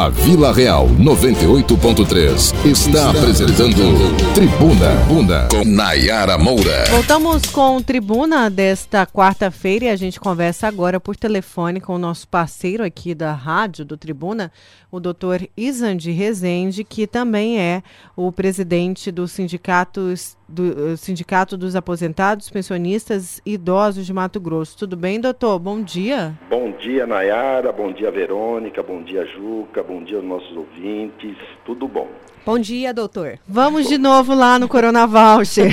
A 0.00 0.08
Vila 0.08 0.50
Real 0.50 0.86
98.3 0.86 2.54
está 2.64 3.10
apresentando 3.10 4.32
Tribuna 4.32 4.94
Bunda 5.06 5.46
com 5.50 5.62
Nayara 5.62 6.38
Moura. 6.38 6.86
Voltamos 6.90 7.44
com 7.50 7.82
Tribuna 7.82 8.48
desta 8.48 9.06
quarta-feira 9.06 9.84
e 9.84 9.88
a 9.90 9.96
gente 9.96 10.18
conversa 10.18 10.66
agora 10.66 10.98
por 10.98 11.14
telefone 11.14 11.82
com 11.82 11.96
o 11.96 11.98
nosso 11.98 12.26
parceiro 12.26 12.82
aqui 12.82 13.14
da 13.14 13.34
rádio 13.34 13.84
do 13.84 13.94
Tribuna, 13.94 14.50
o 14.90 14.98
doutor 14.98 15.46
Isandi 15.54 16.12
Rezende, 16.12 16.82
que 16.82 17.06
também 17.06 17.60
é 17.60 17.82
o 18.16 18.32
presidente 18.32 19.12
do 19.12 19.28
sindicato, 19.28 20.14
do 20.48 20.96
Sindicato 20.96 21.56
dos 21.56 21.76
Aposentados, 21.76 22.50
Pensionistas 22.50 23.40
e 23.44 23.52
Idosos 23.52 24.06
de 24.06 24.12
Mato 24.12 24.40
Grosso. 24.40 24.78
Tudo 24.78 24.96
bem, 24.96 25.20
doutor? 25.20 25.58
Bom 25.58 25.80
dia. 25.82 26.36
Bom 26.48 26.72
dia, 26.72 27.06
Nayara. 27.06 27.70
Bom 27.70 27.92
dia, 27.92 28.10
Verônica. 28.10 28.82
Bom 28.82 29.02
dia, 29.02 29.24
Juca. 29.26 29.84
Bom 29.90 30.04
dia 30.04 30.18
aos 30.18 30.24
nossos 30.24 30.56
ouvintes. 30.56 31.36
Tudo 31.66 31.88
bom? 31.88 32.06
Bom 32.46 32.60
dia, 32.60 32.94
doutor. 32.94 33.40
Vamos 33.44 33.88
de 33.88 33.98
novo 33.98 34.32
lá 34.36 34.56
no 34.56 34.68
Corona 34.68 35.04
Voucher. 35.04 35.68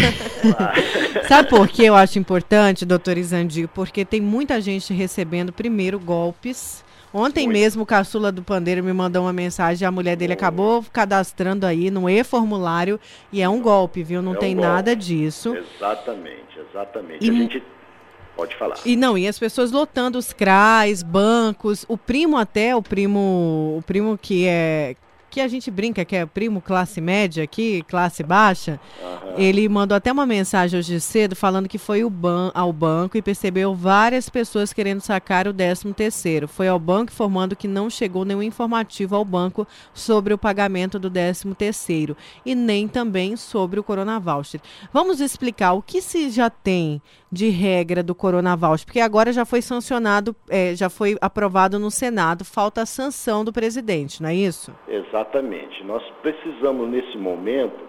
Sabe 1.30 1.48
por 1.48 1.68
que 1.68 1.85
eu 1.85 1.94
acho 1.94 2.18
importante, 2.18 2.84
doutor 2.84 3.15
Isandi? 3.15 3.68
Porque 3.68 4.03
tem 4.03 4.19
muita 4.19 4.60
gente 4.60 4.91
recebendo 4.91 5.53
primeiro 5.53 5.99
golpes 5.99 6.84
Ontem 7.14 7.45
Muito. 7.45 7.57
mesmo 7.57 7.84
o 7.84 7.85
caçula 7.85 8.31
do 8.31 8.44
Pandeiro 8.44 8.84
me 8.84 8.91
mandou 8.91 9.23
uma 9.23 9.34
mensagem, 9.34 9.88
a 9.88 9.91
mulher 9.91 10.15
dele 10.18 10.34
acabou 10.34 10.84
cadastrando 10.91 11.65
aí 11.65 11.89
no 11.89 12.10
e-formulário 12.10 12.99
e 13.31 13.41
é 13.41 13.48
um 13.48 13.61
golpe, 13.61 14.03
viu? 14.03 14.22
Não 14.22 14.34
é 14.34 14.38
tem 14.38 14.53
nada 14.53 14.95
disso. 14.95 15.56
Exatamente, 15.56 16.60
exatamente. 16.69 17.26
E, 17.26 17.30
a 17.30 17.34
gente 17.34 17.64
pode 18.38 18.55
falar. 18.55 18.77
E 18.85 18.95
não, 18.95 19.18
e 19.18 19.27
as 19.27 19.39
pessoas 19.39 19.72
lotando 19.72 20.19
os 20.19 20.31
CRAs, 20.31 21.01
bancos, 21.01 21.84
o 21.89 21.97
primo 21.97 22.38
até, 22.38 22.76
o 22.76 22.81
primo, 22.81 23.76
o 23.80 23.84
primo 23.85 24.18
que 24.18 24.45
é 24.45 24.95
que 25.29 25.41
a 25.41 25.47
gente 25.47 25.69
brinca 25.69 26.05
que 26.05 26.15
é 26.15 26.25
primo 26.25 26.61
classe 26.61 27.01
média 27.01 27.43
aqui, 27.43 27.83
classe 27.87 28.23
baixa, 28.23 28.79
uhum. 29.01 29.33
ele 29.37 29.67
mandou 29.67 29.95
até 29.95 30.11
uma 30.11 30.25
mensagem 30.25 30.79
hoje 30.79 30.99
cedo 30.99 31.35
falando 31.35 31.67
que 31.67 31.77
foi 31.77 32.07
ban 32.09 32.51
ao 32.53 32.71
banco 32.71 33.17
e 33.17 33.21
percebeu 33.21 33.75
várias 33.75 34.29
pessoas 34.29 34.73
querendo 34.73 35.01
sacar 35.01 35.47
o 35.47 35.53
13 35.53 35.93
terceiro. 35.93 36.47
Foi 36.47 36.67
ao 36.67 36.79
banco 36.79 37.11
informando 37.11 37.55
que 37.55 37.67
não 37.67 37.89
chegou 37.89 38.25
nenhum 38.25 38.43
informativo 38.43 39.15
ao 39.15 39.25
banco 39.25 39.67
sobre 39.93 40.33
o 40.33 40.37
pagamento 40.37 40.97
do 40.97 41.09
13 41.09 41.53
terceiro 41.55 42.15
e 42.45 42.55
nem 42.55 42.87
também 42.87 43.35
sobre 43.35 43.79
o 43.79 43.83
Corona 43.83 44.19
Voucher. 44.19 44.61
Vamos 44.91 45.19
explicar 45.19 45.73
o 45.73 45.81
que 45.81 46.01
se 46.01 46.29
já 46.29 46.49
tem 46.49 47.01
de 47.31 47.49
regra 47.49 48.01
do 48.01 48.15
Corona 48.15 48.55
Voucher, 48.55 48.85
porque 48.85 48.99
agora 48.99 49.33
já 49.33 49.45
foi 49.45 49.61
sancionado, 49.61 50.35
é, 50.49 50.73
já 50.75 50.89
foi 50.89 51.17
aprovado 51.19 51.77
no 51.77 51.91
Senado, 51.91 52.45
falta 52.45 52.81
a 52.81 52.85
sanção 52.85 53.43
do 53.43 53.51
presidente, 53.51 54.21
não 54.21 54.29
é 54.29 54.35
isso? 54.35 54.71
Exatamente. 55.18 55.84
Nós 55.84 56.03
precisamos, 56.22 56.88
nesse 56.88 57.18
momento, 57.18 57.88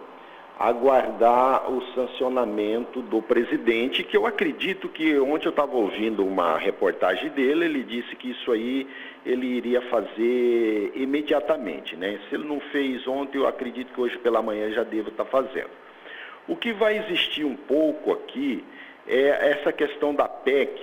aguardar 0.59 1.71
o 1.71 1.83
sancionamento 1.95 3.03
do 3.03 3.21
presidente, 3.21 4.03
que 4.03 4.17
eu 4.17 4.27
acredito 4.27 4.89
que 4.89 5.19
ontem 5.19 5.47
eu 5.47 5.51
estava 5.51 5.77
ouvindo 5.77 6.25
uma 6.25 6.57
reportagem 6.57 7.29
dele, 7.31 7.67
ele 7.67 7.85
disse 7.85 8.17
que 8.17 8.31
isso 8.31 8.51
aí 8.51 8.89
ele 9.27 9.47
iria 9.47 9.83
fazer 9.83 10.93
imediatamente, 10.95 11.97
né? 11.97 12.19
Se 12.29 12.35
ele 12.35 12.45
não 12.45 12.61
fez 12.61 13.07
ontem, 13.07 13.39
eu 13.39 13.47
acredito 13.47 13.93
que 13.93 14.01
hoje 14.01 14.17
pela 14.19 14.41
manhã 14.41 14.71
já 14.73 14.83
deva 14.83 15.11
estar 15.11 15.25
tá 15.25 15.31
fazendo. 15.31 15.71
O 16.49 16.57
que 16.57 16.73
vai 16.73 16.97
existir 16.97 17.45
um 17.45 17.55
pouco 17.55 18.11
aqui 18.11 18.65
é 19.07 19.51
essa 19.51 19.71
questão 19.71 20.15
da 20.15 20.27
PEC, 20.27 20.81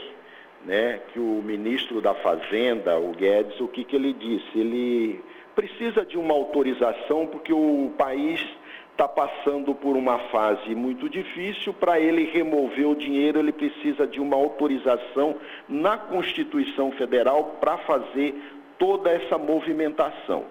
né, 0.64 1.00
que 1.12 1.20
o 1.20 1.42
ministro 1.44 2.02
da 2.02 2.14
Fazenda, 2.14 2.98
o 2.98 3.12
Guedes, 3.12 3.60
o 3.60 3.68
que, 3.68 3.84
que 3.84 3.96
ele 3.96 4.14
disse? 4.14 4.58
Ele 4.58 5.24
precisa 5.56 6.06
de 6.06 6.18
uma 6.18 6.34
autorização 6.34 7.26
porque 7.26 7.54
o 7.54 7.92
país 7.98 8.46
está 8.92 9.08
passando 9.08 9.74
por 9.74 9.96
uma 9.96 10.20
fase 10.30 10.74
muito 10.76 11.10
difícil. 11.10 11.74
Para 11.74 12.00
ele 12.00 12.26
remover 12.26 12.88
o 12.88 12.96
dinheiro, 12.96 13.40
ele 13.40 13.52
precisa 13.52 14.06
de 14.06 14.20
uma 14.20 14.36
autorização 14.36 15.36
na 15.68 15.98
Constituição 15.98 16.92
Federal 16.92 17.58
para 17.60 17.78
fazer 17.80 18.36
toda 18.78 19.10
essa 19.10 19.38
movimentação. 19.38 20.46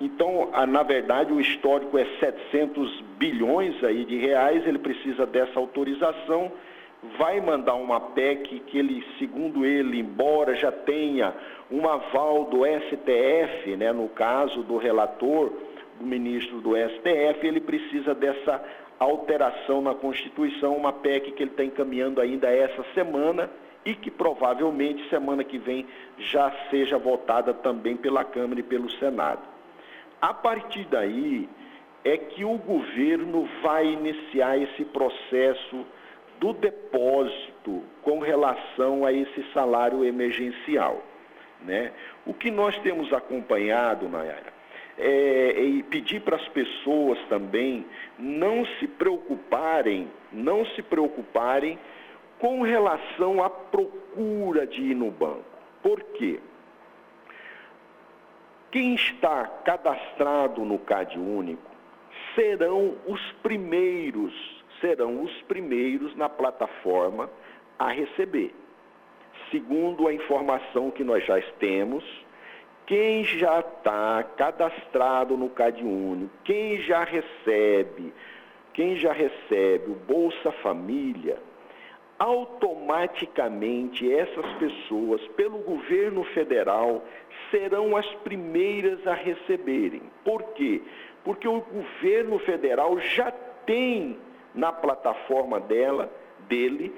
Então, 0.00 0.50
na 0.68 0.82
verdade, 0.82 1.32
o 1.32 1.40
histórico 1.40 1.96
é 1.96 2.04
700 2.20 3.02
bilhões 3.18 3.82
aí 3.82 4.04
de 4.04 4.16
reais, 4.16 4.66
ele 4.66 4.78
precisa 4.78 5.24
dessa 5.24 5.58
autorização 5.58 6.52
vai 7.18 7.40
mandar 7.40 7.74
uma 7.74 8.00
PEC 8.00 8.60
que 8.66 8.78
ele, 8.78 9.04
segundo 9.18 9.64
ele, 9.64 10.00
embora 10.00 10.54
já 10.54 10.70
tenha 10.70 11.34
um 11.70 11.88
aval 11.88 12.44
do 12.44 12.64
STF, 12.64 13.76
né, 13.76 13.92
no 13.92 14.08
caso 14.08 14.62
do 14.62 14.76
relator, 14.76 15.52
do 15.98 16.06
ministro 16.06 16.60
do 16.60 16.76
STF, 16.76 17.46
ele 17.46 17.60
precisa 17.60 18.14
dessa 18.14 18.62
alteração 18.98 19.80
na 19.80 19.94
Constituição, 19.94 20.76
uma 20.76 20.92
PEC 20.92 21.32
que 21.32 21.42
ele 21.42 21.50
está 21.50 21.64
encaminhando 21.64 22.20
ainda 22.20 22.50
essa 22.50 22.84
semana 22.94 23.50
e 23.84 23.94
que 23.94 24.10
provavelmente 24.10 25.08
semana 25.08 25.44
que 25.44 25.58
vem 25.58 25.86
já 26.18 26.52
seja 26.70 26.98
votada 26.98 27.54
também 27.54 27.96
pela 27.96 28.24
Câmara 28.24 28.60
e 28.60 28.62
pelo 28.62 28.90
Senado. 28.92 29.42
A 30.20 30.34
partir 30.34 30.86
daí 30.90 31.48
é 32.04 32.16
que 32.16 32.44
o 32.44 32.56
governo 32.56 33.48
vai 33.62 33.86
iniciar 33.86 34.56
esse 34.58 34.84
processo 34.84 35.84
do 36.38 36.52
depósito 36.52 37.82
com 38.02 38.18
relação 38.18 39.04
a 39.04 39.12
esse 39.12 39.44
salário 39.52 40.04
emergencial. 40.04 41.02
Né? 41.62 41.92
O 42.24 42.34
que 42.34 42.50
nós 42.50 42.78
temos 42.78 43.12
acompanhado, 43.12 44.08
Nayara, 44.08 44.52
é, 44.98 45.78
é 45.78 45.82
pedir 45.82 46.20
para 46.20 46.36
as 46.36 46.48
pessoas 46.48 47.18
também 47.28 47.84
não 48.18 48.64
se 48.78 48.86
preocuparem, 48.86 50.10
não 50.32 50.64
se 50.66 50.82
preocuparem 50.82 51.78
com 52.38 52.62
relação 52.62 53.42
à 53.42 53.48
procura 53.48 54.66
de 54.66 54.82
ir 54.82 54.94
no 54.94 55.10
banco. 55.10 55.44
Por 55.82 56.02
quê? 56.02 56.40
Quem 58.70 58.94
está 58.94 59.44
cadastrado 59.64 60.64
no 60.64 60.78
CAD 60.78 61.18
único 61.18 61.70
serão 62.34 62.94
os 63.06 63.20
primeiros 63.42 64.55
serão 64.80 65.22
os 65.22 65.42
primeiros 65.42 66.14
na 66.16 66.28
plataforma 66.28 67.30
a 67.78 67.88
receber. 67.88 68.54
Segundo 69.50 70.08
a 70.08 70.12
informação 70.12 70.90
que 70.90 71.04
nós 71.04 71.24
já 71.24 71.40
temos, 71.58 72.04
quem 72.86 73.24
já 73.24 73.60
está 73.60 74.22
cadastrado 74.36 75.36
no 75.36 75.50
CadÚnico, 75.50 76.30
quem 76.44 76.80
já 76.82 77.04
recebe, 77.04 78.12
quem 78.72 78.96
já 78.96 79.12
recebe 79.12 79.90
o 79.90 79.94
Bolsa 80.06 80.52
Família, 80.62 81.38
automaticamente 82.18 84.10
essas 84.10 84.46
pessoas, 84.54 85.20
pelo 85.28 85.58
governo 85.58 86.24
federal, 86.24 87.04
serão 87.50 87.96
as 87.96 88.06
primeiras 88.16 89.06
a 89.06 89.14
receberem. 89.14 90.02
Por 90.24 90.42
quê? 90.54 90.80
Porque 91.24 91.46
o 91.46 91.60
governo 91.60 92.38
federal 92.38 92.98
já 93.00 93.30
tem 93.66 94.16
na 94.56 94.72
plataforma 94.72 95.60
dela, 95.60 96.10
dele, 96.48 96.92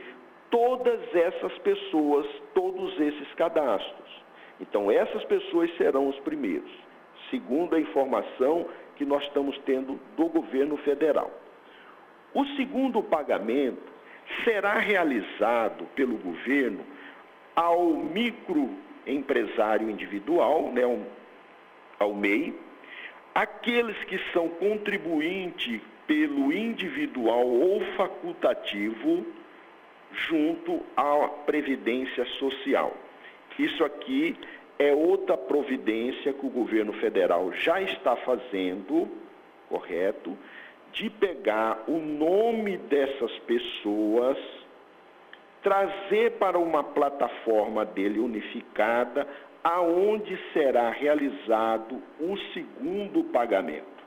todas 0.50 1.00
essas 1.14 1.58
pessoas, 1.58 2.26
todos 2.54 2.98
esses 3.00 3.34
cadastros. 3.34 4.22
Então, 4.60 4.90
essas 4.90 5.24
pessoas 5.24 5.74
serão 5.76 6.08
os 6.08 6.18
primeiros, 6.20 6.70
segundo 7.30 7.74
a 7.74 7.80
informação 7.80 8.66
que 8.96 9.04
nós 9.04 9.22
estamos 9.24 9.58
tendo 9.66 10.00
do 10.16 10.26
governo 10.26 10.76
federal. 10.78 11.30
O 12.32 12.44
segundo 12.56 13.02
pagamento 13.02 13.92
será 14.44 14.74
realizado 14.74 15.84
pelo 15.94 16.16
governo 16.16 16.84
ao 17.54 17.90
microempresário 17.90 19.90
individual, 19.90 20.70
né, 20.72 20.82
ao 21.98 22.14
MEI, 22.14 22.58
aqueles 23.34 23.96
que 24.04 24.18
são 24.32 24.48
contribuinte 24.48 25.82
pelo 26.08 26.52
individual 26.52 27.46
ou 27.46 27.80
facultativo 27.94 29.24
junto 30.10 30.80
à 30.96 31.28
Previdência 31.46 32.24
Social. 32.40 32.96
Isso 33.58 33.84
aqui 33.84 34.36
é 34.78 34.92
outra 34.94 35.36
providência 35.36 36.32
que 36.32 36.46
o 36.46 36.50
governo 36.50 36.92
federal 36.94 37.52
já 37.52 37.82
está 37.82 38.16
fazendo, 38.16 39.08
correto? 39.68 40.36
De 40.92 41.10
pegar 41.10 41.84
o 41.86 41.98
nome 41.98 42.78
dessas 42.78 43.36
pessoas, 43.40 44.38
trazer 45.62 46.32
para 46.38 46.58
uma 46.58 46.82
plataforma 46.82 47.84
dele 47.84 48.18
unificada, 48.18 49.28
aonde 49.62 50.38
será 50.52 50.88
realizado 50.88 52.00
o 52.20 52.36
segundo 52.54 53.24
pagamento. 53.24 53.97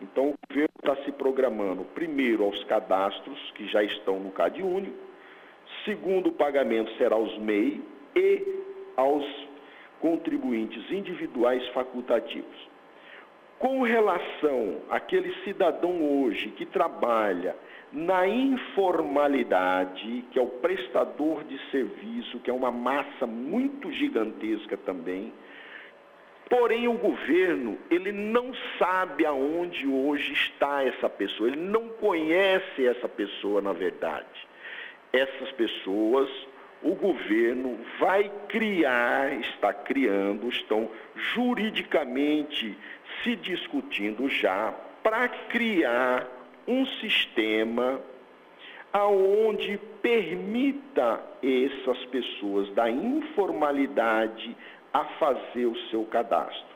Então, 0.00 0.30
o 0.30 0.34
governo 0.48 0.74
está 0.78 0.96
se 1.04 1.12
programando, 1.12 1.84
primeiro, 1.94 2.44
aos 2.44 2.62
cadastros 2.64 3.38
que 3.52 3.66
já 3.68 3.82
estão 3.82 4.18
no 4.18 4.30
CAD 4.30 4.62
único, 4.62 4.96
segundo 5.84 6.32
pagamento 6.32 6.90
será 6.98 7.16
aos 7.16 7.36
MEI 7.38 7.82
e 8.14 8.42
aos 8.96 9.24
contribuintes 10.00 10.90
individuais 10.90 11.66
facultativos. 11.68 12.76
Com 13.58 13.82
relação 13.82 14.82
àquele 14.90 15.32
cidadão 15.42 16.22
hoje 16.22 16.50
que 16.50 16.66
trabalha 16.66 17.56
na 17.90 18.28
informalidade, 18.28 20.24
que 20.30 20.38
é 20.38 20.42
o 20.42 20.46
prestador 20.46 21.42
de 21.44 21.58
serviço, 21.70 22.38
que 22.40 22.50
é 22.50 22.52
uma 22.52 22.70
massa 22.70 23.26
muito 23.26 23.90
gigantesca 23.92 24.76
também, 24.76 25.32
Porém, 26.48 26.86
o 26.86 26.92
governo, 26.92 27.76
ele 27.90 28.12
não 28.12 28.52
sabe 28.78 29.26
aonde 29.26 29.86
hoje 29.86 30.32
está 30.32 30.84
essa 30.84 31.08
pessoa, 31.08 31.48
ele 31.48 31.60
não 31.60 31.88
conhece 31.88 32.86
essa 32.86 33.08
pessoa 33.08 33.60
na 33.60 33.72
verdade. 33.72 34.46
Essas 35.12 35.50
pessoas, 35.52 36.28
o 36.82 36.94
governo 36.94 37.78
vai 37.98 38.30
criar, 38.48 39.32
está 39.40 39.72
criando, 39.72 40.48
estão 40.48 40.88
juridicamente 41.16 42.78
se 43.24 43.34
discutindo 43.34 44.28
já 44.28 44.72
para 45.02 45.28
criar 45.28 46.28
um 46.66 46.86
sistema 46.86 48.00
aonde 48.92 49.78
permita 50.00 51.20
essas 51.42 52.04
pessoas 52.06 52.70
da 52.72 52.88
informalidade 52.88 54.56
a 54.96 55.04
fazer 55.18 55.66
o 55.66 55.76
seu 55.90 56.04
cadastro. 56.04 56.74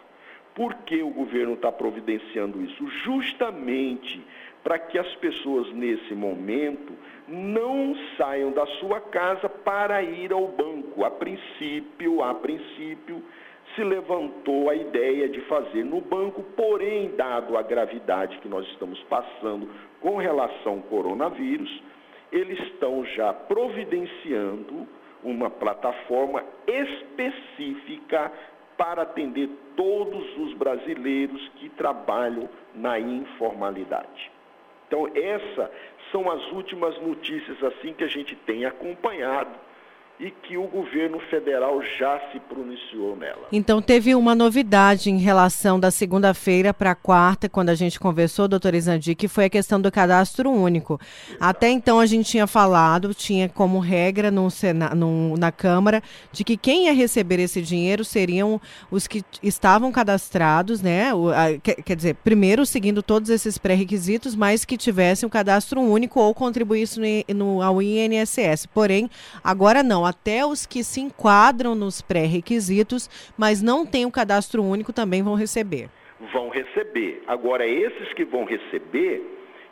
Por 0.54 0.74
que 0.84 1.02
o 1.02 1.08
governo 1.08 1.54
está 1.54 1.72
providenciando 1.72 2.62
isso? 2.62 2.86
Justamente 3.02 4.22
para 4.62 4.78
que 4.78 4.98
as 4.98 5.14
pessoas, 5.16 5.72
nesse 5.72 6.14
momento, 6.14 6.92
não 7.26 7.96
saiam 8.18 8.52
da 8.52 8.66
sua 8.78 9.00
casa 9.00 9.48
para 9.48 10.02
ir 10.02 10.34
ao 10.34 10.48
banco. 10.48 11.02
A 11.02 11.10
princípio, 11.10 12.22
a 12.22 12.34
princípio, 12.34 13.22
se 13.74 13.82
levantou 13.82 14.68
a 14.68 14.74
ideia 14.74 15.26
de 15.26 15.40
fazer 15.42 15.82
no 15.82 16.02
banco, 16.02 16.42
porém, 16.54 17.16
dado 17.16 17.56
a 17.56 17.62
gravidade 17.62 18.36
que 18.40 18.48
nós 18.48 18.66
estamos 18.66 19.02
passando 19.04 19.66
com 19.98 20.18
relação 20.18 20.72
ao 20.72 20.82
coronavírus, 20.82 21.82
eles 22.30 22.58
estão 22.66 23.02
já 23.06 23.32
providenciando 23.32 24.86
uma 25.22 25.50
plataforma 25.50 26.44
específica 26.66 28.32
para 28.76 29.02
atender 29.02 29.48
todos 29.76 30.36
os 30.38 30.54
brasileiros 30.54 31.48
que 31.56 31.68
trabalham 31.68 32.48
na 32.74 32.98
informalidade. 32.98 34.30
Então, 34.86 35.06
essas 35.14 35.70
são 36.10 36.30
as 36.30 36.50
últimas 36.50 37.00
notícias 37.00 37.62
assim 37.62 37.92
que 37.92 38.04
a 38.04 38.08
gente 38.08 38.34
tem 38.34 38.64
acompanhado 38.64 39.50
e 40.20 40.30
que 40.30 40.58
o 40.58 40.66
governo 40.66 41.18
federal 41.30 41.82
já 41.98 42.20
se 42.30 42.38
pronunciou 42.40 43.16
nela. 43.16 43.48
Então 43.50 43.80
teve 43.80 44.14
uma 44.14 44.34
novidade 44.34 45.10
em 45.10 45.16
relação 45.16 45.80
da 45.80 45.90
segunda-feira 45.90 46.74
para 46.74 46.90
a 46.90 46.94
quarta, 46.94 47.48
quando 47.48 47.70
a 47.70 47.74
gente 47.74 47.98
conversou, 47.98 48.46
doutor 48.46 48.74
Isandi, 48.74 49.14
que 49.14 49.26
foi 49.26 49.46
a 49.46 49.50
questão 49.50 49.80
do 49.80 49.90
cadastro 49.90 50.50
único. 50.50 51.00
Até 51.40 51.70
então 51.70 51.98
a 51.98 52.04
gente 52.04 52.30
tinha 52.30 52.46
falado, 52.46 53.14
tinha 53.14 53.48
como 53.48 53.78
regra 53.78 54.30
no 54.30 54.50
Sena, 54.50 54.94
no, 54.94 55.38
na 55.38 55.50
Câmara, 55.50 56.02
de 56.30 56.44
que 56.44 56.58
quem 56.58 56.84
ia 56.84 56.92
receber 56.92 57.40
esse 57.40 57.62
dinheiro 57.62 58.04
seriam 58.04 58.60
os 58.90 59.06
que 59.06 59.24
estavam 59.42 59.90
cadastrados, 59.90 60.82
né? 60.82 61.14
O, 61.14 61.30
a, 61.30 61.58
quer, 61.62 61.96
dizer, 61.96 62.16
primeiro 62.16 62.66
seguindo 62.66 63.02
todos 63.02 63.30
esses 63.30 63.56
pré-requisitos, 63.56 64.34
mas 64.34 64.66
que 64.66 64.76
tivessem 64.76 65.26
um 65.26 65.30
cadastro 65.30 65.80
único 65.80 66.20
ou 66.20 66.34
contribuíssem 66.34 67.24
no, 67.28 67.54
no, 67.54 67.62
ao 67.62 67.80
INSS. 67.80 68.66
Porém, 68.66 69.08
agora 69.42 69.82
não 69.82 70.09
até 70.10 70.44
os 70.44 70.66
que 70.66 70.84
se 70.84 71.00
enquadram 71.00 71.74
nos 71.74 72.02
pré-requisitos, 72.02 73.08
mas 73.38 73.62
não 73.62 73.86
têm 73.86 74.04
o 74.04 74.10
cadastro 74.10 74.62
único 74.62 74.92
também 74.92 75.22
vão 75.22 75.34
receber. 75.34 75.88
Vão 76.32 76.50
receber. 76.50 77.22
Agora, 77.26 77.66
esses 77.66 78.12
que 78.12 78.24
vão 78.24 78.44
receber, 78.44 79.22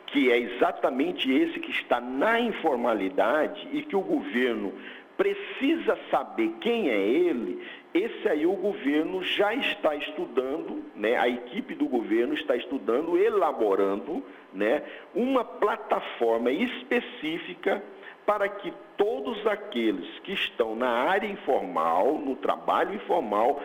que 0.07 0.31
é 0.31 0.37
exatamente 0.39 1.31
esse 1.31 1.59
que 1.59 1.71
está 1.71 2.01
na 2.01 2.39
informalidade 2.39 3.67
e 3.71 3.83
que 3.83 3.95
o 3.95 4.01
governo 4.01 4.73
precisa 5.15 5.97
saber 6.09 6.53
quem 6.61 6.89
é 6.89 6.97
ele, 6.97 7.61
esse 7.93 8.27
aí 8.29 8.45
o 8.45 8.53
governo 8.53 9.21
já 9.21 9.53
está 9.53 9.93
estudando, 9.93 10.81
né? 10.95 11.17
a 11.17 11.27
equipe 11.27 11.75
do 11.75 11.85
governo 11.87 12.33
está 12.33 12.55
estudando, 12.55 13.17
elaborando 13.17 14.23
né? 14.53 14.81
uma 15.13 15.43
plataforma 15.43 16.49
específica 16.49 17.83
para 18.29 18.47
que 18.47 18.71
todos 18.95 19.47
aqueles 19.47 20.19
que 20.19 20.33
estão 20.33 20.75
na 20.75 20.87
área 20.87 21.25
informal, 21.25 22.13
no 22.19 22.35
trabalho 22.35 22.93
informal, 22.93 23.59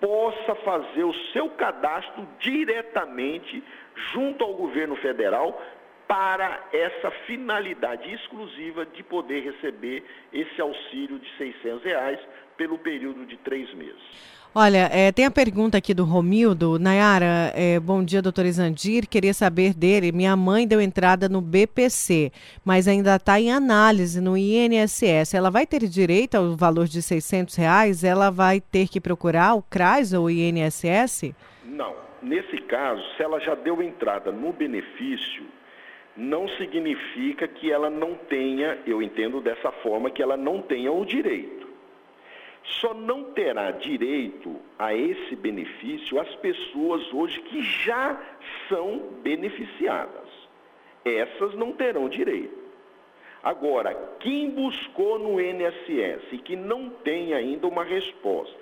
possa 0.00 0.54
fazer 0.54 1.04
o 1.04 1.12
seu 1.34 1.50
cadastro 1.50 2.26
diretamente 2.38 3.62
junto 4.14 4.42
ao 4.42 4.54
governo 4.54 4.96
federal 4.96 5.62
para 6.08 6.66
essa 6.72 7.10
finalidade 7.26 8.10
exclusiva 8.10 8.86
de 8.86 9.02
poder 9.02 9.52
receber 9.52 10.02
esse 10.32 10.62
auxílio 10.62 11.18
de 11.18 11.30
600 11.36 11.84
reais 11.84 12.18
pelo 12.56 12.78
período 12.78 13.26
de 13.26 13.36
três 13.36 13.70
meses. 13.74 14.35
Olha, 14.54 14.88
é, 14.90 15.12
tem 15.12 15.26
a 15.26 15.30
pergunta 15.30 15.76
aqui 15.76 15.92
do 15.92 16.04
Romildo. 16.04 16.78
Nayara, 16.78 17.52
é, 17.54 17.78
bom 17.78 18.02
dia, 18.02 18.22
doutor 18.22 18.46
Isandir. 18.46 19.06
Queria 19.06 19.34
saber 19.34 19.74
dele. 19.74 20.12
Minha 20.12 20.34
mãe 20.34 20.66
deu 20.66 20.80
entrada 20.80 21.28
no 21.28 21.42
BPC, 21.42 22.32
mas 22.64 22.88
ainda 22.88 23.16
está 23.16 23.38
em 23.38 23.52
análise 23.52 24.20
no 24.20 24.36
INSS. 24.36 25.34
Ela 25.34 25.50
vai 25.50 25.66
ter 25.66 25.86
direito 25.86 26.36
ao 26.36 26.56
valor 26.56 26.86
de 26.86 27.02
600 27.02 27.54
reais? 27.56 28.02
Ela 28.02 28.30
vai 28.30 28.60
ter 28.60 28.88
que 28.88 29.00
procurar 29.00 29.54
o 29.54 29.62
CRAS 29.62 30.12
ou 30.12 30.24
o 30.24 30.30
INSS? 30.30 31.34
Não. 31.64 31.94
Nesse 32.22 32.56
caso, 32.62 33.02
se 33.16 33.22
ela 33.22 33.38
já 33.38 33.54
deu 33.54 33.82
entrada 33.82 34.32
no 34.32 34.52
benefício, 34.52 35.44
não 36.16 36.48
significa 36.56 37.46
que 37.46 37.70
ela 37.70 37.90
não 37.90 38.14
tenha, 38.14 38.78
eu 38.86 39.02
entendo 39.02 39.40
dessa 39.40 39.70
forma, 39.82 40.10
que 40.10 40.22
ela 40.22 40.36
não 40.36 40.62
tenha 40.62 40.90
o 40.90 41.04
direito 41.04 41.65
só 42.66 42.92
não 42.92 43.24
terá 43.32 43.70
direito 43.70 44.56
a 44.78 44.94
esse 44.94 45.36
benefício 45.36 46.20
as 46.20 46.34
pessoas 46.36 47.12
hoje 47.12 47.40
que 47.40 47.62
já 47.62 48.20
são 48.68 48.98
beneficiadas. 49.22 50.28
Essas 51.04 51.54
não 51.54 51.72
terão 51.72 52.08
direito. 52.08 52.66
Agora, 53.42 53.94
quem 54.18 54.50
buscou 54.50 55.18
no 55.18 55.40
INSS 55.40 56.32
e 56.32 56.38
que 56.38 56.56
não 56.56 56.90
tem 56.90 57.32
ainda 57.32 57.68
uma 57.68 57.84
resposta, 57.84 58.58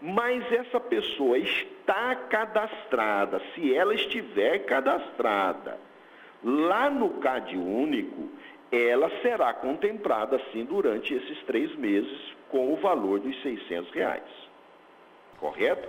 mas 0.00 0.52
essa 0.52 0.78
pessoa 0.78 1.38
está 1.38 2.14
cadastrada, 2.14 3.40
se 3.54 3.74
ela 3.74 3.94
estiver 3.94 4.58
cadastrada 4.66 5.78
lá 6.44 6.90
no 6.90 7.10
CAD 7.14 7.56
único, 7.56 8.28
ela 8.70 9.10
será 9.22 9.52
contemplada 9.54 10.40
sim 10.52 10.64
durante 10.64 11.14
esses 11.14 11.42
três 11.44 11.74
meses 11.76 12.36
com 12.50 12.72
o 12.72 12.76
valor 12.76 13.20
dos 13.20 13.40
600 13.42 13.90
reais. 13.92 14.22
Correto? 15.38 15.88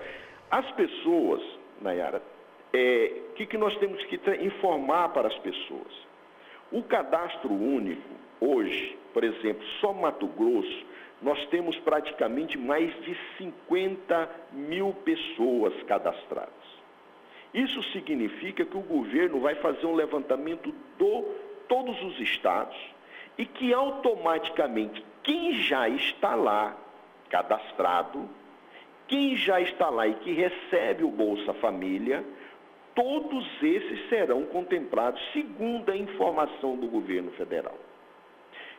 As 0.50 0.70
pessoas, 0.72 1.42
Nayara, 1.82 2.18
o 2.18 2.22
é, 2.78 3.14
que, 3.36 3.46
que 3.46 3.58
nós 3.58 3.76
temos 3.78 4.04
que 4.06 4.20
informar 4.42 5.10
para 5.10 5.28
as 5.28 5.38
pessoas? 5.40 6.08
O 6.72 6.84
cadastro 6.84 7.52
único, 7.52 8.10
hoje, 8.40 8.98
por 9.14 9.24
exemplo, 9.24 9.66
só 9.82 9.92
Mato 9.92 10.28
Grosso, 10.28 10.86
nós 11.22 11.44
temos 11.48 11.78
praticamente 11.80 12.58
mais 12.58 12.94
de 13.02 13.18
50 13.38 14.30
mil 14.54 14.94
pessoas 15.04 15.74
cadastradas. 15.84 16.54
Isso 17.54 17.82
significa 17.92 18.64
que 18.64 18.78
o 18.78 18.82
governo 18.82 19.40
vai 19.40 19.56
fazer 19.56 19.86
um 19.86 19.96
levantamento 19.96 20.72
de 20.72 21.26
todos 21.70 22.02
os 22.04 22.20
estados 22.20 22.78
e 23.38 23.46
que 23.46 23.74
automaticamente 23.74 25.06
quem 25.24 25.54
já 25.62 25.88
está 25.88 26.36
lá 26.36 26.76
cadastrado, 27.30 28.28
quem 29.08 29.38
já 29.38 29.62
está 29.62 29.90
lá 29.90 30.06
e 30.08 30.16
que 30.16 30.34
recebe 30.34 31.06
o 31.06 31.10
Bolsa 31.10 31.54
Família, 31.54 32.26
todos 32.94 33.48
esses 33.64 34.10
serão 34.10 34.44
contemplados 34.44 35.22
segundo 35.32 35.90
a 35.90 35.96
informação 35.96 36.76
do 36.76 36.88
governo 36.88 37.32
federal. 37.32 37.78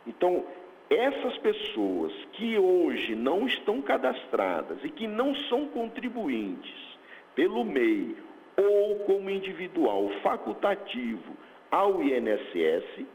Então, 0.06 0.44
essas 0.90 1.38
pessoas 1.38 2.12
que 2.32 2.58
hoje 2.58 3.14
não 3.14 3.46
estão 3.46 3.80
cadastradas 3.80 4.78
e 4.82 4.90
que 4.90 5.06
não 5.06 5.34
são 5.34 5.66
contribuintes 5.68 6.98
pelo 7.34 7.64
MEI 7.64 8.16
ou 8.56 8.96
como 9.06 9.30
individual 9.30 10.10
facultativo 10.22 11.36
ao 11.70 12.02
INSS, 12.02 13.06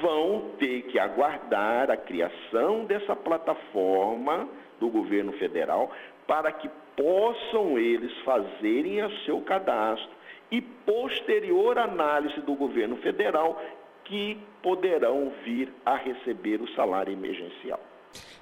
vão 0.00 0.52
ter 0.58 0.82
que 0.82 0.98
aguardar 0.98 1.90
a 1.90 1.96
criação 1.96 2.84
dessa 2.84 3.16
plataforma 3.16 4.48
do 4.78 4.88
governo 4.88 5.32
federal 5.32 5.90
para 6.26 6.52
que 6.52 6.68
possam 6.96 7.78
eles 7.78 8.12
fazerem 8.20 9.02
o 9.02 9.10
seu 9.20 9.40
cadastro 9.40 10.10
e 10.50 10.60
posterior 10.60 11.78
análise 11.78 12.40
do 12.42 12.54
governo 12.54 12.96
federal 12.96 13.60
que 14.04 14.38
poderão 14.62 15.32
vir 15.44 15.72
a 15.84 15.96
receber 15.96 16.60
o 16.60 16.68
salário 16.74 17.12
emergencial. 17.12 17.80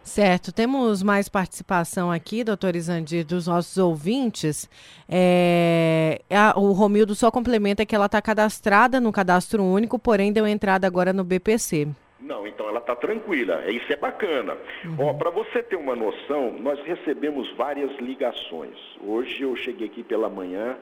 Certo, 0.03 0.53
temos 0.53 1.03
mais 1.03 1.29
participação 1.29 2.11
aqui, 2.11 2.43
doutor 2.43 2.75
Isandir, 2.75 3.25
dos 3.25 3.47
nossos 3.47 3.77
ouvintes. 3.77 4.69
É, 5.09 6.21
a, 6.31 6.59
o 6.59 6.73
Romildo 6.73 7.15
só 7.15 7.31
complementa 7.31 7.87
que 7.87 7.95
ela 7.95 8.07
está 8.07 8.21
cadastrada 8.21 8.99
no 9.01 9.13
cadastro 9.13 9.63
único, 9.63 9.99
porém 9.99 10.33
deu 10.33 10.47
entrada 10.47 10.87
agora 10.87 11.13
no 11.13 11.23
BPC. 11.23 11.89
Não, 12.19 12.47
então 12.47 12.69
ela 12.69 12.81
está 12.81 12.97
tranquila. 12.97 13.71
Isso 13.71 13.93
é 13.93 13.97
bacana. 13.97 14.57
Uhum. 14.85 15.17
Para 15.17 15.31
você 15.31 15.63
ter 15.63 15.77
uma 15.77 15.95
noção, 15.95 16.57
nós 16.59 16.81
recebemos 16.85 17.51
várias 17.57 17.91
ligações. 17.99 18.77
Hoje 19.05 19.43
eu 19.43 19.55
cheguei 19.57 19.87
aqui 19.87 20.03
pela 20.03 20.29
manhã 20.29 20.77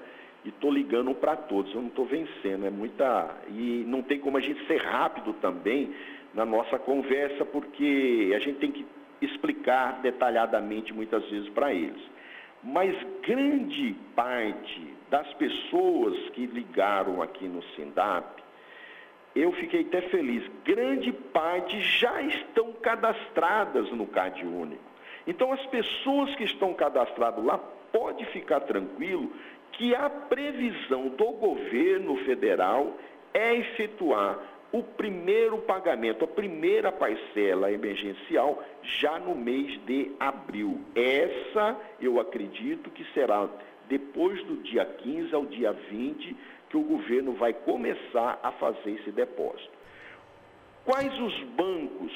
e 0.44 0.48
estou 0.48 0.72
ligando 0.72 1.14
para 1.14 1.36
todos. 1.36 1.74
Eu 1.74 1.80
não 1.80 1.88
estou 1.88 2.06
vencendo, 2.06 2.66
é 2.66 2.70
muita. 2.70 3.30
E 3.50 3.84
não 3.86 4.02
tem 4.02 4.18
como 4.18 4.36
a 4.36 4.40
gente 4.40 4.66
ser 4.66 4.78
rápido 4.78 5.32
também 5.34 5.92
na 6.34 6.44
nossa 6.44 6.78
conversa, 6.78 7.44
porque 7.44 8.32
a 8.34 8.38
gente 8.38 8.58
tem 8.58 8.70
que 8.70 8.86
explicar 9.20 10.00
detalhadamente 10.00 10.92
muitas 10.92 11.28
vezes 11.28 11.48
para 11.50 11.72
eles. 11.72 12.00
Mas 12.62 12.94
grande 13.22 13.94
parte 14.14 14.94
das 15.10 15.32
pessoas 15.34 16.16
que 16.30 16.46
ligaram 16.46 17.22
aqui 17.22 17.46
no 17.46 17.62
SINDAP, 17.74 18.42
eu 19.34 19.52
fiquei 19.52 19.82
até 19.82 20.02
feliz, 20.02 20.42
grande 20.64 21.12
parte 21.12 21.80
já 21.80 22.20
estão 22.22 22.72
cadastradas 22.72 23.90
no 23.92 24.06
CAD 24.06 24.44
Único. 24.44 24.82
Então 25.26 25.52
as 25.52 25.64
pessoas 25.66 26.34
que 26.34 26.44
estão 26.44 26.74
cadastradas 26.74 27.44
lá, 27.44 27.58
pode 27.92 28.24
ficar 28.26 28.60
tranquilo 28.60 29.30
que 29.72 29.94
a 29.94 30.10
previsão 30.10 31.08
do 31.08 31.32
governo 31.32 32.16
federal 32.24 32.96
é 33.32 33.54
efetuar 33.54 34.38
o 34.70 34.82
primeiro 34.82 35.58
pagamento, 35.58 36.24
a 36.24 36.28
primeira 36.28 36.92
parcela 36.92 37.72
emergencial, 37.72 38.62
já 38.82 39.18
no 39.18 39.34
mês 39.34 39.78
de 39.86 40.12
abril. 40.20 40.80
Essa, 40.94 41.76
eu 42.00 42.20
acredito 42.20 42.90
que 42.90 43.04
será 43.14 43.48
depois 43.88 44.42
do 44.44 44.56
dia 44.56 44.84
15 44.84 45.34
ao 45.34 45.46
dia 45.46 45.72
20, 45.72 46.36
que 46.68 46.76
o 46.76 46.82
governo 46.82 47.32
vai 47.32 47.54
começar 47.54 48.38
a 48.42 48.52
fazer 48.52 48.90
esse 48.90 49.10
depósito. 49.10 49.70
Quais 50.84 51.18
os 51.18 51.38
bancos 51.54 52.12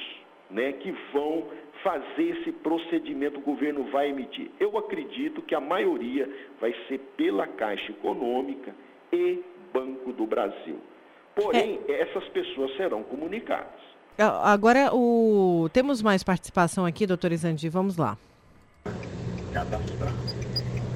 né, 0.51 0.73
que 0.73 0.93
vão 1.12 1.47
fazer 1.83 2.39
esse 2.39 2.53
procedimento, 2.53 3.39
o 3.39 3.43
governo 3.43 3.85
vai 3.85 4.11
emitir? 4.11 4.51
Eu 4.61 4.77
acredito 4.77 5.41
que 5.41 5.55
a 5.55 5.61
maioria 5.61 6.29
vai 6.61 6.74
ser 6.87 6.99
pela 7.16 7.47
Caixa 7.47 7.93
Econômica 7.93 8.74
e 9.11 9.43
Banco 9.73 10.12
do 10.12 10.27
Brasil. 10.27 10.79
Porém, 11.35 11.81
é. 11.89 12.03
essas 12.03 12.25
pessoas 12.29 12.77
serão 12.77 13.03
comunicadas. 13.03 13.81
Agora, 14.19 14.95
o... 14.95 15.69
temos 15.73 16.03
mais 16.03 16.23
participação 16.23 16.85
aqui, 16.85 17.07
doutor 17.07 17.33
Isandi, 17.33 17.69
vamos 17.69 17.97
lá. 17.97 18.17
Cadastrar. 19.53 20.13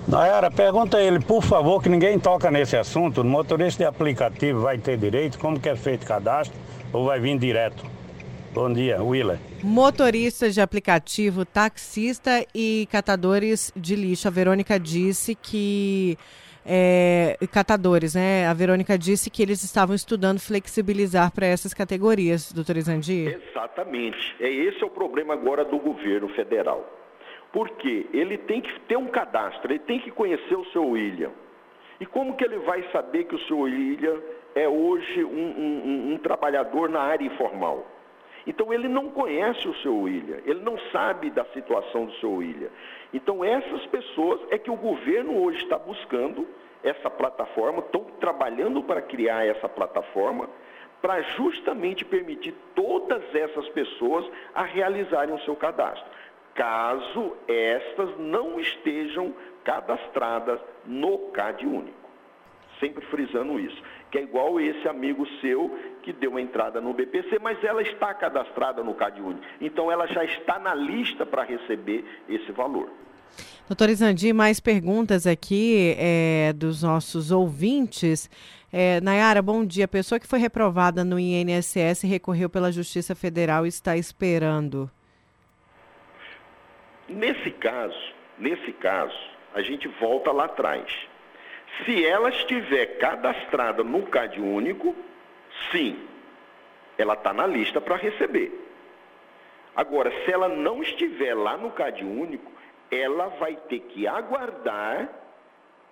Nayara, 0.07 0.51
pergunta 0.51 0.99
a 0.99 1.03
ele, 1.03 1.19
por 1.19 1.43
favor, 1.43 1.83
que 1.83 1.89
ninguém 1.89 2.19
toca 2.19 2.49
nesse 2.49 2.77
assunto. 2.77 3.23
O 3.23 3.25
motorista 3.25 3.83
de 3.83 3.89
aplicativo 3.89 4.61
vai 4.61 4.79
ter 4.79 4.97
direito? 4.97 5.39
Como 5.39 5.59
que 5.59 5.69
é 5.69 5.75
feito 5.75 6.05
o 6.05 6.07
cadastro? 6.07 6.57
Ou 6.93 7.07
vai 7.07 7.19
vir 7.19 7.37
direto? 7.39 7.85
Bom 8.55 8.73
dia, 8.73 9.03
Willer. 9.03 9.39
Motoristas 9.63 10.55
de 10.55 10.61
aplicativo, 10.61 11.45
taxista 11.45 12.47
e 12.55 12.89
catadores 12.91 13.73
de 13.75 13.97
lixo. 13.97 14.29
A 14.29 14.31
Verônica 14.31 14.79
disse 14.79 15.35
que 15.35 16.17
é, 16.66 17.36
catadores, 17.51 18.14
né? 18.14 18.47
A 18.47 18.52
Verônica 18.52 18.98
disse 18.98 19.30
que 19.30 19.43
eles 19.43 19.62
estavam 19.62 19.94
estudando 19.94 20.40
flexibilizar 20.40 21.32
para 21.32 21.47
essas 21.47 21.72
categorias, 21.72 22.52
doutor 22.52 22.76
Izandir. 22.76 23.40
Exatamente. 23.48 24.34
É 24.40 24.51
esse 24.51 24.82
é 24.82 24.86
o 24.86 24.90
problema 24.90 25.34
agora 25.34 25.64
do 25.64 25.78
governo 25.78 26.28
federal. 26.30 26.84
Porque 27.52 28.06
ele 28.12 28.36
tem 28.36 28.60
que 28.60 28.80
ter 28.80 28.97
um 28.97 29.06
cadastro, 29.06 29.72
ele 29.72 29.78
tem 29.78 30.01
que 30.01 30.10
conhecer 30.10 30.56
o 30.56 30.64
seu 30.66 30.84
William. 30.88 31.30
E 32.01 32.05
como 32.05 32.36
que 32.36 32.44
ele 32.44 32.59
vai 32.59 32.84
saber 32.93 33.24
que 33.24 33.34
o 33.34 33.40
seu 33.47 33.60
William 33.60 34.20
é 34.55 34.68
hoje 34.68 35.24
um, 35.24 35.28
um, 35.28 36.12
um 36.12 36.18
trabalhador 36.18 36.90
na 36.90 37.01
área 37.01 37.24
informal? 37.24 37.95
Então 38.47 38.73
ele 38.73 38.89
não 38.89 39.10
conhece 39.10 39.66
o 39.66 39.74
seu 39.77 39.97
William, 40.02 40.39
ele 40.44 40.60
não 40.60 40.78
sabe 40.93 41.31
da 41.31 41.44
situação 41.47 42.06
do 42.06 42.12
seu 42.14 42.35
William. 42.35 42.70
Então 43.12 43.44
essas 43.44 43.85
pessoas 43.86 44.40
é 44.51 44.59
que 44.59 44.70
o 44.70 44.77
governo 44.77 45.43
hoje 45.43 45.62
está 45.64 45.77
buscando 45.77 46.47
essa 46.85 47.10
plataforma, 47.10 47.81
estão 47.81 48.05
trabalhando 48.20 48.82
para 48.82 49.02
criar 49.02 49.44
essa 49.44 49.68
plataforma, 49.68 50.48
para 51.02 51.20
justamente 51.23 52.05
permitir 52.05 52.55
todas 52.74 53.23
essas 53.35 53.68
pessoas 53.70 54.24
a 54.55 54.62
realizarem 54.62 55.35
o 55.35 55.40
seu 55.40 55.56
cadastro, 55.56 56.06
caso 56.55 57.36
estas 57.48 58.16
não 58.18 58.60
estejam 58.60 59.35
cadastradas 59.64 60.60
no 60.85 61.18
CAD 61.32 61.66
único. 61.66 62.06
Sempre 62.78 63.05
frisando 63.06 63.59
isso 63.59 63.82
que 64.16 64.20
é 64.20 64.22
igual 64.22 64.59
esse 64.59 64.88
amigo 64.88 65.26
seu 65.43 65.78
que 66.02 66.10
deu 66.10 66.38
entrada 66.38 66.80
no 66.80 66.94
BPC, 66.94 67.38
mas 67.38 67.62
ela 67.62 67.82
está 67.82 68.14
cadastrada 68.14 68.82
no 68.82 68.94
CadÚnico. 68.94 69.44
Então 69.60 69.93
ela 69.93 70.06
já 70.06 70.24
está 70.24 70.59
na 70.59 70.74
lista 70.74 71.26
para 71.26 71.43
receber 71.43 72.02
esse 72.26 72.51
valor. 72.51 72.88
Doutor 73.68 73.90
Izandi, 73.90 74.32
mais 74.32 74.59
perguntas 74.59 75.26
aqui 75.26 75.94
é, 75.98 76.55
dos 76.55 76.82
nossos 76.82 77.30
ouvintes. 77.30 78.30
É, 78.72 79.02
Nayara, 79.02 79.43
bom 79.43 79.62
dia. 79.66 79.86
Pessoa 79.86 80.18
que 80.18 80.26
foi 80.26 80.38
reprovada 80.38 81.05
no 81.05 81.18
INSS 81.18 82.02
recorreu 82.05 82.48
pela 82.48 82.72
Justiça 82.72 83.14
Federal 83.14 83.66
e 83.66 83.68
está 83.68 83.98
esperando. 83.98 84.90
Nesse 87.06 87.51
caso, 87.51 88.14
nesse 88.38 88.72
caso, 88.72 89.18
a 89.55 89.60
gente 89.60 89.86
volta 90.01 90.32
lá 90.32 90.47
atrás. 90.47 90.86
Se 91.85 92.05
ela 92.05 92.31
estiver 92.31 92.98
cadastrada 92.98 93.85
no 93.85 94.07
CAD 94.07 94.40
único, 94.40 94.94
sim, 95.70 95.98
ela 96.97 97.15
está 97.15 97.32
na 97.32 97.47
lista 97.47 97.81
para 97.81 97.97
receber. 97.97 98.53
Agora, 99.74 100.11
se 100.24 100.32
ela 100.32 100.48
não 100.48 100.82
estiver 100.82 101.35
lá 101.35 101.57
no 101.57 101.70
CAD 101.70 102.03
único, 102.03 102.51
ela 102.90 103.28
vai 103.28 103.57
ter 103.69 103.81
que 103.81 104.07
aguardar 104.07 105.09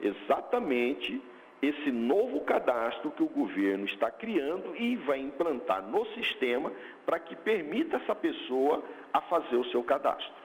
exatamente 0.00 1.20
esse 1.60 1.90
novo 1.90 2.40
cadastro 2.40 3.10
que 3.10 3.22
o 3.22 3.28
governo 3.28 3.84
está 3.86 4.10
criando 4.10 4.74
e 4.76 4.96
vai 4.96 5.18
implantar 5.18 5.82
no 5.82 6.04
sistema 6.06 6.72
para 7.04 7.18
que 7.18 7.34
permita 7.36 7.96
essa 7.96 8.14
pessoa 8.14 8.82
a 9.12 9.20
fazer 9.20 9.56
o 9.56 9.64
seu 9.64 9.82
cadastro. 9.82 10.43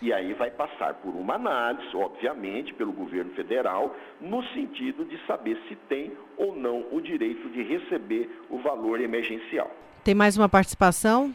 E 0.00 0.12
aí 0.12 0.32
vai 0.34 0.50
passar 0.50 0.94
por 0.94 1.14
uma 1.14 1.34
análise, 1.34 1.96
obviamente, 1.96 2.72
pelo 2.74 2.92
governo 2.92 3.32
federal, 3.34 3.94
no 4.20 4.42
sentido 4.48 5.04
de 5.04 5.18
saber 5.26 5.58
se 5.68 5.74
tem 5.88 6.12
ou 6.36 6.54
não 6.54 6.86
o 6.92 7.00
direito 7.00 7.48
de 7.50 7.62
receber 7.62 8.30
o 8.48 8.58
valor 8.58 9.00
emergencial. 9.00 9.70
Tem 10.04 10.14
mais 10.14 10.36
uma 10.36 10.48
participação? 10.48 11.34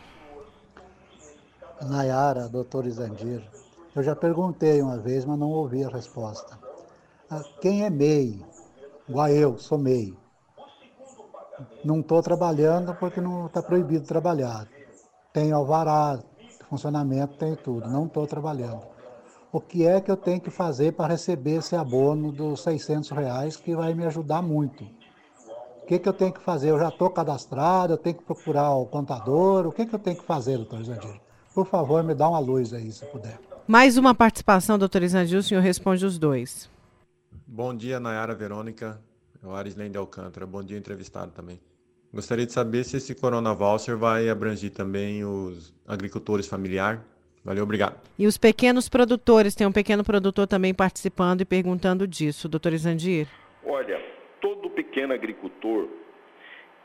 Nayara, 1.81 2.47
doutor 2.47 2.85
Isandir, 2.85 3.43
eu 3.95 4.01
já 4.01 4.15
perguntei 4.15 4.81
uma 4.81 4.97
vez, 4.97 5.25
mas 5.25 5.37
não 5.37 5.49
ouvi 5.49 5.83
a 5.83 5.89
resposta. 5.89 6.57
Ah, 7.29 7.43
quem 7.61 7.83
é 7.83 7.89
MEI? 7.89 8.39
Igual 9.09 9.27
eu, 9.29 9.57
sou 9.57 9.77
MEI. 9.77 10.15
Não 11.83 11.99
estou 11.99 12.21
trabalhando 12.21 12.95
porque 12.95 13.19
não 13.19 13.47
está 13.47 13.61
proibido 13.61 14.05
trabalhar. 14.05 14.67
Tenho 15.33 15.55
alvará, 15.55 16.19
funcionamento, 16.65 17.37
tenho 17.37 17.55
tudo, 17.55 17.89
não 17.89 18.05
estou 18.05 18.25
trabalhando. 18.27 18.81
O 19.51 19.61
que 19.61 19.85
é 19.85 20.01
que 20.01 20.09
eu 20.09 20.17
tenho 20.17 20.41
que 20.41 20.49
fazer 20.49 20.93
para 20.93 21.11
receber 21.13 21.57
esse 21.57 21.75
abono 21.75 22.31
dos 22.31 22.63
600 22.63 23.11
reais 23.11 23.55
que 23.55 23.75
vai 23.75 23.93
me 23.93 24.05
ajudar 24.05 24.41
muito? 24.41 24.83
O 24.83 25.85
que, 25.85 25.99
que 25.99 26.09
eu 26.09 26.13
tenho 26.13 26.31
que 26.33 26.41
fazer? 26.41 26.69
Eu 26.69 26.79
já 26.79 26.87
estou 26.87 27.09
cadastrado, 27.09 27.93
eu 27.93 27.97
tenho 27.97 28.15
que 28.15 28.23
procurar 28.23 28.71
o 28.71 28.85
contador, 28.85 29.67
o 29.67 29.71
que, 29.71 29.85
que 29.85 29.93
eu 29.93 29.99
tenho 29.99 30.17
que 30.17 30.23
fazer, 30.23 30.57
doutor 30.57 30.79
Isandir? 30.79 31.21
Por 31.53 31.67
favor, 31.67 32.01
me 32.03 32.15
dá 32.15 32.27
uma 32.29 32.39
luz 32.39 32.73
aí, 32.73 32.91
se 32.91 33.05
puder. 33.05 33.39
Mais 33.67 33.97
uma 33.97 34.15
participação, 34.15 34.79
doutor 34.79 35.03
Isandir, 35.03 35.37
o 35.37 35.43
senhor 35.43 35.61
responde 35.61 36.05
os 36.05 36.17
dois. 36.17 36.69
Bom 37.45 37.75
dia, 37.75 37.99
Nayara 37.99 38.33
Verônica. 38.33 38.99
é 39.43 39.45
o 39.45 39.53
Arislene 39.53 39.95
Alcântara. 39.95 40.47
Bom 40.47 40.63
dia, 40.63 40.77
entrevistado 40.77 41.31
também. 41.31 41.59
Gostaria 42.13 42.45
de 42.45 42.53
saber 42.53 42.83
se 42.83 42.97
esse 42.97 43.15
Corona 43.15 43.55
Voucher 43.55 43.97
vai 43.97 44.29
abranger 44.29 44.69
também 44.69 45.25
os 45.25 45.73
agricultores 45.87 46.47
familiares. 46.47 46.99
Valeu, 47.43 47.63
obrigado. 47.63 47.99
E 48.19 48.27
os 48.27 48.37
pequenos 48.37 48.87
produtores, 48.87 49.55
tem 49.55 49.65
um 49.65 49.71
pequeno 49.71 50.03
produtor 50.03 50.45
também 50.45 50.75
participando 50.75 51.41
e 51.41 51.45
perguntando 51.45 52.07
disso, 52.07 52.47
doutor 52.47 52.71
Isandir. 52.71 53.27
Olha, 53.65 53.99
todo 54.39 54.69
pequeno 54.69 55.11
agricultor, 55.11 55.87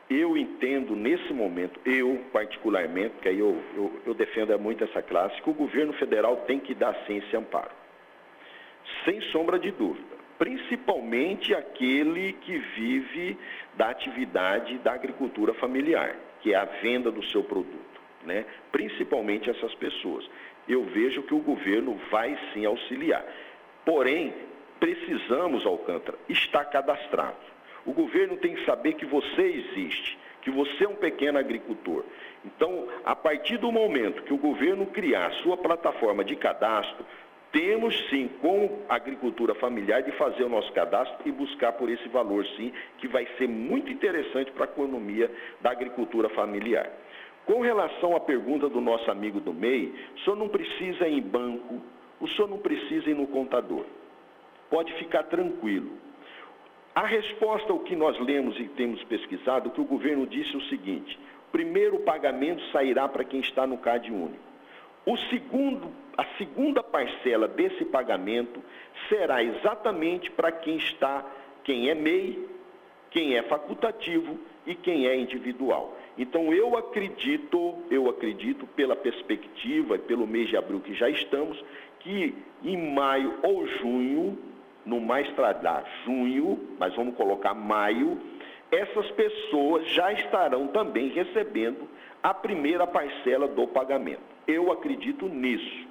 eu 0.08 0.34
entendo 0.34 0.96
nesse 0.96 1.30
momento, 1.34 1.78
eu 1.84 2.24
particularmente, 2.32 3.14
que 3.20 3.28
aí 3.28 3.38
eu, 3.38 3.62
eu, 3.76 4.00
eu 4.06 4.14
defendo 4.14 4.58
muito 4.58 4.82
essa 4.82 5.02
classe, 5.02 5.42
que 5.42 5.50
o 5.50 5.54
governo 5.54 5.92
federal 5.92 6.38
tem 6.46 6.58
que 6.58 6.74
dar 6.74 6.94
sim 7.06 7.18
esse 7.18 7.36
amparo. 7.36 7.70
Sem 9.04 9.20
sombra 9.30 9.58
de 9.58 9.70
dúvida 9.72 10.18
principalmente 10.38 11.52
aquele 11.52 12.32
que 12.34 12.58
vive 12.58 13.36
da 13.78 13.90
atividade 13.90 14.76
da 14.78 14.92
agricultura 14.92 15.54
familiar, 15.54 16.16
que 16.40 16.52
é 16.52 16.56
a 16.56 16.64
venda 16.64 17.12
do 17.12 17.22
seu 17.22 17.44
produto, 17.44 18.00
né? 18.24 18.44
principalmente 18.72 19.48
essas 19.48 19.72
pessoas. 19.76 20.28
Eu 20.68 20.84
vejo 20.84 21.22
que 21.22 21.32
o 21.32 21.38
governo 21.38 21.96
vai 22.10 22.36
sim 22.52 22.66
auxiliar. 22.66 23.24
Porém, 23.84 24.34
precisamos, 24.80 25.64
Alcântara, 25.64 26.18
estar 26.28 26.64
cadastrado. 26.64 27.36
O 27.86 27.92
governo 27.92 28.36
tem 28.36 28.56
que 28.56 28.64
saber 28.66 28.94
que 28.94 29.06
você 29.06 29.42
existe, 29.42 30.18
que 30.42 30.50
você 30.50 30.84
é 30.84 30.88
um 30.88 30.96
pequeno 30.96 31.38
agricultor. 31.38 32.04
Então, 32.44 32.88
a 33.04 33.14
partir 33.14 33.58
do 33.58 33.70
momento 33.70 34.24
que 34.24 34.34
o 34.34 34.38
governo 34.38 34.86
criar 34.86 35.26
a 35.26 35.32
sua 35.42 35.56
plataforma 35.56 36.24
de 36.24 36.34
cadastro, 36.34 37.06
temos 37.52 37.96
sim, 38.10 38.28
com 38.40 38.82
a 38.88 38.96
agricultura 38.96 39.54
familiar, 39.54 40.02
de 40.02 40.12
fazer 40.12 40.44
o 40.44 40.48
nosso 40.48 40.70
cadastro 40.72 41.16
e 41.24 41.32
buscar 41.32 41.72
por 41.72 41.88
esse 41.88 42.08
valor 42.08 42.46
sim, 42.56 42.72
que 42.98 43.08
vai 43.08 43.26
ser 43.38 43.48
muito 43.48 43.90
interessante 43.90 44.50
para 44.52 44.64
a 44.64 44.68
economia 44.68 45.30
da 45.60 45.70
agricultura 45.70 46.28
familiar. 46.28 46.90
Com 47.46 47.62
relação 47.62 48.14
à 48.14 48.20
pergunta 48.20 48.68
do 48.68 48.80
nosso 48.80 49.10
amigo 49.10 49.40
do 49.40 49.54
MEI, 49.54 49.94
o 50.14 50.20
senhor 50.20 50.36
não 50.36 50.48
precisa 50.48 51.08
ir 51.08 51.18
em 51.18 51.22
banco, 51.22 51.80
o 52.20 52.28
senhor 52.28 52.48
não 52.48 52.58
precisa 52.58 53.08
ir 53.08 53.14
no 53.14 53.26
contador. 53.26 53.86
Pode 54.68 54.92
ficar 54.94 55.22
tranquilo. 55.24 55.92
A 56.94 57.06
resposta 57.06 57.72
ao 57.72 57.78
que 57.78 57.96
nós 57.96 58.18
lemos 58.18 58.58
e 58.60 58.64
temos 58.64 59.02
pesquisado, 59.04 59.70
que 59.70 59.80
o 59.80 59.84
governo 59.84 60.26
disse 60.26 60.54
é 60.54 60.58
o 60.58 60.62
seguinte: 60.62 61.18
primeiro 61.50 61.96
o 61.96 62.00
pagamento 62.00 62.62
sairá 62.70 63.08
para 63.08 63.24
quem 63.24 63.40
está 63.40 63.66
no 63.66 63.78
CAD 63.78 64.10
único. 64.10 64.36
O 65.06 65.16
segundo, 65.16 65.90
a 66.18 66.24
segunda 66.36 66.82
parcela 66.82 67.46
desse 67.46 67.84
pagamento 67.84 68.60
será 69.08 69.40
exatamente 69.40 70.28
para 70.32 70.50
quem 70.50 70.76
está, 70.76 71.24
quem 71.62 71.88
é 71.88 71.94
MEI, 71.94 72.44
quem 73.08 73.36
é 73.36 73.42
facultativo 73.44 74.36
e 74.66 74.74
quem 74.74 75.06
é 75.06 75.14
individual. 75.16 75.96
Então 76.18 76.52
eu 76.52 76.76
acredito, 76.76 77.76
eu 77.88 78.10
acredito 78.10 78.66
pela 78.66 78.96
perspectiva 78.96 79.94
e 79.94 80.00
pelo 80.00 80.26
mês 80.26 80.48
de 80.48 80.56
abril 80.56 80.80
que 80.80 80.92
já 80.92 81.08
estamos, 81.08 81.64
que 82.00 82.34
em 82.64 82.76
maio 82.92 83.38
ou 83.44 83.64
junho, 83.68 84.36
no 84.84 85.00
mais 85.00 85.30
tardar 85.36 85.84
junho, 86.04 86.58
mas 86.80 86.96
vamos 86.96 87.14
colocar 87.14 87.54
maio, 87.54 88.20
essas 88.72 89.08
pessoas 89.12 89.86
já 89.90 90.12
estarão 90.12 90.66
também 90.66 91.10
recebendo 91.10 91.88
a 92.20 92.34
primeira 92.34 92.88
parcela 92.88 93.46
do 93.46 93.68
pagamento. 93.68 94.20
Eu 94.48 94.72
acredito 94.72 95.28
nisso. 95.28 95.87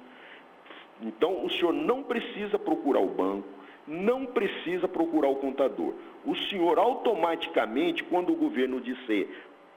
Então, 1.02 1.44
o 1.44 1.50
senhor 1.50 1.72
não 1.72 2.02
precisa 2.02 2.58
procurar 2.58 3.00
o 3.00 3.08
banco, 3.08 3.48
não 3.86 4.26
precisa 4.26 4.88
procurar 4.88 5.28
o 5.28 5.36
contador. 5.36 5.94
O 6.24 6.34
senhor 6.34 6.78
automaticamente, 6.78 8.04
quando 8.04 8.32
o 8.32 8.36
governo 8.36 8.80
disser 8.80 9.28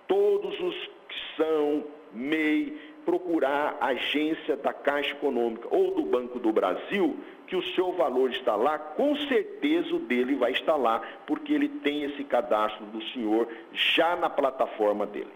todos 0.07 0.60
os 0.60 0.76
que 1.07 1.38
são 1.38 1.84
MEI, 2.14 2.77
procurar 3.06 3.78
a 3.80 3.88
agência 3.88 4.56
da 4.56 4.73
Caixa 4.73 5.11
Econômica 5.11 5.68
ou 5.69 5.95
do 5.95 6.03
Banco 6.03 6.40
do 6.40 6.52
Brasil, 6.52 7.18
que 7.48 7.56
o 7.56 7.64
seu 7.76 7.91
valor 7.94 8.32
está 8.32 8.56
lá, 8.56 8.80
com 8.80 9.15
certeza 9.28 9.94
o 9.94 9.99
dele 9.99 10.36
vai 10.36 10.52
estar 10.52 10.78
lá, 10.78 11.02
porque 11.28 11.52
ele 11.52 11.68
tem 11.68 12.03
esse 12.03 12.23
cadastro 12.23 12.86
do 12.86 13.03
senhor 13.10 13.48
já 13.73 14.15
na 14.15 14.30
plataforma 14.30 15.06
dele. 15.06 15.28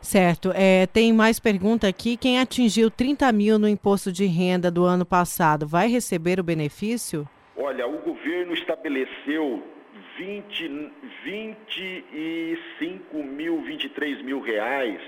Certo. 0.00 0.50
É, 0.54 0.86
tem 0.86 1.12
mais 1.12 1.38
pergunta 1.38 1.86
aqui. 1.86 2.16
Quem 2.16 2.38
atingiu 2.38 2.90
30 2.90 3.30
mil 3.32 3.58
no 3.58 3.68
imposto 3.68 4.10
de 4.10 4.24
renda 4.24 4.70
do 4.70 4.84
ano 4.84 5.04
passado 5.04 5.66
vai 5.66 5.88
receber 5.88 6.40
o 6.40 6.44
benefício? 6.44 7.28
Olha, 7.54 7.86
o 7.86 7.98
governo 7.98 8.54
estabeleceu 8.54 9.62
20, 10.16 10.92
25 11.24 13.22
mil, 13.22 13.60
23 13.62 14.22
mil 14.22 14.40
reais, 14.40 15.00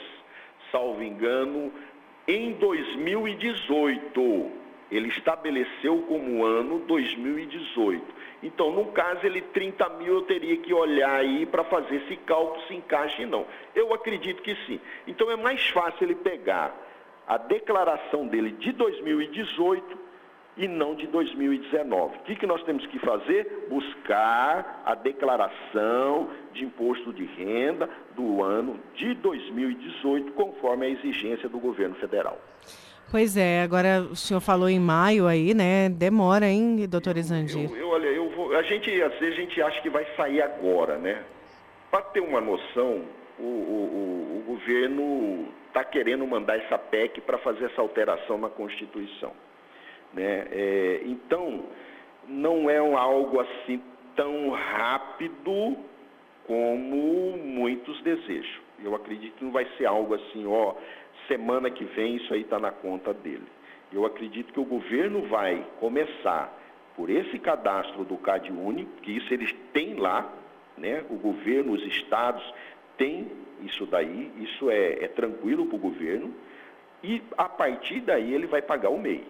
salvo 0.71 1.03
engano, 1.03 1.73
em 2.31 2.53
2018 2.53 4.61
ele 4.91 5.09
estabeleceu 5.09 6.03
como 6.09 6.45
ano 6.45 6.81
2018. 6.81 8.05
Então, 8.43 8.73
no 8.73 8.87
caso, 8.87 9.25
ele 9.25 9.41
30 9.41 9.89
mil 9.91 10.15
eu 10.15 10.23
teria 10.23 10.57
que 10.57 10.75
olhar 10.75 11.15
aí 11.15 11.47
para 11.47 11.63
fazer 11.65 11.97
esse 11.97 12.17
cálculo 12.17 12.61
se 12.67 12.75
encaixa 12.75 13.23
e 13.23 13.27
não. 13.27 13.47
Eu 13.75 13.95
acredito 13.95 14.43
que 14.43 14.55
sim. 14.67 14.81
Então 15.07 15.31
é 15.31 15.37
mais 15.37 15.69
fácil 15.69 16.05
ele 16.05 16.17
pegar 16.17 16.75
a 17.27 17.37
declaração 17.37 18.27
dele 18.27 18.51
de 18.53 18.73
2018 18.73 20.00
e 20.61 20.69
não 20.69 20.95
de 20.95 21.07
2019. 21.07 22.17
O 22.17 22.21
que, 22.21 22.37
que 22.37 22.47
nós 22.47 22.63
temos 22.65 22.87
que 22.87 22.99
fazer? 22.99 23.67
Buscar 23.71 24.83
a 24.85 24.95
declaração 24.95 26.29
de 26.53 26.65
imposto 26.65 27.15
de 27.15 27.25
renda 27.25 27.89
do 28.15 28.43
ano 28.43 28.79
de 28.95 29.15
2018, 29.15 30.33
conforme 30.33 30.85
a 30.85 30.91
exigência 30.91 31.49
do 31.49 31.59
governo 31.59 31.95
federal. 31.95 32.39
Pois 33.11 33.39
é, 33.39 33.63
agora 33.63 34.03
o 34.03 34.15
senhor 34.15 34.41
falou 34.41 34.69
em 34.69 34.79
maio 34.79 35.27
aí, 35.27 35.55
né? 35.55 35.89
Demora, 35.89 36.47
hein, 36.47 36.87
doutor 36.87 37.17
Exandir? 37.17 37.71
Eu, 37.71 37.77
eu, 37.77 37.89
olha, 37.89 38.07
eu 38.09 38.29
vou, 38.29 38.55
a 38.55 38.63
gente, 38.63 38.91
às 39.03 39.19
vezes 39.19 39.39
a 39.39 39.41
gente 39.41 39.63
acha 39.63 39.81
que 39.81 39.89
vai 39.89 40.07
sair 40.15 40.43
agora, 40.43 40.99
né? 40.99 41.23
Para 41.91 42.03
ter 42.03 42.21
uma 42.21 42.41
noção, 42.41 43.03
o, 43.39 43.43
o, 43.43 44.43
o 44.43 44.45
governo 44.47 45.49
está 45.69 45.83
querendo 45.83 46.27
mandar 46.27 46.59
essa 46.59 46.77
PEC 46.77 47.23
para 47.23 47.39
fazer 47.39 47.65
essa 47.65 47.81
alteração 47.81 48.37
na 48.37 48.51
Constituição. 48.51 49.33
Né? 50.13 50.47
É, 50.51 51.01
então, 51.05 51.65
não 52.27 52.69
é 52.69 52.79
algo 52.79 53.41
assim 53.41 53.81
tão 54.17 54.51
rápido 54.51 55.77
como 56.47 57.37
muitos 57.39 58.01
desejam. 58.03 58.63
Eu 58.83 58.95
acredito 58.95 59.37
que 59.37 59.45
não 59.45 59.53
vai 59.53 59.67
ser 59.77 59.87
algo 59.87 60.15
assim, 60.15 60.47
ó, 60.47 60.75
semana 61.29 61.71
que 61.71 61.85
vem 61.85 62.17
isso 62.17 62.33
aí 62.33 62.41
está 62.41 62.59
na 62.59 62.73
conta 62.73 63.13
dele. 63.13 63.47
Eu 63.93 64.05
acredito 64.05 64.53
que 64.53 64.61
o 64.61 64.65
governo 64.65 65.23
vai 65.23 65.65
começar 65.79 66.57
por 66.97 67.11
esse 67.11 67.39
cadastro 67.39 68.05
do 68.05 68.17
CAD 68.17 68.53
único, 68.53 68.91
que 69.03 69.17
isso 69.17 69.33
eles 69.33 69.53
têm 69.73 69.95
lá, 69.95 70.33
né? 70.77 71.05
o 71.11 71.17
governo, 71.17 71.73
os 71.73 71.85
estados 71.87 72.43
têm 72.97 73.31
isso 73.63 73.87
daí, 73.87 74.31
isso 74.39 74.71
é, 74.71 75.05
é 75.05 75.09
tranquilo 75.09 75.67
para 75.67 75.77
o 75.77 75.79
governo, 75.79 76.35
e 77.03 77.23
a 77.37 77.49
partir 77.49 78.01
daí 78.01 78.35
ele 78.35 78.47
vai 78.47 78.63
pagar 78.63 78.91
o 78.91 78.99
MEI. 78.99 79.25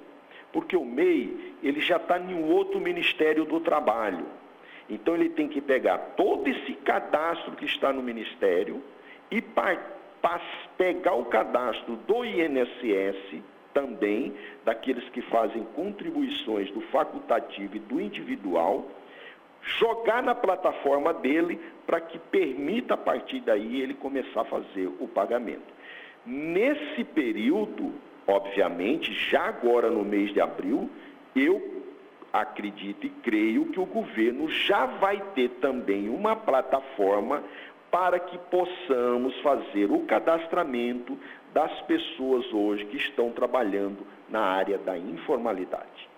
Porque 0.53 0.77
o 0.77 0.85
MEI, 0.85 1.55
ele 1.63 1.81
já 1.81 1.97
está 1.97 2.19
em 2.19 2.35
um 2.35 2.51
outro 2.51 2.81
Ministério 2.81 3.45
do 3.45 3.61
Trabalho. 3.61 4.27
Então 4.89 5.15
ele 5.15 5.29
tem 5.29 5.47
que 5.49 5.61
pegar 5.61 5.99
todo 6.17 6.49
esse 6.49 6.73
cadastro 6.75 7.53
que 7.53 7.65
está 7.65 7.93
no 7.93 8.03
Ministério 8.03 8.83
e 9.31 9.43
pegar 10.77 11.15
o 11.15 11.27
cadastro 11.27 11.97
do 12.09 12.25
INSS 12.25 13.41
também, 13.73 14.35
daqueles 14.65 15.09
que 15.11 15.23
fazem 15.23 15.63
contribuições 15.77 16.71
do 16.73 16.81
facultativo 16.81 17.77
e 17.77 17.79
do 17.79 18.01
individual, 18.01 18.91
jogar 19.63 20.23
na 20.23 20.35
plataforma 20.35 21.15
dele 21.15 21.61
para 21.87 22.01
que 22.01 22.19
permita 22.19 22.95
a 22.95 22.97
partir 22.97 23.41
daí 23.41 23.81
ele 23.81 23.95
começar 23.95 24.41
a 24.41 24.45
fazer 24.45 24.89
o 24.99 25.07
pagamento. 25.07 25.73
Nesse 26.27 27.05
período, 27.05 27.93
obviamente, 28.27 29.13
já 29.31 29.43
agora 29.43 29.91
no 29.91 30.05
mês 30.05 30.33
de 30.33 30.41
abril, 30.41 30.91
eu 31.35 31.83
acredito 32.33 33.07
e 33.07 33.11
creio 33.11 33.67
que 33.67 33.81
o 33.81 33.87
governo 33.87 34.49
já 34.49 34.87
vai 34.87 35.21
ter 35.35 35.49
também 35.61 36.09
uma 36.09 36.37
plataforma 36.37 37.43
para 37.91 38.21
que 38.21 38.39
possamos 38.39 39.37
fazer 39.41 39.91
o 39.91 40.01
cadastramento 40.01 41.19
das 41.53 41.73
pessoas 41.83 42.47
hoje 42.53 42.85
que 42.87 42.97
estão 42.97 43.31
trabalhando 43.31 44.07
na 44.29 44.41
área 44.41 44.79
da 44.79 44.97
informalidade. 44.97 46.09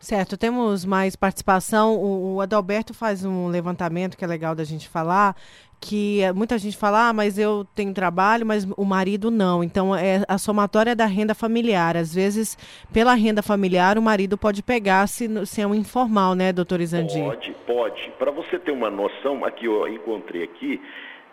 Certo, 0.00 0.36
temos 0.36 0.84
mais 0.84 1.16
participação. 1.16 1.96
O, 1.96 2.34
o 2.34 2.40
Adalberto 2.40 2.94
faz 2.94 3.24
um 3.24 3.48
levantamento 3.48 4.16
que 4.16 4.24
é 4.24 4.26
legal 4.26 4.54
da 4.54 4.64
gente 4.64 4.88
falar, 4.88 5.36
que 5.84 6.20
muita 6.34 6.56
gente 6.56 6.78
fala, 6.78 7.10
ah, 7.10 7.12
mas 7.12 7.38
eu 7.38 7.66
tenho 7.74 7.92
trabalho, 7.92 8.46
mas 8.46 8.66
o 8.74 8.86
marido 8.86 9.30
não. 9.30 9.62
Então, 9.62 9.94
é 9.94 10.24
a 10.26 10.38
somatória 10.38 10.96
da 10.96 11.04
renda 11.04 11.34
familiar. 11.34 11.94
Às 11.94 12.14
vezes, 12.14 12.56
pela 12.90 13.12
renda 13.12 13.42
familiar, 13.42 13.98
o 13.98 14.02
marido 14.02 14.38
pode 14.38 14.62
pegar 14.62 15.06
se, 15.06 15.28
se 15.44 15.60
é 15.60 15.66
um 15.66 15.74
informal, 15.74 16.34
né, 16.34 16.54
doutor 16.54 16.80
Izandi? 16.80 17.20
Pode, 17.20 17.54
pode. 17.66 18.10
Para 18.18 18.30
você 18.30 18.58
ter 18.58 18.72
uma 18.72 18.88
noção, 18.88 19.44
aqui 19.44 19.66
eu 19.66 19.86
encontrei 19.86 20.42
aqui, 20.42 20.80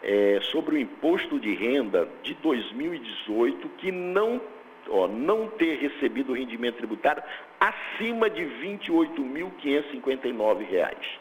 é, 0.04 0.42
sobre 0.52 0.76
o 0.76 0.78
imposto 0.78 1.40
de 1.40 1.56
renda 1.56 2.10
de 2.22 2.34
2018, 2.34 3.70
que 3.78 3.90
não 3.90 4.42
ó, 4.90 5.08
não 5.08 5.48
ter 5.48 5.78
recebido 5.78 6.34
rendimento 6.34 6.76
tributário 6.76 7.24
acima 7.58 8.30
de 8.30 8.42
R$ 8.42 8.78
28.559. 8.86 11.21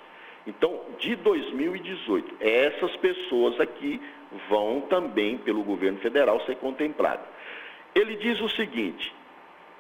Então, 0.51 0.79
de 0.99 1.15
2018, 1.15 2.35
essas 2.41 2.97
pessoas 2.97 3.61
aqui 3.61 4.03
vão 4.49 4.81
também, 4.81 5.39
pelo 5.39 5.63
governo 5.63 6.01
federal, 6.01 6.45
ser 6.45 6.57
contempladas. 6.57 7.25
Ele 7.95 8.17
diz 8.17 8.41
o 8.41 8.49
seguinte: 8.49 9.15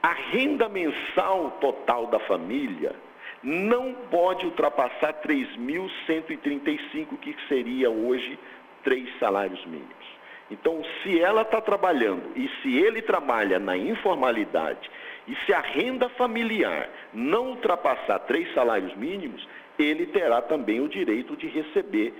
a 0.01 0.13
renda 0.13 0.69
mensal 0.69 1.59
total 1.61 2.07
da 2.07 2.21
família 2.21 2.95
não 3.43 3.95
pode 4.13 4.47
ultrapassar 4.47 5.15
3.135, 5.15 7.19
que 7.21 7.35
seria 7.49 7.91
hoje 7.91 8.39
três 8.85 9.09
salários 9.19 9.67
mínimos. 9.67 10.21
Então, 10.53 10.85
se 11.03 11.21
ela 11.21 11.43
está 11.43 11.61
trabalhando 11.61 12.31
e 12.37 12.49
se 12.63 12.79
ele 12.79 13.03
trabalha 13.03 13.59
na 13.59 13.77
informalidade 13.77 14.89
e 15.27 15.35
se 15.47 15.53
a 15.53 15.61
renda 15.61 16.09
familiar 16.11 16.89
não 17.13 17.49
ultrapassar 17.49 18.21
três 18.21 18.55
salários 18.55 18.95
mínimos, 18.97 19.45
ele 19.82 20.07
terá 20.07 20.43
também 20.43 20.81
o 20.81 20.89
direito 20.89 21.36
de 21.36 21.48
receber 21.48 22.12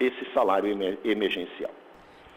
esse 0.00 0.32
salário 0.32 0.70
emergencial. 1.04 1.70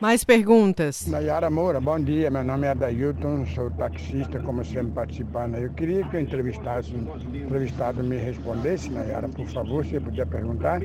Mais 0.01 0.23
perguntas? 0.23 1.05
Nayara 1.07 1.47
Moura, 1.51 1.79
bom 1.79 1.99
dia. 1.99 2.31
Meu 2.31 2.43
nome 2.43 2.65
é 2.65 2.71
Adailton, 2.71 3.45
sou 3.45 3.69
taxista, 3.69 4.39
como 4.39 4.65
sempre 4.65 4.93
participando. 4.93 5.57
Eu 5.57 5.69
queria 5.73 6.03
que 6.05 6.17
o 6.17 6.19
entrevistasse, 6.19 6.91
o 6.91 7.37
entrevistado 7.37 8.03
me 8.03 8.17
respondesse, 8.17 8.89
Nayara, 8.89 9.29
por 9.29 9.45
favor, 9.45 9.85
se 9.85 9.99
puder 9.99 10.25
perguntar. 10.25 10.81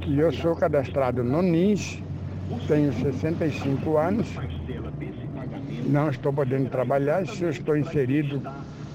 Que 0.00 0.18
eu 0.18 0.30
sou 0.30 0.54
cadastrado 0.54 1.24
no 1.24 1.42
NIS, 1.42 2.00
tenho 2.68 2.92
65 2.92 3.96
anos, 3.96 4.28
não 5.86 6.08
estou 6.08 6.32
podendo 6.32 6.70
trabalhar, 6.70 7.26
se 7.26 7.42
eu 7.42 7.50
estou 7.50 7.76
inserido 7.76 8.40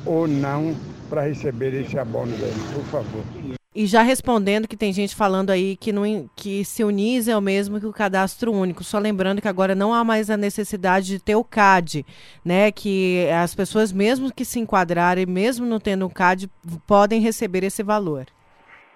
ou 0.05 0.25
não 0.25 0.73
para 1.09 1.23
receber 1.23 1.73
esse 1.73 1.99
abono 1.99 2.31
dele, 2.37 2.61
por 2.73 2.85
favor. 2.85 3.42
E 3.75 3.87
já 3.87 4.03
respondendo 4.03 4.67
que 4.67 4.77
tem 4.77 4.93
gente 4.93 5.15
falando 5.15 5.49
aí 5.49 5.75
que, 5.75 5.91
não, 5.91 6.03
que 6.35 6.63
se 6.63 6.83
unir 6.83 7.27
é 7.27 7.35
o 7.35 7.41
mesmo 7.41 7.79
que 7.79 7.87
o 7.87 7.93
cadastro 7.93 8.51
único. 8.51 8.83
Só 8.83 8.99
lembrando 8.99 9.41
que 9.41 9.47
agora 9.47 9.73
não 9.73 9.91
há 9.91 10.03
mais 10.03 10.29
a 10.29 10.37
necessidade 10.37 11.07
de 11.07 11.23
ter 11.23 11.35
o 11.35 11.43
CAD, 11.43 12.05
né? 12.45 12.71
Que 12.71 13.27
as 13.31 13.55
pessoas, 13.55 13.91
mesmo 13.91 14.31
que 14.31 14.45
se 14.45 14.59
enquadrarem, 14.59 15.25
mesmo 15.25 15.65
não 15.65 15.79
tendo 15.79 16.05
o 16.05 16.13
CAD, 16.13 16.47
podem 16.87 17.19
receber 17.19 17.63
esse 17.63 17.81
valor. 17.81 18.27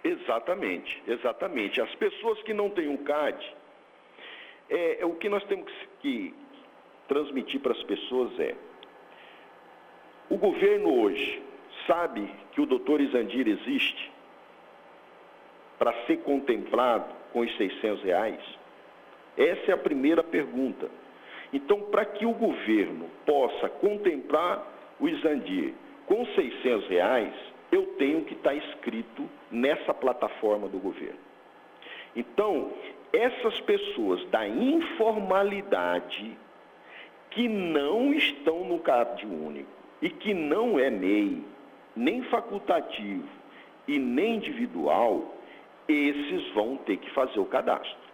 Exatamente, 0.04 1.02
exatamente. 1.08 1.82
As 1.82 1.94
pessoas 1.96 2.40
que 2.44 2.54
não 2.54 2.70
têm 2.70 2.94
o 2.94 3.00
CAD, 3.00 3.56
é, 4.70 5.02
é, 5.02 5.06
o 5.06 5.16
que 5.16 5.28
nós 5.28 5.44
temos 5.46 5.72
que 6.02 6.36
transmitir 7.08 7.60
para 7.62 7.72
as 7.72 7.82
pessoas 7.84 8.40
é: 8.40 8.54
o 10.30 10.38
governo 10.38 11.02
hoje 11.02 11.42
sabe 11.88 12.32
que 12.52 12.62
o 12.62 12.68
doutor 12.68 13.02
Isandir 13.02 13.48
existe 13.48 14.17
para 15.78 15.94
ser 16.06 16.18
contemplado 16.18 17.14
com 17.32 17.42
os 17.42 17.58
600 17.58 18.04
reais? 18.04 18.40
Essa 19.38 19.72
é 19.72 19.74
a 19.74 19.78
primeira 19.78 20.24
pergunta. 20.24 20.90
Então, 21.54 21.82
para 21.82 22.06
que 22.06 22.26
o 22.26 22.34
governo 22.34 23.06
possa 23.26 23.70
contemplar 23.70 24.66
o 25.00 25.08
Isandir 25.08 25.74
com 26.06 26.26
600 26.26 26.88
reais, 26.88 27.34
eu 27.72 27.86
tenho 27.98 28.24
que 28.24 28.34
estar 28.34 28.56
inscrito 28.56 29.30
nessa 29.52 29.94
plataforma 29.94 30.68
do 30.68 30.80
governo. 30.80 31.20
Então, 32.16 32.72
essas 33.14 33.60
pessoas 33.62 34.26
da 34.30 34.48
informalidade 34.48 36.38
que 37.30 37.48
não 37.48 38.14
estão 38.14 38.64
no 38.64 38.80
CAD 38.80 39.26
único 39.26 39.70
e 40.02 40.10
que 40.10 40.34
não 40.34 40.80
é 40.80 40.90
MEI, 40.90 41.44
nem 41.96 42.24
facultativo 42.24 43.28
e 43.88 44.00
nem 44.00 44.36
individual, 44.36 45.37
esses 45.88 46.50
vão 46.54 46.78
ter 46.78 46.98
que 46.98 47.10
fazer 47.12 47.40
o 47.40 47.46
cadastro. 47.46 48.08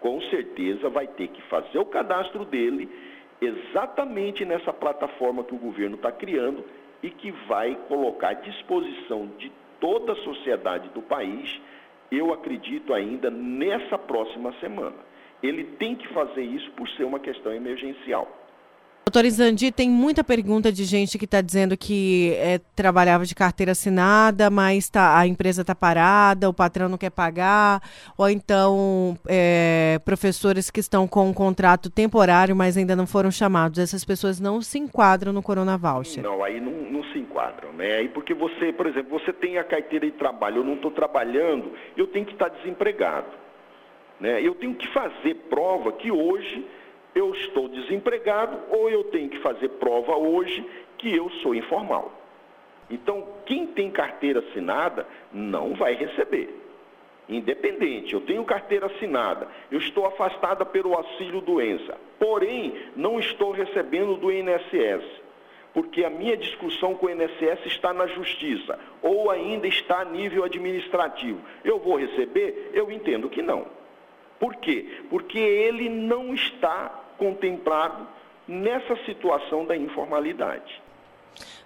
Com 0.00 0.20
certeza 0.22 0.88
vai 0.88 1.06
ter 1.06 1.28
que 1.28 1.42
fazer 1.42 1.78
o 1.78 1.86
cadastro 1.86 2.44
dele 2.44 2.88
exatamente 3.40 4.44
nessa 4.44 4.72
plataforma 4.72 5.44
que 5.44 5.54
o 5.54 5.58
governo 5.58 5.96
está 5.96 6.12
criando 6.12 6.64
e 7.02 7.10
que 7.10 7.30
vai 7.46 7.74
colocar 7.88 8.28
à 8.30 8.34
disposição 8.34 9.26
de 9.38 9.50
toda 9.80 10.12
a 10.12 10.16
sociedade 10.16 10.88
do 10.90 11.02
país 11.02 11.60
eu 12.10 12.32
acredito 12.32 12.94
ainda 12.94 13.30
nessa 13.30 13.98
próxima 13.98 14.52
semana. 14.60 14.96
Ele 15.42 15.64
tem 15.64 15.94
que 15.94 16.08
fazer 16.08 16.42
isso 16.42 16.70
por 16.72 16.88
ser 16.90 17.04
uma 17.04 17.18
questão 17.18 17.52
emergencial. 17.52 18.28
Doutor 19.08 19.24
Izandi, 19.24 19.70
tem 19.70 19.88
muita 19.88 20.24
pergunta 20.24 20.72
de 20.72 20.82
gente 20.82 21.16
que 21.16 21.26
está 21.26 21.40
dizendo 21.40 21.76
que 21.76 22.32
é, 22.38 22.58
trabalhava 22.74 23.24
de 23.24 23.36
carteira 23.36 23.70
assinada, 23.70 24.50
mas 24.50 24.90
tá, 24.90 25.16
a 25.16 25.24
empresa 25.28 25.60
está 25.60 25.76
parada, 25.76 26.48
o 26.48 26.52
patrão 26.52 26.88
não 26.88 26.98
quer 26.98 27.12
pagar, 27.12 27.80
ou 28.18 28.28
então 28.28 29.16
é, 29.28 30.00
professores 30.04 30.72
que 30.72 30.80
estão 30.80 31.06
com 31.06 31.28
um 31.28 31.32
contrato 31.32 31.88
temporário, 31.88 32.56
mas 32.56 32.76
ainda 32.76 32.96
não 32.96 33.06
foram 33.06 33.30
chamados. 33.30 33.78
Essas 33.78 34.04
pessoas 34.04 34.40
não 34.40 34.60
se 34.60 34.76
enquadram 34.76 35.32
no 35.32 35.40
Corona 35.40 35.78
Voucher. 35.78 36.24
Não, 36.24 36.42
aí 36.42 36.60
não, 36.60 36.72
não 36.72 37.04
se 37.12 37.18
enquadram, 37.20 37.72
né? 37.74 37.98
Aí 37.98 38.08
porque 38.08 38.34
você, 38.34 38.72
por 38.72 38.88
exemplo, 38.88 39.20
você 39.20 39.32
tem 39.32 39.56
a 39.56 39.62
carteira 39.62 40.04
de 40.04 40.16
trabalho, 40.18 40.56
eu 40.56 40.64
não 40.64 40.74
estou 40.74 40.90
trabalhando, 40.90 41.70
eu 41.96 42.08
tenho 42.08 42.26
que 42.26 42.32
estar 42.32 42.50
tá 42.50 42.56
desempregado. 42.56 43.30
Né? 44.18 44.42
Eu 44.42 44.56
tenho 44.56 44.74
que 44.74 44.92
fazer 44.92 45.34
prova 45.48 45.92
que 45.92 46.10
hoje 46.10 46.66
eu 47.16 47.34
estou 47.34 47.66
desempregado 47.66 48.58
ou 48.68 48.90
eu 48.90 49.04
tenho 49.04 49.30
que 49.30 49.38
fazer 49.38 49.70
prova 49.70 50.14
hoje 50.14 50.64
que 50.98 51.16
eu 51.16 51.30
sou 51.42 51.54
informal. 51.54 52.12
Então, 52.90 53.26
quem 53.46 53.66
tem 53.66 53.90
carteira 53.90 54.40
assinada 54.40 55.06
não 55.32 55.74
vai 55.74 55.94
receber. 55.94 56.54
Independente, 57.26 58.12
eu 58.12 58.20
tenho 58.20 58.44
carteira 58.44 58.86
assinada, 58.86 59.48
eu 59.72 59.78
estou 59.78 60.06
afastada 60.06 60.64
pelo 60.64 60.94
auxílio 60.94 61.40
doença, 61.40 61.98
porém 62.20 62.74
não 62.94 63.18
estou 63.18 63.50
recebendo 63.50 64.16
do 64.16 64.30
INSS, 64.30 65.04
porque 65.74 66.04
a 66.04 66.10
minha 66.10 66.36
discussão 66.36 66.94
com 66.94 67.06
o 67.06 67.10
INSS 67.10 67.64
está 67.64 67.92
na 67.92 68.06
justiça 68.06 68.78
ou 69.02 69.30
ainda 69.30 69.66
está 69.66 70.02
a 70.02 70.04
nível 70.04 70.44
administrativo. 70.44 71.40
Eu 71.64 71.78
vou 71.80 71.96
receber? 71.96 72.70
Eu 72.74 72.92
entendo 72.92 73.28
que 73.28 73.42
não. 73.42 73.66
Por 74.38 74.54
quê? 74.56 74.86
Porque 75.08 75.38
ele 75.38 75.88
não 75.88 76.32
está 76.34 77.05
contemplado 77.18 78.06
nessa 78.48 78.96
situação 79.04 79.66
da 79.66 79.76
informalidade. 79.76 80.82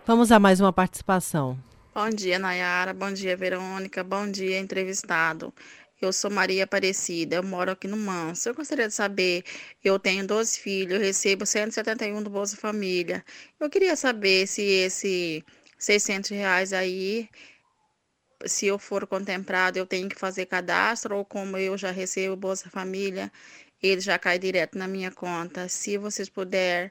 Vamos 0.04 0.32
a 0.32 0.38
mais 0.38 0.60
uma 0.60 0.72
participação. 0.72 1.58
Bom 1.94 2.08
dia, 2.08 2.38
Nayara. 2.38 2.94
Bom 2.94 3.12
dia, 3.12 3.36
Verônica. 3.36 4.02
Bom 4.02 4.30
dia, 4.30 4.58
entrevistado. 4.58 5.52
Eu 6.00 6.14
sou 6.14 6.30
Maria 6.30 6.64
Aparecida, 6.64 7.36
eu 7.36 7.42
moro 7.42 7.72
aqui 7.72 7.86
no 7.86 7.96
Manso. 7.96 8.48
Eu 8.48 8.54
gostaria 8.54 8.88
de 8.88 8.94
saber, 8.94 9.44
eu 9.84 9.98
tenho 9.98 10.26
12 10.26 10.58
filhos, 10.58 10.94
eu 10.94 11.00
recebo 11.00 11.44
171 11.44 12.22
do 12.22 12.30
Bolsa 12.30 12.56
Família. 12.56 13.22
Eu 13.58 13.68
queria 13.68 13.94
saber 13.94 14.46
se 14.46 14.62
esse 14.62 15.44
600 15.78 16.30
reais 16.30 16.72
aí, 16.72 17.28
se 18.46 18.66
eu 18.66 18.78
for 18.78 19.06
contemplado, 19.06 19.78
eu 19.78 19.84
tenho 19.86 20.08
que 20.08 20.18
fazer 20.18 20.46
cadastro 20.46 21.16
ou 21.16 21.24
como 21.24 21.58
eu 21.58 21.76
já 21.76 21.90
recebo 21.90 22.34
Bolsa 22.34 22.70
Família, 22.70 23.30
ele 23.82 24.00
já 24.00 24.18
cai 24.18 24.38
direto 24.38 24.76
na 24.78 24.86
minha 24.86 25.10
conta. 25.10 25.68
Se 25.68 25.96
vocês 25.96 26.28
puderem 26.28 26.90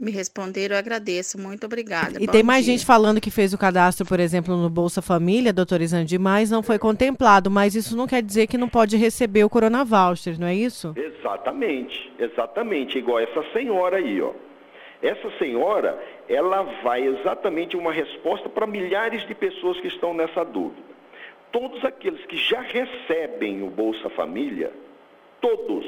me 0.00 0.10
responder, 0.10 0.70
eu 0.70 0.76
agradeço. 0.76 1.38
Muito 1.40 1.66
obrigada. 1.66 2.22
E 2.22 2.26
Bom 2.26 2.32
tem 2.32 2.42
mais 2.42 2.64
dia. 2.64 2.74
gente 2.74 2.86
falando 2.86 3.20
que 3.20 3.30
fez 3.30 3.52
o 3.52 3.58
cadastro, 3.58 4.06
por 4.06 4.20
exemplo, 4.20 4.56
no 4.56 4.70
Bolsa 4.70 5.02
Família, 5.02 5.52
doutor 5.52 5.80
Isandi, 5.80 6.18
mas 6.18 6.50
não 6.50 6.62
foi 6.62 6.78
contemplado. 6.78 7.50
Mas 7.50 7.74
isso 7.74 7.96
não 7.96 8.06
quer 8.06 8.22
dizer 8.22 8.46
que 8.46 8.58
não 8.58 8.68
pode 8.68 8.96
receber 8.96 9.44
o 9.44 9.50
Corona 9.50 9.84
Voucher, 9.84 10.38
não 10.38 10.46
é 10.46 10.54
isso? 10.54 10.94
Exatamente, 10.96 12.12
exatamente. 12.18 12.98
Igual 12.98 13.20
essa 13.20 13.44
senhora 13.52 13.96
aí, 13.96 14.20
ó. 14.20 14.32
Essa 15.00 15.30
senhora, 15.38 15.96
ela 16.28 16.62
vai 16.82 17.06
exatamente 17.06 17.76
uma 17.76 17.92
resposta 17.92 18.48
para 18.48 18.66
milhares 18.66 19.26
de 19.26 19.34
pessoas 19.34 19.78
que 19.80 19.86
estão 19.86 20.12
nessa 20.12 20.44
dúvida. 20.44 20.82
Todos 21.52 21.84
aqueles 21.84 22.24
que 22.26 22.36
já 22.36 22.60
recebem 22.60 23.62
o 23.62 23.70
Bolsa 23.70 24.10
Família, 24.10 24.72
todos 25.40 25.86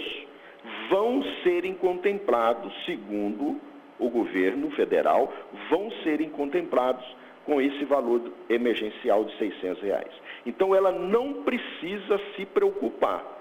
vão 0.89 1.23
serem 1.43 1.75
contemplados, 1.75 2.73
segundo 2.85 3.61
o 3.99 4.09
governo 4.09 4.71
federal, 4.73 5.33
vão 5.69 5.91
serem 6.03 6.31
contemplados 6.31 7.05
com 7.45 7.61
esse 7.61 7.85
valor 7.85 8.33
emergencial 8.49 9.25
de 9.25 9.37
600 9.39 9.83
reais. 9.83 10.13
Então 10.45 10.75
ela 10.75 10.93
não 10.93 11.43
precisa 11.43 12.21
se 12.37 12.47
preocupar. 12.47 13.39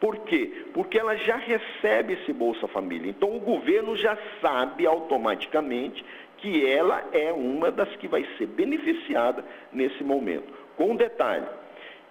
Por 0.00 0.16
quê? 0.20 0.64
Porque 0.72 0.98
ela 0.98 1.14
já 1.16 1.36
recebe 1.36 2.14
esse 2.14 2.32
Bolsa 2.32 2.66
Família. 2.66 3.10
Então 3.10 3.36
o 3.36 3.40
governo 3.40 3.94
já 3.96 4.16
sabe 4.40 4.86
automaticamente 4.86 6.04
que 6.38 6.66
ela 6.66 7.04
é 7.12 7.30
uma 7.32 7.70
das 7.70 7.94
que 7.96 8.08
vai 8.08 8.26
ser 8.38 8.46
beneficiada 8.46 9.44
nesse 9.70 10.02
momento. 10.02 10.50
Com 10.76 10.92
um 10.92 10.96
detalhe, 10.96 11.46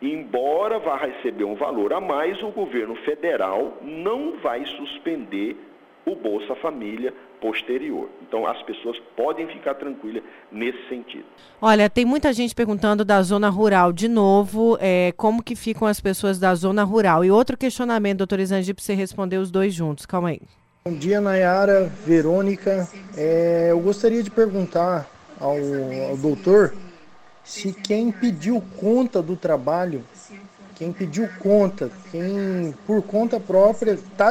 embora 0.02 0.80
vá 0.80 0.98
receber 0.98 1.44
um 1.44 1.56
valor 1.56 1.94
a 1.94 2.02
mais, 2.02 2.42
o 2.42 2.50
governo 2.50 2.96
federal 2.98 3.78
não 3.82 4.38
vai 4.38 4.66
suspender 4.66 5.58
o 6.06 6.16
Bolsa 6.16 6.56
Família 6.56 7.14
posterior. 7.42 8.10
Então 8.22 8.46
as 8.46 8.62
pessoas 8.64 8.98
podem 9.16 9.48
ficar 9.48 9.76
tranquilas 9.76 10.24
nesse 10.52 10.88
sentido. 10.88 11.26
Olha, 11.62 11.90
tem 11.90 12.06
muita 12.06 12.34
gente 12.34 12.54
perguntando 12.54 13.06
da 13.06 13.22
zona 13.22 13.50
rural 13.50 13.94
de 13.94 14.08
novo, 14.08 14.78
é, 14.82 15.14
como 15.16 15.44
que 15.44 15.56
ficam 15.56 15.88
as 15.88 16.00
pessoas 16.00 16.40
da 16.40 16.54
zona 16.56 16.84
rural. 16.84 17.24
E 17.24 17.32
outro 17.32 17.58
questionamento, 17.58 18.20
doutor 18.20 18.40
Isandi, 18.40 18.74
para 18.74 18.84
você 18.84 18.94
responder 18.94 19.38
os 19.38 19.52
dois 19.52 19.74
juntos. 19.74 20.06
Calma 20.06 20.30
aí. 20.30 20.42
Bom 20.86 20.94
dia, 20.94 21.22
Nayara, 21.22 21.92
Verônica. 22.06 22.88
É, 23.16 23.68
eu 23.70 23.80
gostaria 23.80 24.24
de 24.24 24.32
perguntar 24.32 25.08
ao, 25.40 25.56
ao 26.10 26.18
doutor 26.18 26.74
se 27.50 27.74
quem 27.74 28.12
pediu 28.12 28.62
conta 28.78 29.22
do 29.22 29.36
trabalho 29.36 30.06
quem 30.80 30.94
pediu 30.94 31.28
conta, 31.40 31.92
quem 32.10 32.74
por 32.88 33.04
conta 33.04 33.38
própria 33.38 33.92
está 33.92 34.30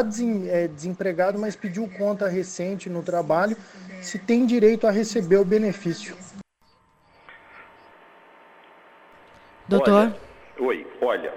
é, 0.49 0.67
desempregado, 0.67 1.39
mas 1.39 1.55
pediu 1.55 1.87
conta 1.99 2.27
recente 2.27 2.89
no 2.89 3.03
trabalho, 3.03 3.55
se 4.01 4.19
tem 4.19 4.47
direito 4.47 4.87
a 4.87 4.91
receber 4.91 5.37
o 5.37 5.45
benefício. 5.45 6.17
Doutor? 9.69 9.93
Olha, 9.93 10.17
oi, 10.59 10.87
olha, 11.03 11.35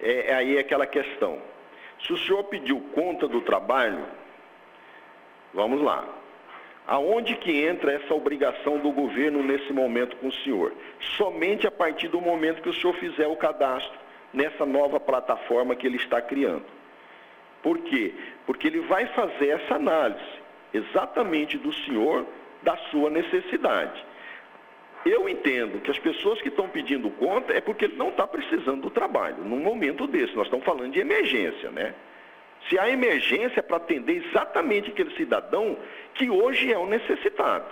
é, 0.00 0.32
é 0.32 0.34
aí 0.34 0.58
aquela 0.58 0.84
questão. 0.84 1.38
Se 2.04 2.12
o 2.12 2.18
senhor 2.18 2.42
pediu 2.42 2.80
conta 2.92 3.28
do 3.28 3.40
trabalho, 3.42 4.04
vamos 5.54 5.80
lá. 5.80 6.19
Aonde 6.90 7.36
que 7.36 7.52
entra 7.52 7.92
essa 7.92 8.12
obrigação 8.12 8.78
do 8.78 8.90
governo 8.90 9.44
nesse 9.44 9.72
momento 9.72 10.16
com 10.16 10.26
o 10.26 10.32
senhor? 10.32 10.72
Somente 11.16 11.64
a 11.64 11.70
partir 11.70 12.08
do 12.08 12.20
momento 12.20 12.60
que 12.60 12.68
o 12.68 12.74
senhor 12.74 12.92
fizer 12.94 13.28
o 13.28 13.36
cadastro 13.36 13.96
nessa 14.34 14.66
nova 14.66 14.98
plataforma 14.98 15.76
que 15.76 15.86
ele 15.86 15.98
está 15.98 16.20
criando. 16.20 16.64
Por 17.62 17.78
quê? 17.78 18.12
Porque 18.44 18.66
ele 18.66 18.80
vai 18.80 19.06
fazer 19.06 19.50
essa 19.50 19.76
análise 19.76 20.40
exatamente 20.74 21.56
do 21.56 21.72
senhor, 21.72 22.26
da 22.60 22.76
sua 22.90 23.08
necessidade. 23.08 24.04
Eu 25.06 25.28
entendo 25.28 25.80
que 25.80 25.92
as 25.92 25.98
pessoas 26.00 26.42
que 26.42 26.48
estão 26.48 26.68
pedindo 26.68 27.08
conta 27.08 27.52
é 27.52 27.60
porque 27.60 27.84
ele 27.84 27.96
não 27.96 28.08
está 28.08 28.26
precisando 28.26 28.82
do 28.82 28.90
trabalho, 28.90 29.44
num 29.44 29.60
momento 29.60 30.08
desse. 30.08 30.34
Nós 30.34 30.46
estamos 30.46 30.66
falando 30.66 30.90
de 30.90 30.98
emergência, 30.98 31.70
né? 31.70 31.94
Se 32.68 32.78
há 32.78 32.88
emergência 32.90 33.62
para 33.62 33.78
atender 33.78 34.24
exatamente 34.24 34.90
aquele 34.90 35.14
cidadão 35.16 35.76
que 36.14 36.30
hoje 36.30 36.72
é 36.72 36.78
o 36.78 36.86
necessitado. 36.86 37.64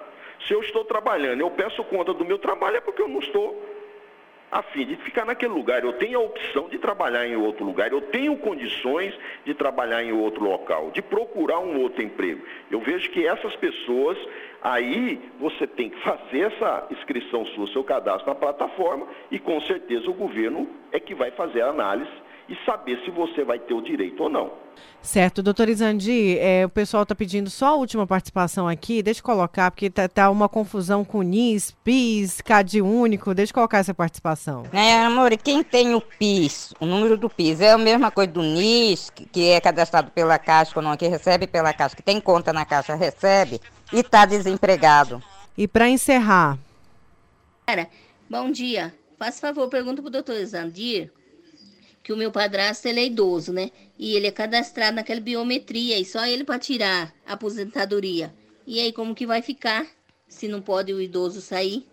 Se 0.47 0.53
eu 0.53 0.61
estou 0.61 0.85
trabalhando, 0.85 1.41
eu 1.41 1.51
peço 1.51 1.83
conta 1.85 2.15
do 2.15 2.25
meu 2.25 2.39
trabalho, 2.39 2.77
é 2.77 2.81
porque 2.81 3.03
eu 3.03 3.09
não 3.09 3.21
estou 3.21 3.61
a 4.51 4.63
fim 4.63 4.87
de 4.87 4.97
ficar 4.97 5.25
naquele 5.25 5.53
lugar. 5.53 5.85
Eu 5.85 5.93
tenho 5.95 6.19
a 6.19 6.23
opção 6.23 6.69
de 6.69 6.79
trabalhar 6.79 7.27
em 7.27 7.37
outro 7.37 7.65
lugar, 7.65 7.93
eu 7.93 8.01
tenho 8.01 8.37
condições 8.37 9.15
de 9.45 9.55
trabalhar 9.55 10.03
em 10.03 10.13
outro 10.13 10.43
local, 10.43 10.91
de 10.91 11.03
procurar 11.03 11.59
um 11.59 11.81
outro 11.81 12.03
emprego. 12.03 12.45
Eu 12.71 12.81
vejo 12.81 13.11
que 13.11 13.27
essas 13.27 13.55
pessoas, 13.57 14.19
aí 14.63 15.21
você 15.39 15.67
tem 15.67 15.91
que 15.91 16.01
fazer 16.01 16.53
essa 16.53 16.87
inscrição 16.91 17.45
sua, 17.47 17.67
seu 17.69 17.85
cadastro 17.85 18.29
na 18.29 18.35
plataforma 18.35 19.07
e 19.31 19.39
com 19.39 19.61
certeza 19.63 20.09
o 20.11 20.15
governo 20.15 20.69
é 20.93 20.99
que 20.99 21.15
vai 21.15 21.31
fazer 21.31 21.63
a 21.63 21.69
análise 21.69 22.28
e 22.49 22.57
saber 22.65 22.99
se 23.05 23.11
você 23.11 23.45
vai 23.45 23.59
ter 23.59 23.75
o 23.75 23.83
direito 23.83 24.23
ou 24.23 24.31
não. 24.31 24.51
Certo, 25.03 25.43
doutor 25.43 25.69
Izandi, 25.69 26.39
é, 26.39 26.65
o 26.65 26.69
pessoal 26.69 27.03
está 27.03 27.15
pedindo 27.15 27.51
só 27.51 27.69
a 27.69 27.75
última 27.75 28.07
participação 28.07 28.67
aqui, 28.67 29.03
deixa 29.03 29.21
eu 29.21 29.25
colocar, 29.25 29.71
porque 29.71 29.87
está 29.87 30.09
tá 30.09 30.31
uma 30.31 30.49
confusão 30.49 31.05
com 31.05 31.23
NIS, 31.23 31.71
PIS, 31.85 32.41
CAD 32.41 32.81
único, 32.81 33.35
deixa 33.35 33.51
eu 33.51 33.55
colocar 33.55 33.79
essa 33.79 33.95
participação. 33.95 34.65
É, 34.73 34.99
amor, 35.05 35.37
quem 35.37 35.63
tem 35.63 35.95
o 35.95 36.01
PIS, 36.01 36.75
o 36.81 36.87
número 36.87 37.17
do 37.17 37.29
PIS, 37.29 37.61
é 37.61 37.73
a 37.73 37.79
mesma 37.79 38.11
coisa 38.11 38.33
do 38.33 38.43
NIS, 38.43 39.11
que 39.11 39.49
é 39.49 39.61
cadastrado 39.61 40.11
pela 40.11 40.39
Caixa, 40.39 40.73
ou 40.77 40.83
não, 40.83 40.97
que 40.97 41.07
recebe 41.07 41.47
pela 41.47 41.73
Caixa, 41.73 41.97
que 41.97 42.03
tem 42.03 42.21
conta 42.21 42.53
na 42.53 42.65
Caixa, 42.65 42.95
recebe, 42.95 43.61
e 43.93 44.01
está 44.01 44.25
desempregado. 44.25 45.23
E 45.57 45.67
para 45.69 45.89
encerrar... 45.89 46.59
Cara, 47.67 47.89
bom 48.29 48.51
dia. 48.51 48.95
Faça 49.19 49.41
favor, 49.41 49.69
pergunta 49.69 50.01
para 50.01 50.09
o 50.09 50.13
doutor 50.13 50.37
Izandir 50.37 51.13
que 52.03 52.13
o 52.13 52.17
meu 52.17 52.31
padrasto 52.31 52.89
ele 52.89 53.01
é 53.01 53.07
idoso, 53.07 53.53
né? 53.53 53.71
E 53.99 54.17
ele 54.17 54.27
é 54.27 54.33
cadastrado 54.33 54.97
naquela 54.97 55.21
biometria 55.21 55.99
e 55.99 56.05
só 56.05 56.25
ele 56.27 56.45
para 56.45 56.59
tirar 56.59 57.15
a 57.27 57.35
aposentadoria. 57.35 58.33
E 58.67 58.81
aí 58.81 58.93
como 58.93 59.15
que 59.15 59.27
vai 59.27 59.43
ficar 59.43 59.87
se 60.27 60.49
não 60.49 60.61
pode 60.61 60.93
o 60.93 61.01
idoso 61.01 61.41
sair? 61.41 61.87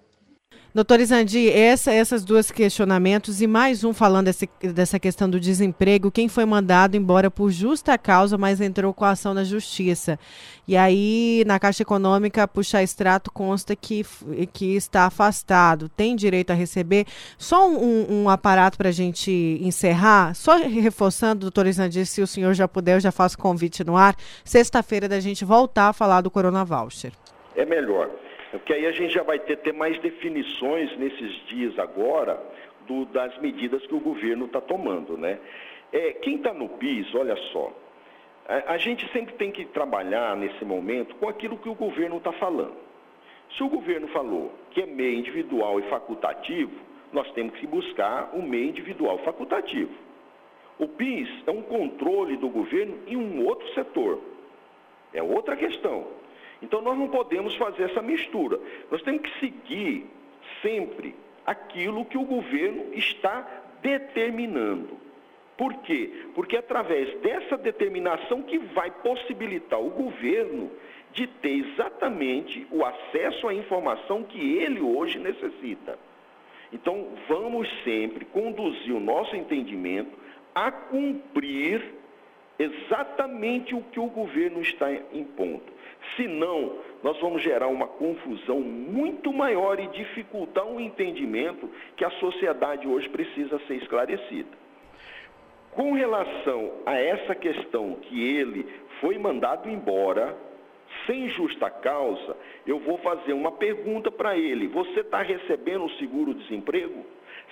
Doutor 0.76 1.00
Isandi, 1.00 1.50
essa, 1.50 1.90
essas 1.90 2.26
duas 2.26 2.52
questionamentos 2.52 3.42
e 3.42 3.48
mais 3.48 3.86
um 3.86 3.94
falando 3.94 4.26
desse, 4.26 4.50
dessa 4.74 5.00
questão 5.00 5.30
do 5.30 5.40
desemprego, 5.40 6.12
quem 6.12 6.28
foi 6.28 6.44
mandado 6.44 6.98
embora 6.98 7.32
por 7.32 7.50
justa 7.50 7.98
causa, 7.98 8.38
mas 8.38 8.60
entrou 8.60 8.94
com 8.94 9.06
a 9.06 9.12
ação 9.12 9.34
na 9.34 9.46
justiça. 9.46 10.20
E 10.68 10.76
aí, 10.76 11.46
na 11.48 11.58
Caixa 11.62 11.84
Econômica, 11.84 12.46
puxar 12.46 12.84
extrato 12.84 13.32
consta 13.32 13.74
que, 13.74 14.06
que 14.52 14.76
está 14.76 15.06
afastado, 15.06 15.88
tem 15.88 16.14
direito 16.14 16.52
a 16.52 16.54
receber. 16.54 17.06
Só 17.38 17.70
um, 17.70 18.24
um 18.24 18.30
aparato 18.30 18.78
para 18.78 18.90
a 18.90 18.92
gente 18.92 19.32
encerrar, 19.62 20.36
só 20.36 20.58
reforçando, 20.58 21.40
doutor 21.40 21.68
Isandi, 21.68 22.06
se 22.06 22.22
o 22.22 22.28
senhor 22.28 22.54
já 22.54 22.68
puder, 22.68 22.98
eu 22.98 23.00
já 23.00 23.14
faço 23.14 23.38
convite 23.38 23.82
no 23.86 23.96
ar, 23.96 24.14
sexta-feira 24.44 25.08
da 25.08 25.22
gente 25.22 25.46
voltar 25.46 25.88
a 25.88 25.94
falar 25.94 26.20
do 26.20 26.30
Corona 26.30 26.66
Voucher. 26.66 27.14
É 27.56 27.64
melhor. 27.66 28.10
Porque 28.60 28.74
aí 28.74 28.86
a 28.86 28.92
gente 28.92 29.14
já 29.14 29.24
vai 29.24 29.40
ter, 29.40 29.58
ter 29.58 29.74
mais 29.74 30.00
definições 30.00 30.96
nesses 30.98 31.34
dias 31.48 31.78
agora 31.80 32.42
do, 32.88 33.06
das 33.06 33.38
medidas 33.40 33.86
que 33.86 33.96
o 33.96 34.00
governo 34.00 34.46
está 34.46 34.62
tomando. 34.62 35.18
Né? 35.18 35.40
É, 35.92 36.14
quem 36.14 36.38
está 36.38 36.54
no 36.54 36.70
PIS, 36.70 37.14
olha 37.16 37.36
só, 37.52 37.72
a, 38.48 38.74
a, 38.74 38.78
gente 38.78 39.08
sempre 39.12 39.34
tem 39.36 39.52
que 39.52 39.66
trabalhar 39.66 40.36
nesse 40.36 40.64
momento 40.64 41.16
com 41.16 41.28
aquilo 41.28 41.58
que 41.58 41.70
o 41.70 41.76
governo 41.76 42.18
está 42.18 42.32
falando. 42.34 42.76
Se 43.56 43.64
o 43.64 43.70
governo 43.70 44.08
falou 44.10 44.52
que 44.72 44.82
é 44.82 44.86
meio 44.86 45.18
individual 45.18 45.80
e 45.80 45.84
facultativo, 45.84 46.74
nós 47.14 47.32
temos 47.32 47.58
que 47.58 47.66
buscar 47.66 48.32
o 48.34 48.42
meio 48.42 48.70
individual 48.70 49.18
facultativo. 49.20 49.92
O 50.78 50.88
PIS 50.88 51.30
é 51.48 51.52
um 51.52 51.62
controle 51.62 52.36
do 52.36 52.50
governo 52.50 52.98
em 53.08 53.16
um 53.16 53.46
outro 53.46 53.68
setor. 53.74 54.20
É 55.14 55.24
outra 55.24 55.56
questão. 55.56 56.06
Então 56.62 56.82
nós 56.82 56.98
não 56.98 57.08
podemos 57.08 57.56
fazer 57.56 57.84
essa 57.84 58.02
mistura. 58.02 58.60
Nós 58.90 59.02
temos 59.02 59.22
que 59.22 59.40
seguir 59.40 60.08
sempre 60.62 61.16
aquilo 61.46 62.06
que 62.06 62.18
o 62.18 62.24
governo 62.24 62.94
está 62.94 63.48
determinando. 63.82 64.98
Por 65.58 65.74
quê? 65.76 66.12
Porque 66.34 66.56
é 66.56 66.60
através 66.60 67.14
dessa 67.20 67.58
determinação 67.58 68.42
que 68.42 68.58
vai 68.58 68.92
possibilitar 68.92 69.80
o 69.80 69.90
governo 69.90 70.70
de 71.14 71.28
ter 71.28 71.66
exatamente 71.66 72.68
o 72.70 72.84
acesso 72.84 73.48
à 73.48 73.54
informação 73.54 74.24
que 74.24 74.58
ele 74.58 74.82
hoje 74.82 75.18
necessita. 75.18 75.98
Então, 76.74 77.08
vamos 77.30 77.70
sempre 77.86 78.26
conduzir 78.26 78.94
o 78.94 79.00
nosso 79.00 79.34
entendimento 79.36 80.12
a 80.54 80.70
cumprir 80.72 81.82
exatamente 82.60 83.74
o 83.74 83.82
que 83.82 84.00
o 84.00 84.08
governo 84.08 84.62
está 84.62 84.92
impondo. 85.14 85.64
Senão, 86.16 86.78
nós 87.04 87.20
vamos 87.20 87.42
gerar 87.42 87.68
uma 87.68 87.88
confusão 87.88 88.60
muito 88.62 89.32
maior 89.34 89.80
e 89.80 89.88
dificultar 89.88 90.66
um 90.66 90.80
entendimento 90.80 91.70
que 91.96 92.06
a 92.06 92.10
sociedade 92.12 92.88
hoje 92.88 93.10
precisa 93.10 93.60
ser 93.68 93.76
esclarecida. 93.76 94.66
Com 95.72 95.94
relação 95.94 96.72
a 96.86 96.98
essa 96.98 97.36
questão 97.36 97.96
que 97.96 98.24
ele 98.24 98.66
foi 99.02 99.18
mandado 99.18 99.70
embora, 99.70 100.38
sem 101.06 101.30
justa 101.30 101.70
causa, 101.70 102.38
eu 102.66 102.80
vou 102.80 102.98
fazer 103.00 103.34
uma 103.34 103.52
pergunta 103.52 104.10
para 104.10 104.38
ele: 104.38 104.68
você 104.68 105.02
está 105.02 105.22
recebendo 105.22 105.86
o 105.86 105.92
seguro-desemprego? 105.98 107.06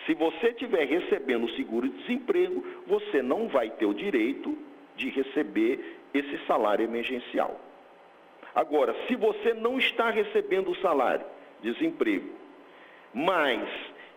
Se 0.06 0.14
você 0.14 0.48
estiver 0.48 0.86
recebendo 0.88 1.46
o 1.46 1.52
seguro-desemprego, 1.52 2.64
você 2.88 3.22
não 3.22 3.48
vai 3.48 3.70
ter 3.70 3.86
o 3.86 3.94
direito 3.94 4.58
de 4.96 5.10
receber 5.10 6.00
esse 6.14 6.38
salário 6.46 6.84
emergencial. 6.84 7.60
Agora, 8.56 8.96
se 9.08 9.16
você 9.16 9.54
não 9.54 9.78
está 9.78 10.10
recebendo 10.10 10.72
o 10.72 10.76
salário, 10.76 11.26
desemprego, 11.62 12.30
mas 13.14 13.68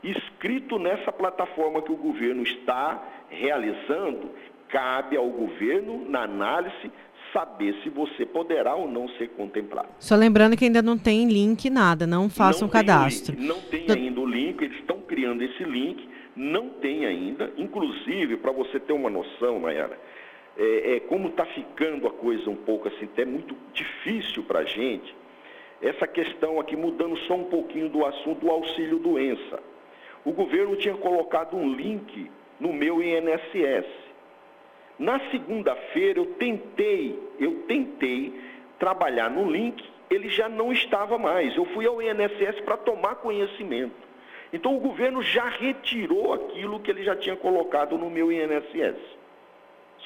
escrito 0.02 0.78
nessa 0.78 1.10
plataforma 1.10 1.82
que 1.82 1.92
o 1.92 1.96
governo 1.96 2.42
está 2.42 3.02
realizando, 3.30 4.30
cabe 4.68 5.16
ao 5.16 5.28
governo, 5.28 6.08
na 6.08 6.22
análise, 6.22 6.90
saber 7.32 7.74
se 7.82 7.90
você 7.90 8.24
poderá 8.24 8.74
ou 8.74 8.88
não 8.88 9.08
ser 9.10 9.28
contemplado. 9.30 9.88
Só 9.98 10.14
lembrando 10.16 10.56
que 10.56 10.64
ainda 10.64 10.82
não 10.82 10.96
tem 10.96 11.26
link, 11.26 11.68
nada, 11.70 12.06
não 12.06 12.28
façam 12.28 12.62
não 12.62 12.72
cadastro. 12.72 13.34
Link, 13.34 13.46
não 13.46 13.60
tem 13.60 13.90
ainda 13.90 14.20
o 14.20 14.26
link, 14.26 14.62
eles 14.62 14.78
estão 14.78 15.00
criando 15.00 15.42
esse 15.42 15.64
link, 15.64 16.08
não 16.34 16.68
tem 16.68 17.06
ainda. 17.06 17.52
Inclusive, 17.56 18.36
para 18.36 18.52
você 18.52 18.78
ter 18.78 18.92
uma 18.92 19.10
noção, 19.10 19.60
Nayara, 19.60 19.98
é, 20.58 20.96
é, 20.96 21.00
como 21.00 21.28
está 21.28 21.44
ficando 21.44 22.06
a 22.06 22.10
coisa 22.10 22.48
um 22.48 22.56
pouco 22.56 22.88
assim, 22.88 23.04
até 23.04 23.24
muito 23.24 23.56
difícil 23.72 24.42
para 24.44 24.60
a 24.60 24.64
gente, 24.64 25.14
essa 25.82 26.06
questão 26.06 26.58
aqui, 26.58 26.74
mudando 26.74 27.16
só 27.18 27.34
um 27.34 27.44
pouquinho 27.44 27.88
do 27.88 28.04
assunto 28.06 28.40
do 28.40 28.50
auxílio 28.50 28.98
doença. 28.98 29.60
O 30.24 30.32
governo 30.32 30.74
tinha 30.76 30.94
colocado 30.94 31.56
um 31.56 31.72
link 31.74 32.30
no 32.58 32.72
meu 32.72 33.02
INSS. 33.02 33.86
Na 34.98 35.20
segunda-feira 35.30 36.18
eu 36.18 36.26
tentei, 36.34 37.18
eu 37.38 37.62
tentei 37.68 38.32
trabalhar 38.78 39.30
no 39.30 39.50
link, 39.50 39.84
ele 40.08 40.30
já 40.30 40.48
não 40.48 40.72
estava 40.72 41.18
mais. 41.18 41.54
Eu 41.54 41.66
fui 41.66 41.86
ao 41.86 42.00
INSS 42.00 42.60
para 42.64 42.78
tomar 42.78 43.16
conhecimento. 43.16 44.06
Então 44.52 44.74
o 44.74 44.80
governo 44.80 45.22
já 45.22 45.48
retirou 45.48 46.32
aquilo 46.32 46.80
que 46.80 46.90
ele 46.90 47.02
já 47.02 47.14
tinha 47.14 47.36
colocado 47.36 47.98
no 47.98 48.08
meu 48.08 48.32
INSS. 48.32 49.15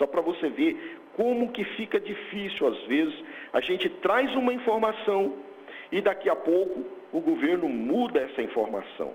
Só 0.00 0.06
para 0.06 0.22
você 0.22 0.48
ver 0.48 0.98
como 1.14 1.52
que 1.52 1.62
fica 1.62 2.00
difícil 2.00 2.66
às 2.66 2.78
vezes. 2.84 3.14
A 3.52 3.60
gente 3.60 3.86
traz 3.86 4.34
uma 4.34 4.50
informação 4.50 5.34
e 5.92 6.00
daqui 6.00 6.30
a 6.30 6.34
pouco 6.34 6.82
o 7.12 7.20
governo 7.20 7.68
muda 7.68 8.18
essa 8.18 8.40
informação. 8.40 9.12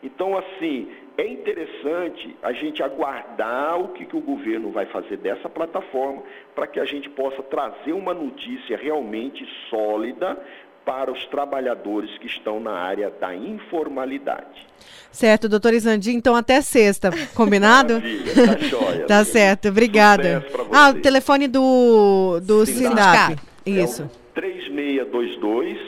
Então, 0.00 0.36
assim, 0.36 0.92
é 1.18 1.26
interessante 1.26 2.36
a 2.40 2.52
gente 2.52 2.82
aguardar 2.82 3.80
o 3.80 3.88
que, 3.88 4.04
que 4.04 4.16
o 4.16 4.20
governo 4.20 4.70
vai 4.70 4.86
fazer 4.86 5.16
dessa 5.16 5.48
plataforma 5.48 6.22
para 6.54 6.68
que 6.68 6.78
a 6.78 6.84
gente 6.84 7.10
possa 7.10 7.42
trazer 7.42 7.92
uma 7.92 8.14
notícia 8.14 8.76
realmente 8.76 9.44
sólida 9.68 10.40
para 10.84 11.12
os 11.12 11.24
trabalhadores 11.26 12.16
que 12.18 12.26
estão 12.26 12.60
na 12.60 12.72
área 12.72 13.10
da 13.10 13.34
informalidade. 13.34 14.66
Certo, 15.10 15.48
doutor 15.48 15.74
Isandi, 15.74 16.12
então 16.12 16.34
até 16.34 16.60
sexta, 16.60 17.10
combinado? 17.34 17.94
Maravilha, 17.94 18.34
tá 18.34 18.58
joia. 18.58 19.06
tá 19.06 19.24
certo, 19.24 19.68
obrigada. 19.68 20.44
Ah, 20.72 20.90
o 20.90 21.00
telefone 21.00 21.48
do, 21.48 22.40
do 22.40 22.66
Sindap. 22.66 23.36
Isso. 23.64 24.02
É 24.02 24.08
3622 24.34 25.78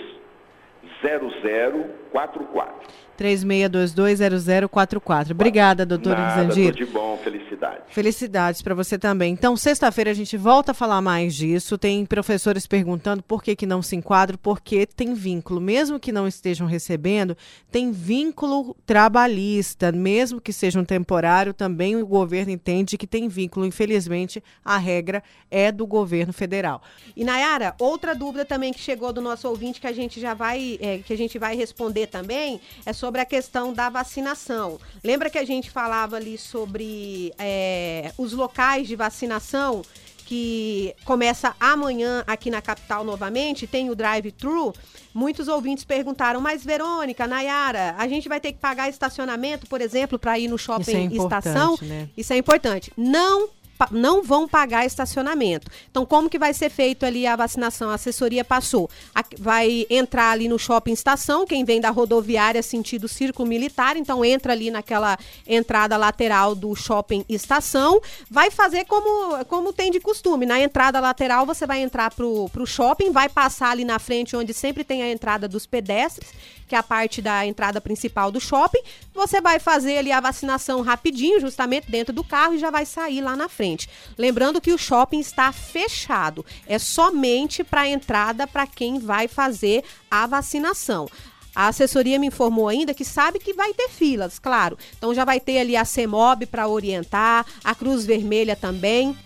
0044. 1.02 2.74
36220044. 3.18 5.32
Obrigada, 5.32 5.84
doutor 5.86 6.16
Nada, 6.16 6.42
Isandir. 6.42 6.72
tudo 6.72 6.86
de 6.86 6.92
bom, 6.92 7.18
felicidade. 7.22 7.82
Felicidades 7.88 8.62
para 8.62 8.74
você 8.74 8.98
também. 8.98 9.32
Então, 9.32 9.56
sexta-feira 9.56 10.10
a 10.10 10.14
gente 10.14 10.36
volta 10.36 10.72
a 10.72 10.74
falar 10.74 11.00
mais 11.00 11.32
disso. 11.34 11.78
Tem 11.78 12.04
professores 12.04 12.66
perguntando 12.66 13.22
por 13.22 13.42
que, 13.42 13.56
que 13.56 13.64
não 13.66 13.80
se 13.82 13.96
enquadram, 13.96 14.38
porque 14.42 14.86
tem 14.86 15.14
vínculo. 15.14 15.60
Mesmo 15.60 16.00
que 16.00 16.10
não 16.12 16.26
estejam 16.26 16.66
recebendo, 16.66 17.36
tem 17.70 17.92
vínculo 17.92 18.74
trabalhista. 18.84 19.92
Mesmo 19.92 20.40
que 20.40 20.52
seja 20.52 20.80
um 20.80 20.84
temporário, 20.84 21.54
também 21.54 21.94
o 21.96 22.06
governo 22.06 22.52
entende 22.52 22.98
que 22.98 23.06
tem 23.06 23.28
vínculo. 23.28 23.66
Infelizmente, 23.66 24.42
a 24.64 24.76
regra 24.76 25.22
é 25.50 25.70
do 25.70 25.86
governo 25.86 26.32
federal. 26.32 26.82
E 27.16 27.22
Nayara, 27.24 27.74
outra 27.78 28.14
dúvida 28.14 28.44
também 28.44 28.72
que 28.72 28.80
chegou 28.80 29.12
do 29.12 29.20
nosso 29.20 29.48
ouvinte 29.48 29.80
que 29.80 29.86
a 29.86 29.92
gente 29.92 30.20
já 30.20 30.34
vai, 30.34 30.76
é, 30.80 30.98
que 30.98 31.12
a 31.12 31.16
gente 31.16 31.38
vai 31.38 31.54
responder 31.56 32.08
também 32.08 32.60
é 32.84 32.92
sobre 32.92 33.03
a 33.22 33.24
questão 33.24 33.72
da 33.72 33.88
vacinação. 33.88 34.78
Lembra 35.02 35.30
que 35.30 35.38
a 35.38 35.44
gente 35.44 35.70
falava 35.70 36.16
ali 36.16 36.38
sobre 36.38 37.32
é, 37.38 38.12
os 38.16 38.32
locais 38.32 38.86
de 38.86 38.96
vacinação? 38.96 39.82
que 40.24 40.94
começa 41.04 41.54
amanhã 41.60 42.24
aqui 42.26 42.50
na 42.50 42.62
capital 42.62 43.04
novamente, 43.04 43.66
tem 43.66 43.90
o 43.90 43.94
drive-thru. 43.94 44.72
Muitos 45.12 45.48
ouvintes 45.48 45.84
perguntaram, 45.84 46.40
mas 46.40 46.64
Verônica, 46.64 47.26
Nayara, 47.26 47.94
a 47.98 48.08
gente 48.08 48.28
vai 48.28 48.40
ter 48.40 48.52
que 48.52 48.58
pagar 48.58 48.88
estacionamento, 48.88 49.66
por 49.66 49.80
exemplo, 49.80 50.18
para 50.18 50.38
ir 50.38 50.48
no 50.48 50.58
shopping 50.58 51.08
Isso 51.08 51.22
é 51.22 51.24
estação? 51.24 51.78
né? 51.82 52.08
Isso 52.16 52.32
é 52.32 52.36
importante. 52.36 52.92
Não 52.96 53.50
não 53.90 54.22
vão 54.22 54.48
pagar 54.48 54.86
estacionamento. 54.86 55.70
Então, 55.90 56.04
como 56.04 56.28
que 56.30 56.38
vai 56.38 56.52
ser 56.54 56.70
feito 56.70 57.04
ali 57.04 57.26
a 57.26 57.36
vacinação? 57.36 57.90
A 57.90 57.94
assessoria 57.94 58.44
passou. 58.44 58.88
A- 59.14 59.24
vai 59.38 59.86
entrar 59.90 60.30
ali 60.30 60.48
no 60.48 60.58
shopping 60.58 60.92
estação, 60.92 61.46
quem 61.46 61.64
vem 61.64 61.80
da 61.80 61.90
rodoviária 61.90 62.62
sentido 62.62 63.08
círculo 63.08 63.48
militar, 63.48 63.96
então 63.96 64.24
entra 64.24 64.52
ali 64.52 64.70
naquela 64.70 65.18
entrada 65.46 65.96
lateral 65.96 66.54
do 66.54 66.74
shopping 66.74 67.24
estação, 67.28 68.00
vai 68.30 68.50
fazer 68.50 68.84
como, 68.84 69.44
como 69.46 69.72
tem 69.72 69.90
de 69.90 70.00
costume. 70.00 70.46
Na 70.46 70.60
entrada 70.60 71.00
lateral, 71.00 71.46
você 71.46 71.66
vai 71.66 71.80
entrar 71.80 72.12
pro, 72.14 72.48
pro 72.50 72.66
shopping, 72.66 73.10
vai 73.10 73.28
passar 73.28 73.70
ali 73.70 73.84
na 73.84 73.98
frente, 73.98 74.36
onde 74.36 74.54
sempre 74.54 74.84
tem 74.84 75.02
a 75.02 75.10
entrada 75.10 75.48
dos 75.48 75.66
pedestres, 75.66 76.30
que 76.66 76.74
é 76.74 76.78
a 76.78 76.82
parte 76.82 77.20
da 77.20 77.46
entrada 77.46 77.80
principal 77.80 78.30
do 78.30 78.40
shopping. 78.40 78.82
Você 79.14 79.40
vai 79.40 79.58
fazer 79.58 79.98
ali 79.98 80.12
a 80.12 80.20
vacinação 80.20 80.82
rapidinho, 80.82 81.40
justamente 81.40 81.90
dentro 81.90 82.12
do 82.12 82.24
carro, 82.24 82.54
e 82.54 82.58
já 82.58 82.70
vai 82.70 82.84
sair 82.84 83.20
lá 83.20 83.36
na 83.36 83.48
frente. 83.48 83.88
Lembrando 84.16 84.60
que 84.60 84.72
o 84.72 84.78
shopping 84.78 85.20
está 85.20 85.52
fechado. 85.52 86.44
É 86.66 86.78
somente 86.78 87.62
para 87.62 87.88
entrada 87.88 88.46
para 88.46 88.66
quem 88.66 88.98
vai 88.98 89.28
fazer 89.28 89.84
a 90.10 90.26
vacinação. 90.26 91.08
A 91.54 91.68
assessoria 91.68 92.18
me 92.18 92.26
informou 92.26 92.66
ainda 92.66 92.92
que 92.92 93.04
sabe 93.04 93.38
que 93.38 93.54
vai 93.54 93.72
ter 93.72 93.88
filas, 93.88 94.40
claro. 94.40 94.76
Então 94.98 95.14
já 95.14 95.24
vai 95.24 95.38
ter 95.38 95.58
ali 95.58 95.76
a 95.76 95.84
CEMOB 95.84 96.46
para 96.46 96.66
orientar, 96.66 97.46
a 97.62 97.74
Cruz 97.74 98.04
Vermelha 98.04 98.56
também. 98.56 99.16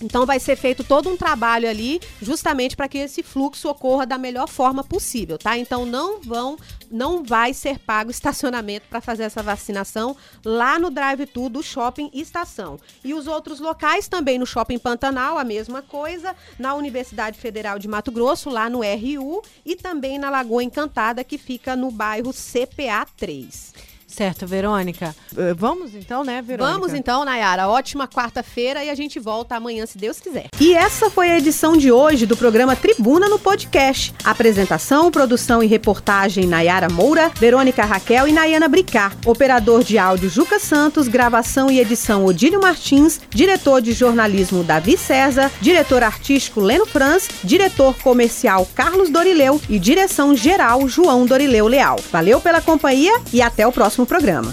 Então 0.00 0.24
vai 0.24 0.40
ser 0.40 0.56
feito 0.56 0.82
todo 0.82 1.08
um 1.08 1.16
trabalho 1.16 1.68
ali, 1.68 2.00
justamente 2.22 2.76
para 2.76 2.88
que 2.88 2.98
esse 2.98 3.22
fluxo 3.22 3.68
ocorra 3.68 4.06
da 4.06 4.16
melhor 4.16 4.48
forma 4.48 4.82
possível, 4.82 5.36
tá? 5.36 5.58
Então 5.58 5.84
não 5.84 6.20
vão, 6.20 6.56
não 6.90 7.22
vai 7.22 7.52
ser 7.52 7.78
pago 7.78 8.10
estacionamento 8.10 8.86
para 8.88 9.00
fazer 9.00 9.24
essa 9.24 9.42
vacinação 9.42 10.16
lá 10.44 10.78
no 10.78 10.90
drive-thru 10.90 11.48
do 11.48 11.62
shopping 11.62 12.10
estação. 12.14 12.78
E 13.04 13.12
os 13.12 13.26
outros 13.26 13.60
locais 13.60 14.08
também 14.08 14.38
no 14.38 14.46
shopping 14.46 14.78
Pantanal, 14.78 15.38
a 15.38 15.44
mesma 15.44 15.82
coisa, 15.82 16.34
na 16.58 16.74
Universidade 16.74 17.38
Federal 17.38 17.78
de 17.78 17.88
Mato 17.88 18.10
Grosso, 18.10 18.48
lá 18.48 18.70
no 18.70 18.80
RU 18.80 19.42
e 19.64 19.76
também 19.76 20.18
na 20.18 20.30
Lagoa 20.30 20.62
Encantada, 20.62 21.22
que 21.22 21.36
fica 21.36 21.76
no 21.76 21.90
bairro 21.90 22.32
CPA 22.32 23.06
3. 23.16 23.89
Certo, 24.10 24.46
Verônica. 24.46 25.14
Eh, 25.36 25.54
Vamos 25.54 25.94
então, 25.94 26.24
né, 26.24 26.42
Verônica? 26.42 26.78
Vamos 26.78 26.94
então, 26.94 27.24
Nayara. 27.24 27.68
Ótima 27.68 28.08
quarta-feira 28.08 28.84
e 28.84 28.90
a 28.90 28.94
gente 28.94 29.18
volta 29.18 29.56
amanhã, 29.56 29.86
se 29.86 29.96
Deus 29.96 30.18
quiser. 30.18 30.48
E 30.60 30.74
essa 30.74 31.08
foi 31.08 31.30
a 31.30 31.38
edição 31.38 31.76
de 31.76 31.92
hoje 31.92 32.26
do 32.26 32.36
programa 32.36 32.74
Tribuna 32.74 33.28
no 33.28 33.38
Podcast. 33.38 34.12
Apresentação, 34.24 35.10
produção 35.10 35.62
e 35.62 35.66
reportagem 35.66 36.46
Nayara 36.46 36.88
Moura, 36.88 37.30
Verônica 37.36 37.84
Raquel 37.84 38.26
e 38.28 38.32
Nayana 38.32 38.68
Bricar. 38.68 39.16
Operador 39.24 39.84
de 39.84 39.96
áudio 39.96 40.28
Juca 40.28 40.58
Santos, 40.58 41.08
gravação 41.08 41.70
e 41.70 41.78
edição 41.80 42.24
Odílio 42.24 42.60
Martins, 42.60 43.20
diretor 43.30 43.80
de 43.80 43.92
jornalismo 43.92 44.64
Davi 44.64 44.96
César, 44.96 45.50
diretor 45.60 46.02
artístico 46.02 46.60
Leno 46.60 46.84
Franz, 46.86 47.28
diretor 47.44 47.94
comercial 48.02 48.68
Carlos 48.74 49.08
Dorileu 49.10 49.60
e 49.68 49.78
direção 49.78 50.34
geral 50.34 50.86
João 50.88 51.26
Dorileu 51.26 51.66
Leal. 51.66 51.96
Valeu 52.10 52.40
pela 52.40 52.60
companhia 52.60 53.12
e 53.32 53.40
até 53.40 53.66
o 53.66 53.72
próximo 54.00 54.06
programa. 54.06 54.52